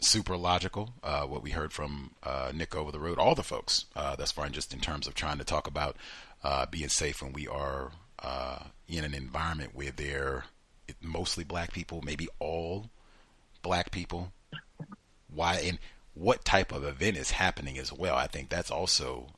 super 0.00 0.36
logical. 0.36 0.94
Uh, 1.02 1.22
what 1.22 1.42
we 1.42 1.50
heard 1.50 1.72
from 1.72 2.12
uh, 2.22 2.52
Nick 2.54 2.74
over 2.74 2.90
the 2.90 3.00
road, 3.00 3.18
all 3.18 3.34
the 3.34 3.42
folks. 3.42 3.86
Uh, 3.94 4.16
that's 4.16 4.32
fine, 4.32 4.52
just 4.52 4.72
in 4.72 4.80
terms 4.80 5.06
of 5.06 5.14
trying 5.14 5.38
to 5.38 5.44
talk 5.44 5.66
about 5.66 5.96
uh, 6.42 6.66
being 6.66 6.88
safe 6.88 7.22
when 7.22 7.32
we 7.32 7.46
are 7.46 7.92
uh, 8.20 8.64
in 8.88 9.04
an 9.04 9.14
environment 9.14 9.70
where 9.74 9.90
they're 9.90 10.44
mostly 11.00 11.44
black 11.44 11.72
people, 11.72 12.02
maybe 12.02 12.28
all 12.38 12.90
black 13.62 13.90
people. 13.90 14.32
Why 15.32 15.56
and 15.56 15.78
what 16.14 16.44
type 16.44 16.72
of 16.72 16.84
event 16.84 17.16
is 17.16 17.30
happening 17.30 17.78
as 17.78 17.92
well? 17.92 18.16
I 18.16 18.26
think 18.26 18.48
that's 18.48 18.70
also 18.70 19.28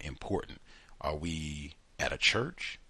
important. 0.00 0.60
Are 1.00 1.16
we 1.16 1.74
at 1.98 2.12
a 2.12 2.16
church? 2.16 2.80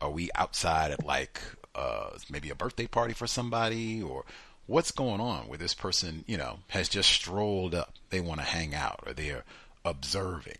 Are 0.00 0.10
we 0.10 0.30
outside 0.34 0.90
at 0.90 1.04
like 1.04 1.40
uh, 1.74 2.10
maybe 2.30 2.50
a 2.50 2.54
birthday 2.54 2.86
party 2.86 3.14
for 3.14 3.26
somebody 3.26 4.02
or 4.02 4.24
what's 4.68 4.92
going 4.92 5.20
on 5.20 5.48
where 5.48 5.58
this 5.58 5.74
person, 5.74 6.24
you 6.28 6.36
know, 6.36 6.60
has 6.68 6.88
just 6.88 7.10
strolled 7.10 7.74
up. 7.74 7.94
They 8.10 8.20
want 8.20 8.40
to 8.40 8.46
hang 8.46 8.74
out 8.74 9.00
or 9.04 9.12
they're 9.12 9.44
observing. 9.84 10.58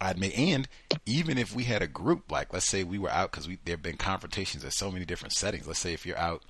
I 0.00 0.10
admit, 0.10 0.38
and 0.38 0.68
even 1.06 1.38
if 1.38 1.56
we 1.56 1.64
had 1.64 1.80
a 1.80 1.86
group, 1.86 2.30
like 2.30 2.52
let's 2.52 2.66
say 2.66 2.84
we 2.84 2.98
were 2.98 3.10
out 3.10 3.32
because 3.32 3.46
there 3.46 3.72
have 3.72 3.82
been 3.82 3.96
confrontations 3.96 4.64
at 4.64 4.74
so 4.74 4.90
many 4.90 5.06
different 5.06 5.32
settings. 5.32 5.66
Let's 5.66 5.78
say 5.78 5.94
if 5.94 6.04
you're 6.04 6.18
out, 6.18 6.42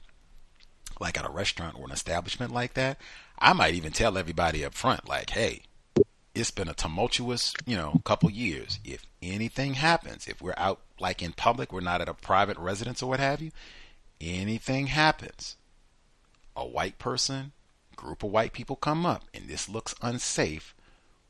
like 1.01 1.17
at 1.17 1.25
a 1.25 1.31
restaurant 1.31 1.79
or 1.79 1.87
an 1.87 1.93
establishment 1.93 2.53
like 2.53 2.75
that, 2.75 2.99
I 3.39 3.53
might 3.53 3.75
even 3.75 3.93
tell 3.93 4.19
everybody 4.19 4.65
up 4.65 4.75
front, 4.75 5.09
like, 5.09 5.31
hey, 5.31 5.63
it's 6.35 6.51
been 6.51 6.69
a 6.69 6.75
tumultuous, 6.75 7.55
you 7.65 7.77
know, 7.77 8.01
couple 8.05 8.31
years. 8.31 8.81
If 8.85 9.07
anything 9.23 9.75
happens, 9.75 10.27
if 10.27 10.43
we're 10.43 10.55
out 10.57 10.81
like 10.99 11.23
in 11.23 11.33
public, 11.33 11.73
we're 11.73 11.81
not 11.81 12.01
at 12.01 12.09
a 12.09 12.15
private 12.15 12.59
residence 12.59 13.01
or 13.01 13.09
what 13.09 13.21
have 13.21 13.41
you, 13.41 13.53
anything 14.21 14.89
happens, 14.89 15.57
a 16.57 16.67
white 16.67 16.99
person, 16.99 17.53
group 17.97 18.23
of 18.23 18.31
white 18.31 18.53
people 18.53 18.77
come 18.77 19.07
up 19.07 19.25
and 19.33 19.49
this 19.49 19.69
looks 19.69 19.95
unsafe, 20.03 20.75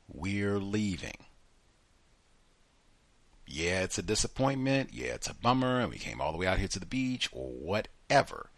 we're 0.08 0.58
leaving. 0.58 1.16
Yeah, 3.46 3.82
it's 3.82 3.98
a 3.98 4.02
disappointment. 4.02 4.90
Yeah, 4.92 5.08
it's 5.08 5.28
a 5.28 5.34
bummer. 5.34 5.80
And 5.80 5.90
we 5.90 5.98
came 5.98 6.20
all 6.20 6.32
the 6.32 6.38
way 6.38 6.46
out 6.46 6.58
here 6.58 6.68
to 6.68 6.80
the 6.80 6.86
beach 6.86 7.28
or 7.32 7.48
whatever. 7.48 8.50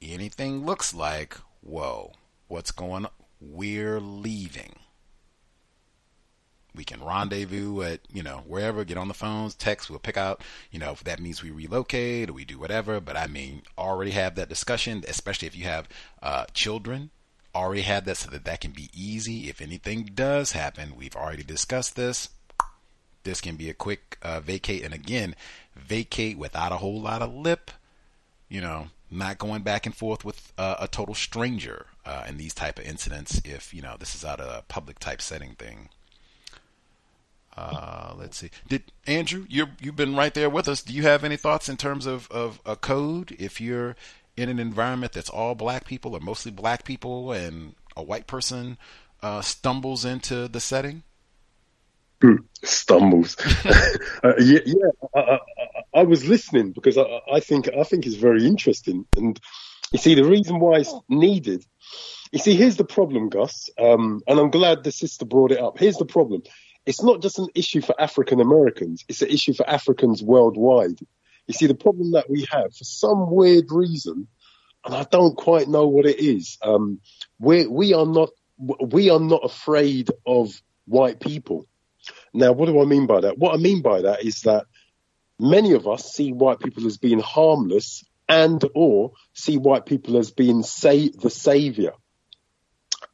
Anything 0.00 0.64
looks 0.64 0.94
like, 0.94 1.36
whoa, 1.60 2.12
what's 2.46 2.70
going 2.70 3.06
on? 3.06 3.10
We're 3.40 4.00
leaving 4.00 4.76
we 6.74 6.84
can 6.84 7.02
rendezvous 7.02 7.82
at 7.82 8.00
you 8.12 8.22
know 8.22 8.42
wherever 8.46 8.84
get 8.84 8.96
on 8.96 9.08
the 9.08 9.14
phones 9.14 9.54
text 9.54 9.88
we'll 9.88 9.98
pick 9.98 10.16
out 10.16 10.40
you 10.70 10.78
know 10.78 10.92
if 10.92 11.04
that 11.04 11.20
means 11.20 11.42
we 11.42 11.50
relocate 11.50 12.28
or 12.28 12.32
we 12.32 12.44
do 12.44 12.58
whatever. 12.58 13.00
But 13.00 13.16
i 13.16 13.26
mean 13.26 13.62
already 13.78 14.10
have 14.12 14.34
that 14.34 14.48
discussion 14.48 15.04
especially 15.08 15.48
if 15.48 15.56
you 15.56 15.64
have 15.64 15.88
uh, 16.22 16.46
children 16.52 17.10
already 17.54 17.82
had 17.82 18.04
that 18.04 18.16
so 18.16 18.30
that 18.30 18.44
that 18.44 18.60
can 18.60 18.72
be 18.72 18.90
easy. 18.92 19.48
If 19.48 19.60
anything 19.60 20.10
does 20.14 20.52
happen 20.52 20.96
we've 20.96 21.16
already 21.16 21.44
discussed 21.44 21.96
this 21.96 22.30
this 23.22 23.40
can 23.40 23.56
be 23.56 23.70
a 23.70 23.74
quick 23.74 24.18
uh, 24.22 24.40
vacate. 24.40 24.82
And 24.82 24.92
again 24.92 25.34
vacate 25.76 26.38
without 26.38 26.72
a 26.72 26.76
whole 26.76 27.00
lot 27.00 27.22
of 27.22 27.34
lip 27.34 27.70
you 28.48 28.60
know 28.60 28.88
not 29.10 29.38
going 29.38 29.62
back 29.62 29.86
and 29.86 29.94
forth 29.94 30.24
with 30.24 30.52
uh, 30.58 30.76
a 30.80 30.88
total 30.88 31.14
stranger 31.14 31.86
uh, 32.04 32.24
in 32.28 32.36
these 32.36 32.54
type 32.54 32.78
of 32.78 32.84
incidents 32.84 33.40
if 33.44 33.72
you 33.72 33.80
know 33.80 33.96
this 33.98 34.14
is 34.14 34.24
out 34.24 34.40
of 34.40 34.48
a 34.48 34.62
public 34.62 34.98
type 34.98 35.22
setting 35.22 35.54
thing 35.54 35.88
uh, 37.56 38.14
let's 38.16 38.36
see. 38.36 38.50
Did 38.68 38.82
Andrew, 39.06 39.46
you 39.48 39.66
you've 39.80 39.96
been 39.96 40.16
right 40.16 40.34
there 40.34 40.50
with 40.50 40.68
us. 40.68 40.82
Do 40.82 40.92
you 40.92 41.02
have 41.02 41.22
any 41.24 41.36
thoughts 41.36 41.68
in 41.68 41.76
terms 41.76 42.06
of, 42.06 42.30
of 42.30 42.60
a 42.66 42.76
code 42.76 43.36
if 43.38 43.60
you're 43.60 43.96
in 44.36 44.48
an 44.48 44.58
environment 44.58 45.12
that's 45.12 45.30
all 45.30 45.54
black 45.54 45.86
people 45.86 46.14
or 46.14 46.20
mostly 46.20 46.50
black 46.50 46.84
people 46.84 47.30
and 47.30 47.74
a 47.96 48.02
white 48.02 48.26
person 48.26 48.76
uh, 49.22 49.40
stumbles 49.40 50.04
into 50.04 50.48
the 50.48 50.60
setting? 50.60 51.04
Hmm, 52.20 52.36
stumbles. 52.64 53.36
uh, 54.24 54.34
yeah, 54.38 54.60
yeah 54.64 54.90
I, 55.14 55.20
I, 55.20 55.38
I, 55.94 56.02
was 56.02 56.26
listening 56.26 56.72
because 56.72 56.98
I, 56.98 57.20
I 57.32 57.40
think 57.40 57.68
I 57.68 57.84
think 57.84 58.06
it's 58.06 58.16
very 58.16 58.46
interesting. 58.46 59.06
And 59.16 59.38
you 59.92 59.98
see, 59.98 60.14
the 60.14 60.24
reason 60.24 60.58
why 60.58 60.78
it's 60.78 60.94
needed. 61.08 61.64
You 62.32 62.40
see, 62.40 62.56
here's 62.56 62.76
the 62.76 62.84
problem, 62.84 63.28
Gus. 63.28 63.70
Um, 63.78 64.20
and 64.26 64.40
I'm 64.40 64.50
glad 64.50 64.82
the 64.82 64.90
sister 64.90 65.24
brought 65.24 65.52
it 65.52 65.60
up. 65.60 65.78
Here's 65.78 65.98
the 65.98 66.04
problem 66.04 66.42
it's 66.86 67.02
not 67.02 67.22
just 67.22 67.38
an 67.38 67.48
issue 67.54 67.80
for 67.80 67.98
African 68.00 68.40
Americans, 68.40 69.04
it's 69.08 69.22
an 69.22 69.28
issue 69.28 69.54
for 69.54 69.68
Africans 69.68 70.22
worldwide. 70.22 70.98
You 71.46 71.54
see, 71.54 71.66
the 71.66 71.74
problem 71.74 72.12
that 72.12 72.28
we 72.28 72.46
have, 72.50 72.74
for 72.74 72.84
some 72.84 73.30
weird 73.30 73.66
reason, 73.70 74.28
and 74.84 74.94
I 74.94 75.04
don't 75.04 75.36
quite 75.36 75.68
know 75.68 75.88
what 75.88 76.06
it 76.06 76.18
is, 76.18 76.58
um, 76.62 77.00
we 77.38 77.66
we 77.66 77.94
are 77.94 78.06
not 78.06 78.30
we 78.58 79.10
are 79.10 79.20
not 79.20 79.44
afraid 79.44 80.10
of 80.26 80.60
white 80.86 81.20
people. 81.20 81.66
Now, 82.32 82.52
what 82.52 82.66
do 82.66 82.80
I 82.80 82.84
mean 82.84 83.06
by 83.06 83.22
that? 83.22 83.38
What 83.38 83.54
I 83.54 83.56
mean 83.56 83.82
by 83.82 84.02
that 84.02 84.24
is 84.24 84.42
that 84.42 84.66
many 85.38 85.72
of 85.72 85.88
us 85.88 86.12
see 86.12 86.32
white 86.32 86.60
people 86.60 86.86
as 86.86 86.98
being 86.98 87.20
harmless 87.20 88.04
and 88.28 88.62
or 88.74 89.12
see 89.32 89.56
white 89.58 89.86
people 89.86 90.18
as 90.18 90.30
being 90.30 90.62
say 90.62 91.08
the 91.08 91.30
savior 91.30 91.92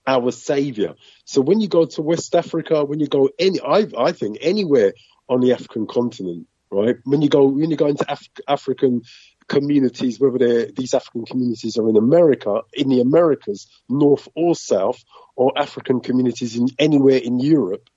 our 0.07 0.31
savior. 0.33 0.95
So 1.25 1.41
when 1.41 1.61
you 1.61 1.69
go 1.69 1.85
to 1.85 2.03
West 2.03 2.35
Africa, 2.35 2.85
when 2.85 3.01
you 3.01 3.07
go 3.07 3.31
any, 3.39 3.61
I, 3.61 3.87
I 3.97 4.13
think 4.13 4.39
anywhere 4.41 4.95
on 5.29 5.41
the 5.41 5.53
African 5.53 5.87
continent, 5.87 6.47
right? 6.71 6.97
When 7.05 7.23
you 7.23 7.29
go, 7.29 7.45
when 7.45 7.71
you 7.71 7.77
go 7.77 7.87
into 7.87 8.11
Af- 8.11 8.29
African 8.49 9.03
communities, 9.49 10.19
whether 10.19 10.39
they're, 10.39 10.67
these 10.67 10.95
African 10.95 11.25
communities 11.25 11.77
are 11.77 11.89
in 11.89 11.97
America, 11.97 12.63
in 12.73 12.89
the 12.89 13.01
Americas, 13.01 13.67
North 13.89 14.29
or 14.35 14.55
South, 14.55 15.03
or 15.37 15.53
African 15.57 16.01
communities 16.01 16.57
in 16.57 16.69
anywhere 16.79 17.19
in 17.19 17.41
Europe, 17.41 17.89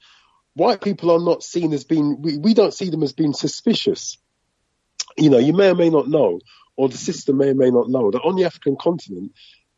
white 0.55 0.81
people 0.81 1.11
are 1.11 1.23
not 1.23 1.43
seen 1.43 1.73
as 1.73 1.83
being, 1.83 2.21
we, 2.21 2.37
we 2.37 2.53
don't 2.53 2.73
see 2.73 2.89
them 2.89 3.03
as 3.03 3.13
being 3.13 3.33
suspicious. 3.33 4.17
You 5.17 5.29
know, 5.29 5.37
you 5.37 5.53
may 5.53 5.69
or 5.69 5.75
may 5.75 5.89
not 5.89 6.07
know, 6.07 6.39
or 6.75 6.89
the 6.89 6.97
system 6.97 7.37
may 7.37 7.49
or 7.49 7.55
may 7.55 7.69
not 7.69 7.89
know 7.89 8.11
that 8.11 8.23
on 8.23 8.35
the 8.35 8.45
African 8.45 8.75
continent, 8.75 9.31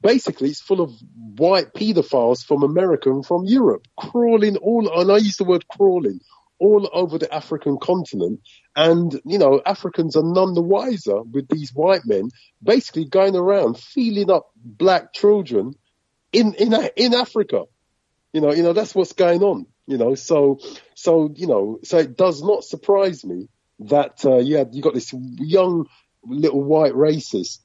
basically 0.05 0.49
it's 0.49 0.61
full 0.61 0.81
of 0.81 0.93
white 1.35 1.73
paedophiles 1.73 2.45
from 2.45 2.61
America 2.61 3.09
and 3.09 3.25
from 3.25 3.43
Europe 3.43 3.87
crawling 3.97 4.55
all, 4.57 4.87
and 5.01 5.11
I 5.11 5.17
use 5.17 5.37
the 5.37 5.43
word 5.45 5.67
crawling 5.67 6.19
all 6.59 6.87
over 6.93 7.17
the 7.17 7.33
African 7.33 7.79
continent. 7.81 8.41
And, 8.75 9.19
you 9.25 9.39
know, 9.39 9.61
Africans 9.65 10.15
are 10.15 10.23
none 10.23 10.53
the 10.53 10.61
wiser 10.61 11.23
with 11.23 11.47
these 11.49 11.71
white 11.73 12.03
men 12.05 12.29
basically 12.61 13.05
going 13.05 13.35
around 13.35 13.79
feeling 13.79 14.29
up 14.29 14.51
black 14.55 15.11
children 15.11 15.73
in, 16.31 16.53
in, 16.53 16.73
in 16.95 17.15
Africa. 17.15 17.63
You 18.31 18.41
know, 18.41 18.53
you 18.53 18.61
know, 18.61 18.73
that's 18.73 18.93
what's 18.93 19.13
going 19.13 19.41
on, 19.41 19.65
you 19.87 19.97
know, 19.97 20.13
so, 20.13 20.59
so, 20.93 21.33
you 21.35 21.47
know, 21.47 21.79
so 21.83 21.97
it 21.97 22.15
does 22.15 22.43
not 22.43 22.63
surprise 22.63 23.25
me 23.25 23.49
that, 23.79 24.23
uh, 24.23 24.37
yeah, 24.37 24.65
you 24.71 24.83
got 24.83 24.93
this 24.93 25.13
young 25.13 25.87
little 26.23 26.63
white 26.63 26.93
racist 26.93 27.59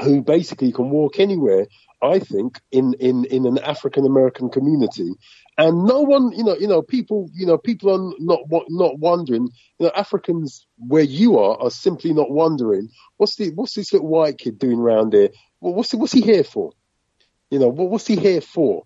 who 0.00 0.22
basically 0.22 0.72
can 0.72 0.90
walk 0.90 1.20
anywhere, 1.20 1.66
I 2.02 2.18
think, 2.18 2.60
in, 2.70 2.94
in, 2.94 3.24
in 3.26 3.46
an 3.46 3.58
African 3.58 4.06
American 4.06 4.50
community. 4.50 5.12
And 5.58 5.84
no 5.84 6.00
one, 6.00 6.32
you 6.32 6.44
know, 6.44 6.56
you 6.56 6.66
know, 6.66 6.80
people, 6.82 7.28
you 7.34 7.46
know, 7.46 7.58
people 7.58 7.90
are 7.90 8.14
not 8.18 8.40
not 8.70 8.98
wondering. 8.98 9.50
You 9.78 9.86
know, 9.86 9.92
Africans 9.94 10.66
where 10.78 11.02
you 11.02 11.38
are 11.38 11.60
are 11.60 11.70
simply 11.70 12.14
not 12.14 12.30
wondering 12.30 12.88
what's 13.18 13.36
the 13.36 13.50
what's 13.50 13.74
this 13.74 13.92
little 13.92 14.08
white 14.08 14.38
kid 14.38 14.58
doing 14.58 14.78
around 14.78 15.12
there? 15.12 15.28
Well, 15.60 15.74
what's 15.74 15.90
he, 15.90 15.98
what's 15.98 16.12
he 16.12 16.22
here 16.22 16.44
for? 16.44 16.72
You 17.50 17.58
know, 17.58 17.68
what, 17.68 17.90
what's 17.90 18.06
he 18.06 18.16
here 18.16 18.40
for? 18.40 18.84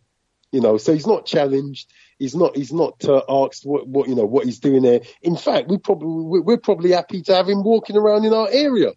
You 0.50 0.60
know, 0.60 0.76
so 0.76 0.92
he's 0.92 1.06
not 1.06 1.24
challenged. 1.24 1.88
He's 2.18 2.34
not. 2.34 2.56
He's 2.56 2.72
not 2.72 3.04
uh, 3.04 3.22
asked 3.28 3.64
what, 3.64 3.86
what 3.86 4.08
you 4.08 4.16
know 4.16 4.24
what 4.24 4.44
he's 4.44 4.58
doing 4.58 4.82
there. 4.82 5.02
In 5.22 5.36
fact, 5.36 5.68
we 5.68 5.78
probably 5.78 6.40
we're 6.40 6.56
probably 6.56 6.92
happy 6.92 7.22
to 7.22 7.34
have 7.34 7.48
him 7.48 7.62
walking 7.62 7.96
around 7.96 8.24
in 8.24 8.32
our 8.32 8.48
area. 8.50 8.92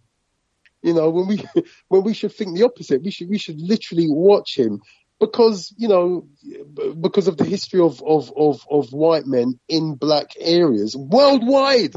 You 0.82 0.94
know, 0.94 1.10
when 1.10 1.28
we 1.28 1.44
when 1.88 2.04
we 2.04 2.14
should 2.14 2.34
think 2.34 2.56
the 2.56 2.66
opposite, 2.66 3.04
we 3.04 3.12
should 3.12 3.30
we 3.30 3.38
should 3.38 3.60
literally 3.60 4.08
watch 4.10 4.58
him 4.58 4.82
because 5.20 5.74
you 5.78 5.88
know 5.88 6.28
because 7.00 7.28
of 7.28 7.38
the 7.38 7.46
history 7.46 7.82
of 7.82 8.02
of 8.04 8.32
of, 8.36 8.66
of 8.70 8.92
white 8.92 9.26
men 9.26 9.60
in 9.68 9.96
black 9.96 10.32
areas 10.40 10.96
worldwide. 10.96 11.96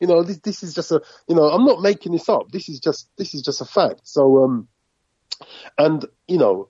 You 0.00 0.08
know, 0.08 0.24
this 0.24 0.38
this 0.38 0.62
is 0.64 0.74
just 0.74 0.90
a 0.90 1.00
you 1.28 1.36
know 1.36 1.44
I'm 1.44 1.64
not 1.64 1.80
making 1.80 2.12
this 2.12 2.28
up. 2.28 2.50
This 2.50 2.68
is 2.68 2.80
just 2.80 3.08
this 3.16 3.34
is 3.34 3.42
just 3.42 3.60
a 3.60 3.64
fact. 3.64 4.00
So 4.04 4.44
um, 4.44 4.68
and 5.78 6.04
you 6.26 6.38
know, 6.38 6.68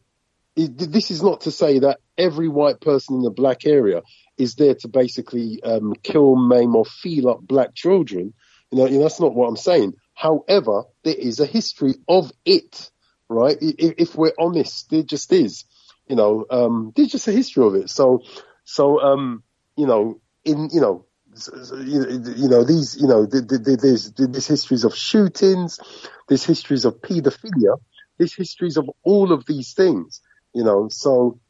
this 0.54 1.10
is 1.10 1.22
not 1.22 1.42
to 1.42 1.50
say 1.50 1.78
that 1.78 2.00
every 2.18 2.48
white 2.48 2.80
person 2.80 3.16
in 3.16 3.22
the 3.22 3.30
black 3.30 3.66
area 3.66 4.02
is 4.36 4.54
there 4.56 4.74
to 4.74 4.88
basically 4.88 5.62
um, 5.62 5.94
kill, 6.02 6.36
maim, 6.36 6.76
or 6.76 6.84
feel 6.84 7.28
up 7.30 7.40
black 7.40 7.74
children. 7.74 8.34
You 8.70 8.78
know, 8.78 8.86
you 8.86 8.96
know, 8.98 9.02
that's 9.02 9.20
not 9.20 9.34
what 9.34 9.48
I'm 9.48 9.56
saying. 9.56 9.94
However, 10.14 10.84
there 11.04 11.14
is 11.14 11.40
a 11.40 11.46
history 11.46 11.94
of 12.08 12.30
it, 12.44 12.90
right? 13.28 13.56
If, 13.60 14.14
we're 14.14 14.32
honest, 14.38 14.90
there 14.90 15.02
just 15.02 15.32
is. 15.32 15.64
You 16.08 16.16
know, 16.16 16.46
um, 16.50 16.92
there's 16.94 17.08
just 17.12 17.28
a 17.28 17.32
history 17.32 17.64
of 17.64 17.74
it. 17.74 17.90
So, 17.90 18.22
so 18.64 19.00
um, 19.00 19.42
you 19.76 19.86
know, 19.86 20.20
in 20.44 20.68
you 20.72 20.80
know, 20.80 21.06
you 21.32 22.48
know 22.48 22.64
these 22.64 22.96
you 23.00 23.08
know 23.08 23.24
there's 23.26 24.12
there's 24.12 24.46
histories 24.46 24.84
of 24.84 24.94
shootings, 24.94 25.80
there's 26.28 26.44
histories 26.44 26.84
of 26.84 27.00
paedophilia, 27.00 27.78
there's 28.18 28.34
histories 28.34 28.76
of 28.76 28.90
all 29.02 29.32
of 29.32 29.46
these 29.46 29.72
things. 29.72 30.20
You 30.52 30.64
know, 30.64 30.88
so 30.90 31.40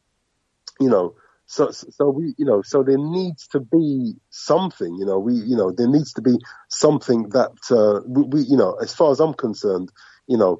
you 0.80 0.88
know, 0.88 1.14
so 1.52 1.70
so 1.70 2.08
we 2.08 2.34
you 2.38 2.46
know 2.46 2.62
so 2.62 2.82
there 2.82 2.96
needs 2.98 3.46
to 3.48 3.60
be 3.60 4.14
something. 4.30 4.94
You 4.94 5.04
know, 5.04 5.18
we 5.18 5.34
you 5.34 5.56
know 5.56 5.70
there 5.70 5.88
needs 5.88 6.14
to 6.14 6.22
be 6.22 6.38
something 6.68 7.28
that 7.30 7.52
uh, 7.70 8.00
we, 8.06 8.22
we 8.22 8.40
you 8.42 8.56
know 8.56 8.74
as 8.80 8.94
far 8.94 9.10
as 9.10 9.20
I'm 9.20 9.34
concerned, 9.34 9.92
you 10.26 10.38
know 10.38 10.56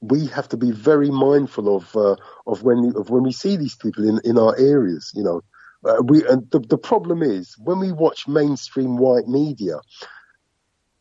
we 0.00 0.26
have 0.26 0.48
to 0.48 0.56
be 0.56 0.70
very 0.70 1.10
mindful 1.10 1.76
of 1.76 1.94
uh, 1.96 2.16
of 2.46 2.62
when 2.62 2.94
of 2.96 3.10
when 3.10 3.24
we 3.24 3.32
see 3.32 3.56
these 3.56 3.76
people 3.76 4.08
in 4.08 4.20
in 4.24 4.38
our 4.38 4.56
areas. 4.58 5.12
You 5.14 5.24
know, 5.24 5.42
uh, 5.84 6.02
we 6.02 6.26
and 6.26 6.50
the 6.50 6.60
the 6.60 6.78
problem 6.78 7.22
is 7.22 7.54
when 7.58 7.78
we 7.78 7.92
watch 7.92 8.26
mainstream 8.26 8.96
white 8.96 9.28
media, 9.28 9.80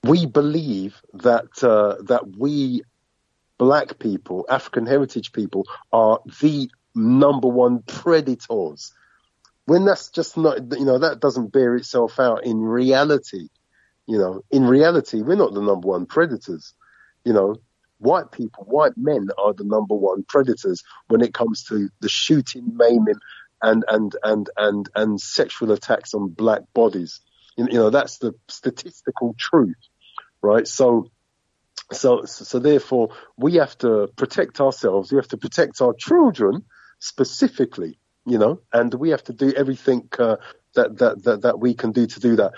we 0.03 0.25
believe 0.25 1.01
that 1.13 1.63
uh, 1.63 2.03
that 2.03 2.35
we 2.37 2.83
black 3.57 3.97
people, 3.99 4.45
African 4.49 4.85
heritage 4.85 5.31
people, 5.31 5.65
are 5.93 6.19
the 6.41 6.69
number 6.95 7.47
one 7.47 7.81
predators. 7.83 8.93
When 9.65 9.85
that's 9.85 10.09
just 10.09 10.37
not, 10.37 10.59
you 10.71 10.85
know, 10.85 10.99
that 10.99 11.19
doesn't 11.19 11.51
bear 11.51 11.75
itself 11.75 12.19
out 12.19 12.45
in 12.45 12.59
reality. 12.59 13.49
You 14.05 14.19
know, 14.19 14.41
in 14.51 14.65
reality, 14.65 15.21
we're 15.21 15.35
not 15.35 15.53
the 15.53 15.61
number 15.61 15.87
one 15.87 16.05
predators. 16.05 16.73
You 17.23 17.33
know, 17.33 17.55
white 17.97 18.31
people, 18.31 18.63
white 18.65 18.97
men 18.97 19.29
are 19.37 19.53
the 19.53 19.63
number 19.63 19.95
one 19.95 20.23
predators 20.23 20.83
when 21.07 21.21
it 21.21 21.33
comes 21.33 21.63
to 21.65 21.89
the 21.99 22.09
shooting, 22.09 22.77
maiming, 22.77 23.15
and 23.61 23.83
and 23.87 24.15
and 24.23 24.49
and 24.57 24.89
and 24.95 25.21
sexual 25.21 25.71
attacks 25.71 26.13
on 26.13 26.29
black 26.29 26.61
bodies. 26.73 27.21
You, 27.57 27.65
know, 27.65 27.89
that's 27.89 28.17
the 28.17 28.33
statistical 28.49 29.33
truth, 29.39 29.77
right? 30.41 30.67
So, 30.67 31.09
so 31.91 32.25
so 32.25 32.59
therefore, 32.59 33.09
we 33.37 33.55
have 33.55 33.77
to 33.79 34.09
protect 34.15 34.59
ourselves. 34.59 35.11
We 35.11 35.17
have 35.17 35.29
to 35.29 35.37
protect 35.37 35.81
our 35.81 35.93
children 35.93 36.65
specifically, 36.99 37.97
you 38.25 38.37
know, 38.37 38.61
and 38.73 38.93
we 38.93 39.09
have 39.09 39.23
to 39.25 39.33
do 39.33 39.53
everything 39.53 40.09
uh, 40.17 40.37
that, 40.73 40.97
that 40.97 41.23
that 41.23 41.41
that 41.43 41.59
we 41.59 41.73
can 41.73 41.91
do 41.91 42.07
to 42.07 42.19
do 42.19 42.35
that. 42.37 42.53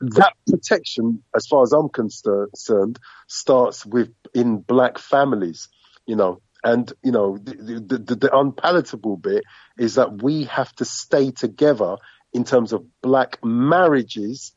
That 0.00 0.32
protection, 0.46 1.22
as 1.34 1.46
far 1.46 1.62
as 1.62 1.72
I'm 1.72 1.88
concerned, 1.88 2.98
starts 3.26 3.86
with 3.86 4.12
in 4.34 4.58
black 4.58 4.98
families, 4.98 5.68
you 6.06 6.16
know, 6.16 6.40
and 6.64 6.92
you 7.02 7.12
know 7.12 7.38
the, 7.38 7.80
the, 7.80 7.98
the, 7.98 8.14
the 8.16 8.36
unpalatable 8.36 9.16
bit 9.16 9.44
is 9.78 9.94
that 9.94 10.22
we 10.22 10.44
have 10.44 10.72
to 10.76 10.84
stay 10.84 11.30
together 11.30 11.96
in 12.32 12.44
terms 12.44 12.72
of 12.72 12.84
black 13.00 13.38
marriages 13.44 14.52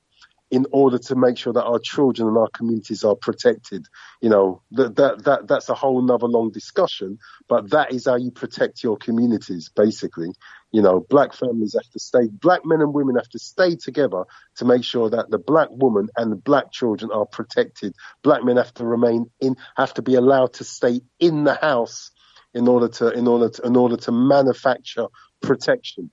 in 0.51 0.65
order 0.73 0.97
to 0.97 1.15
make 1.15 1.37
sure 1.37 1.53
that 1.53 1.63
our 1.63 1.79
children 1.79 2.27
and 2.27 2.37
our 2.37 2.49
communities 2.49 3.05
are 3.05 3.15
protected. 3.15 3.87
You 4.19 4.29
know, 4.29 4.61
that, 4.71 4.97
that, 4.97 5.23
that, 5.23 5.47
that's 5.47 5.69
a 5.69 5.73
whole 5.73 6.01
nother 6.01 6.27
long 6.27 6.51
discussion, 6.51 7.19
but 7.47 7.69
that 7.71 7.93
is 7.93 8.05
how 8.05 8.17
you 8.17 8.31
protect 8.31 8.83
your 8.83 8.97
communities, 8.97 9.71
basically. 9.73 10.31
You 10.71 10.81
know, 10.81 11.05
black 11.09 11.33
families 11.33 11.73
have 11.73 11.89
to 11.91 11.99
stay, 11.99 12.27
black 12.27 12.65
men 12.65 12.81
and 12.81 12.93
women 12.93 13.15
have 13.15 13.29
to 13.29 13.39
stay 13.39 13.77
together 13.77 14.25
to 14.57 14.65
make 14.65 14.83
sure 14.83 15.09
that 15.09 15.31
the 15.31 15.39
black 15.39 15.69
woman 15.71 16.09
and 16.17 16.33
the 16.33 16.37
black 16.37 16.71
children 16.71 17.11
are 17.11 17.25
protected. 17.25 17.95
Black 18.21 18.43
men 18.43 18.57
have 18.57 18.73
to 18.75 18.85
remain 18.85 19.31
in, 19.39 19.55
have 19.77 19.93
to 19.93 20.01
be 20.01 20.15
allowed 20.15 20.53
to 20.55 20.65
stay 20.65 20.99
in 21.19 21.45
the 21.45 21.55
house 21.55 22.11
in 22.53 22.67
order 22.67 22.89
to, 22.89 23.09
in 23.11 23.25
order 23.25 23.49
to, 23.49 23.61
in 23.65 23.77
order 23.77 23.95
to 23.95 24.11
manufacture 24.11 25.07
protection 25.41 26.11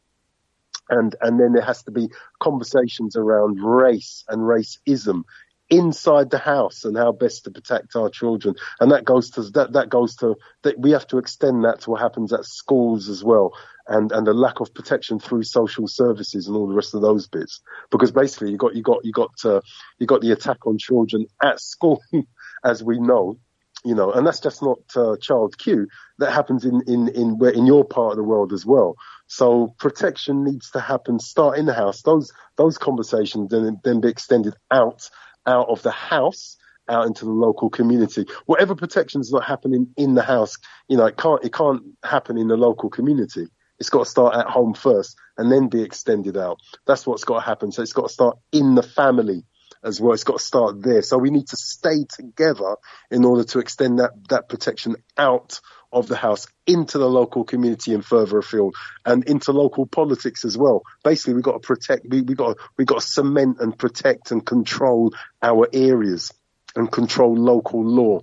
and 0.88 1.14
and 1.20 1.38
then 1.38 1.52
there 1.52 1.64
has 1.64 1.82
to 1.84 1.90
be 1.90 2.08
conversations 2.40 3.16
around 3.16 3.60
race 3.60 4.24
and 4.28 4.42
racism 4.42 5.22
inside 5.70 6.30
the 6.30 6.38
house 6.38 6.84
and 6.84 6.96
how 6.96 7.12
best 7.12 7.44
to 7.44 7.50
protect 7.50 7.94
our 7.94 8.08
children 8.08 8.54
and 8.80 8.90
that 8.90 9.04
goes 9.04 9.30
to 9.30 9.42
that 9.50 9.72
that 9.72 9.90
goes 9.90 10.16
to 10.16 10.34
that 10.62 10.78
we 10.78 10.92
have 10.92 11.06
to 11.06 11.18
extend 11.18 11.64
that 11.64 11.80
to 11.80 11.90
what 11.90 12.00
happens 12.00 12.32
at 12.32 12.44
schools 12.44 13.10
as 13.10 13.22
well 13.22 13.52
and 13.86 14.10
and 14.12 14.26
the 14.26 14.32
lack 14.32 14.60
of 14.60 14.72
protection 14.72 15.18
through 15.18 15.42
social 15.42 15.86
services 15.86 16.46
and 16.46 16.56
all 16.56 16.66
the 16.66 16.74
rest 16.74 16.94
of 16.94 17.02
those 17.02 17.28
bits 17.28 17.60
because 17.90 18.10
basically 18.10 18.50
you 18.50 18.56
got 18.56 18.74
you 18.74 18.82
got 18.82 19.04
you 19.04 19.12
got 19.12 19.32
uh, 19.44 19.60
you 19.98 20.06
got 20.06 20.22
the 20.22 20.32
attack 20.32 20.66
on 20.66 20.78
children 20.78 21.26
at 21.42 21.60
school 21.60 22.02
as 22.64 22.82
we 22.82 22.98
know 22.98 23.38
you 23.84 23.94
know, 23.94 24.12
and 24.12 24.26
that's 24.26 24.40
just 24.40 24.62
not 24.62 24.78
uh, 24.96 25.16
child 25.20 25.56
Q. 25.56 25.86
That 26.18 26.32
happens 26.32 26.64
in 26.64 26.82
in 26.86 27.08
in 27.08 27.38
where 27.38 27.52
in 27.52 27.66
your 27.66 27.84
part 27.84 28.12
of 28.12 28.16
the 28.16 28.24
world 28.24 28.52
as 28.52 28.66
well. 28.66 28.96
So 29.28 29.74
protection 29.78 30.44
needs 30.44 30.70
to 30.72 30.80
happen. 30.80 31.20
Start 31.20 31.58
in 31.58 31.66
the 31.66 31.74
house. 31.74 32.02
Those 32.02 32.32
those 32.56 32.78
conversations 32.78 33.50
then 33.50 33.78
then 33.84 34.00
be 34.00 34.08
extended 34.08 34.54
out 34.70 35.08
out 35.46 35.68
of 35.68 35.82
the 35.82 35.90
house 35.90 36.56
out 36.88 37.06
into 37.06 37.26
the 37.26 37.30
local 37.30 37.68
community. 37.68 38.24
Whatever 38.46 38.74
protection 38.74 39.20
is 39.20 39.30
not 39.30 39.44
happening 39.44 39.88
in 39.96 40.14
the 40.14 40.22
house, 40.22 40.56
you 40.88 40.96
know, 40.96 41.06
it 41.06 41.16
can't 41.16 41.44
it 41.44 41.52
can't 41.52 41.82
happen 42.02 42.38
in 42.38 42.48
the 42.48 42.56
local 42.56 42.88
community. 42.88 43.46
It's 43.78 43.90
got 43.90 44.04
to 44.04 44.10
start 44.10 44.34
at 44.34 44.46
home 44.46 44.74
first 44.74 45.16
and 45.36 45.52
then 45.52 45.68
be 45.68 45.82
extended 45.82 46.36
out. 46.36 46.58
That's 46.86 47.06
what's 47.06 47.24
got 47.24 47.40
to 47.40 47.46
happen. 47.46 47.70
So 47.70 47.82
it's 47.82 47.92
got 47.92 48.08
to 48.08 48.12
start 48.12 48.38
in 48.50 48.74
the 48.74 48.82
family 48.82 49.44
as 49.82 50.00
well. 50.00 50.12
It's 50.12 50.24
got 50.24 50.38
to 50.38 50.44
start 50.44 50.82
there. 50.82 51.02
So 51.02 51.18
we 51.18 51.30
need 51.30 51.48
to 51.48 51.56
stay 51.56 52.04
together 52.08 52.76
in 53.10 53.24
order 53.24 53.44
to 53.44 53.58
extend 53.58 53.98
that, 53.98 54.12
that 54.28 54.48
protection 54.48 54.96
out 55.16 55.60
of 55.92 56.06
the 56.06 56.16
house 56.16 56.46
into 56.66 56.98
the 56.98 57.08
local 57.08 57.44
community 57.44 57.94
and 57.94 58.04
further 58.04 58.38
afield 58.38 58.74
and 59.06 59.24
into 59.24 59.52
local 59.52 59.86
politics 59.86 60.44
as 60.44 60.56
well. 60.56 60.82
Basically, 61.02 61.34
we've 61.34 61.42
got 61.42 61.62
to 61.62 61.66
protect, 61.66 62.06
we, 62.08 62.20
we 62.20 62.34
got, 62.34 62.58
we 62.76 62.84
got 62.84 63.00
to 63.00 63.06
cement 63.06 63.58
and 63.60 63.78
protect 63.78 64.30
and 64.30 64.44
control 64.44 65.14
our 65.42 65.68
areas 65.72 66.32
and 66.76 66.90
control 66.92 67.34
local 67.34 67.84
law. 67.84 68.20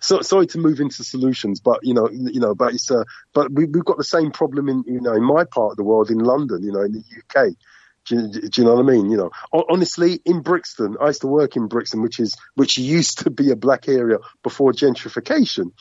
So 0.00 0.20
sorry 0.20 0.46
to 0.48 0.58
move 0.58 0.78
into 0.80 1.02
solutions, 1.02 1.60
but 1.60 1.80
you 1.82 1.92
know, 1.92 2.08
you 2.08 2.38
know, 2.38 2.54
but 2.54 2.72
it's 2.72 2.88
uh, 2.90 3.02
but 3.34 3.50
we, 3.50 3.64
we've 3.64 3.84
got 3.84 3.96
the 3.96 4.04
same 4.04 4.30
problem 4.30 4.68
in 4.68 4.84
you 4.86 5.00
know 5.00 5.12
in 5.12 5.24
my 5.24 5.44
part 5.44 5.72
of 5.72 5.76
the 5.76 5.82
world 5.82 6.10
in 6.10 6.18
London, 6.18 6.62
you 6.62 6.70
know, 6.70 6.82
in 6.82 6.92
the 6.92 7.02
UK. 7.18 7.54
Do, 8.06 8.28
do, 8.28 8.48
you 8.56 8.64
know 8.64 8.74
what 8.74 8.84
I 8.84 8.90
mean? 8.90 9.10
You 9.10 9.16
know, 9.16 9.30
honestly, 9.52 10.20
in 10.24 10.40
Brixton, 10.40 10.96
I 11.00 11.08
used 11.08 11.20
to 11.20 11.26
work 11.26 11.56
in 11.56 11.68
Brixton, 11.68 12.02
which 12.02 12.18
is 12.18 12.36
which 12.54 12.78
used 12.78 13.20
to 13.20 13.30
be 13.30 13.50
a 13.50 13.56
black 13.56 13.88
area 13.88 14.18
before 14.42 14.72
gentrification, 14.72 15.72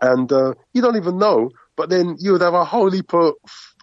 and 0.00 0.30
uh, 0.32 0.54
you 0.72 0.82
don't 0.82 0.96
even 0.96 1.18
know. 1.18 1.50
But 1.76 1.90
then 1.90 2.16
you 2.18 2.32
would 2.32 2.40
have 2.40 2.54
a 2.54 2.64
whole 2.64 2.90
heap 2.90 3.14
of, 3.14 3.34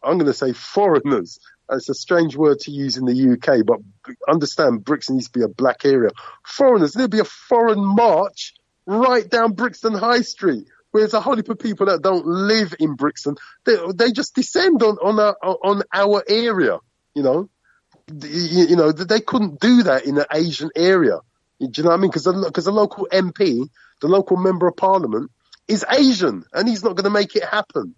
I'm 0.04 0.18
going 0.18 0.26
to 0.26 0.34
say, 0.34 0.52
foreigners. 0.52 1.40
It's 1.72 1.90
a 1.90 1.94
strange 1.96 2.36
word 2.36 2.60
to 2.62 2.72
use 2.72 2.98
in 2.98 3.06
the 3.06 3.34
UK, 3.34 3.66
but 3.66 3.80
understand 4.28 4.84
Brixton 4.84 5.16
used 5.16 5.34
to 5.34 5.40
be 5.40 5.46
a 5.46 5.48
black 5.48 5.86
area. 5.86 6.12
Foreigners, 6.46 6.94
there'd 6.94 7.10
be 7.10 7.22
a 7.22 7.24
foreign 7.24 7.84
march 7.84 8.54
right 8.86 9.28
down 9.28 9.54
Brixton 9.54 9.94
High 9.94 10.22
Street 10.22 10.68
where 10.92 11.02
there's 11.02 11.14
a 11.14 11.22
whole 11.22 11.36
heap 11.38 11.50
of 11.50 11.58
people 11.58 11.88
that 11.88 12.02
don't 12.02 12.26
live 12.26 12.76
in 12.80 12.96
Brixton. 12.96 13.36
They, 13.64 13.78
they 13.96 14.12
just 14.12 14.36
descend 14.36 14.84
on 14.84 14.98
on, 14.98 15.20
our, 15.20 15.36
on 15.42 15.84
our 15.94 16.24
area, 16.28 16.78
you 17.16 17.24
know 17.24 17.50
you, 18.07 18.76
know, 18.76 18.91
they 18.91 19.19
couldn't 19.19 19.60
do 19.60 19.84
that 19.84 20.06
in 20.06 20.18
an 20.18 20.26
Asian 20.32 20.69
area. 20.76 21.19
Do 21.60 21.69
you 21.76 21.84
know 21.84 21.90
what 21.90 21.98
I 21.98 22.02
mean? 22.02 22.11
Because 22.11 22.26
the, 22.26 22.52
cause 22.53 22.65
the 22.65 22.72
local 22.72 23.07
MP, 23.11 23.68
the 24.02 24.07
local 24.07 24.38
member 24.38 24.68
of 24.68 24.76
parliament, 24.76 25.32
is 25.68 25.86
Asian, 25.90 26.44
and 26.53 26.68
he's 26.68 26.84
not 26.84 26.95
going 26.95 27.06
to 27.06 27.10
make 27.10 27.36
it 27.36 27.44
happen. 27.44 27.95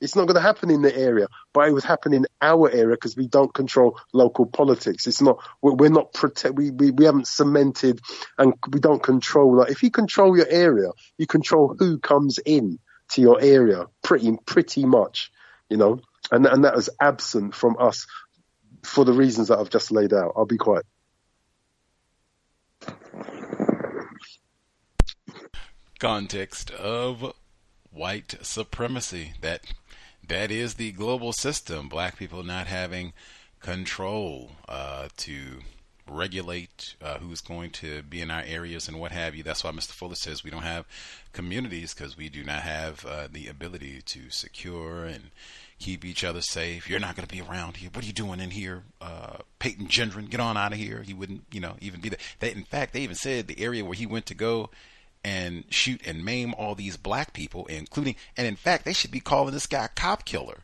It's 0.00 0.16
not 0.16 0.26
going 0.26 0.36
to 0.36 0.40
happen 0.40 0.70
in 0.70 0.80
the 0.80 0.96
area, 0.96 1.26
but 1.52 1.68
it 1.68 1.72
would 1.72 1.84
happen 1.84 2.14
in 2.14 2.24
our 2.40 2.70
area 2.70 2.96
because 2.96 3.16
we 3.16 3.26
don't 3.26 3.52
control 3.52 3.98
local 4.14 4.46
politics. 4.46 5.06
It's 5.06 5.20
not 5.20 5.44
we're 5.60 5.90
not 5.90 6.14
protect 6.14 6.54
we, 6.54 6.70
we 6.70 6.90
we 6.90 7.04
haven't 7.04 7.26
cemented 7.26 8.00
and 8.38 8.54
we 8.72 8.80
don't 8.80 9.02
control. 9.02 9.56
Like 9.56 9.70
if 9.70 9.82
you 9.82 9.90
control 9.90 10.34
your 10.34 10.48
area, 10.48 10.88
you 11.18 11.26
control 11.26 11.76
who 11.78 11.98
comes 11.98 12.38
in 12.38 12.78
to 13.10 13.20
your 13.20 13.42
area 13.42 13.84
pretty 14.02 14.38
pretty 14.46 14.86
much, 14.86 15.30
you 15.68 15.76
know. 15.76 16.00
And 16.30 16.46
and 16.46 16.64
that 16.64 16.78
is 16.78 16.88
absent 16.98 17.54
from 17.54 17.76
us 17.78 18.06
for 18.82 19.04
the 19.04 19.12
reasons 19.12 19.48
that 19.48 19.58
I've 19.58 19.70
just 19.70 19.90
laid 19.90 20.12
out. 20.12 20.32
I'll 20.36 20.46
be 20.46 20.56
quiet. 20.56 20.86
Context 25.98 26.70
of 26.70 27.34
white 27.92 28.36
supremacy. 28.42 29.34
That 29.42 29.62
that 30.26 30.50
is 30.50 30.74
the 30.74 30.92
global 30.92 31.32
system. 31.32 31.88
Black 31.88 32.16
people 32.16 32.42
not 32.42 32.66
having 32.66 33.12
control 33.60 34.52
uh, 34.68 35.08
to 35.18 35.60
regulate 36.10 36.96
uh, 37.02 37.18
who's 37.18 37.40
going 37.40 37.70
to 37.70 38.02
be 38.02 38.20
in 38.20 38.30
our 38.30 38.42
areas 38.46 38.88
and 38.88 38.98
what 38.98 39.12
have 39.12 39.34
you. 39.34 39.42
That's 39.42 39.62
why 39.62 39.70
Mr. 39.70 39.92
Fuller 39.92 40.14
says 40.14 40.42
we 40.42 40.50
don't 40.50 40.62
have 40.62 40.86
communities 41.32 41.94
because 41.94 42.16
we 42.16 42.28
do 42.28 42.42
not 42.42 42.62
have 42.62 43.04
uh, 43.06 43.28
the 43.30 43.46
ability 43.46 44.02
to 44.02 44.30
secure 44.30 45.04
and 45.04 45.30
keep 45.80 46.04
each 46.04 46.22
other 46.22 46.42
safe. 46.42 46.88
You're 46.88 47.00
not 47.00 47.16
going 47.16 47.26
to 47.26 47.34
be 47.34 47.40
around 47.40 47.78
here. 47.78 47.90
What 47.92 48.04
are 48.04 48.06
you 48.06 48.12
doing 48.12 48.38
in 48.38 48.50
here? 48.50 48.84
Uh, 49.00 49.38
Payton 49.58 49.88
Gendron, 49.88 50.30
get 50.30 50.38
on 50.38 50.56
out 50.56 50.72
of 50.72 50.78
here. 50.78 51.02
He 51.02 51.14
wouldn't, 51.14 51.44
you 51.50 51.60
know, 51.60 51.76
even 51.80 52.00
be 52.00 52.10
there. 52.10 52.18
They, 52.38 52.52
in 52.52 52.64
fact, 52.64 52.92
they 52.92 53.00
even 53.00 53.16
said 53.16 53.48
the 53.48 53.60
area 53.60 53.84
where 53.84 53.94
he 53.94 54.06
went 54.06 54.26
to 54.26 54.34
go 54.34 54.70
and 55.24 55.64
shoot 55.70 56.00
and 56.06 56.24
maim 56.24 56.54
all 56.54 56.74
these 56.74 56.96
black 56.96 57.32
people, 57.32 57.66
including, 57.66 58.14
and 58.36 58.46
in 58.46 58.56
fact, 58.56 58.84
they 58.84 58.92
should 58.92 59.10
be 59.10 59.20
calling 59.20 59.52
this 59.52 59.66
guy 59.66 59.86
a 59.86 59.88
cop 59.88 60.24
killer. 60.24 60.60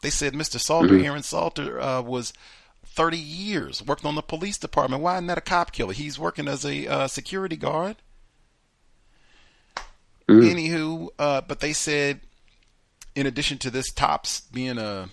They 0.00 0.10
said 0.10 0.32
Mr. 0.32 0.58
Salter, 0.58 0.94
mm-hmm. 0.94 1.04
Aaron 1.04 1.22
Salter, 1.22 1.80
uh, 1.80 2.00
was 2.00 2.32
30 2.86 3.18
years, 3.18 3.84
worked 3.84 4.04
on 4.04 4.14
the 4.14 4.22
police 4.22 4.58
department. 4.58 5.02
Why 5.02 5.16
isn't 5.16 5.26
that 5.26 5.38
a 5.38 5.42
cop 5.42 5.72
killer? 5.72 5.92
He's 5.92 6.18
working 6.18 6.48
as 6.48 6.64
a 6.64 6.86
uh, 6.86 7.08
security 7.08 7.56
guard. 7.56 7.96
Mm. 10.28 10.54
Anywho, 10.54 11.08
uh, 11.18 11.40
but 11.42 11.60
they 11.60 11.72
said, 11.72 12.20
in 13.20 13.26
addition 13.26 13.58
to 13.58 13.70
this, 13.70 13.92
Tops 13.92 14.40
being 14.40 14.78
a 14.78 15.10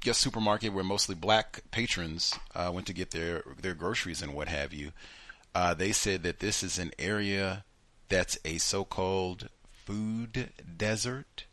guess 0.00 0.18
supermarket 0.18 0.72
where 0.72 0.84
mostly 0.84 1.16
black 1.16 1.60
patrons 1.72 2.38
uh, 2.54 2.70
went 2.72 2.86
to 2.86 2.92
get 2.92 3.10
their 3.10 3.42
their 3.60 3.74
groceries 3.74 4.22
and 4.22 4.32
what 4.32 4.46
have 4.46 4.72
you, 4.72 4.92
uh, 5.56 5.74
they 5.74 5.90
said 5.90 6.22
that 6.22 6.38
this 6.38 6.62
is 6.62 6.78
an 6.78 6.92
area 7.00 7.64
that's 8.08 8.38
a 8.44 8.58
so-called 8.58 9.48
food 9.72 10.50
desert 10.76 11.46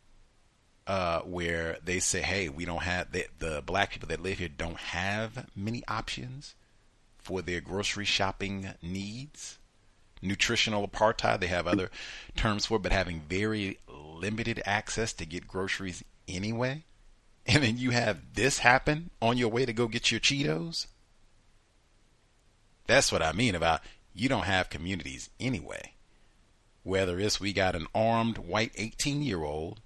uh, 0.86 1.22
where 1.22 1.78
they 1.84 2.00
say, 2.00 2.22
hey, 2.22 2.48
we 2.48 2.64
don't 2.64 2.84
have 2.84 3.12
the, 3.12 3.26
the 3.40 3.64
black 3.66 3.92
people 3.92 4.08
that 4.10 4.22
live 4.22 4.38
here 4.38 4.48
don't 4.48 4.78
have 4.78 5.48
many 5.56 5.84
options 5.88 6.54
for 7.18 7.42
their 7.42 7.62
grocery 7.62 8.06
shopping 8.06 8.70
needs. 8.84 9.58
Nutritional 10.22 10.88
apartheid, 10.88 11.40
they 11.40 11.48
have 11.48 11.66
other 11.66 11.90
terms 12.36 12.66
for 12.68 12.76
it, 12.76 12.84
but 12.84 12.92
having 12.92 13.22
very 13.22 13.80
limited 14.20 14.62
access 14.66 15.14
to 15.14 15.26
get 15.26 15.48
groceries 15.48 16.04
anyway. 16.28 16.84
And 17.46 17.64
then 17.64 17.78
you 17.78 17.92
have 17.92 18.36
this 18.36 18.60
happen 18.60 19.10
on 19.22 19.38
your 19.38 19.50
way 19.50 19.66
to 19.66 19.74
go 19.74 19.88
get 19.88 20.12
your 20.12 20.20
Cheetos. 20.20 20.88
That's 22.86 23.12
what 23.12 23.24
I 23.24 23.32
mean 23.32 23.56
about 23.56 23.82
you 24.14 24.30
don't 24.30 24.46
have 24.46 24.70
communities 24.70 25.30
anyway. 25.40 25.94
Whether 26.84 27.20
it's 27.20 27.40
we 27.40 27.54
got 27.54 27.76
an 27.76 27.88
armed 27.94 28.38
white 28.38 28.72
18 28.76 29.22
year 29.22 29.44
old 29.44 29.82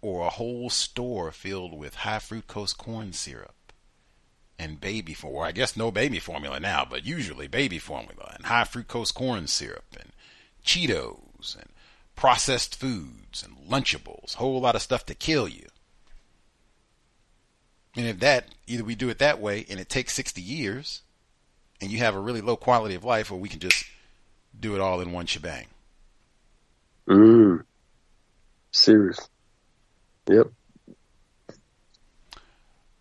or 0.00 0.26
a 0.26 0.30
whole 0.30 0.70
store 0.70 1.32
filled 1.32 1.76
with 1.76 1.96
high 1.96 2.18
fructose 2.18 2.76
corn 2.76 3.12
syrup 3.12 3.72
and 4.58 4.80
baby 4.80 5.14
formula. 5.14 5.46
I 5.48 5.52
guess 5.52 5.76
no 5.76 5.90
baby 5.90 6.18
formula 6.18 6.60
now, 6.60 6.86
but 6.88 7.06
usually 7.06 7.48
baby 7.48 7.78
formula 7.78 8.32
and 8.36 8.46
high 8.46 8.64
fructose 8.64 9.12
corn 9.12 9.46
syrup 9.46 9.84
and 9.98 10.12
Cheetos 10.64 11.56
and 11.56 11.70
processed 12.16 12.74
foods 12.74 13.44
and 13.44 13.56
Lunchables, 13.68 14.34
whole 14.34 14.60
lot 14.60 14.74
of 14.74 14.82
stuff 14.82 15.06
to 15.06 15.14
kill 15.14 15.46
you. 15.46 15.66
And 17.94 18.06
if 18.06 18.18
that, 18.20 18.48
either 18.66 18.84
we 18.84 18.94
do 18.94 19.08
it 19.08 19.18
that 19.18 19.40
way 19.40 19.64
and 19.70 19.78
it 19.78 19.88
takes 19.88 20.14
60 20.14 20.40
years 20.42 21.02
and 21.80 21.90
you 21.90 21.98
have 21.98 22.14
a 22.14 22.20
really 22.20 22.40
low 22.40 22.56
quality 22.56 22.94
of 22.94 23.04
life, 23.04 23.30
or 23.30 23.38
we 23.38 23.48
can 23.48 23.60
just 23.60 23.84
do 24.58 24.74
it 24.74 24.80
all 24.80 25.00
in 25.00 25.12
one 25.12 25.26
shebang. 25.26 25.66
Mm. 27.08 27.64
Serious. 28.70 29.28
Yep. 30.28 30.48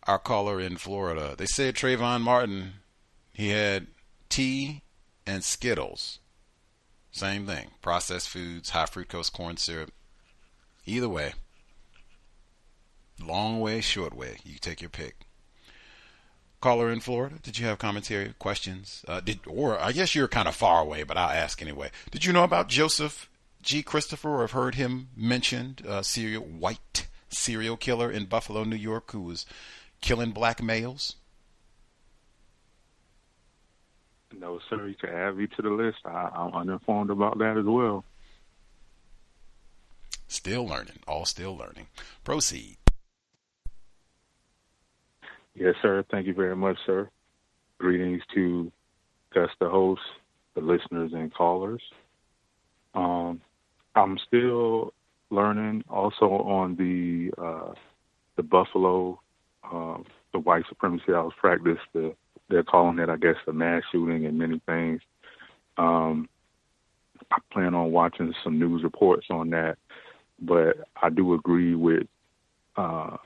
Our 0.03 0.19
caller 0.19 0.59
in 0.59 0.77
Florida. 0.77 1.35
They 1.37 1.45
said 1.45 1.75
Trayvon 1.75 2.21
Martin, 2.21 2.73
he 3.33 3.49
had 3.49 3.87
tea 4.29 4.83
and 5.25 5.43
Skittles. 5.43 6.19
Same 7.15 7.47
thing. 7.47 7.69
Processed 7.81 8.27
foods, 8.27 8.71
high 8.71 8.83
fructose 8.83 9.31
corn 9.31 9.55
syrup. 9.55 9.93
Either 10.85 11.07
way. 11.07 11.31
Long 13.25 13.61
way, 13.61 13.79
short 13.79 14.13
way. 14.13 14.39
You 14.43 14.57
take 14.59 14.81
your 14.81 14.89
pick. 14.89 15.15
Caller 16.59 16.91
in 16.91 16.99
Florida, 16.99 17.35
did 17.41 17.57
you 17.57 17.67
have 17.67 17.77
commentary, 17.77 18.33
questions? 18.37 19.05
Uh, 19.07 19.21
did 19.21 19.39
or 19.47 19.79
I 19.79 19.93
guess 19.93 20.13
you're 20.13 20.27
kind 20.27 20.49
of 20.49 20.55
far 20.55 20.81
away, 20.81 21.03
but 21.03 21.15
I'll 21.15 21.29
ask 21.29 21.61
anyway. 21.61 21.89
Did 22.11 22.25
you 22.25 22.33
know 22.33 22.43
about 22.43 22.67
Joseph 22.67 23.29
G. 23.61 23.81
Christopher, 23.81 24.31
or 24.31 24.41
have 24.41 24.51
heard 24.51 24.75
him 24.75 25.07
mentioned? 25.15 25.83
Uh, 25.87 26.01
serial 26.01 26.43
white 26.43 27.07
serial 27.29 27.77
killer 27.77 28.11
in 28.11 28.25
Buffalo, 28.25 28.65
New 28.65 28.75
York, 28.75 29.11
who 29.11 29.21
was 29.21 29.45
killing 30.01 30.31
black 30.31 30.61
males? 30.61 31.15
No, 34.39 34.59
sir. 34.69 34.87
You 34.87 34.95
can 34.95 35.09
add 35.09 35.37
me 35.37 35.47
to 35.55 35.61
the 35.61 35.69
list. 35.69 35.97
I, 36.05 36.29
I'm 36.35 36.53
uninformed 36.53 37.09
about 37.09 37.37
that 37.39 37.57
as 37.57 37.65
well. 37.65 38.03
Still 40.27 40.65
learning. 40.65 40.99
All 41.07 41.25
still 41.25 41.55
learning. 41.55 41.87
Proceed. 42.23 42.77
Yes, 45.53 45.75
sir. 45.81 46.03
Thank 46.11 46.27
you 46.27 46.33
very 46.33 46.55
much, 46.55 46.77
sir. 46.85 47.09
Greetings 47.77 48.21
to 48.33 48.71
Gus, 49.33 49.49
the 49.59 49.69
host, 49.69 50.01
the 50.53 50.61
listeners, 50.61 51.11
and 51.13 51.33
callers. 51.33 51.81
Um, 52.93 53.41
I'm 53.95 54.17
still 54.27 54.93
learning 55.29 55.83
also 55.89 56.25
on 56.25 56.75
the 56.75 57.31
uh, 57.41 57.73
the 58.35 58.43
Buffalo, 58.43 59.19
uh, 59.63 59.97
the 60.33 60.39
white 60.39 60.65
supremacy 60.67 61.05
that 61.07 61.23
was 61.23 61.33
practiced. 61.39 61.81
The, 61.93 62.13
they're 62.49 62.63
calling 62.63 62.99
it, 62.99 63.09
I 63.09 63.17
guess, 63.17 63.35
a 63.47 63.53
mass 63.53 63.83
shooting 63.91 64.25
and 64.25 64.37
many 64.37 64.61
things. 64.65 65.01
Um, 65.77 66.29
I 67.31 67.37
plan 67.51 67.73
on 67.73 67.91
watching 67.91 68.33
some 68.43 68.59
news 68.59 68.83
reports 68.83 69.27
on 69.29 69.49
that, 69.51 69.77
but 70.39 70.77
I 71.01 71.09
do 71.09 71.33
agree 71.33 71.75
with 71.75 72.07
uh, 72.75 73.17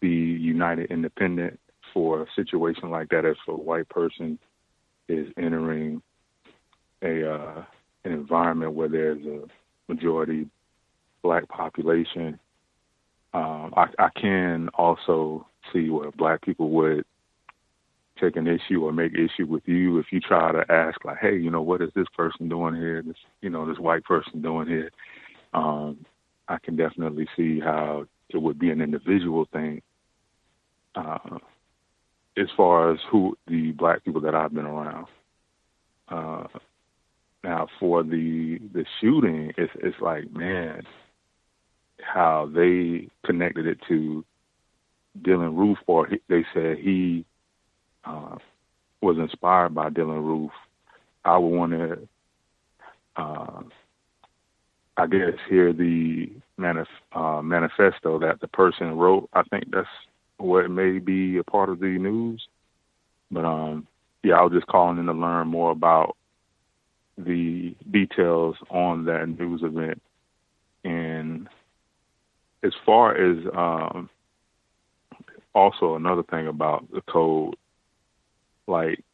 the 0.00 0.08
United 0.08 0.90
Independent 0.90 1.58
for 1.92 2.22
a 2.22 2.26
situation 2.34 2.90
like 2.90 3.08
that. 3.10 3.24
If 3.24 3.36
a 3.48 3.52
white 3.52 3.88
person 3.88 4.38
is 5.08 5.28
entering 5.36 6.02
a 7.02 7.30
uh, 7.30 7.64
an 8.04 8.12
environment 8.12 8.72
where 8.72 8.88
there's 8.88 9.24
a 9.26 9.42
majority 9.88 10.48
black 11.22 11.48
population, 11.48 12.38
um, 13.34 13.74
I, 13.76 13.86
I 13.98 14.08
can 14.18 14.68
also 14.70 15.46
see 15.72 15.90
where 15.90 16.10
black 16.12 16.42
people 16.42 16.70
would 16.70 17.04
take 18.20 18.36
an 18.36 18.46
issue 18.46 18.84
or 18.84 18.92
make 18.92 19.12
issue 19.14 19.46
with 19.46 19.62
you 19.66 19.98
if 19.98 20.06
you 20.10 20.20
try 20.20 20.52
to 20.52 20.64
ask 20.70 21.04
like, 21.04 21.18
hey, 21.18 21.36
you 21.36 21.50
know, 21.50 21.62
what 21.62 21.82
is 21.82 21.90
this 21.94 22.06
person 22.16 22.48
doing 22.48 22.74
here? 22.74 23.02
This, 23.02 23.16
you 23.40 23.50
know, 23.50 23.66
this 23.66 23.78
white 23.78 24.04
person 24.04 24.42
doing 24.42 24.68
here. 24.68 24.90
Um, 25.54 26.04
I 26.48 26.58
can 26.58 26.76
definitely 26.76 27.26
see 27.36 27.60
how 27.60 28.06
it 28.28 28.36
would 28.38 28.58
be 28.58 28.70
an 28.70 28.80
individual 28.80 29.46
thing. 29.52 29.82
Uh, 30.94 31.38
as 32.36 32.48
far 32.56 32.92
as 32.92 32.98
who 33.10 33.36
the 33.46 33.72
black 33.72 34.04
people 34.04 34.20
that 34.22 34.34
I've 34.34 34.54
been 34.54 34.66
around. 34.66 35.06
Uh, 36.08 36.46
now 37.44 37.66
for 37.80 38.02
the 38.02 38.58
the 38.72 38.84
shooting, 39.00 39.52
it's 39.56 39.72
it's 39.82 39.96
like 40.00 40.30
man, 40.32 40.82
how 42.00 42.50
they 42.54 43.08
connected 43.24 43.66
it 43.66 43.78
to 43.88 44.24
Dylann 45.20 45.56
Roof, 45.56 45.78
or 45.86 46.06
he, 46.06 46.20
they 46.28 46.44
said 46.54 46.78
he 46.78 47.24
uh, 48.04 48.36
was 49.00 49.18
inspired 49.18 49.74
by 49.74 49.90
Dylann 49.90 50.24
Roof. 50.24 50.50
I 51.24 51.38
would 51.38 51.48
want 51.48 51.72
to, 51.72 52.08
uh, 53.16 53.62
I 54.96 55.06
guess, 55.06 55.34
hear 55.48 55.72
the 55.72 56.30
manif- 56.58 56.86
uh, 57.12 57.42
manifesto 57.42 58.18
that 58.20 58.40
the 58.40 58.48
person 58.48 58.96
wrote. 58.96 59.28
I 59.32 59.42
think 59.44 59.70
that's 59.70 59.88
what 60.38 60.70
may 60.70 60.98
be 60.98 61.38
a 61.38 61.44
part 61.44 61.68
of 61.68 61.80
the 61.80 61.86
news. 61.86 62.46
But 63.30 63.44
um, 63.44 63.86
yeah, 64.22 64.34
I 64.34 64.42
was 64.42 64.52
just 64.52 64.66
calling 64.66 64.98
in 64.98 65.06
to 65.06 65.12
learn 65.12 65.48
more 65.48 65.70
about 65.70 66.16
the 67.16 67.74
details 67.90 68.56
on 68.70 69.04
that 69.04 69.28
news 69.28 69.62
event 69.62 70.00
and 70.84 71.48
as 72.62 72.72
far 72.84 73.16
as 73.16 73.38
um, 73.56 74.08
also 75.54 75.96
another 75.96 76.22
thing 76.22 76.46
about 76.46 76.90
the 76.92 77.00
code, 77.02 77.54
like 78.72 79.04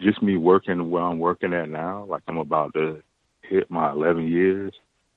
just 0.00 0.22
me 0.22 0.36
working 0.36 0.90
where 0.90 1.02
I'm 1.02 1.18
working 1.18 1.52
at 1.52 1.68
now, 1.68 2.06
like 2.08 2.22
I'm 2.28 2.38
about 2.38 2.72
to 2.74 3.02
hit 3.42 3.70
my 3.70 3.90
11 3.90 4.28
years. 4.28 4.72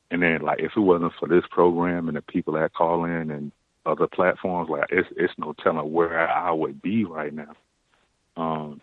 And 0.10 0.22
then, 0.22 0.42
like, 0.42 0.60
if 0.60 0.72
it 0.76 0.80
wasn't 0.80 1.14
for 1.20 1.28
this 1.28 1.46
program 1.52 2.08
and 2.08 2.18
the 2.18 2.22
people 2.22 2.54
that 2.54 2.74
call 2.74 3.06
in 3.06 3.32
and 3.32 3.52
other 3.86 4.08
platforms, 4.08 4.70
like, 4.70 4.88
it's 4.90 5.08
it's 5.16 5.34
no 5.38 5.54
telling 5.64 5.92
where 5.92 6.30
I 6.30 6.52
would 6.52 6.82
be 6.82 7.06
right 7.06 7.34
now. 7.34 7.56
Um, 8.36 8.82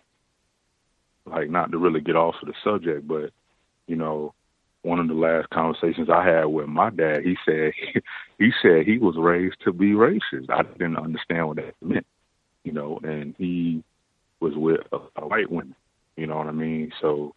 like, 1.27 1.51
not 1.51 1.71
to 1.71 1.79
really 1.79 2.01
get 2.01 2.17
off 2.17 2.37
of 2.41 2.49
the 2.49 2.55
subject, 2.65 3.07
but 3.07 3.31
you 3.87 3.97
know, 3.97 4.33
one 4.83 5.01
of 5.01 5.09
the 5.09 5.15
last 5.15 5.51
conversations 5.51 6.09
I 6.09 6.25
had 6.25 6.45
with 6.45 6.69
my 6.69 6.89
dad, 6.89 7.25
he 7.25 7.37
said 7.45 7.73
he 8.39 8.51
said 8.63 8.87
he 8.87 8.99
was 8.99 9.17
raised 9.19 9.57
to 9.65 9.73
be 9.73 9.93
racist. 9.93 10.49
I 10.49 10.63
didn't 10.63 10.97
understand 10.97 11.49
what 11.49 11.57
that 11.57 11.75
meant, 11.83 12.07
you 12.65 12.73
know, 12.73 13.01
and 13.03 13.35
he 13.37 13.83
was 14.41 14.55
with 14.57 14.81
a, 14.93 14.99
a 15.17 15.27
white 15.27 15.51
woman, 15.51 15.75
you 16.17 16.27
know 16.27 16.37
what 16.37 16.47
I 16.47 16.53
mean? 16.53 16.93
So, 17.01 17.35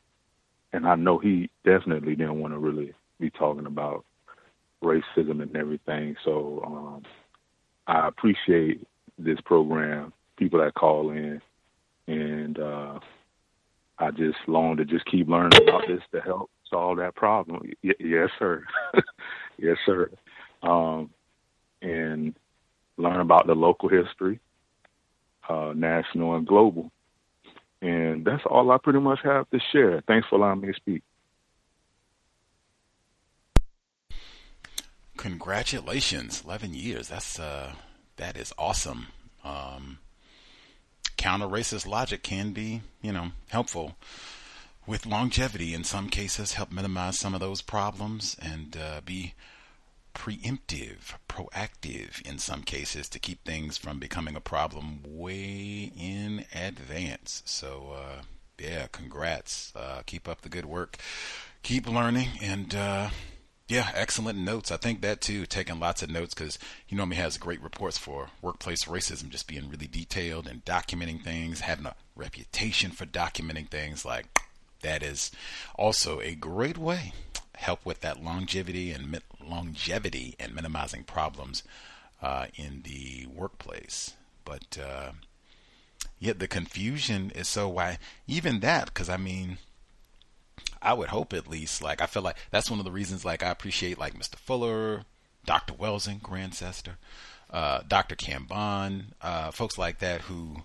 and 0.74 0.88
I 0.88 0.96
know 0.96 1.18
he 1.18 1.50
definitely 1.66 2.16
didn't 2.16 2.40
want 2.40 2.54
to 2.54 2.60
really 2.60 2.94
be 3.20 3.30
talking 3.30 3.66
about 3.66 4.06
racism 4.84 5.42
and 5.42 5.56
everything. 5.56 6.16
So, 6.24 6.64
um, 6.66 7.04
I 7.88 8.08
appreciate 8.08 8.86
this 9.18 9.40
program, 9.42 10.14
people 10.38 10.60
that 10.60 10.74
call 10.76 11.12
in, 11.12 11.42
and 12.08 12.60
uh, 12.60 13.00
I 14.00 14.12
just 14.12 14.38
long 14.48 14.78
to 14.78 14.86
just 14.86 15.06
keep 15.06 15.28
learning 15.28 15.62
about 15.62 15.84
this 15.88 16.02
to 16.14 16.22
help 16.22 16.50
solve 16.70 16.98
that 16.98 17.16
problem. 17.16 17.62
Y- 17.84 17.94
yes, 18.00 18.30
sir. 18.40 18.64
yes, 19.58 19.78
sir. 19.86 20.10
Um, 20.64 21.10
and 21.82 22.36
learn 22.98 23.20
about 23.20 23.48
the 23.48 23.56
local 23.56 23.90
history, 23.90 24.40
uh, 25.48 25.74
national 25.76 26.36
and 26.36 26.48
global. 26.48 26.92
And 27.82 28.26
that's 28.26 28.44
all 28.46 28.72
I 28.72 28.78
pretty 28.78 29.00
much 29.00 29.20
have 29.24 29.50
to 29.50 29.60
share. 29.72 30.02
Thanks 30.08 30.28
for 30.30 30.36
allowing 30.36 30.62
me 30.62 30.68
to 30.68 30.74
speak. 30.74 31.02
Congratulations, 35.18 36.44
eleven 36.46 36.74
years. 36.74 37.10
That's 37.10 37.40
uh, 37.40 37.74
that 38.18 38.38
is 38.38 38.54
awesome. 38.58 39.08
Um, 39.44 40.00
counter 41.18 41.48
racist 41.48 41.88
logic 41.88 42.24
can 42.24 42.54
be, 42.54 42.82
you 43.02 43.12
know, 43.12 43.30
helpful 43.50 43.96
with 44.88 45.06
longevity 45.06 45.74
in 45.74 45.84
some 45.84 46.10
cases, 46.10 46.54
help 46.54 46.72
minimize 46.72 47.20
some 47.20 47.34
of 47.34 47.40
those 47.40 47.62
problems 47.62 48.36
and 48.42 48.76
uh, 48.76 49.02
be 49.06 49.34
preemptive, 50.14 51.16
proactive 51.28 52.22
in 52.22 52.38
some 52.38 52.64
cases 52.64 53.10
to 53.10 53.20
keep 53.20 53.44
things 53.44 53.78
from 53.78 54.00
becoming 54.00 54.36
a 54.36 54.42
problem 54.42 55.02
way 55.06 55.92
in 55.98 56.46
advance. 56.54 57.42
So, 57.46 57.94
uh, 57.96 58.22
yeah, 58.60 58.88
congrats. 58.92 59.74
Uh, 59.76 60.02
keep 60.06 60.28
up 60.28 60.42
the 60.42 60.50
good 60.50 60.66
work. 60.66 60.98
Keep 61.64 61.88
learning 61.88 62.30
and, 62.42 62.74
uh, 62.76 63.10
yeah, 63.68 63.90
excellent 63.96 64.38
notes. 64.38 64.70
I 64.70 64.78
think 64.78 65.02
that 65.02 65.22
too, 65.22 65.46
taking 65.46 65.80
lots 65.80 66.04
of 66.04 66.10
notes 66.10 66.34
because 66.34 66.60
he 66.86 66.96
normally 66.96 67.16
has 67.18 67.38
great 67.38 67.62
reports 67.62 67.98
for 67.98 68.30
workplace 68.42 68.84
racism, 68.86 69.30
just 69.30 69.48
being 69.48 69.70
really 69.70 69.88
detailed 69.88 70.48
and 70.48 70.66
documenting 70.66 71.24
things, 71.24 71.62
having 71.62 71.86
a 71.86 71.96
reputation 72.16 72.92
for 72.92 73.06
documenting 73.06 73.70
things 73.70 74.04
like 74.04 74.26
that 74.82 75.04
is 75.04 75.32
also 75.76 76.20
a 76.20 76.36
great 76.36 76.78
way 76.78 77.14
help 77.62 77.86
with 77.86 78.02
that 78.02 78.24
longevity 78.24 78.92
and 78.92 79.10
longevity 79.52 80.36
and 80.40 80.56
minimizing 80.56 81.04
problems 81.04 81.64
uh, 82.22 82.48
in 82.56 82.82
the 82.84 83.28
workplace. 83.28 84.16
But 84.46 84.78
uh, 84.84 85.12
yet 86.20 86.40
the 86.40 86.48
confusion 86.48 87.32
is 87.36 87.48
so 87.48 87.70
why 87.70 87.98
even 88.28 88.62
that 88.62 88.86
because 88.86 89.10
I 89.10 89.18
mean 89.18 89.58
I 90.82 90.94
would 90.94 91.10
hope 91.10 91.34
at 91.34 91.48
least 91.48 91.82
like 91.84 92.02
I 92.02 92.08
feel 92.08 92.24
like 92.24 92.38
that's 92.50 92.70
one 92.70 92.80
of 92.80 92.86
the 92.86 92.92
reasons 92.92 93.24
like 93.24 93.44
I 93.44 93.50
appreciate 93.50 94.00
like 94.00 94.14
Mr. 94.14 94.36
Fuller, 94.36 95.04
Dr. 95.46 95.74
Welsing, 95.74 96.22
Grandcester, 96.22 96.96
uh, 97.52 97.82
Dr. 97.88 98.16
Kambon, 98.16 99.08
uh, 99.22 99.52
folks 99.52 99.78
like 99.78 100.00
that 100.00 100.22
who 100.22 100.64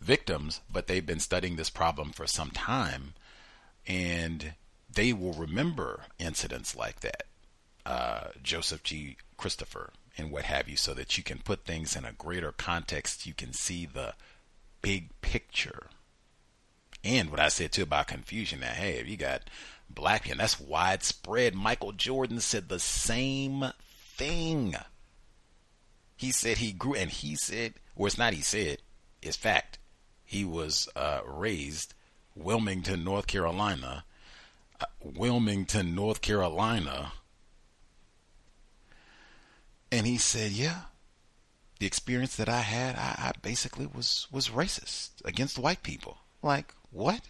victims, 0.00 0.60
but 0.70 0.86
they've 0.86 1.06
been 1.06 1.20
studying 1.20 1.56
this 1.56 1.70
problem 1.70 2.10
for 2.10 2.26
some 2.26 2.50
time, 2.50 3.14
and 3.86 4.54
they 4.92 5.12
will 5.12 5.32
remember 5.32 6.04
incidents 6.18 6.74
like 6.74 7.00
that, 7.00 7.24
uh, 7.86 8.28
Joseph 8.42 8.82
G. 8.82 9.16
Christopher 9.36 9.90
and 10.16 10.30
what 10.30 10.44
have 10.44 10.68
you, 10.68 10.76
so 10.76 10.94
that 10.94 11.16
you 11.16 11.24
can 11.24 11.38
put 11.38 11.64
things 11.64 11.96
in 11.96 12.04
a 12.04 12.12
greater 12.12 12.52
context. 12.52 13.26
You 13.26 13.34
can 13.34 13.52
see 13.52 13.86
the 13.86 14.14
big 14.82 15.08
picture 15.22 15.88
and 17.04 17.30
what 17.30 17.40
I 17.40 17.48
said 17.48 17.72
too 17.72 17.82
about 17.82 18.06
confusion. 18.06 18.60
Now, 18.60 18.68
hey, 18.68 18.94
if 18.94 19.08
you 19.08 19.16
got 19.16 19.42
black 19.90 20.24
people, 20.24 20.38
that's 20.38 20.60
widespread. 20.60 21.54
Michael 21.54 21.92
Jordan 21.92 22.40
said 22.40 22.68
the 22.68 22.78
same 22.78 23.64
thing. 24.16 24.76
He 26.16 26.30
said 26.30 26.58
he 26.58 26.72
grew, 26.72 26.94
and 26.94 27.10
he 27.10 27.34
said, 27.34 27.74
or 27.96 28.06
it's 28.06 28.18
not 28.18 28.34
he 28.34 28.42
said, 28.42 28.78
it's 29.20 29.36
fact. 29.36 29.78
He 30.24 30.44
was 30.44 30.88
uh, 30.94 31.20
raised 31.26 31.94
Wilmington, 32.36 33.04
North 33.04 33.26
Carolina. 33.26 34.04
Uh, 34.80 34.86
Wilmington, 35.02 35.94
North 35.94 36.20
Carolina. 36.20 37.12
And 39.92 40.06
he 40.06 40.16
said, 40.16 40.52
yeah, 40.52 40.84
the 41.78 41.86
experience 41.86 42.34
that 42.36 42.48
I 42.48 42.62
had, 42.62 42.96
I, 42.96 43.28
I 43.28 43.32
basically 43.42 43.86
was 43.86 44.26
was 44.32 44.48
racist 44.48 45.10
against 45.22 45.58
white 45.58 45.82
people. 45.82 46.16
Like, 46.42 46.74
what? 46.90 47.20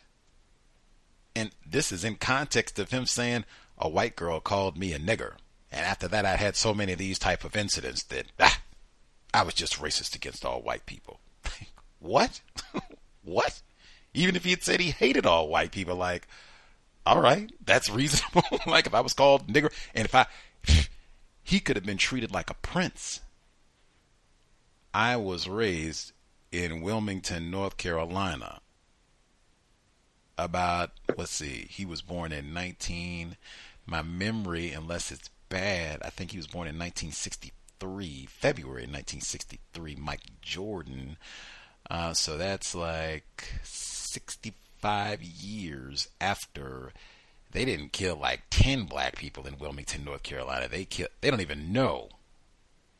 And 1.34 1.51
this 1.66 1.90
is 1.90 2.05
in 2.05 2.14
context 2.16 2.78
of 2.78 2.90
him 2.90 3.05
saying 3.05 3.44
a 3.76 3.89
white 3.89 4.14
girl 4.14 4.39
called 4.39 4.78
me 4.78 4.93
a 4.93 5.01
nigger. 5.01 5.34
And 5.72 5.84
after 5.84 6.06
that, 6.06 6.24
I 6.24 6.36
had 6.36 6.55
so 6.55 6.72
many 6.72 6.93
of 6.93 6.98
these 6.98 7.18
type 7.18 7.44
of 7.44 7.56
incidents 7.56 8.05
that 8.05 8.26
ah, 8.39 8.60
I 9.34 9.43
was 9.43 9.55
just 9.55 9.80
racist 9.80 10.14
against 10.14 10.44
all 10.44 10.62
white 10.62 10.86
people. 10.86 11.18
what? 11.98 12.43
what? 13.24 13.60
Even 14.14 14.36
if 14.36 14.44
he 14.44 14.51
had 14.51 14.62
said 14.62 14.78
he 14.78 14.90
hated 14.93 15.26
all 15.26 15.48
white 15.48 15.72
people, 15.72 15.97
like, 15.97 16.28
all 17.05 17.20
right, 17.20 17.51
that's 17.64 17.90
reasonable. 17.90 18.44
like 18.68 18.86
if 18.86 18.94
I 18.94 19.01
was 19.01 19.14
called 19.14 19.48
nigger, 19.48 19.72
and 19.94 20.05
if 20.05 20.14
I, 20.14 20.26
he 21.53 21.61
could 21.61 21.77
have 21.77 21.85
been 21.85 21.99
treated 21.99 22.33
like 22.33 22.49
a 22.49 22.55
prince. 22.55 23.20
I 24.95 25.16
was 25.16 25.47
raised 25.47 26.12
in 26.51 26.81
Wilmington, 26.81 27.51
North 27.51 27.77
Carolina 27.77 28.62
about 30.39 30.93
let's 31.15 31.31
see, 31.31 31.66
he 31.69 31.85
was 31.85 32.01
born 32.01 32.33
in 32.33 32.55
19. 32.55 33.37
My 33.85 34.01
memory, 34.01 34.70
unless 34.73 35.12
it's 35.12 35.29
bad, 35.51 36.01
I 36.03 36.09
think 36.09 36.31
he 36.31 36.39
was 36.39 36.47
born 36.47 36.69
in 36.69 36.79
1963, 36.79 38.27
February 38.31 38.85
1963. 38.85 39.97
Mike 39.97 40.41
Jordan. 40.41 41.19
Uh, 41.91 42.15
so 42.15 42.39
that's 42.39 42.74
like 42.74 43.61
65 43.62 45.23
years 45.23 46.09
after 46.19 46.95
they 47.53 47.65
didn't 47.65 47.93
kill 47.93 48.16
like 48.16 48.43
10 48.51 48.85
black 48.85 49.16
people 49.16 49.47
in 49.47 49.59
Wilmington, 49.59 50.05
North 50.05 50.23
Carolina. 50.23 50.69
They 50.69 50.85
kill, 50.85 51.09
they 51.20 51.31
don't 51.31 51.41
even 51.41 51.73
know 51.73 52.09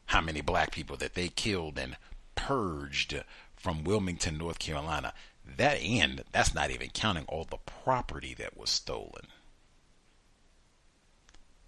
how 0.07 0.20
many 0.20 0.41
black 0.41 0.73
people 0.73 0.97
that 0.99 1.15
they 1.15 1.29
killed 1.29 1.79
and 1.79 1.97
purged 2.35 3.23
from 3.57 3.85
Wilmington, 3.85 4.39
North 4.39 4.59
Carolina. 4.59 5.15
That 5.57 5.79
end, 5.81 6.24
that's 6.33 6.55
not 6.55 6.70
even 6.70 6.91
counting 6.91 7.24
all 7.29 7.45
the 7.45 7.59
property 7.59 8.35
that 8.35 8.57
was 8.57 8.70
stolen. 8.70 9.27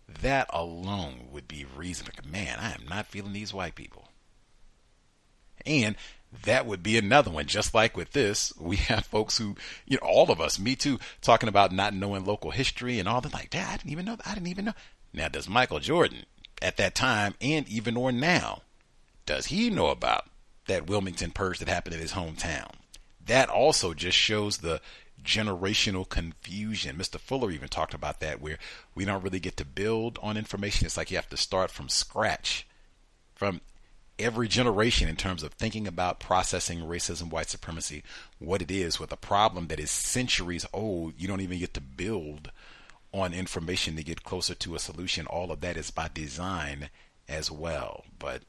That 0.06 0.46
alone 0.50 1.28
would 1.32 1.48
be 1.48 1.64
reason 1.64 2.08
man, 2.26 2.58
I 2.60 2.72
am 2.72 2.86
not 2.88 3.06
feeling 3.06 3.32
these 3.32 3.54
white 3.54 3.74
people. 3.74 4.08
And 5.64 5.96
that 6.44 6.66
would 6.66 6.82
be 6.82 6.98
another 6.98 7.30
one. 7.30 7.46
Just 7.46 7.74
like 7.74 7.96
with 7.96 8.12
this, 8.12 8.52
we 8.58 8.76
have 8.76 9.06
folks 9.06 9.38
who, 9.38 9.56
you 9.86 9.98
know, 10.00 10.06
all 10.06 10.30
of 10.30 10.40
us, 10.40 10.58
me 10.58 10.76
too, 10.76 10.98
talking 11.20 11.48
about 11.48 11.72
not 11.72 11.94
knowing 11.94 12.24
local 12.24 12.50
history 12.50 12.98
and 12.98 13.08
all 13.08 13.20
that. 13.20 13.32
Like, 13.32 13.50
Dad, 13.50 13.68
I 13.68 13.76
didn't 13.76 13.92
even 13.92 14.04
know. 14.06 14.16
I 14.24 14.34
didn't 14.34 14.48
even 14.48 14.66
know. 14.66 14.74
Now, 15.12 15.28
does 15.28 15.48
Michael 15.48 15.80
Jordan 15.80 16.24
at 16.60 16.76
that 16.76 16.94
time 16.94 17.34
and 17.40 17.68
even 17.68 17.96
or 17.96 18.12
now, 18.12 18.62
does 19.26 19.46
he 19.46 19.70
know 19.70 19.88
about 19.88 20.26
that 20.66 20.86
Wilmington 20.86 21.30
purge 21.30 21.58
that 21.58 21.68
happened 21.68 21.94
in 21.94 22.00
his 22.00 22.12
hometown? 22.12 22.70
that 23.26 23.48
also 23.48 23.94
just 23.94 24.16
shows 24.16 24.58
the 24.58 24.80
generational 25.22 26.08
confusion. 26.08 26.96
Mr. 26.96 27.18
Fuller 27.18 27.50
even 27.50 27.68
talked 27.68 27.94
about 27.94 28.20
that, 28.20 28.40
where 28.40 28.58
we 28.94 29.04
don't 29.04 29.22
really 29.22 29.40
get 29.40 29.56
to 29.56 29.64
build 29.64 30.18
on 30.22 30.36
information. 30.36 30.86
It's 30.86 30.96
like 30.96 31.10
you 31.10 31.16
have 31.16 31.30
to 31.30 31.36
start 31.36 31.70
from 31.70 31.88
scratch, 31.88 32.66
from 33.34 33.60
every 34.18 34.48
generation 34.48 35.08
in 35.08 35.16
terms 35.16 35.42
of 35.42 35.52
thinking 35.52 35.86
about 35.86 36.20
processing 36.20 36.80
racism, 36.80 37.30
white 37.30 37.48
supremacy, 37.48 38.02
what 38.38 38.62
it 38.62 38.70
is 38.70 39.00
with 39.00 39.12
a 39.12 39.16
problem 39.16 39.68
that 39.68 39.80
is 39.80 39.90
centuries 39.90 40.66
old. 40.72 41.14
You 41.18 41.28
don't 41.28 41.40
even 41.40 41.58
get 41.58 41.74
to 41.74 41.80
build 41.80 42.50
on 43.12 43.32
information 43.32 43.96
to 43.96 44.02
get 44.02 44.24
closer 44.24 44.54
to 44.54 44.74
a 44.74 44.78
solution. 44.78 45.26
All 45.26 45.52
of 45.52 45.60
that 45.60 45.76
is 45.76 45.90
by 45.90 46.10
design 46.12 46.90
as 47.28 47.50
well. 47.50 48.04
But 48.18 48.42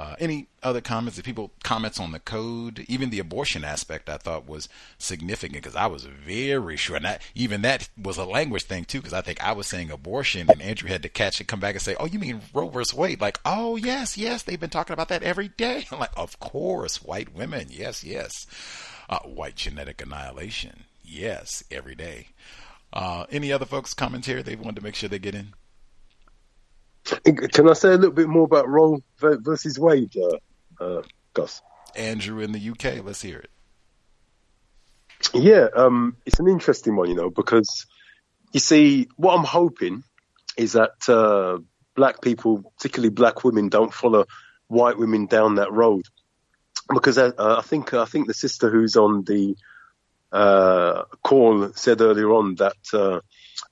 uh, 0.00 0.16
any 0.18 0.46
other 0.62 0.80
comments? 0.80 1.18
If 1.18 1.26
people 1.26 1.52
comments 1.62 2.00
on 2.00 2.12
the 2.12 2.20
code, 2.20 2.86
even 2.88 3.10
the 3.10 3.18
abortion 3.18 3.64
aspect, 3.64 4.08
I 4.08 4.16
thought 4.16 4.48
was 4.48 4.66
significant 4.96 5.62
because 5.62 5.76
I 5.76 5.88
was 5.88 6.04
very 6.04 6.78
sure, 6.78 6.96
and 6.96 7.04
that, 7.04 7.20
even 7.34 7.60
that 7.62 7.90
was 8.00 8.16
a 8.16 8.24
language 8.24 8.62
thing 8.62 8.86
too, 8.86 9.00
because 9.00 9.12
I 9.12 9.20
think 9.20 9.44
I 9.44 9.52
was 9.52 9.66
saying 9.66 9.90
abortion, 9.90 10.48
and 10.48 10.62
Andrew 10.62 10.88
had 10.88 11.02
to 11.02 11.10
catch 11.10 11.38
it, 11.38 11.48
come 11.48 11.60
back 11.60 11.74
and 11.74 11.82
say, 11.82 11.96
"Oh, 12.00 12.06
you 12.06 12.18
mean 12.18 12.40
Roe 12.54 12.70
versus 12.70 12.94
Wade?" 12.94 13.20
Like, 13.20 13.40
"Oh, 13.44 13.76
yes, 13.76 14.16
yes, 14.16 14.42
they've 14.42 14.58
been 14.58 14.70
talking 14.70 14.94
about 14.94 15.08
that 15.08 15.22
every 15.22 15.48
day." 15.48 15.86
I'm 15.92 15.98
like, 15.98 16.16
"Of 16.16 16.40
course, 16.40 17.02
white 17.02 17.34
women, 17.34 17.66
yes, 17.68 18.02
yes, 18.02 18.46
uh, 19.10 19.18
white 19.18 19.56
genetic 19.56 20.00
annihilation, 20.00 20.84
yes, 21.04 21.62
every 21.70 21.94
day." 21.94 22.28
Uh, 22.90 23.26
any 23.30 23.52
other 23.52 23.66
folks 23.66 23.92
commentary 23.92 24.40
they 24.40 24.56
wanted 24.56 24.76
to 24.76 24.82
make 24.82 24.94
sure 24.94 25.10
they 25.10 25.18
get 25.18 25.34
in? 25.34 25.52
Can 27.04 27.68
I 27.68 27.72
say 27.72 27.90
a 27.90 27.96
little 27.96 28.12
bit 28.12 28.28
more 28.28 28.44
about 28.44 28.68
Roe 28.68 29.02
versus 29.18 29.78
Wade, 29.78 30.14
uh, 30.16 30.82
uh, 30.82 31.02
Gus? 31.34 31.62
Andrew 31.96 32.40
in 32.40 32.52
the 32.52 32.70
UK, 32.70 33.04
let's 33.04 33.22
hear 33.22 33.38
it. 33.38 33.50
Yeah, 35.34 35.68
um, 35.74 36.16
it's 36.24 36.40
an 36.40 36.48
interesting 36.48 36.96
one, 36.96 37.08
you 37.08 37.14
know, 37.14 37.30
because 37.30 37.86
you 38.52 38.60
see, 38.60 39.08
what 39.16 39.36
I'm 39.36 39.44
hoping 39.44 40.02
is 40.56 40.72
that 40.72 41.08
uh, 41.08 41.58
black 41.94 42.20
people, 42.20 42.72
particularly 42.76 43.10
black 43.10 43.44
women, 43.44 43.68
don't 43.68 43.92
follow 43.92 44.26
white 44.68 44.98
women 44.98 45.26
down 45.26 45.56
that 45.56 45.72
road. 45.72 46.04
Because 46.92 47.18
uh, 47.18 47.32
I 47.38 47.62
think 47.62 47.94
I 47.94 48.04
think 48.04 48.26
the 48.26 48.34
sister 48.34 48.70
who's 48.70 48.96
on 48.96 49.22
the 49.24 49.56
uh, 50.32 51.04
call 51.22 51.72
said 51.74 52.00
earlier 52.00 52.32
on 52.32 52.56
that 52.56 52.76
uh, 52.92 53.20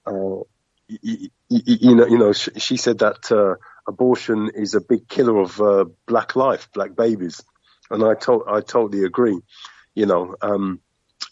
uh, 0.06 0.42
you, 0.88 1.28
you, 1.48 1.94
know 1.94 2.06
you 2.06 2.18
know 2.18 2.32
she, 2.32 2.76
said 2.76 2.98
that 2.98 3.30
uh, 3.30 3.54
abortion 3.86 4.50
is 4.54 4.74
a 4.74 4.80
big 4.80 5.08
killer 5.08 5.38
of 5.40 5.60
uh, 5.60 5.84
black 6.06 6.36
life, 6.36 6.68
black 6.72 6.96
babies, 6.96 7.42
and 7.90 8.04
I 8.04 8.14
to- 8.14 8.44
I 8.48 8.60
totally 8.60 9.04
agree. 9.04 9.38
You 9.94 10.06
know, 10.06 10.36
um, 10.40 10.80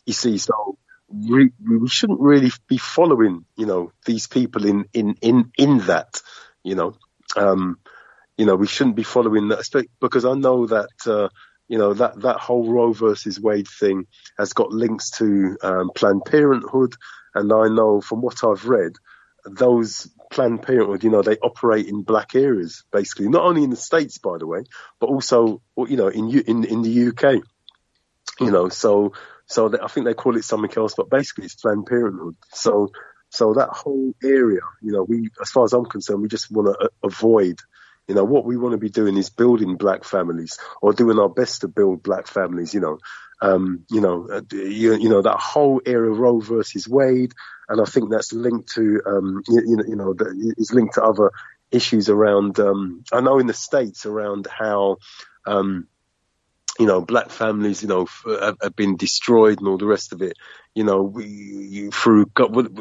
you 0.06 0.12
see, 0.12 0.38
so 0.38 0.78
we, 1.08 1.50
we 1.64 1.88
shouldn't 1.88 2.20
really 2.20 2.50
be 2.68 2.78
following, 2.78 3.44
you 3.56 3.66
know, 3.66 3.92
these 4.04 4.26
people 4.26 4.64
in, 4.66 4.86
in, 4.92 5.16
in, 5.20 5.52
in 5.56 5.78
that, 5.86 6.20
you 6.62 6.74
know, 6.74 6.96
um, 7.36 7.78
you 8.36 8.46
know, 8.46 8.56
we 8.56 8.66
shouldn't 8.66 8.96
be 8.96 9.02
following 9.02 9.48
that 9.48 9.86
because 10.00 10.24
I 10.24 10.34
know 10.34 10.66
that, 10.66 10.88
uh, 11.06 11.28
you 11.68 11.78
know, 11.78 11.94
that, 11.94 12.20
that 12.22 12.38
whole 12.38 12.70
Roe 12.72 12.92
versus 12.92 13.40
Wade 13.40 13.68
thing 13.68 14.06
has 14.38 14.52
got 14.52 14.70
links 14.72 15.10
to, 15.12 15.56
um, 15.62 15.90
Planned 15.94 16.24
Parenthood. 16.24 16.94
And 17.34 17.52
I 17.52 17.68
know 17.68 18.00
from 18.00 18.22
what 18.22 18.42
I've 18.44 18.66
read, 18.66 18.92
those 19.46 20.08
Planned 20.30 20.62
Parenthood, 20.62 21.04
you 21.04 21.10
know, 21.10 21.22
they 21.22 21.36
operate 21.36 21.86
in 21.86 22.02
black 22.02 22.34
areas, 22.34 22.84
basically, 22.92 23.28
not 23.28 23.44
only 23.44 23.62
in 23.62 23.70
the 23.70 23.76
States, 23.76 24.18
by 24.18 24.38
the 24.38 24.46
way, 24.46 24.64
but 24.98 25.08
also, 25.08 25.62
you 25.76 25.96
know, 25.96 26.08
in, 26.08 26.30
in, 26.40 26.64
in 26.64 26.82
the 26.82 27.08
UK, 27.08 27.42
you 28.40 28.50
know, 28.50 28.68
so, 28.68 29.12
so 29.46 29.72
I 29.82 29.88
think 29.88 30.06
they 30.06 30.14
call 30.14 30.36
it 30.36 30.44
something 30.44 30.70
else, 30.76 30.94
but 30.96 31.08
basically 31.08 31.44
it's 31.44 31.54
Planned 31.54 31.86
Parenthood. 31.86 32.36
So, 32.52 32.90
so 33.30 33.54
that 33.54 33.70
whole 33.70 34.14
area, 34.22 34.60
you 34.82 34.92
know, 34.92 35.04
we, 35.04 35.30
as 35.40 35.50
far 35.50 35.64
as 35.64 35.72
I'm 35.72 35.86
concerned, 35.86 36.22
we 36.22 36.28
just 36.28 36.50
want 36.50 36.68
to 36.68 36.86
uh, 36.86 36.88
avoid. 37.02 37.58
You 38.08 38.14
know, 38.14 38.24
what 38.24 38.44
we 38.44 38.56
want 38.56 38.72
to 38.72 38.78
be 38.78 38.88
doing 38.88 39.16
is 39.16 39.30
building 39.30 39.76
black 39.76 40.04
families 40.04 40.58
or 40.80 40.92
doing 40.92 41.18
our 41.18 41.28
best 41.28 41.62
to 41.62 41.68
build 41.68 42.02
black 42.02 42.28
families, 42.28 42.72
you 42.72 42.80
know. 42.80 42.98
Um, 43.40 43.84
you 43.90 44.00
know, 44.00 44.28
uh, 44.30 44.42
you, 44.52 44.94
you, 44.94 45.08
know, 45.08 45.22
that 45.22 45.38
whole 45.38 45.82
area 45.84 46.10
Roe 46.10 46.40
versus 46.40 46.88
Wade. 46.88 47.32
And 47.68 47.80
I 47.80 47.84
think 47.84 48.10
that's 48.10 48.32
linked 48.32 48.74
to, 48.74 49.02
um, 49.06 49.42
you, 49.48 49.62
you, 49.66 49.76
know, 49.76 49.84
you 49.86 49.96
know, 49.96 50.14
is 50.56 50.72
linked 50.72 50.94
to 50.94 51.02
other 51.02 51.32
issues 51.70 52.08
around, 52.08 52.58
um, 52.60 53.04
I 53.12 53.20
know 53.20 53.38
in 53.38 53.46
the 53.46 53.54
States 53.54 54.06
around 54.06 54.46
how, 54.46 54.98
um, 55.46 55.88
you 56.78 56.86
know, 56.86 57.00
black 57.00 57.30
families, 57.30 57.82
you 57.82 57.88
know, 57.88 58.06
have, 58.26 58.56
have, 58.62 58.76
been 58.76 58.96
destroyed 58.96 59.58
and 59.58 59.68
all 59.68 59.78
the 59.78 59.86
rest 59.86 60.12
of 60.12 60.22
it, 60.22 60.36
you 60.74 60.84
know, 60.84 61.02
we, 61.02 61.88
through 61.90 62.26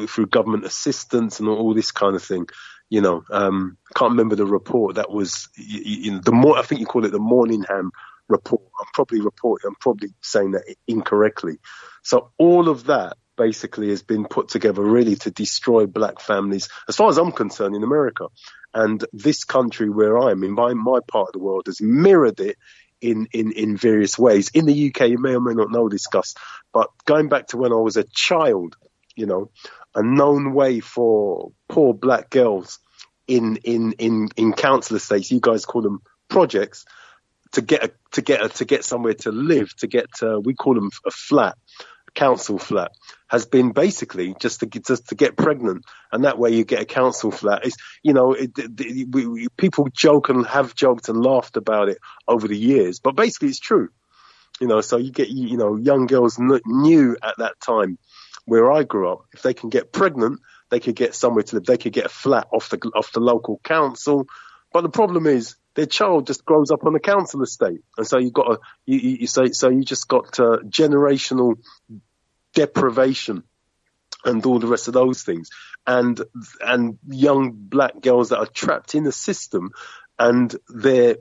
through 0.08 0.26
government 0.26 0.64
assistance 0.64 1.40
and 1.40 1.48
all 1.48 1.74
this 1.74 1.92
kind 1.92 2.14
of 2.14 2.22
thing. 2.22 2.46
You 2.88 3.00
know, 3.00 3.24
um, 3.30 3.78
can't 3.96 4.12
remember 4.12 4.36
the 4.36 4.46
report 4.46 4.96
that 4.96 5.10
was, 5.10 5.48
you, 5.56 5.80
you 5.84 6.12
know, 6.12 6.20
the 6.20 6.32
more 6.32 6.58
I 6.58 6.62
think 6.62 6.80
you 6.80 6.86
call 6.86 7.04
it 7.04 7.10
the 7.10 7.18
Moynihan 7.18 7.90
report. 8.28 8.62
I'm 8.80 8.86
probably 8.94 9.20
reporting, 9.20 9.68
I'm 9.68 9.76
probably 9.76 10.10
saying 10.22 10.52
that 10.52 10.64
incorrectly. 10.86 11.58
So 12.02 12.32
all 12.38 12.68
of 12.68 12.84
that 12.84 13.16
basically 13.36 13.90
has 13.90 14.02
been 14.02 14.24
put 14.24 14.48
together 14.48 14.82
really 14.82 15.16
to 15.16 15.30
destroy 15.30 15.86
black 15.86 16.20
families, 16.20 16.68
as 16.88 16.96
far 16.96 17.08
as 17.08 17.18
I'm 17.18 17.32
concerned, 17.32 17.76
in 17.76 17.82
America. 17.82 18.28
And 18.74 19.04
this 19.12 19.44
country 19.44 19.88
where 19.88 20.18
I 20.18 20.30
am 20.30 20.42
in, 20.42 20.52
my, 20.52 20.74
my 20.74 21.00
part 21.06 21.28
of 21.28 21.32
the 21.32 21.38
world, 21.38 21.64
has 21.66 21.80
mirrored 21.80 22.40
it 22.40 22.56
in, 23.00 23.28
in, 23.32 23.52
in 23.52 23.76
various 23.76 24.18
ways. 24.18 24.50
In 24.54 24.66
the 24.66 24.88
UK, 24.88 25.08
you 25.08 25.18
may 25.18 25.34
or 25.34 25.40
may 25.40 25.54
not 25.54 25.70
know 25.70 25.88
this, 25.88 26.06
Gus, 26.06 26.34
but 26.72 26.88
going 27.04 27.28
back 27.28 27.48
to 27.48 27.56
when 27.56 27.72
I 27.72 27.76
was 27.76 27.96
a 27.96 28.04
child, 28.04 28.76
you 29.14 29.26
know, 29.26 29.50
a 29.94 30.02
known 30.02 30.52
way 30.52 30.80
for 30.80 31.52
poor 31.68 31.94
black 31.94 32.30
girls 32.30 32.78
in, 33.26 33.56
in, 33.64 33.92
in, 33.92 34.28
in 34.36 34.52
council 34.52 34.96
estates, 34.96 35.30
you 35.30 35.40
guys 35.40 35.64
call 35.64 35.82
them 35.82 36.02
projects, 36.28 36.84
to 37.52 37.62
get 37.62 37.84
a, 37.84 37.92
to 38.12 38.22
get 38.22 38.44
a, 38.44 38.48
to 38.48 38.64
get 38.64 38.84
somewhere 38.84 39.14
to 39.14 39.32
live, 39.32 39.74
to 39.76 39.86
get, 39.86 40.06
uh, 40.22 40.40
we 40.40 40.54
call 40.54 40.74
them 40.74 40.90
a 41.06 41.10
flat, 41.10 41.56
council 42.16 42.58
flat 42.58 42.92
has 43.28 43.46
been 43.46 43.72
basically 43.72 44.34
just 44.40 44.60
to 44.60 44.66
just 44.66 45.08
to 45.08 45.14
get 45.14 45.36
pregnant, 45.36 45.84
and 46.10 46.24
that 46.24 46.38
way 46.38 46.50
you 46.50 46.64
get 46.64 46.80
a 46.80 46.84
council 46.84 47.30
flat. 47.30 47.64
It's 47.64 47.76
you 48.02 48.12
know 48.12 48.32
it, 48.32 48.52
it, 48.56 49.08
we, 49.12 49.26
we, 49.26 49.48
people 49.56 49.88
joke 49.92 50.28
and 50.28 50.46
have 50.46 50.74
joked 50.74 51.08
and 51.08 51.22
laughed 51.22 51.56
about 51.56 51.88
it 51.88 51.98
over 52.26 52.48
the 52.48 52.56
years, 52.56 52.98
but 52.98 53.14
basically 53.14 53.48
it's 53.48 53.60
true. 53.60 53.88
You 54.60 54.66
know, 54.66 54.80
so 54.80 54.96
you 54.96 55.12
get 55.12 55.28
you 55.28 55.56
know 55.56 55.76
young 55.76 56.06
girls 56.06 56.38
knew 56.38 57.16
at 57.22 57.38
that 57.38 57.60
time 57.60 57.98
where 58.46 58.72
I 58.72 58.84
grew 58.84 59.10
up 59.10 59.26
if 59.32 59.42
they 59.42 59.54
can 59.54 59.68
get 59.68 59.92
pregnant, 59.92 60.40
they 60.70 60.80
could 60.80 60.96
get 60.96 61.14
somewhere 61.14 61.42
to 61.44 61.56
live. 61.56 61.64
They 61.64 61.76
could 61.76 61.92
get 61.92 62.06
a 62.06 62.10
flat 62.10 62.46
off 62.52 62.70
the 62.70 62.78
off 62.94 63.12
the 63.12 63.20
local 63.20 63.60
council. 63.62 64.26
But 64.72 64.82
the 64.82 64.88
problem 64.88 65.26
is 65.26 65.56
their 65.74 65.86
child 65.86 66.26
just 66.26 66.44
grows 66.44 66.70
up 66.70 66.84
on 66.84 66.92
the 66.92 67.00
council 67.00 67.42
estate, 67.42 67.80
and 67.96 68.06
so 68.06 68.18
you've 68.18 68.32
got 68.32 68.50
a 68.50 68.58
you, 68.84 68.98
you, 68.98 69.16
you 69.20 69.26
say 69.26 69.52
so 69.52 69.68
you 69.68 69.84
just 69.84 70.08
got 70.08 70.38
uh, 70.40 70.58
generational 70.68 71.56
deprivation 72.54 73.42
and 74.24 74.44
all 74.44 74.58
the 74.58 74.66
rest 74.66 74.88
of 74.88 74.94
those 74.94 75.22
things. 75.22 75.50
And 75.86 76.20
and 76.60 76.98
young 77.06 77.52
black 77.52 78.00
girls 78.00 78.30
that 78.30 78.38
are 78.38 78.46
trapped 78.46 78.94
in 78.94 79.04
the 79.04 79.12
system 79.12 79.70
and 80.18 80.54
their 80.68 81.16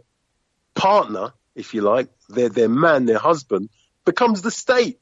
partner 0.73 1.34
if 1.53 1.73
you 1.73 1.81
like 1.81 2.09
their 2.30 2.49
their 2.49 2.69
man 2.69 3.05
their 3.05 3.19
husband 3.19 3.69
becomes 4.05 4.41
the 4.41 4.51
state. 4.51 4.99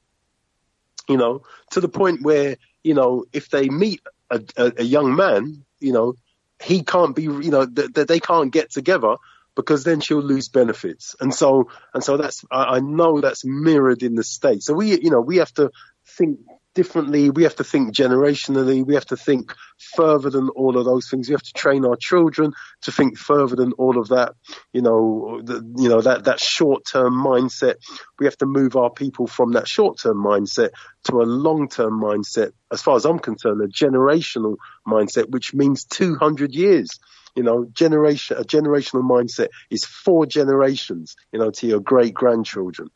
You 1.08 1.18
know 1.18 1.44
to 1.72 1.82
the 1.82 1.90
point 1.90 2.24
where 2.24 2.58
you 2.84 2.94
know 2.94 3.26
if 3.34 3.50
they 3.50 3.70
meet 3.70 4.02
a, 4.30 4.42
a, 4.58 4.74
a 4.78 4.84
young 4.84 5.16
man 5.16 5.64
you 5.80 5.94
know 5.94 6.16
he 6.64 6.84
can't 6.84 7.16
be 7.16 7.24
you 7.24 7.52
know 7.52 7.66
that 7.66 7.94
th- 7.96 8.08
they 8.08 8.20
can't 8.20 8.52
get 8.52 8.72
together 8.72 9.16
because 9.56 9.84
then 9.84 10.00
she'll 10.00 10.22
lose 10.22 10.50
benefits. 10.50 11.16
And 11.20 11.34
so 11.34 11.70
and 11.94 12.04
so 12.04 12.18
that's 12.18 12.44
I, 12.52 12.64
I 12.64 12.80
know 12.80 13.22
that's 13.22 13.46
mirrored 13.46 14.04
in 14.04 14.16
the 14.16 14.24
state. 14.24 14.64
So 14.64 14.74
we 14.74 15.00
you 15.00 15.10
know 15.10 15.22
we 15.22 15.38
have 15.38 15.54
to 15.56 15.72
think 16.18 16.40
differently. 16.74 17.30
We 17.30 17.44
have 17.44 17.56
to 17.58 17.64
think 17.64 17.94
generationally. 17.94 18.86
We 18.86 18.96
have 18.96 19.06
to 19.08 19.18
think 19.18 19.54
further 19.96 20.30
than 20.30 20.50
all 20.50 20.78
of 20.78 20.86
those 20.86 21.10
things. 21.10 21.28
We 21.28 21.34
have 21.34 21.44
to 21.44 21.54
train 21.54 21.86
our 21.86 21.96
children 21.96 22.54
to 22.82 22.92
think 22.92 23.18
further 23.18 23.56
than 23.56 23.74
all 23.74 24.00
of 24.00 24.10
that. 24.10 24.34
You 24.72 24.82
know, 24.82 25.42
the, 25.44 25.64
you 25.78 25.90
know 25.90 26.02
that 26.02 26.26
that 26.26 26.40
short 26.40 26.84
term 26.92 27.14
mindset. 27.14 27.76
We 28.20 28.26
have 28.26 28.38
to 28.38 28.46
move 28.46 28.76
our 28.76 28.90
people 28.90 29.28
from 29.28 29.54
that 29.54 29.68
short 29.68 30.00
term 30.00 30.18
mindset 30.18 30.70
to 31.06 31.22
a 31.22 31.24
long 31.24 31.70
term 31.70 32.00
mindset. 32.02 32.52
As 32.72 32.82
far 32.82 32.96
as 32.96 33.06
I'm 33.06 33.20
concerned, 33.20 33.62
a 33.62 33.68
generational 33.68 34.58
mindset, 34.88 35.30
which 35.30 35.54
means 35.54 35.86
200 35.86 36.54
years. 36.54 37.00
You 37.36 37.42
know, 37.42 37.66
generation 37.66 38.38
a 38.38 38.44
generational 38.44 39.02
mindset 39.02 39.48
is 39.72 39.86
four 39.86 40.26
generations. 40.26 41.16
You 41.32 41.40
know, 41.40 41.52
to 41.52 41.68
your 41.68 41.80
great 41.80 42.14
grandchildren. 42.14 42.90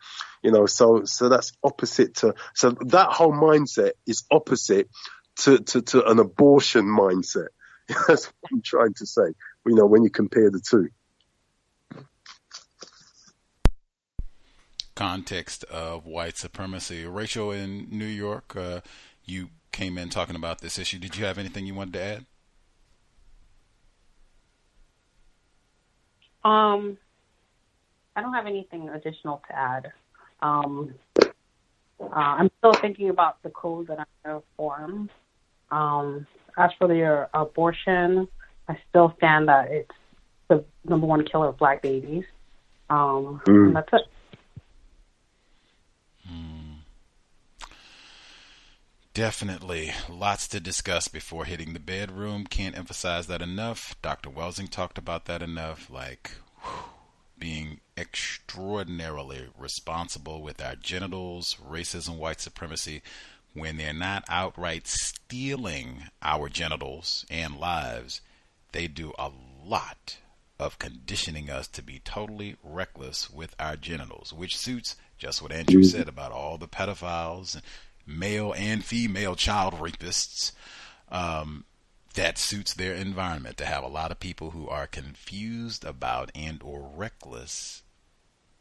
You 0.44 0.52
know, 0.52 0.66
so 0.66 1.04
so 1.06 1.30
that's 1.30 1.52
opposite 1.64 2.16
to 2.18 2.36
so 2.54 2.76
that 2.88 3.10
whole 3.10 3.34
mindset 3.34 3.92
is 4.06 4.24
opposite 4.32 4.90
to 5.40 5.60
to, 5.60 5.82
to 5.82 6.06
an 6.06 6.20
abortion 6.20 6.86
mindset. 6.86 7.48
that's 8.08 8.26
what 8.26 8.52
I'm 8.52 8.62
trying 8.62 8.94
to 8.96 9.06
say. 9.06 9.34
You 9.66 9.76
know, 9.76 9.86
when 9.86 10.04
you 10.04 10.10
compare 10.10 10.50
the 10.50 10.62
two. 10.62 10.90
Context 14.96 15.64
of 15.66 16.06
white 16.06 16.38
supremacy. 16.38 17.06
Rachel 17.06 17.52
in 17.52 17.88
New 17.92 18.06
York, 18.06 18.56
uh, 18.56 18.82
you 19.26 19.50
came 19.72 19.98
in 19.98 20.10
talking 20.10 20.36
about 20.36 20.60
this 20.62 20.80
issue. 20.80 20.98
Did 20.98 21.16
you 21.18 21.26
have 21.26 21.38
anything 21.38 21.68
you 21.68 21.76
wanted 21.76 21.94
to 21.94 22.02
add? 22.02 22.26
Um, 26.44 26.98
I 28.16 28.22
don't 28.22 28.34
have 28.34 28.48
anything 28.48 28.90
additional 28.90 29.44
to 29.48 29.56
add. 29.56 29.92
Um, 30.42 30.94
uh, 31.20 31.26
I'm 32.12 32.52
still 32.60 32.74
thinking 32.74 33.10
about 33.10 33.42
the 33.44 33.50
code 33.50 33.88
that 33.88 34.00
I'm 34.00 34.06
going 34.24 34.42
to 34.42 34.48
form. 34.56 35.10
Um, 35.72 36.28
as 36.58 36.72
for 36.78 36.88
the 36.88 37.28
abortion, 37.34 38.28
I 38.68 38.78
still 38.90 39.14
stand 39.18 39.48
that 39.48 39.72
it's 39.72 39.92
the 40.48 40.64
number 40.86 41.08
one 41.08 41.26
killer 41.26 41.50
of 41.50 41.58
black 41.58 41.82
babies. 41.82 42.26
Um, 42.90 43.42
mm. 43.46 43.74
That's 43.74 43.90
it. 43.94 44.02
Hmm. 46.28 46.74
Definitely. 49.14 49.92
Lots 50.10 50.48
to 50.50 50.60
discuss 50.60 51.08
before 51.08 51.46
hitting 51.46 51.74
the 51.74 51.80
bedroom. 51.80 52.46
Can't 52.46 52.78
emphasize 52.78 53.28
that 53.28 53.42
enough. 53.42 53.96
Dr. 54.02 54.30
Welsing 54.30 54.70
talked 54.70 54.98
about 54.98 55.26
that 55.26 55.42
enough. 55.42 55.90
Like, 55.90 56.32
whew, 56.62 56.84
being 57.40 57.80
extraordinarily 57.98 59.48
responsible 59.58 60.42
with 60.42 60.62
our 60.62 60.76
genitals, 60.76 61.58
racism, 61.68 62.18
white 62.18 62.42
supremacy. 62.42 63.02
when 63.54 63.78
they're 63.78 63.94
not 63.94 64.24
outright 64.30 64.86
stealing 64.86 66.04
our 66.22 66.48
genitals 66.48 67.26
and 67.30 67.58
lives, 67.58 68.22
they 68.72 68.88
do 68.88 69.14
a 69.18 69.32
lot 69.66 70.18
of 70.60 70.80
conditioning 70.80 71.50
us 71.50 71.68
to 71.68 71.82
be 71.82 72.00
totally 72.00 72.56
reckless 72.64 73.30
with 73.30 73.56
our 73.60 73.76
genitals, 73.76 74.32
which 74.34 74.58
suits 74.58 74.96
just 75.18 75.42
what 75.42 75.52
Andrew 75.52 75.84
said 75.84 76.08
about 76.08 76.32
all 76.32 76.58
the 76.58 76.68
pedophiles, 76.68 77.60
male 78.06 78.54
and 78.56 78.84
female 78.84 79.36
child 79.36 79.76
rapists. 79.76 80.52
Um, 81.10 81.66
that 82.18 82.40
suits 82.40 82.74
their 82.74 82.96
environment 82.96 83.58
to 83.58 83.66
have 83.66 83.84
a 83.84 83.88
lot 83.88 84.10
of 84.10 84.20
people 84.20 84.50
who 84.50 84.68
are 84.68 84.88
confused 84.88 85.86
about 85.86 86.32
and 86.34 86.64
or 86.64 86.92
reckless 86.96 87.84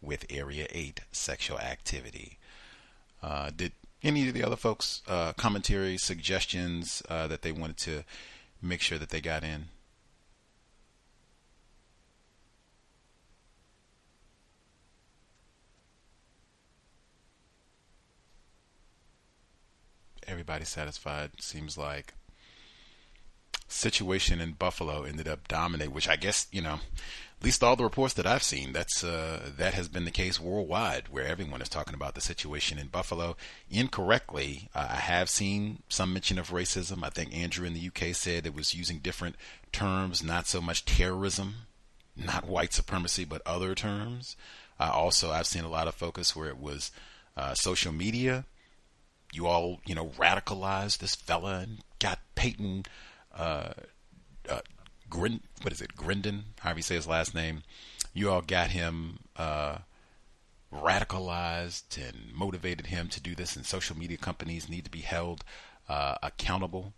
with 0.02 0.26
area 0.28 0.66
8 0.70 1.00
sexual 1.10 1.58
activity. 1.58 2.38
Uh, 3.22 3.50
did 3.56 3.72
any 4.02 4.28
of 4.28 4.34
the 4.34 4.44
other 4.44 4.56
folks 4.56 5.00
uh, 5.08 5.32
commentary 5.32 5.96
suggestions 5.96 7.02
uh, 7.08 7.26
that 7.28 7.40
they 7.40 7.50
wanted 7.50 7.78
to 7.78 8.04
make 8.60 8.82
sure 8.82 8.98
that 8.98 9.08
they 9.08 9.22
got 9.22 9.42
in? 9.42 9.68
Everybody 20.28 20.66
satisfied 20.66 21.30
seems 21.40 21.78
like 21.78 22.12
situation 23.68 24.40
in 24.40 24.52
Buffalo 24.52 25.02
ended 25.04 25.28
up 25.28 25.48
dominating, 25.48 25.94
which 25.94 26.08
I 26.08 26.16
guess 26.16 26.46
you 26.50 26.62
know, 26.62 26.80
at 27.38 27.44
least 27.44 27.62
all 27.62 27.76
the 27.76 27.84
reports 27.84 28.14
that 28.14 28.26
I've 28.26 28.42
seen, 28.42 28.72
that's 28.72 29.04
uh, 29.04 29.50
that 29.56 29.74
has 29.74 29.88
been 29.88 30.04
the 30.04 30.10
case 30.10 30.40
worldwide, 30.40 31.08
where 31.08 31.26
everyone 31.26 31.60
is 31.60 31.68
talking 31.68 31.94
about 31.94 32.14
the 32.14 32.20
situation 32.20 32.78
in 32.78 32.86
Buffalo. 32.86 33.36
Incorrectly, 33.70 34.68
uh, 34.74 34.88
I 34.90 34.96
have 34.96 35.28
seen 35.28 35.82
some 35.88 36.12
mention 36.12 36.38
of 36.38 36.50
racism. 36.50 37.04
I 37.04 37.10
think 37.10 37.36
Andrew 37.36 37.66
in 37.66 37.74
the 37.74 37.88
UK 37.88 38.14
said 38.14 38.46
it 38.46 38.54
was 38.54 38.74
using 38.74 38.98
different 38.98 39.36
terms, 39.72 40.22
not 40.22 40.46
so 40.46 40.60
much 40.60 40.84
terrorism, 40.84 41.54
not 42.16 42.46
white 42.46 42.72
supremacy, 42.72 43.24
but 43.24 43.42
other 43.44 43.74
terms. 43.74 44.36
Uh, 44.78 44.90
also, 44.92 45.30
I've 45.30 45.46
seen 45.46 45.64
a 45.64 45.70
lot 45.70 45.88
of 45.88 45.94
focus 45.94 46.34
where 46.34 46.48
it 46.48 46.58
was 46.58 46.90
uh, 47.36 47.54
social 47.54 47.92
media. 47.92 48.44
You 49.32 49.46
all, 49.46 49.80
you 49.84 49.94
know, 49.94 50.06
radicalized 50.18 50.98
this 50.98 51.14
fella 51.14 51.60
and 51.60 51.78
got 51.98 52.20
Payton 52.34 52.84
uh, 53.36 53.72
uh, 54.48 54.60
Grin, 55.08 55.40
what 55.62 55.72
is 55.72 55.80
it, 55.80 55.96
Grindon, 55.96 56.42
however 56.60 56.78
you 56.78 56.82
say 56.82 56.96
his 56.96 57.06
last 57.06 57.34
name. 57.34 57.62
You 58.12 58.30
all 58.30 58.42
got 58.42 58.70
him 58.70 59.18
uh, 59.36 59.78
radicalized 60.72 61.96
and 61.96 62.34
motivated 62.34 62.86
him 62.86 63.08
to 63.08 63.20
do 63.20 63.34
this, 63.34 63.56
and 63.56 63.64
social 63.64 63.96
media 63.96 64.16
companies 64.16 64.68
need 64.68 64.84
to 64.84 64.90
be 64.90 65.00
held 65.00 65.44
uh, 65.88 66.16
accountable. 66.22 66.92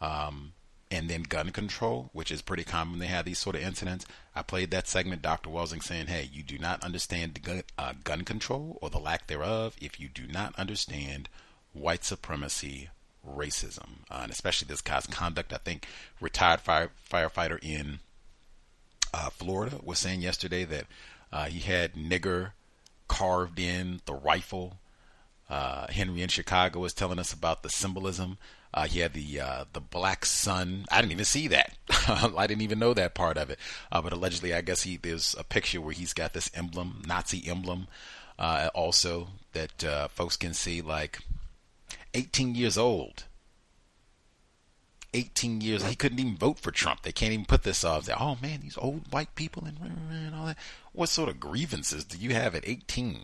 Um, 0.00 0.52
and 0.90 1.10
then 1.10 1.22
gun 1.22 1.50
control, 1.50 2.10
which 2.12 2.30
is 2.30 2.42
pretty 2.42 2.62
common. 2.62 3.00
They 3.00 3.06
have 3.06 3.24
these 3.24 3.40
sort 3.40 3.56
of 3.56 3.62
incidents. 3.62 4.06
I 4.36 4.42
played 4.42 4.70
that 4.70 4.86
segment, 4.86 5.20
Dr. 5.20 5.50
Welsing 5.50 5.82
saying, 5.82 6.06
"Hey, 6.06 6.30
you 6.32 6.44
do 6.44 6.58
not 6.58 6.84
understand 6.84 7.42
gun, 7.42 7.62
uh, 7.76 7.94
gun 8.04 8.22
control 8.22 8.78
or 8.80 8.88
the 8.88 9.00
lack 9.00 9.26
thereof 9.26 9.76
if 9.80 9.98
you 9.98 10.08
do 10.08 10.28
not 10.28 10.54
understand 10.56 11.28
white 11.72 12.04
supremacy 12.04 12.88
racism, 13.26 14.04
uh, 14.10 14.20
and 14.22 14.32
especially 14.32 14.66
this 14.66 14.80
guy's 14.80 15.06
conduct. 15.06 15.52
I 15.52 15.58
think 15.58 15.86
retired 16.20 16.60
fire, 16.60 16.90
firefighter 17.10 17.58
in 17.62 18.00
uh, 19.12 19.30
Florida 19.30 19.78
was 19.82 19.98
saying 19.98 20.20
yesterday 20.20 20.64
that 20.64 20.86
uh, 21.32 21.44
he 21.46 21.60
had 21.60 21.94
nigger 21.94 22.52
carved 23.08 23.58
in 23.58 24.00
the 24.06 24.14
rifle. 24.14 24.78
Uh, 25.48 25.86
Henry 25.88 26.22
in 26.22 26.28
Chicago 26.28 26.80
was 26.80 26.92
telling 26.92 27.18
us 27.18 27.32
about 27.32 27.62
the 27.62 27.70
symbolism. 27.70 28.38
Uh, 28.74 28.86
he 28.86 29.00
had 29.00 29.14
the 29.14 29.40
uh, 29.40 29.64
the 29.72 29.80
black 29.80 30.26
sun. 30.26 30.84
I 30.90 31.00
didn't 31.00 31.12
even 31.12 31.24
see 31.24 31.48
that. 31.48 31.72
I 32.36 32.46
didn't 32.46 32.62
even 32.62 32.78
know 32.78 32.92
that 32.94 33.14
part 33.14 33.38
of 33.38 33.48
it. 33.48 33.58
but 33.90 34.12
allegedly, 34.12 34.52
I 34.52 34.60
guess 34.60 34.82
he 34.82 34.96
there's 34.96 35.34
a 35.38 35.44
picture 35.44 35.80
where 35.80 35.94
he's 35.94 36.12
got 36.12 36.34
this 36.34 36.50
emblem, 36.52 37.02
Nazi 37.06 37.48
emblem, 37.48 37.86
also 38.38 39.28
that 39.52 40.10
folks 40.10 40.36
can 40.36 40.52
see 40.52 40.82
like 40.82 41.20
18 42.16 42.54
years 42.54 42.78
old. 42.78 43.24
18 45.12 45.60
years. 45.60 45.84
He 45.84 45.94
couldn't 45.94 46.18
even 46.18 46.36
vote 46.36 46.58
for 46.58 46.70
Trump. 46.70 47.02
They 47.02 47.12
can't 47.12 47.34
even 47.34 47.44
put 47.44 47.62
this 47.62 47.84
off. 47.84 48.08
Oh 48.18 48.38
man, 48.40 48.60
these 48.62 48.78
old 48.78 49.12
white 49.12 49.34
people 49.34 49.66
and, 49.66 49.78
and 50.10 50.34
all 50.34 50.46
that. 50.46 50.56
What 50.92 51.10
sort 51.10 51.28
of 51.28 51.38
grievances 51.38 52.04
do 52.04 52.16
you 52.16 52.32
have 52.32 52.54
at 52.54 52.66
18 52.66 53.20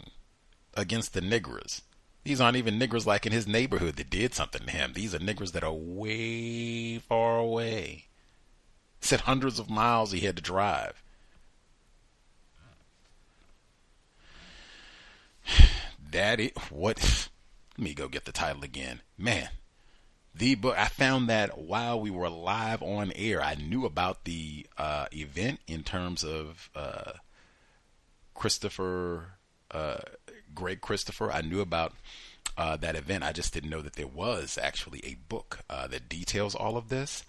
against 0.75 1.15
the 1.15 1.23
niggers? 1.23 1.81
These 2.25 2.41
aren't 2.41 2.59
even 2.59 2.79
niggers 2.79 3.07
like 3.07 3.25
in 3.25 3.33
his 3.33 3.47
neighborhood 3.49 3.97
that 3.97 4.11
did 4.11 4.35
something 4.35 4.67
to 4.67 4.71
him. 4.71 4.93
These 4.93 5.15
are 5.15 5.19
niggers 5.19 5.53
that 5.53 5.65
are 5.65 5.73
way 5.73 6.99
far 6.99 7.39
away. 7.39 8.05
Said 9.01 9.23
hundreds 9.23 9.59
of 9.59 9.71
miles 9.71 10.13
he 10.13 10.21
had 10.21 10.37
to 10.37 10.43
drive. 10.43 11.03
That 16.11 16.41
it 16.41 16.59
what 16.71 17.31
me 17.83 17.95
go 17.95 18.09
get 18.09 18.25
the 18.25 18.33
title 18.33 18.65
again. 18.65 19.01
Man, 19.19 19.49
the 20.35 20.55
book 20.55 20.77
I 20.79 20.87
found 20.87 21.29
that 21.29 21.59
while 21.59 22.01
we 22.01 22.11
were 22.11 22.29
live 22.29 22.83
on 22.83 23.13
air, 23.15 23.43
I 23.43 23.55
knew 23.55 23.85
about 23.85 24.25
the 24.25 24.67
uh, 24.79 25.07
event 25.13 25.61
in 25.67 25.83
terms 25.83 26.25
of 26.25 26.71
uh, 26.75 27.13
Christopher, 28.35 29.35
uh, 29.71 29.99
Greg 30.55 30.81
Christopher. 30.81 31.31
I 31.31 31.43
knew 31.43 31.61
about 31.61 31.93
uh, 32.57 32.77
that 32.79 32.97
event. 32.97 33.25
I 33.25 33.33
just 33.33 33.53
didn't 33.53 33.71
know 33.71 33.83
that 33.83 33.95
there 33.95 34.07
was 34.07 34.59
actually 34.61 35.01
a 35.05 35.17
book 35.29 35.61
uh, 35.69 35.87
that 35.89 36.09
details 36.09 36.55
all 36.55 36.77
of 36.77 36.89
this. 36.89 37.25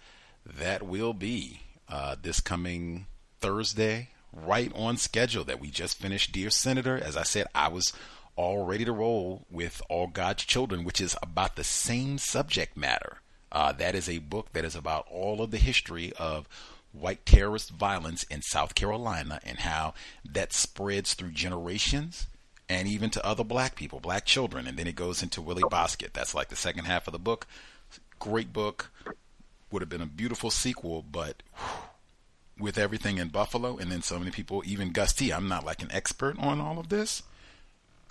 That 0.45 0.83
will 0.83 1.13
be 1.13 1.61
uh, 1.89 2.15
this 2.21 2.39
coming 2.39 3.05
Thursday, 3.39 4.09
right 4.31 4.71
on 4.75 4.97
schedule. 4.97 5.43
That 5.43 5.59
we 5.59 5.69
just 5.69 5.97
finished, 5.97 6.31
dear 6.31 6.49
Senator. 6.49 6.97
As 6.97 7.17
I 7.17 7.23
said, 7.23 7.47
I 7.53 7.67
was 7.67 7.93
all 8.35 8.65
ready 8.65 8.85
to 8.85 8.91
roll 8.91 9.45
with 9.49 9.81
All 9.89 10.07
God's 10.07 10.43
Children, 10.43 10.83
which 10.83 11.01
is 11.01 11.15
about 11.21 11.55
the 11.55 11.63
same 11.63 12.17
subject 12.17 12.75
matter. 12.75 13.17
Uh, 13.51 13.71
that 13.73 13.95
is 13.95 14.09
a 14.09 14.17
book 14.17 14.51
that 14.53 14.65
is 14.65 14.75
about 14.75 15.07
all 15.11 15.41
of 15.41 15.51
the 15.51 15.57
history 15.57 16.11
of 16.17 16.47
white 16.91 17.25
terrorist 17.25 17.69
violence 17.71 18.23
in 18.23 18.41
South 18.41 18.75
Carolina 18.75 19.39
and 19.43 19.59
how 19.59 19.93
that 20.25 20.53
spreads 20.53 21.13
through 21.13 21.31
generations 21.31 22.27
and 22.69 22.87
even 22.87 23.09
to 23.11 23.25
other 23.25 23.43
black 23.43 23.75
people, 23.75 23.99
black 23.99 24.25
children. 24.25 24.67
And 24.67 24.77
then 24.77 24.87
it 24.87 24.95
goes 24.95 25.21
into 25.21 25.41
Willie 25.41 25.63
Bosket. 25.63 26.13
That's 26.13 26.33
like 26.33 26.49
the 26.49 26.55
second 26.55 26.85
half 26.85 27.07
of 27.07 27.11
the 27.11 27.19
book. 27.19 27.47
Great 28.19 28.53
book. 28.53 28.91
Would 29.71 29.81
have 29.81 29.89
been 29.89 30.01
a 30.01 30.07
beautiful 30.07 30.51
sequel, 30.51 31.03
but 31.03 31.41
whew, 31.55 31.83
with 32.59 32.77
everything 32.77 33.17
in 33.17 33.29
Buffalo 33.29 33.77
and 33.77 33.91
then 33.91 34.03
so 34.03 34.19
many 34.19 34.29
people, 34.29 34.61
even 34.65 34.91
Gus 34.91 35.13
T. 35.13 35.31
I'm 35.31 35.47
not 35.47 35.65
like 35.65 35.81
an 35.81 35.91
expert 35.91 36.37
on 36.37 36.61
all 36.61 36.79
of 36.79 36.89
this 36.89 37.23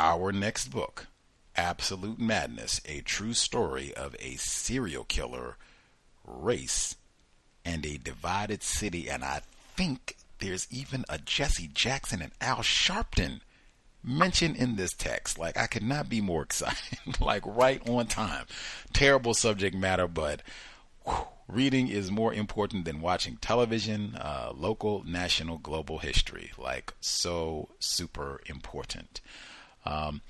our 0.03 0.33
next 0.33 0.69
book, 0.73 1.07
Absolute 1.55 2.19
Madness 2.19 2.81
A 2.87 3.03
True 3.03 3.35
Story 3.35 3.95
of 3.95 4.16
a 4.19 4.35
Serial 4.35 5.05
Killer, 5.05 5.57
Race, 6.24 6.97
and 7.65 7.87
a 7.87 7.99
Divided 7.99 8.65
City. 8.65 9.09
And 9.09 9.23
I 9.23 9.43
think 9.77 10.16
there's 10.41 10.66
even 10.73 11.05
a 11.09 11.19
Jesse 11.19 11.70
Jackson 11.73 12.20
and 12.20 12.33
Al 12.41 12.59
Sharpton 12.59 13.43
mentioned 14.03 14.57
in 14.57 14.74
this 14.74 14.93
text. 14.93 15.39
Like, 15.39 15.57
I 15.57 15.69
could 15.69 15.85
not 15.85 16.09
be 16.09 16.20
more 16.20 16.43
excited. 16.43 16.99
like, 17.20 17.45
right 17.47 17.81
on 17.89 18.09
time. 18.09 18.47
Terrible 18.93 19.35
subject 19.35 19.74
matter, 19.77 20.09
but. 20.09 20.43
Whew, 21.05 21.27
reading 21.49 21.89
is 21.89 22.11
more 22.11 22.33
important 22.33 22.85
than 22.85 23.01
watching 23.01 23.37
television, 23.37 24.15
uh, 24.16 24.53
local, 24.55 25.03
national, 25.05 25.59
global 25.59 25.99
history. 25.99 26.53
Like, 26.57 26.93
so 27.01 27.69
super 27.81 28.41
important. 28.47 29.20
Um, 29.85 30.23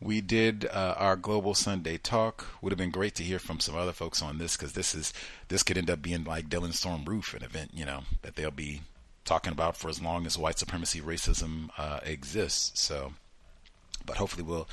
we 0.00 0.20
did 0.20 0.64
uh, 0.66 0.94
our 0.96 1.16
global 1.16 1.54
Sunday 1.54 1.98
talk. 1.98 2.46
Would 2.62 2.72
have 2.72 2.78
been 2.78 2.90
great 2.90 3.14
to 3.16 3.24
hear 3.24 3.38
from 3.38 3.58
some 3.58 3.74
other 3.74 3.92
folks 3.92 4.22
on 4.22 4.38
this 4.38 4.56
because 4.56 4.72
this 4.72 4.94
is 4.94 5.12
this 5.48 5.62
could 5.62 5.76
end 5.76 5.90
up 5.90 6.02
being 6.02 6.24
like 6.24 6.48
Dylann 6.48 6.72
Storm 6.72 7.04
Roof, 7.04 7.34
an 7.34 7.42
event 7.42 7.72
you 7.74 7.84
know 7.84 8.02
that 8.22 8.36
they'll 8.36 8.50
be 8.50 8.82
talking 9.24 9.52
about 9.52 9.76
for 9.76 9.88
as 9.88 10.00
long 10.00 10.24
as 10.24 10.38
white 10.38 10.58
supremacy 10.58 11.00
racism 11.00 11.70
uh, 11.76 12.00
exists. 12.04 12.80
So, 12.80 13.12
but 14.06 14.16
hopefully 14.16 14.44
we'll 14.44 14.68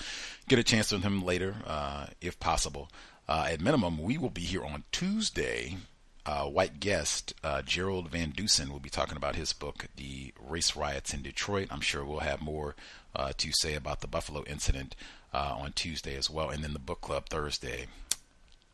get 0.47 0.59
a 0.59 0.63
chance 0.63 0.91
with 0.91 1.03
him 1.03 1.23
later 1.23 1.55
uh, 1.65 2.07
if 2.21 2.39
possible. 2.39 2.89
Uh, 3.27 3.47
at 3.49 3.59
minimum, 3.59 4.01
we 4.01 4.19
will 4.19 4.29
be 4.29 4.41
here 4.41 4.63
on 4.63 4.83
Tuesday. 4.91 5.77
Uh, 6.25 6.45
white 6.45 6.79
guest 6.79 7.35
uh, 7.43 7.61
Gerald 7.61 8.09
Van 8.09 8.31
Dusen 8.31 8.71
will 8.71 8.79
be 8.79 8.89
talking 8.89 9.15
about 9.15 9.35
his 9.35 9.53
book, 9.53 9.85
The 9.95 10.33
Race 10.39 10.75
Riots 10.75 11.13
in 11.13 11.21
Detroit. 11.21 11.67
I'm 11.69 11.81
sure 11.81 12.03
we'll 12.03 12.19
have 12.21 12.41
more 12.41 12.75
uh, 13.15 13.33
to 13.37 13.51
say 13.53 13.75
about 13.75 14.01
the 14.01 14.07
Buffalo 14.07 14.43
incident 14.45 14.95
uh, 15.31 15.55
on 15.59 15.73
Tuesday 15.73 16.15
as 16.15 16.27
well, 16.27 16.49
and 16.49 16.63
then 16.63 16.73
the 16.73 16.79
book 16.79 17.01
club 17.01 17.29
Thursday. 17.29 17.85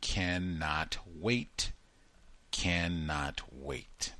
Cannot 0.00 0.96
wait. 1.06 1.72
Cannot 2.52 3.42
wait. 3.52 4.14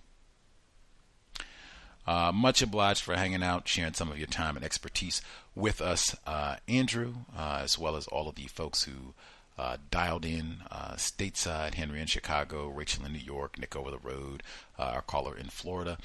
Uh, 2.07 2.33
much 2.35 2.61
obliged 2.61 3.01
for 3.01 3.15
hanging 3.15 3.43
out, 3.43 3.67
sharing 3.67 3.95
some 3.95 4.11
of 4.11 4.19
your 4.19 4.27
time 4.27 4.57
and 4.57 4.65
expertise 4.65 5.23
with 5.55 5.81
us, 5.81 6.15
uh, 6.27 6.57
Andrew, 6.69 7.15
as 7.35 7.79
well 7.79 7.97
as 7.97 8.07
all 8.09 8.29
of 8.29 8.35
the 8.35 8.47
folks 8.49 8.85
who 8.85 9.15
uh, 9.59 9.77
dialed 9.91 10.24
in 10.24 10.59
uh, 10.70 10.95
stateside, 10.97 11.74
Henry 11.74 12.01
in 12.01 12.07
Chicago, 12.07 12.69
Rachel 12.69 13.05
in 13.05 13.12
New 13.12 13.19
York, 13.19 13.59
Nick 13.59 13.77
over 13.77 13.91
the 13.91 13.99
road, 13.99 14.43
uh, 14.79 14.93
our 14.95 15.03
caller 15.03 15.37
in 15.37 15.49
Florida. 15.49 15.99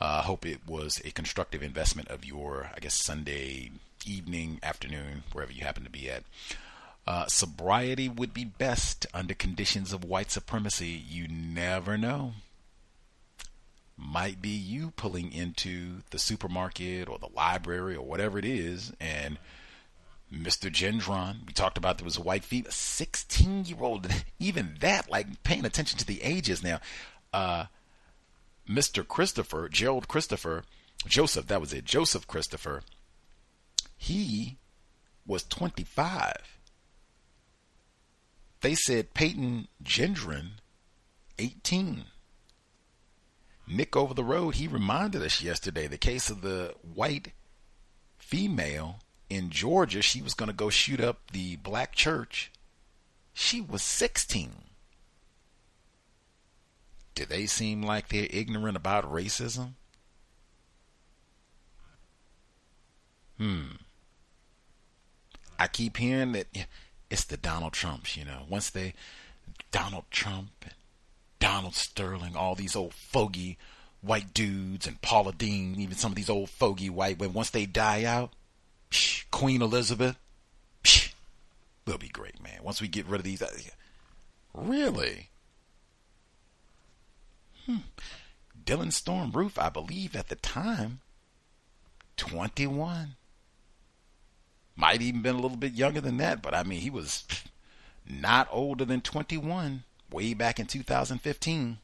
I 0.00 0.22
hope 0.22 0.46
it 0.46 0.60
was 0.66 1.00
a 1.04 1.10
constructive 1.10 1.62
investment 1.62 2.08
of 2.08 2.24
your, 2.24 2.70
I 2.74 2.80
guess, 2.80 2.94
Sunday 2.94 3.70
evening, 4.06 4.58
afternoon, 4.62 5.24
wherever 5.32 5.52
you 5.52 5.62
happen 5.62 5.84
to 5.84 5.90
be 5.90 6.10
at. 6.10 6.24
Uh, 7.06 7.26
sobriety 7.26 8.08
would 8.08 8.32
be 8.32 8.44
best 8.44 9.06
under 9.12 9.34
conditions 9.34 9.92
of 9.92 10.04
white 10.04 10.30
supremacy. 10.30 11.02
You 11.08 11.28
never 11.28 11.98
know. 11.98 12.32
Might 13.96 14.40
be 14.40 14.50
you 14.50 14.92
pulling 14.96 15.32
into 15.32 16.02
the 16.10 16.18
supermarket 16.18 17.08
or 17.08 17.18
the 17.18 17.28
library 17.34 17.94
or 17.94 18.06
whatever 18.06 18.38
it 18.38 18.44
is, 18.44 18.92
and 18.98 19.38
Mr. 20.32 20.70
Gendron, 20.70 21.46
we 21.46 21.52
talked 21.52 21.76
about 21.76 21.98
there 21.98 22.04
was 22.04 22.16
a 22.16 22.22
white 22.22 22.44
female, 22.44 22.70
16 22.70 23.64
year 23.64 23.78
old, 23.80 24.06
even 24.38 24.76
that, 24.80 25.10
like 25.10 25.42
paying 25.42 25.64
attention 25.64 25.98
to 25.98 26.06
the 26.06 26.22
ages 26.22 26.62
now. 26.62 26.80
Uh, 27.32 27.64
Mr. 28.68 29.06
Christopher, 29.06 29.68
Gerald 29.68 30.06
Christopher, 30.06 30.64
Joseph, 31.06 31.48
that 31.48 31.60
was 31.60 31.72
it, 31.72 31.84
Joseph 31.84 32.26
Christopher, 32.26 32.82
he 33.96 34.58
was 35.26 35.42
25. 35.44 36.34
They 38.60 38.74
said 38.74 39.14
Payton 39.14 39.68
Gendron, 39.82 40.50
18. 41.38 42.04
Nick 43.66 43.96
over 43.96 44.14
the 44.14 44.24
road, 44.24 44.56
he 44.56 44.68
reminded 44.68 45.22
us 45.22 45.42
yesterday 45.42 45.86
the 45.86 45.98
case 45.98 46.28
of 46.30 46.42
the 46.42 46.74
white 46.82 47.32
female 48.18 48.98
in 49.30 49.50
Georgia. 49.50 50.02
She 50.02 50.20
was 50.20 50.34
going 50.34 50.48
to 50.50 50.54
go 50.54 50.68
shoot 50.68 51.00
up 51.00 51.30
the 51.32 51.56
black 51.56 51.94
church. 51.94 52.50
She 53.32 53.60
was 53.60 53.82
16. 53.82 54.50
Do 57.14 57.24
they 57.24 57.46
seem 57.46 57.82
like 57.82 58.08
they're 58.08 58.26
ignorant 58.30 58.76
about 58.76 59.10
racism? 59.10 59.74
Hmm. 63.38 63.76
I 65.58 65.66
keep 65.66 65.96
hearing 65.96 66.32
that 66.32 66.46
it's 67.10 67.24
the 67.24 67.36
Donald 67.36 67.72
Trumps, 67.72 68.16
you 68.16 68.24
know. 68.24 68.42
Once 68.48 68.70
they, 68.70 68.94
Donald 69.70 70.04
Trump 70.10 70.50
and 70.62 70.74
Donald 71.38 71.74
Sterling, 71.74 72.36
all 72.36 72.54
these 72.54 72.76
old 72.76 72.94
fogey 72.94 73.58
white 74.00 74.32
dudes, 74.32 74.86
and 74.86 75.00
Paula 75.02 75.32
Deen, 75.32 75.78
even 75.78 75.96
some 75.96 76.12
of 76.12 76.16
these 76.16 76.30
old 76.30 76.50
fogey 76.50 76.90
white 76.90 77.18
women, 77.18 77.34
once 77.34 77.50
they 77.50 77.66
die 77.66 78.04
out, 78.04 78.32
psh, 78.90 79.24
Queen 79.30 79.62
Elizabeth, 79.62 80.16
psh, 80.84 81.12
we'll 81.86 81.98
be 81.98 82.08
great, 82.08 82.42
man. 82.42 82.60
Once 82.62 82.80
we 82.80 82.88
get 82.88 83.06
rid 83.06 83.20
of 83.20 83.24
these. 83.24 83.42
Uh, 83.42 83.48
really? 84.54 85.28
Hmm. 87.66 87.76
Dylann 88.64 88.92
Storm 88.92 89.32
Roof, 89.32 89.58
I 89.58 89.68
believe 89.68 90.14
at 90.14 90.28
the 90.28 90.36
time, 90.36 91.00
21. 92.16 93.16
Might 94.76 95.02
even 95.02 95.22
been 95.22 95.36
a 95.36 95.40
little 95.40 95.56
bit 95.56 95.72
younger 95.72 96.00
than 96.00 96.16
that, 96.18 96.42
but 96.42 96.54
I 96.54 96.62
mean, 96.62 96.80
he 96.80 96.90
was 96.90 97.24
not 98.08 98.48
older 98.50 98.84
than 98.84 99.00
21 99.00 99.84
way 100.10 100.34
back 100.34 100.58
in 100.58 100.66
2015. 100.66 101.78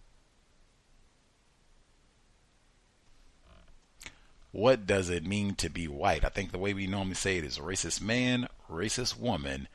What 4.56 4.86
does 4.86 5.10
it 5.10 5.26
mean 5.26 5.54
to 5.56 5.68
be 5.68 5.86
white? 5.86 6.24
I 6.24 6.30
think 6.30 6.50
the 6.50 6.56
way 6.58 6.72
we 6.72 6.86
normally 6.86 7.14
say 7.14 7.36
it 7.36 7.44
is 7.44 7.58
racist 7.58 8.00
man, 8.00 8.48
racist 8.70 9.18
woman, 9.18 9.68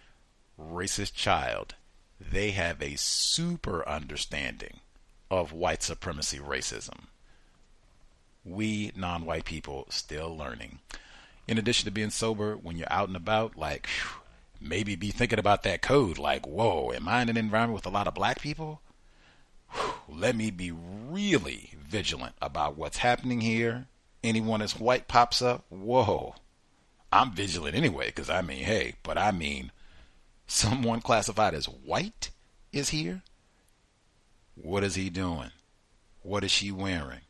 racist 0.59 1.13
child. 1.13 1.75
They 2.19 2.49
have 2.49 2.81
a 2.81 2.97
super 2.97 3.87
understanding 3.87 4.79
of 5.29 5.53
white 5.53 5.83
supremacy 5.83 6.39
racism. 6.39 7.05
We 8.43 8.91
non 8.95 9.23
white 9.23 9.45
people 9.45 9.85
still 9.91 10.35
learning 10.35 10.79
in 11.47 11.59
addition 11.59 11.85
to 11.85 11.91
being 11.91 12.09
sober, 12.09 12.55
when 12.55 12.75
you're 12.75 12.91
out 12.91 13.07
and 13.07 13.17
about, 13.17 13.55
like 13.55 13.87
maybe 14.59 14.95
be 14.95 15.11
thinking 15.11 15.37
about 15.37 15.61
that 15.61 15.83
code. 15.83 16.17
Like, 16.17 16.47
whoa, 16.47 16.91
am 16.91 17.07
I 17.07 17.21
in 17.21 17.29
an 17.29 17.37
environment 17.37 17.75
with 17.75 17.85
a 17.85 17.95
lot 17.95 18.07
of 18.07 18.15
black 18.15 18.41
people? 18.41 18.81
Let 20.09 20.35
me 20.35 20.49
be 20.49 20.71
really 20.71 21.75
vigilant 21.77 22.33
about 22.41 22.77
what's 22.77 22.97
happening 22.97 23.41
here. 23.41 23.85
Anyone 24.23 24.59
that's 24.59 24.79
white 24.79 25.07
pops 25.07 25.41
up, 25.41 25.65
whoa. 25.69 26.35
I'm 27.11 27.31
vigilant 27.33 27.75
anyway, 27.75 28.07
because 28.07 28.29
I 28.29 28.41
mean, 28.41 28.63
hey, 28.63 28.95
but 29.03 29.17
I 29.17 29.31
mean, 29.31 29.71
someone 30.47 31.01
classified 31.01 31.53
as 31.53 31.65
white 31.65 32.29
is 32.71 32.89
here. 32.89 33.23
What 34.55 34.83
is 34.83 34.95
he 34.95 35.09
doing? 35.09 35.51
What 36.21 36.43
is 36.43 36.51
she 36.51 36.71
wearing? 36.71 37.21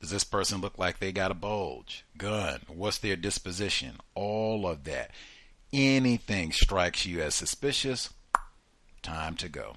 Does 0.00 0.10
this 0.10 0.24
person 0.24 0.60
look 0.60 0.78
like 0.78 0.98
they 0.98 1.12
got 1.12 1.30
a 1.30 1.34
bulge? 1.34 2.04
Gun? 2.18 2.60
What's 2.68 2.98
their 2.98 3.16
disposition? 3.16 3.94
All 4.14 4.66
of 4.66 4.84
that. 4.84 5.10
Anything 5.72 6.52
strikes 6.52 7.06
you 7.06 7.22
as 7.22 7.34
suspicious, 7.34 8.12
time 9.02 9.34
to 9.36 9.48
go. 9.48 9.76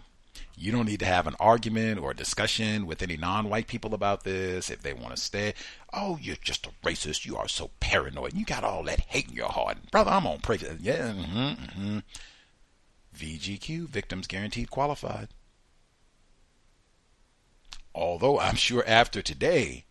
You 0.60 0.72
don't 0.72 0.88
need 0.88 1.02
to 1.02 1.06
have 1.06 1.28
an 1.28 1.36
argument 1.40 2.00
or 2.00 2.12
a 2.12 2.16
discussion 2.16 2.88
with 2.88 3.04
any 3.04 3.16
non 3.16 3.48
white 3.48 3.68
people 3.68 3.94
about 3.94 4.24
this 4.24 4.72
if 4.72 4.82
they 4.82 4.92
want 4.92 5.16
to 5.16 5.22
stay. 5.22 5.54
Oh, 5.94 6.18
you're 6.20 6.36
just 6.42 6.66
a 6.66 6.72
racist. 6.84 7.28
You 7.28 7.38
are 7.38 7.48
so 7.48 7.70
paranoid. 7.80 8.34
You 8.34 8.44
got 8.44 8.64
all 8.64 8.82
that 8.84 9.02
hate 9.02 9.30
in 9.30 9.36
your 9.36 9.50
heart. 9.50 9.78
Brother, 9.92 10.10
I'm 10.10 10.26
on 10.26 10.40
pray. 10.40 10.58
Yeah. 10.80 11.14
Mm-hmm, 11.14 11.40
mm-hmm. 11.40 12.00
VGQ, 13.16 13.88
victims 13.88 14.26
guaranteed 14.26 14.72
qualified. 14.72 15.28
Although 17.94 18.40
I'm 18.40 18.56
sure 18.56 18.84
after 18.88 19.22
today, 19.22 19.86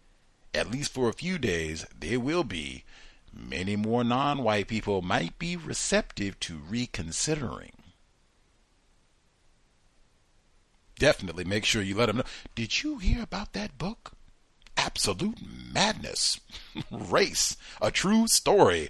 at 0.53 0.71
least 0.71 0.93
for 0.93 1.09
a 1.09 1.13
few 1.13 1.39
days, 1.39 1.87
there 1.97 2.19
will 2.19 2.45
be 2.45 2.83
many 3.33 3.77
more 3.77 4.03
non 4.03 4.43
white 4.43 4.67
people 4.67 5.01
might 5.01 5.39
be 5.39 5.57
receptive 5.57 6.41
to 6.41 6.59
reconsidering. 6.69 7.76
Definitely 10.99 11.45
make 11.45 11.65
sure 11.65 11.83
you 11.83 11.95
let 11.95 12.07
them 12.07 12.19
know. 12.19 12.25
Did 12.55 12.83
you 12.83 12.99
hear 12.99 13.23
about 13.23 13.53
that 13.53 13.79
book? 13.79 14.13
Absolute 14.77 15.39
Madness. 15.73 16.41
Race. 16.91 17.57
A 17.81 17.91
true 17.91 18.27
story 18.27 18.89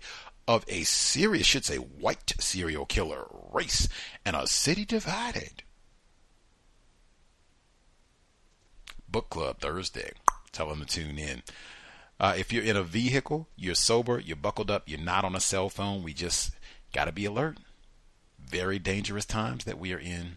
of 0.48 0.64
a 0.68 0.84
serious, 0.84 1.46
should 1.46 1.64
say 1.64 1.76
white 1.76 2.34
serial 2.38 2.86
killer, 2.86 3.26
race, 3.52 3.88
and 4.24 4.36
a 4.36 4.46
city 4.46 4.84
divided. 4.84 5.64
Book 9.08 9.30
Club 9.30 9.58
Thursday. 9.58 10.12
Tell 10.52 10.68
them 10.68 10.80
to 10.80 10.86
tune 10.86 11.18
in. 11.18 11.42
Uh, 12.18 12.34
if 12.38 12.52
you're 12.52 12.64
in 12.64 12.76
a 12.76 12.82
vehicle, 12.82 13.48
you're 13.56 13.74
sober, 13.74 14.18
you're 14.18 14.36
buckled 14.36 14.70
up, 14.70 14.84
you're 14.88 14.98
not 14.98 15.24
on 15.24 15.34
a 15.34 15.40
cell 15.40 15.68
phone, 15.68 16.02
we 16.02 16.14
just 16.14 16.52
got 16.92 17.06
to 17.06 17.12
be 17.12 17.24
alert. 17.24 17.58
Very 18.38 18.78
dangerous 18.78 19.26
times 19.26 19.64
that 19.64 19.78
we 19.78 19.92
are 19.92 19.98
in. 19.98 20.36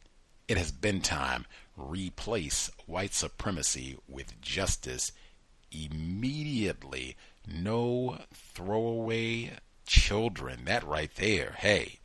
It 0.51 0.57
has 0.57 0.73
been 0.73 0.99
time. 0.99 1.45
Replace 1.77 2.69
white 2.85 3.13
supremacy 3.13 3.97
with 4.05 4.41
justice 4.41 5.13
immediately. 5.71 7.15
No 7.47 8.17
throwaway 8.33 9.51
children. 9.85 10.65
That 10.65 10.85
right 10.85 11.09
there. 11.15 11.55
Hey, 11.57 11.99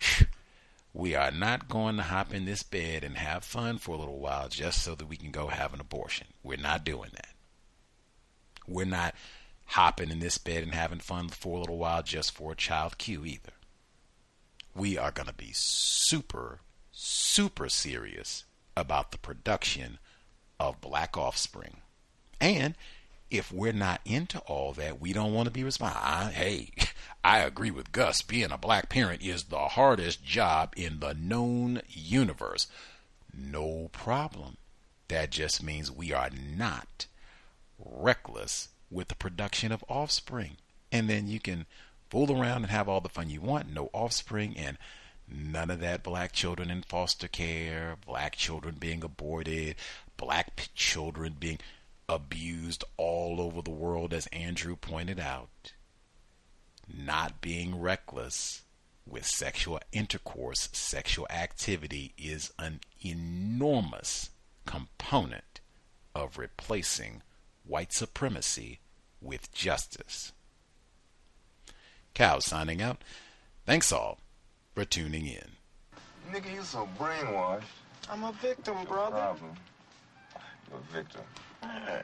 we 0.95 1.17
are 1.17 1.33
not 1.33 1.69
going 1.69 1.97
to 1.97 2.05
hop 2.05 2.33
in 2.33 2.45
this 2.45 2.63
bed 2.63 3.03
and 3.03 3.17
have 3.17 3.43
fun 3.43 3.79
for 3.79 3.97
a 3.97 3.99
little 3.99 4.21
while 4.21 4.49
just 4.49 4.81
so 4.81 4.95
that 4.95 5.09
we 5.09 5.17
can 5.17 5.33
go 5.33 5.49
have 5.49 5.75
an 5.75 5.81
abortion. 5.81 6.29
We're 6.45 6.57
not 6.57 6.85
doing 6.85 7.11
that. 7.15 7.35
We're 8.69 8.87
not 8.87 9.17
hopping 9.65 10.13
in 10.13 10.21
this 10.21 10.39
bed 10.39 10.63
and 10.63 10.73
having 10.73 11.01
fun 11.01 11.31
for 11.31 11.57
a 11.57 11.61
little 11.63 11.79
while 11.79 12.05
just 12.05 12.31
for 12.31 12.53
a 12.53 12.57
child 12.57 12.97
cue 12.97 13.25
either. 13.25 13.55
We 14.73 14.97
are 14.97 15.11
going 15.11 15.27
to 15.27 15.35
be 15.35 15.51
super, 15.53 16.61
super 16.99 17.69
serious 17.69 18.45
about 18.75 19.13
the 19.13 19.19
production 19.19 19.99
of 20.59 20.81
black 20.81 21.15
offspring. 21.15 21.77
And 22.41 22.75
if 23.31 23.53
we're 23.53 23.75
not 23.75 24.01
into 24.07 24.39
all 24.41 24.73
that, 24.73 24.99
we 24.99 25.13
don't 25.13 25.35
want 25.35 25.45
to 25.45 25.53
be 25.53 25.63
responsible. 25.63 26.33
Hey, 26.33 26.71
I 27.25 27.41
agree 27.41 27.71
with 27.71 27.93
Gus. 27.93 28.23
Being 28.23 28.51
a 28.51 28.57
black 28.57 28.89
parent 28.89 29.21
is 29.21 29.45
the 29.45 29.69
hardest 29.69 30.25
job 30.25 30.73
in 30.75 31.01
the 31.01 31.13
known 31.13 31.83
universe. 31.89 32.67
No 33.37 33.91
problem. 33.93 34.57
That 35.09 35.31
just 35.31 35.63
means 35.63 35.93
we 35.93 36.15
are 36.15 36.31
not 36.31 37.05
reckless 37.79 38.69
with 38.91 39.09
the 39.09 39.15
production 39.17 39.71
of 39.71 39.85
offspring. 39.87 40.57
And 40.91 41.11
then 41.11 41.29
you 41.29 41.41
can 41.41 41.67
fool 42.09 42.33
around 42.33 42.63
and 42.63 42.71
have 42.71 42.89
all 42.89 43.03
the 43.03 43.11
fun 43.11 43.29
you 43.29 43.43
want. 43.43 43.71
No 43.71 43.91
offspring 43.93 44.57
and 44.57 44.79
none 45.29 45.71
of 45.71 45.81
that 45.81 46.03
black 46.03 46.33
children 46.33 46.71
in 46.71 46.83
foster 46.83 47.29
care, 47.29 47.97
black 48.07 48.37
children 48.37 48.77
being 48.79 49.03
aborted, 49.03 49.77
black 50.17 50.69
children 50.75 51.37
being 51.39 51.59
abused 52.09 52.85
all 52.97 53.41
over 53.41 53.63
the 53.63 53.71
world, 53.71 54.13
as 54.13 54.27
Andrew 54.29 54.77
pointed 54.77 55.19
out. 55.19 55.73
Not 56.87 57.41
being 57.41 57.81
reckless 57.81 58.63
with 59.07 59.27
sexual 59.27 59.81
intercourse, 59.93 60.69
sexual 60.73 61.27
activity 61.31 62.13
is 62.17 62.53
an 62.59 62.81
enormous 63.05 64.31
component 64.67 65.61
of 66.15 66.39
replacing 66.39 67.23
white 67.65 67.93
supremacy 67.93 68.79
with 69.21 69.53
justice. 69.53 70.33
Cow 72.15 72.39
signing 72.39 72.81
out. 72.81 73.03
Thanks 73.65 73.93
all 73.93 74.21
for 74.77 74.85
tuning 74.85 75.27
in. 75.27 75.51
Nigga, 76.31 76.55
you 76.55 76.63
so 76.63 76.87
brainwashed. 76.99 77.63
I'm 78.11 78.25
a 78.25 78.33
victim, 78.33 78.77
brother. 78.85 79.17
Problem. 79.17 79.53
You're 80.69 80.79
a 80.79 80.93
victim. 80.93 81.23
Yeah. 81.63 82.03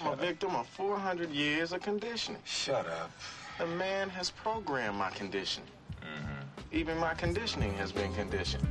I'm 0.00 0.12
a 0.12 0.16
victim 0.16 0.54
of 0.54 0.68
400 0.68 1.30
years 1.30 1.72
of 1.72 1.82
conditioning. 1.82 2.40
Shut 2.44 2.86
up. 2.86 3.10
The 3.58 3.66
man 3.66 4.08
has 4.10 4.30
programmed 4.30 4.96
my 4.96 5.10
conditioning. 5.10 5.68
Mm-hmm. 6.02 6.76
Even 6.76 6.96
my 6.98 7.14
conditioning 7.14 7.74
has 7.74 7.90
been 7.90 8.14
conditioned. 8.14 8.64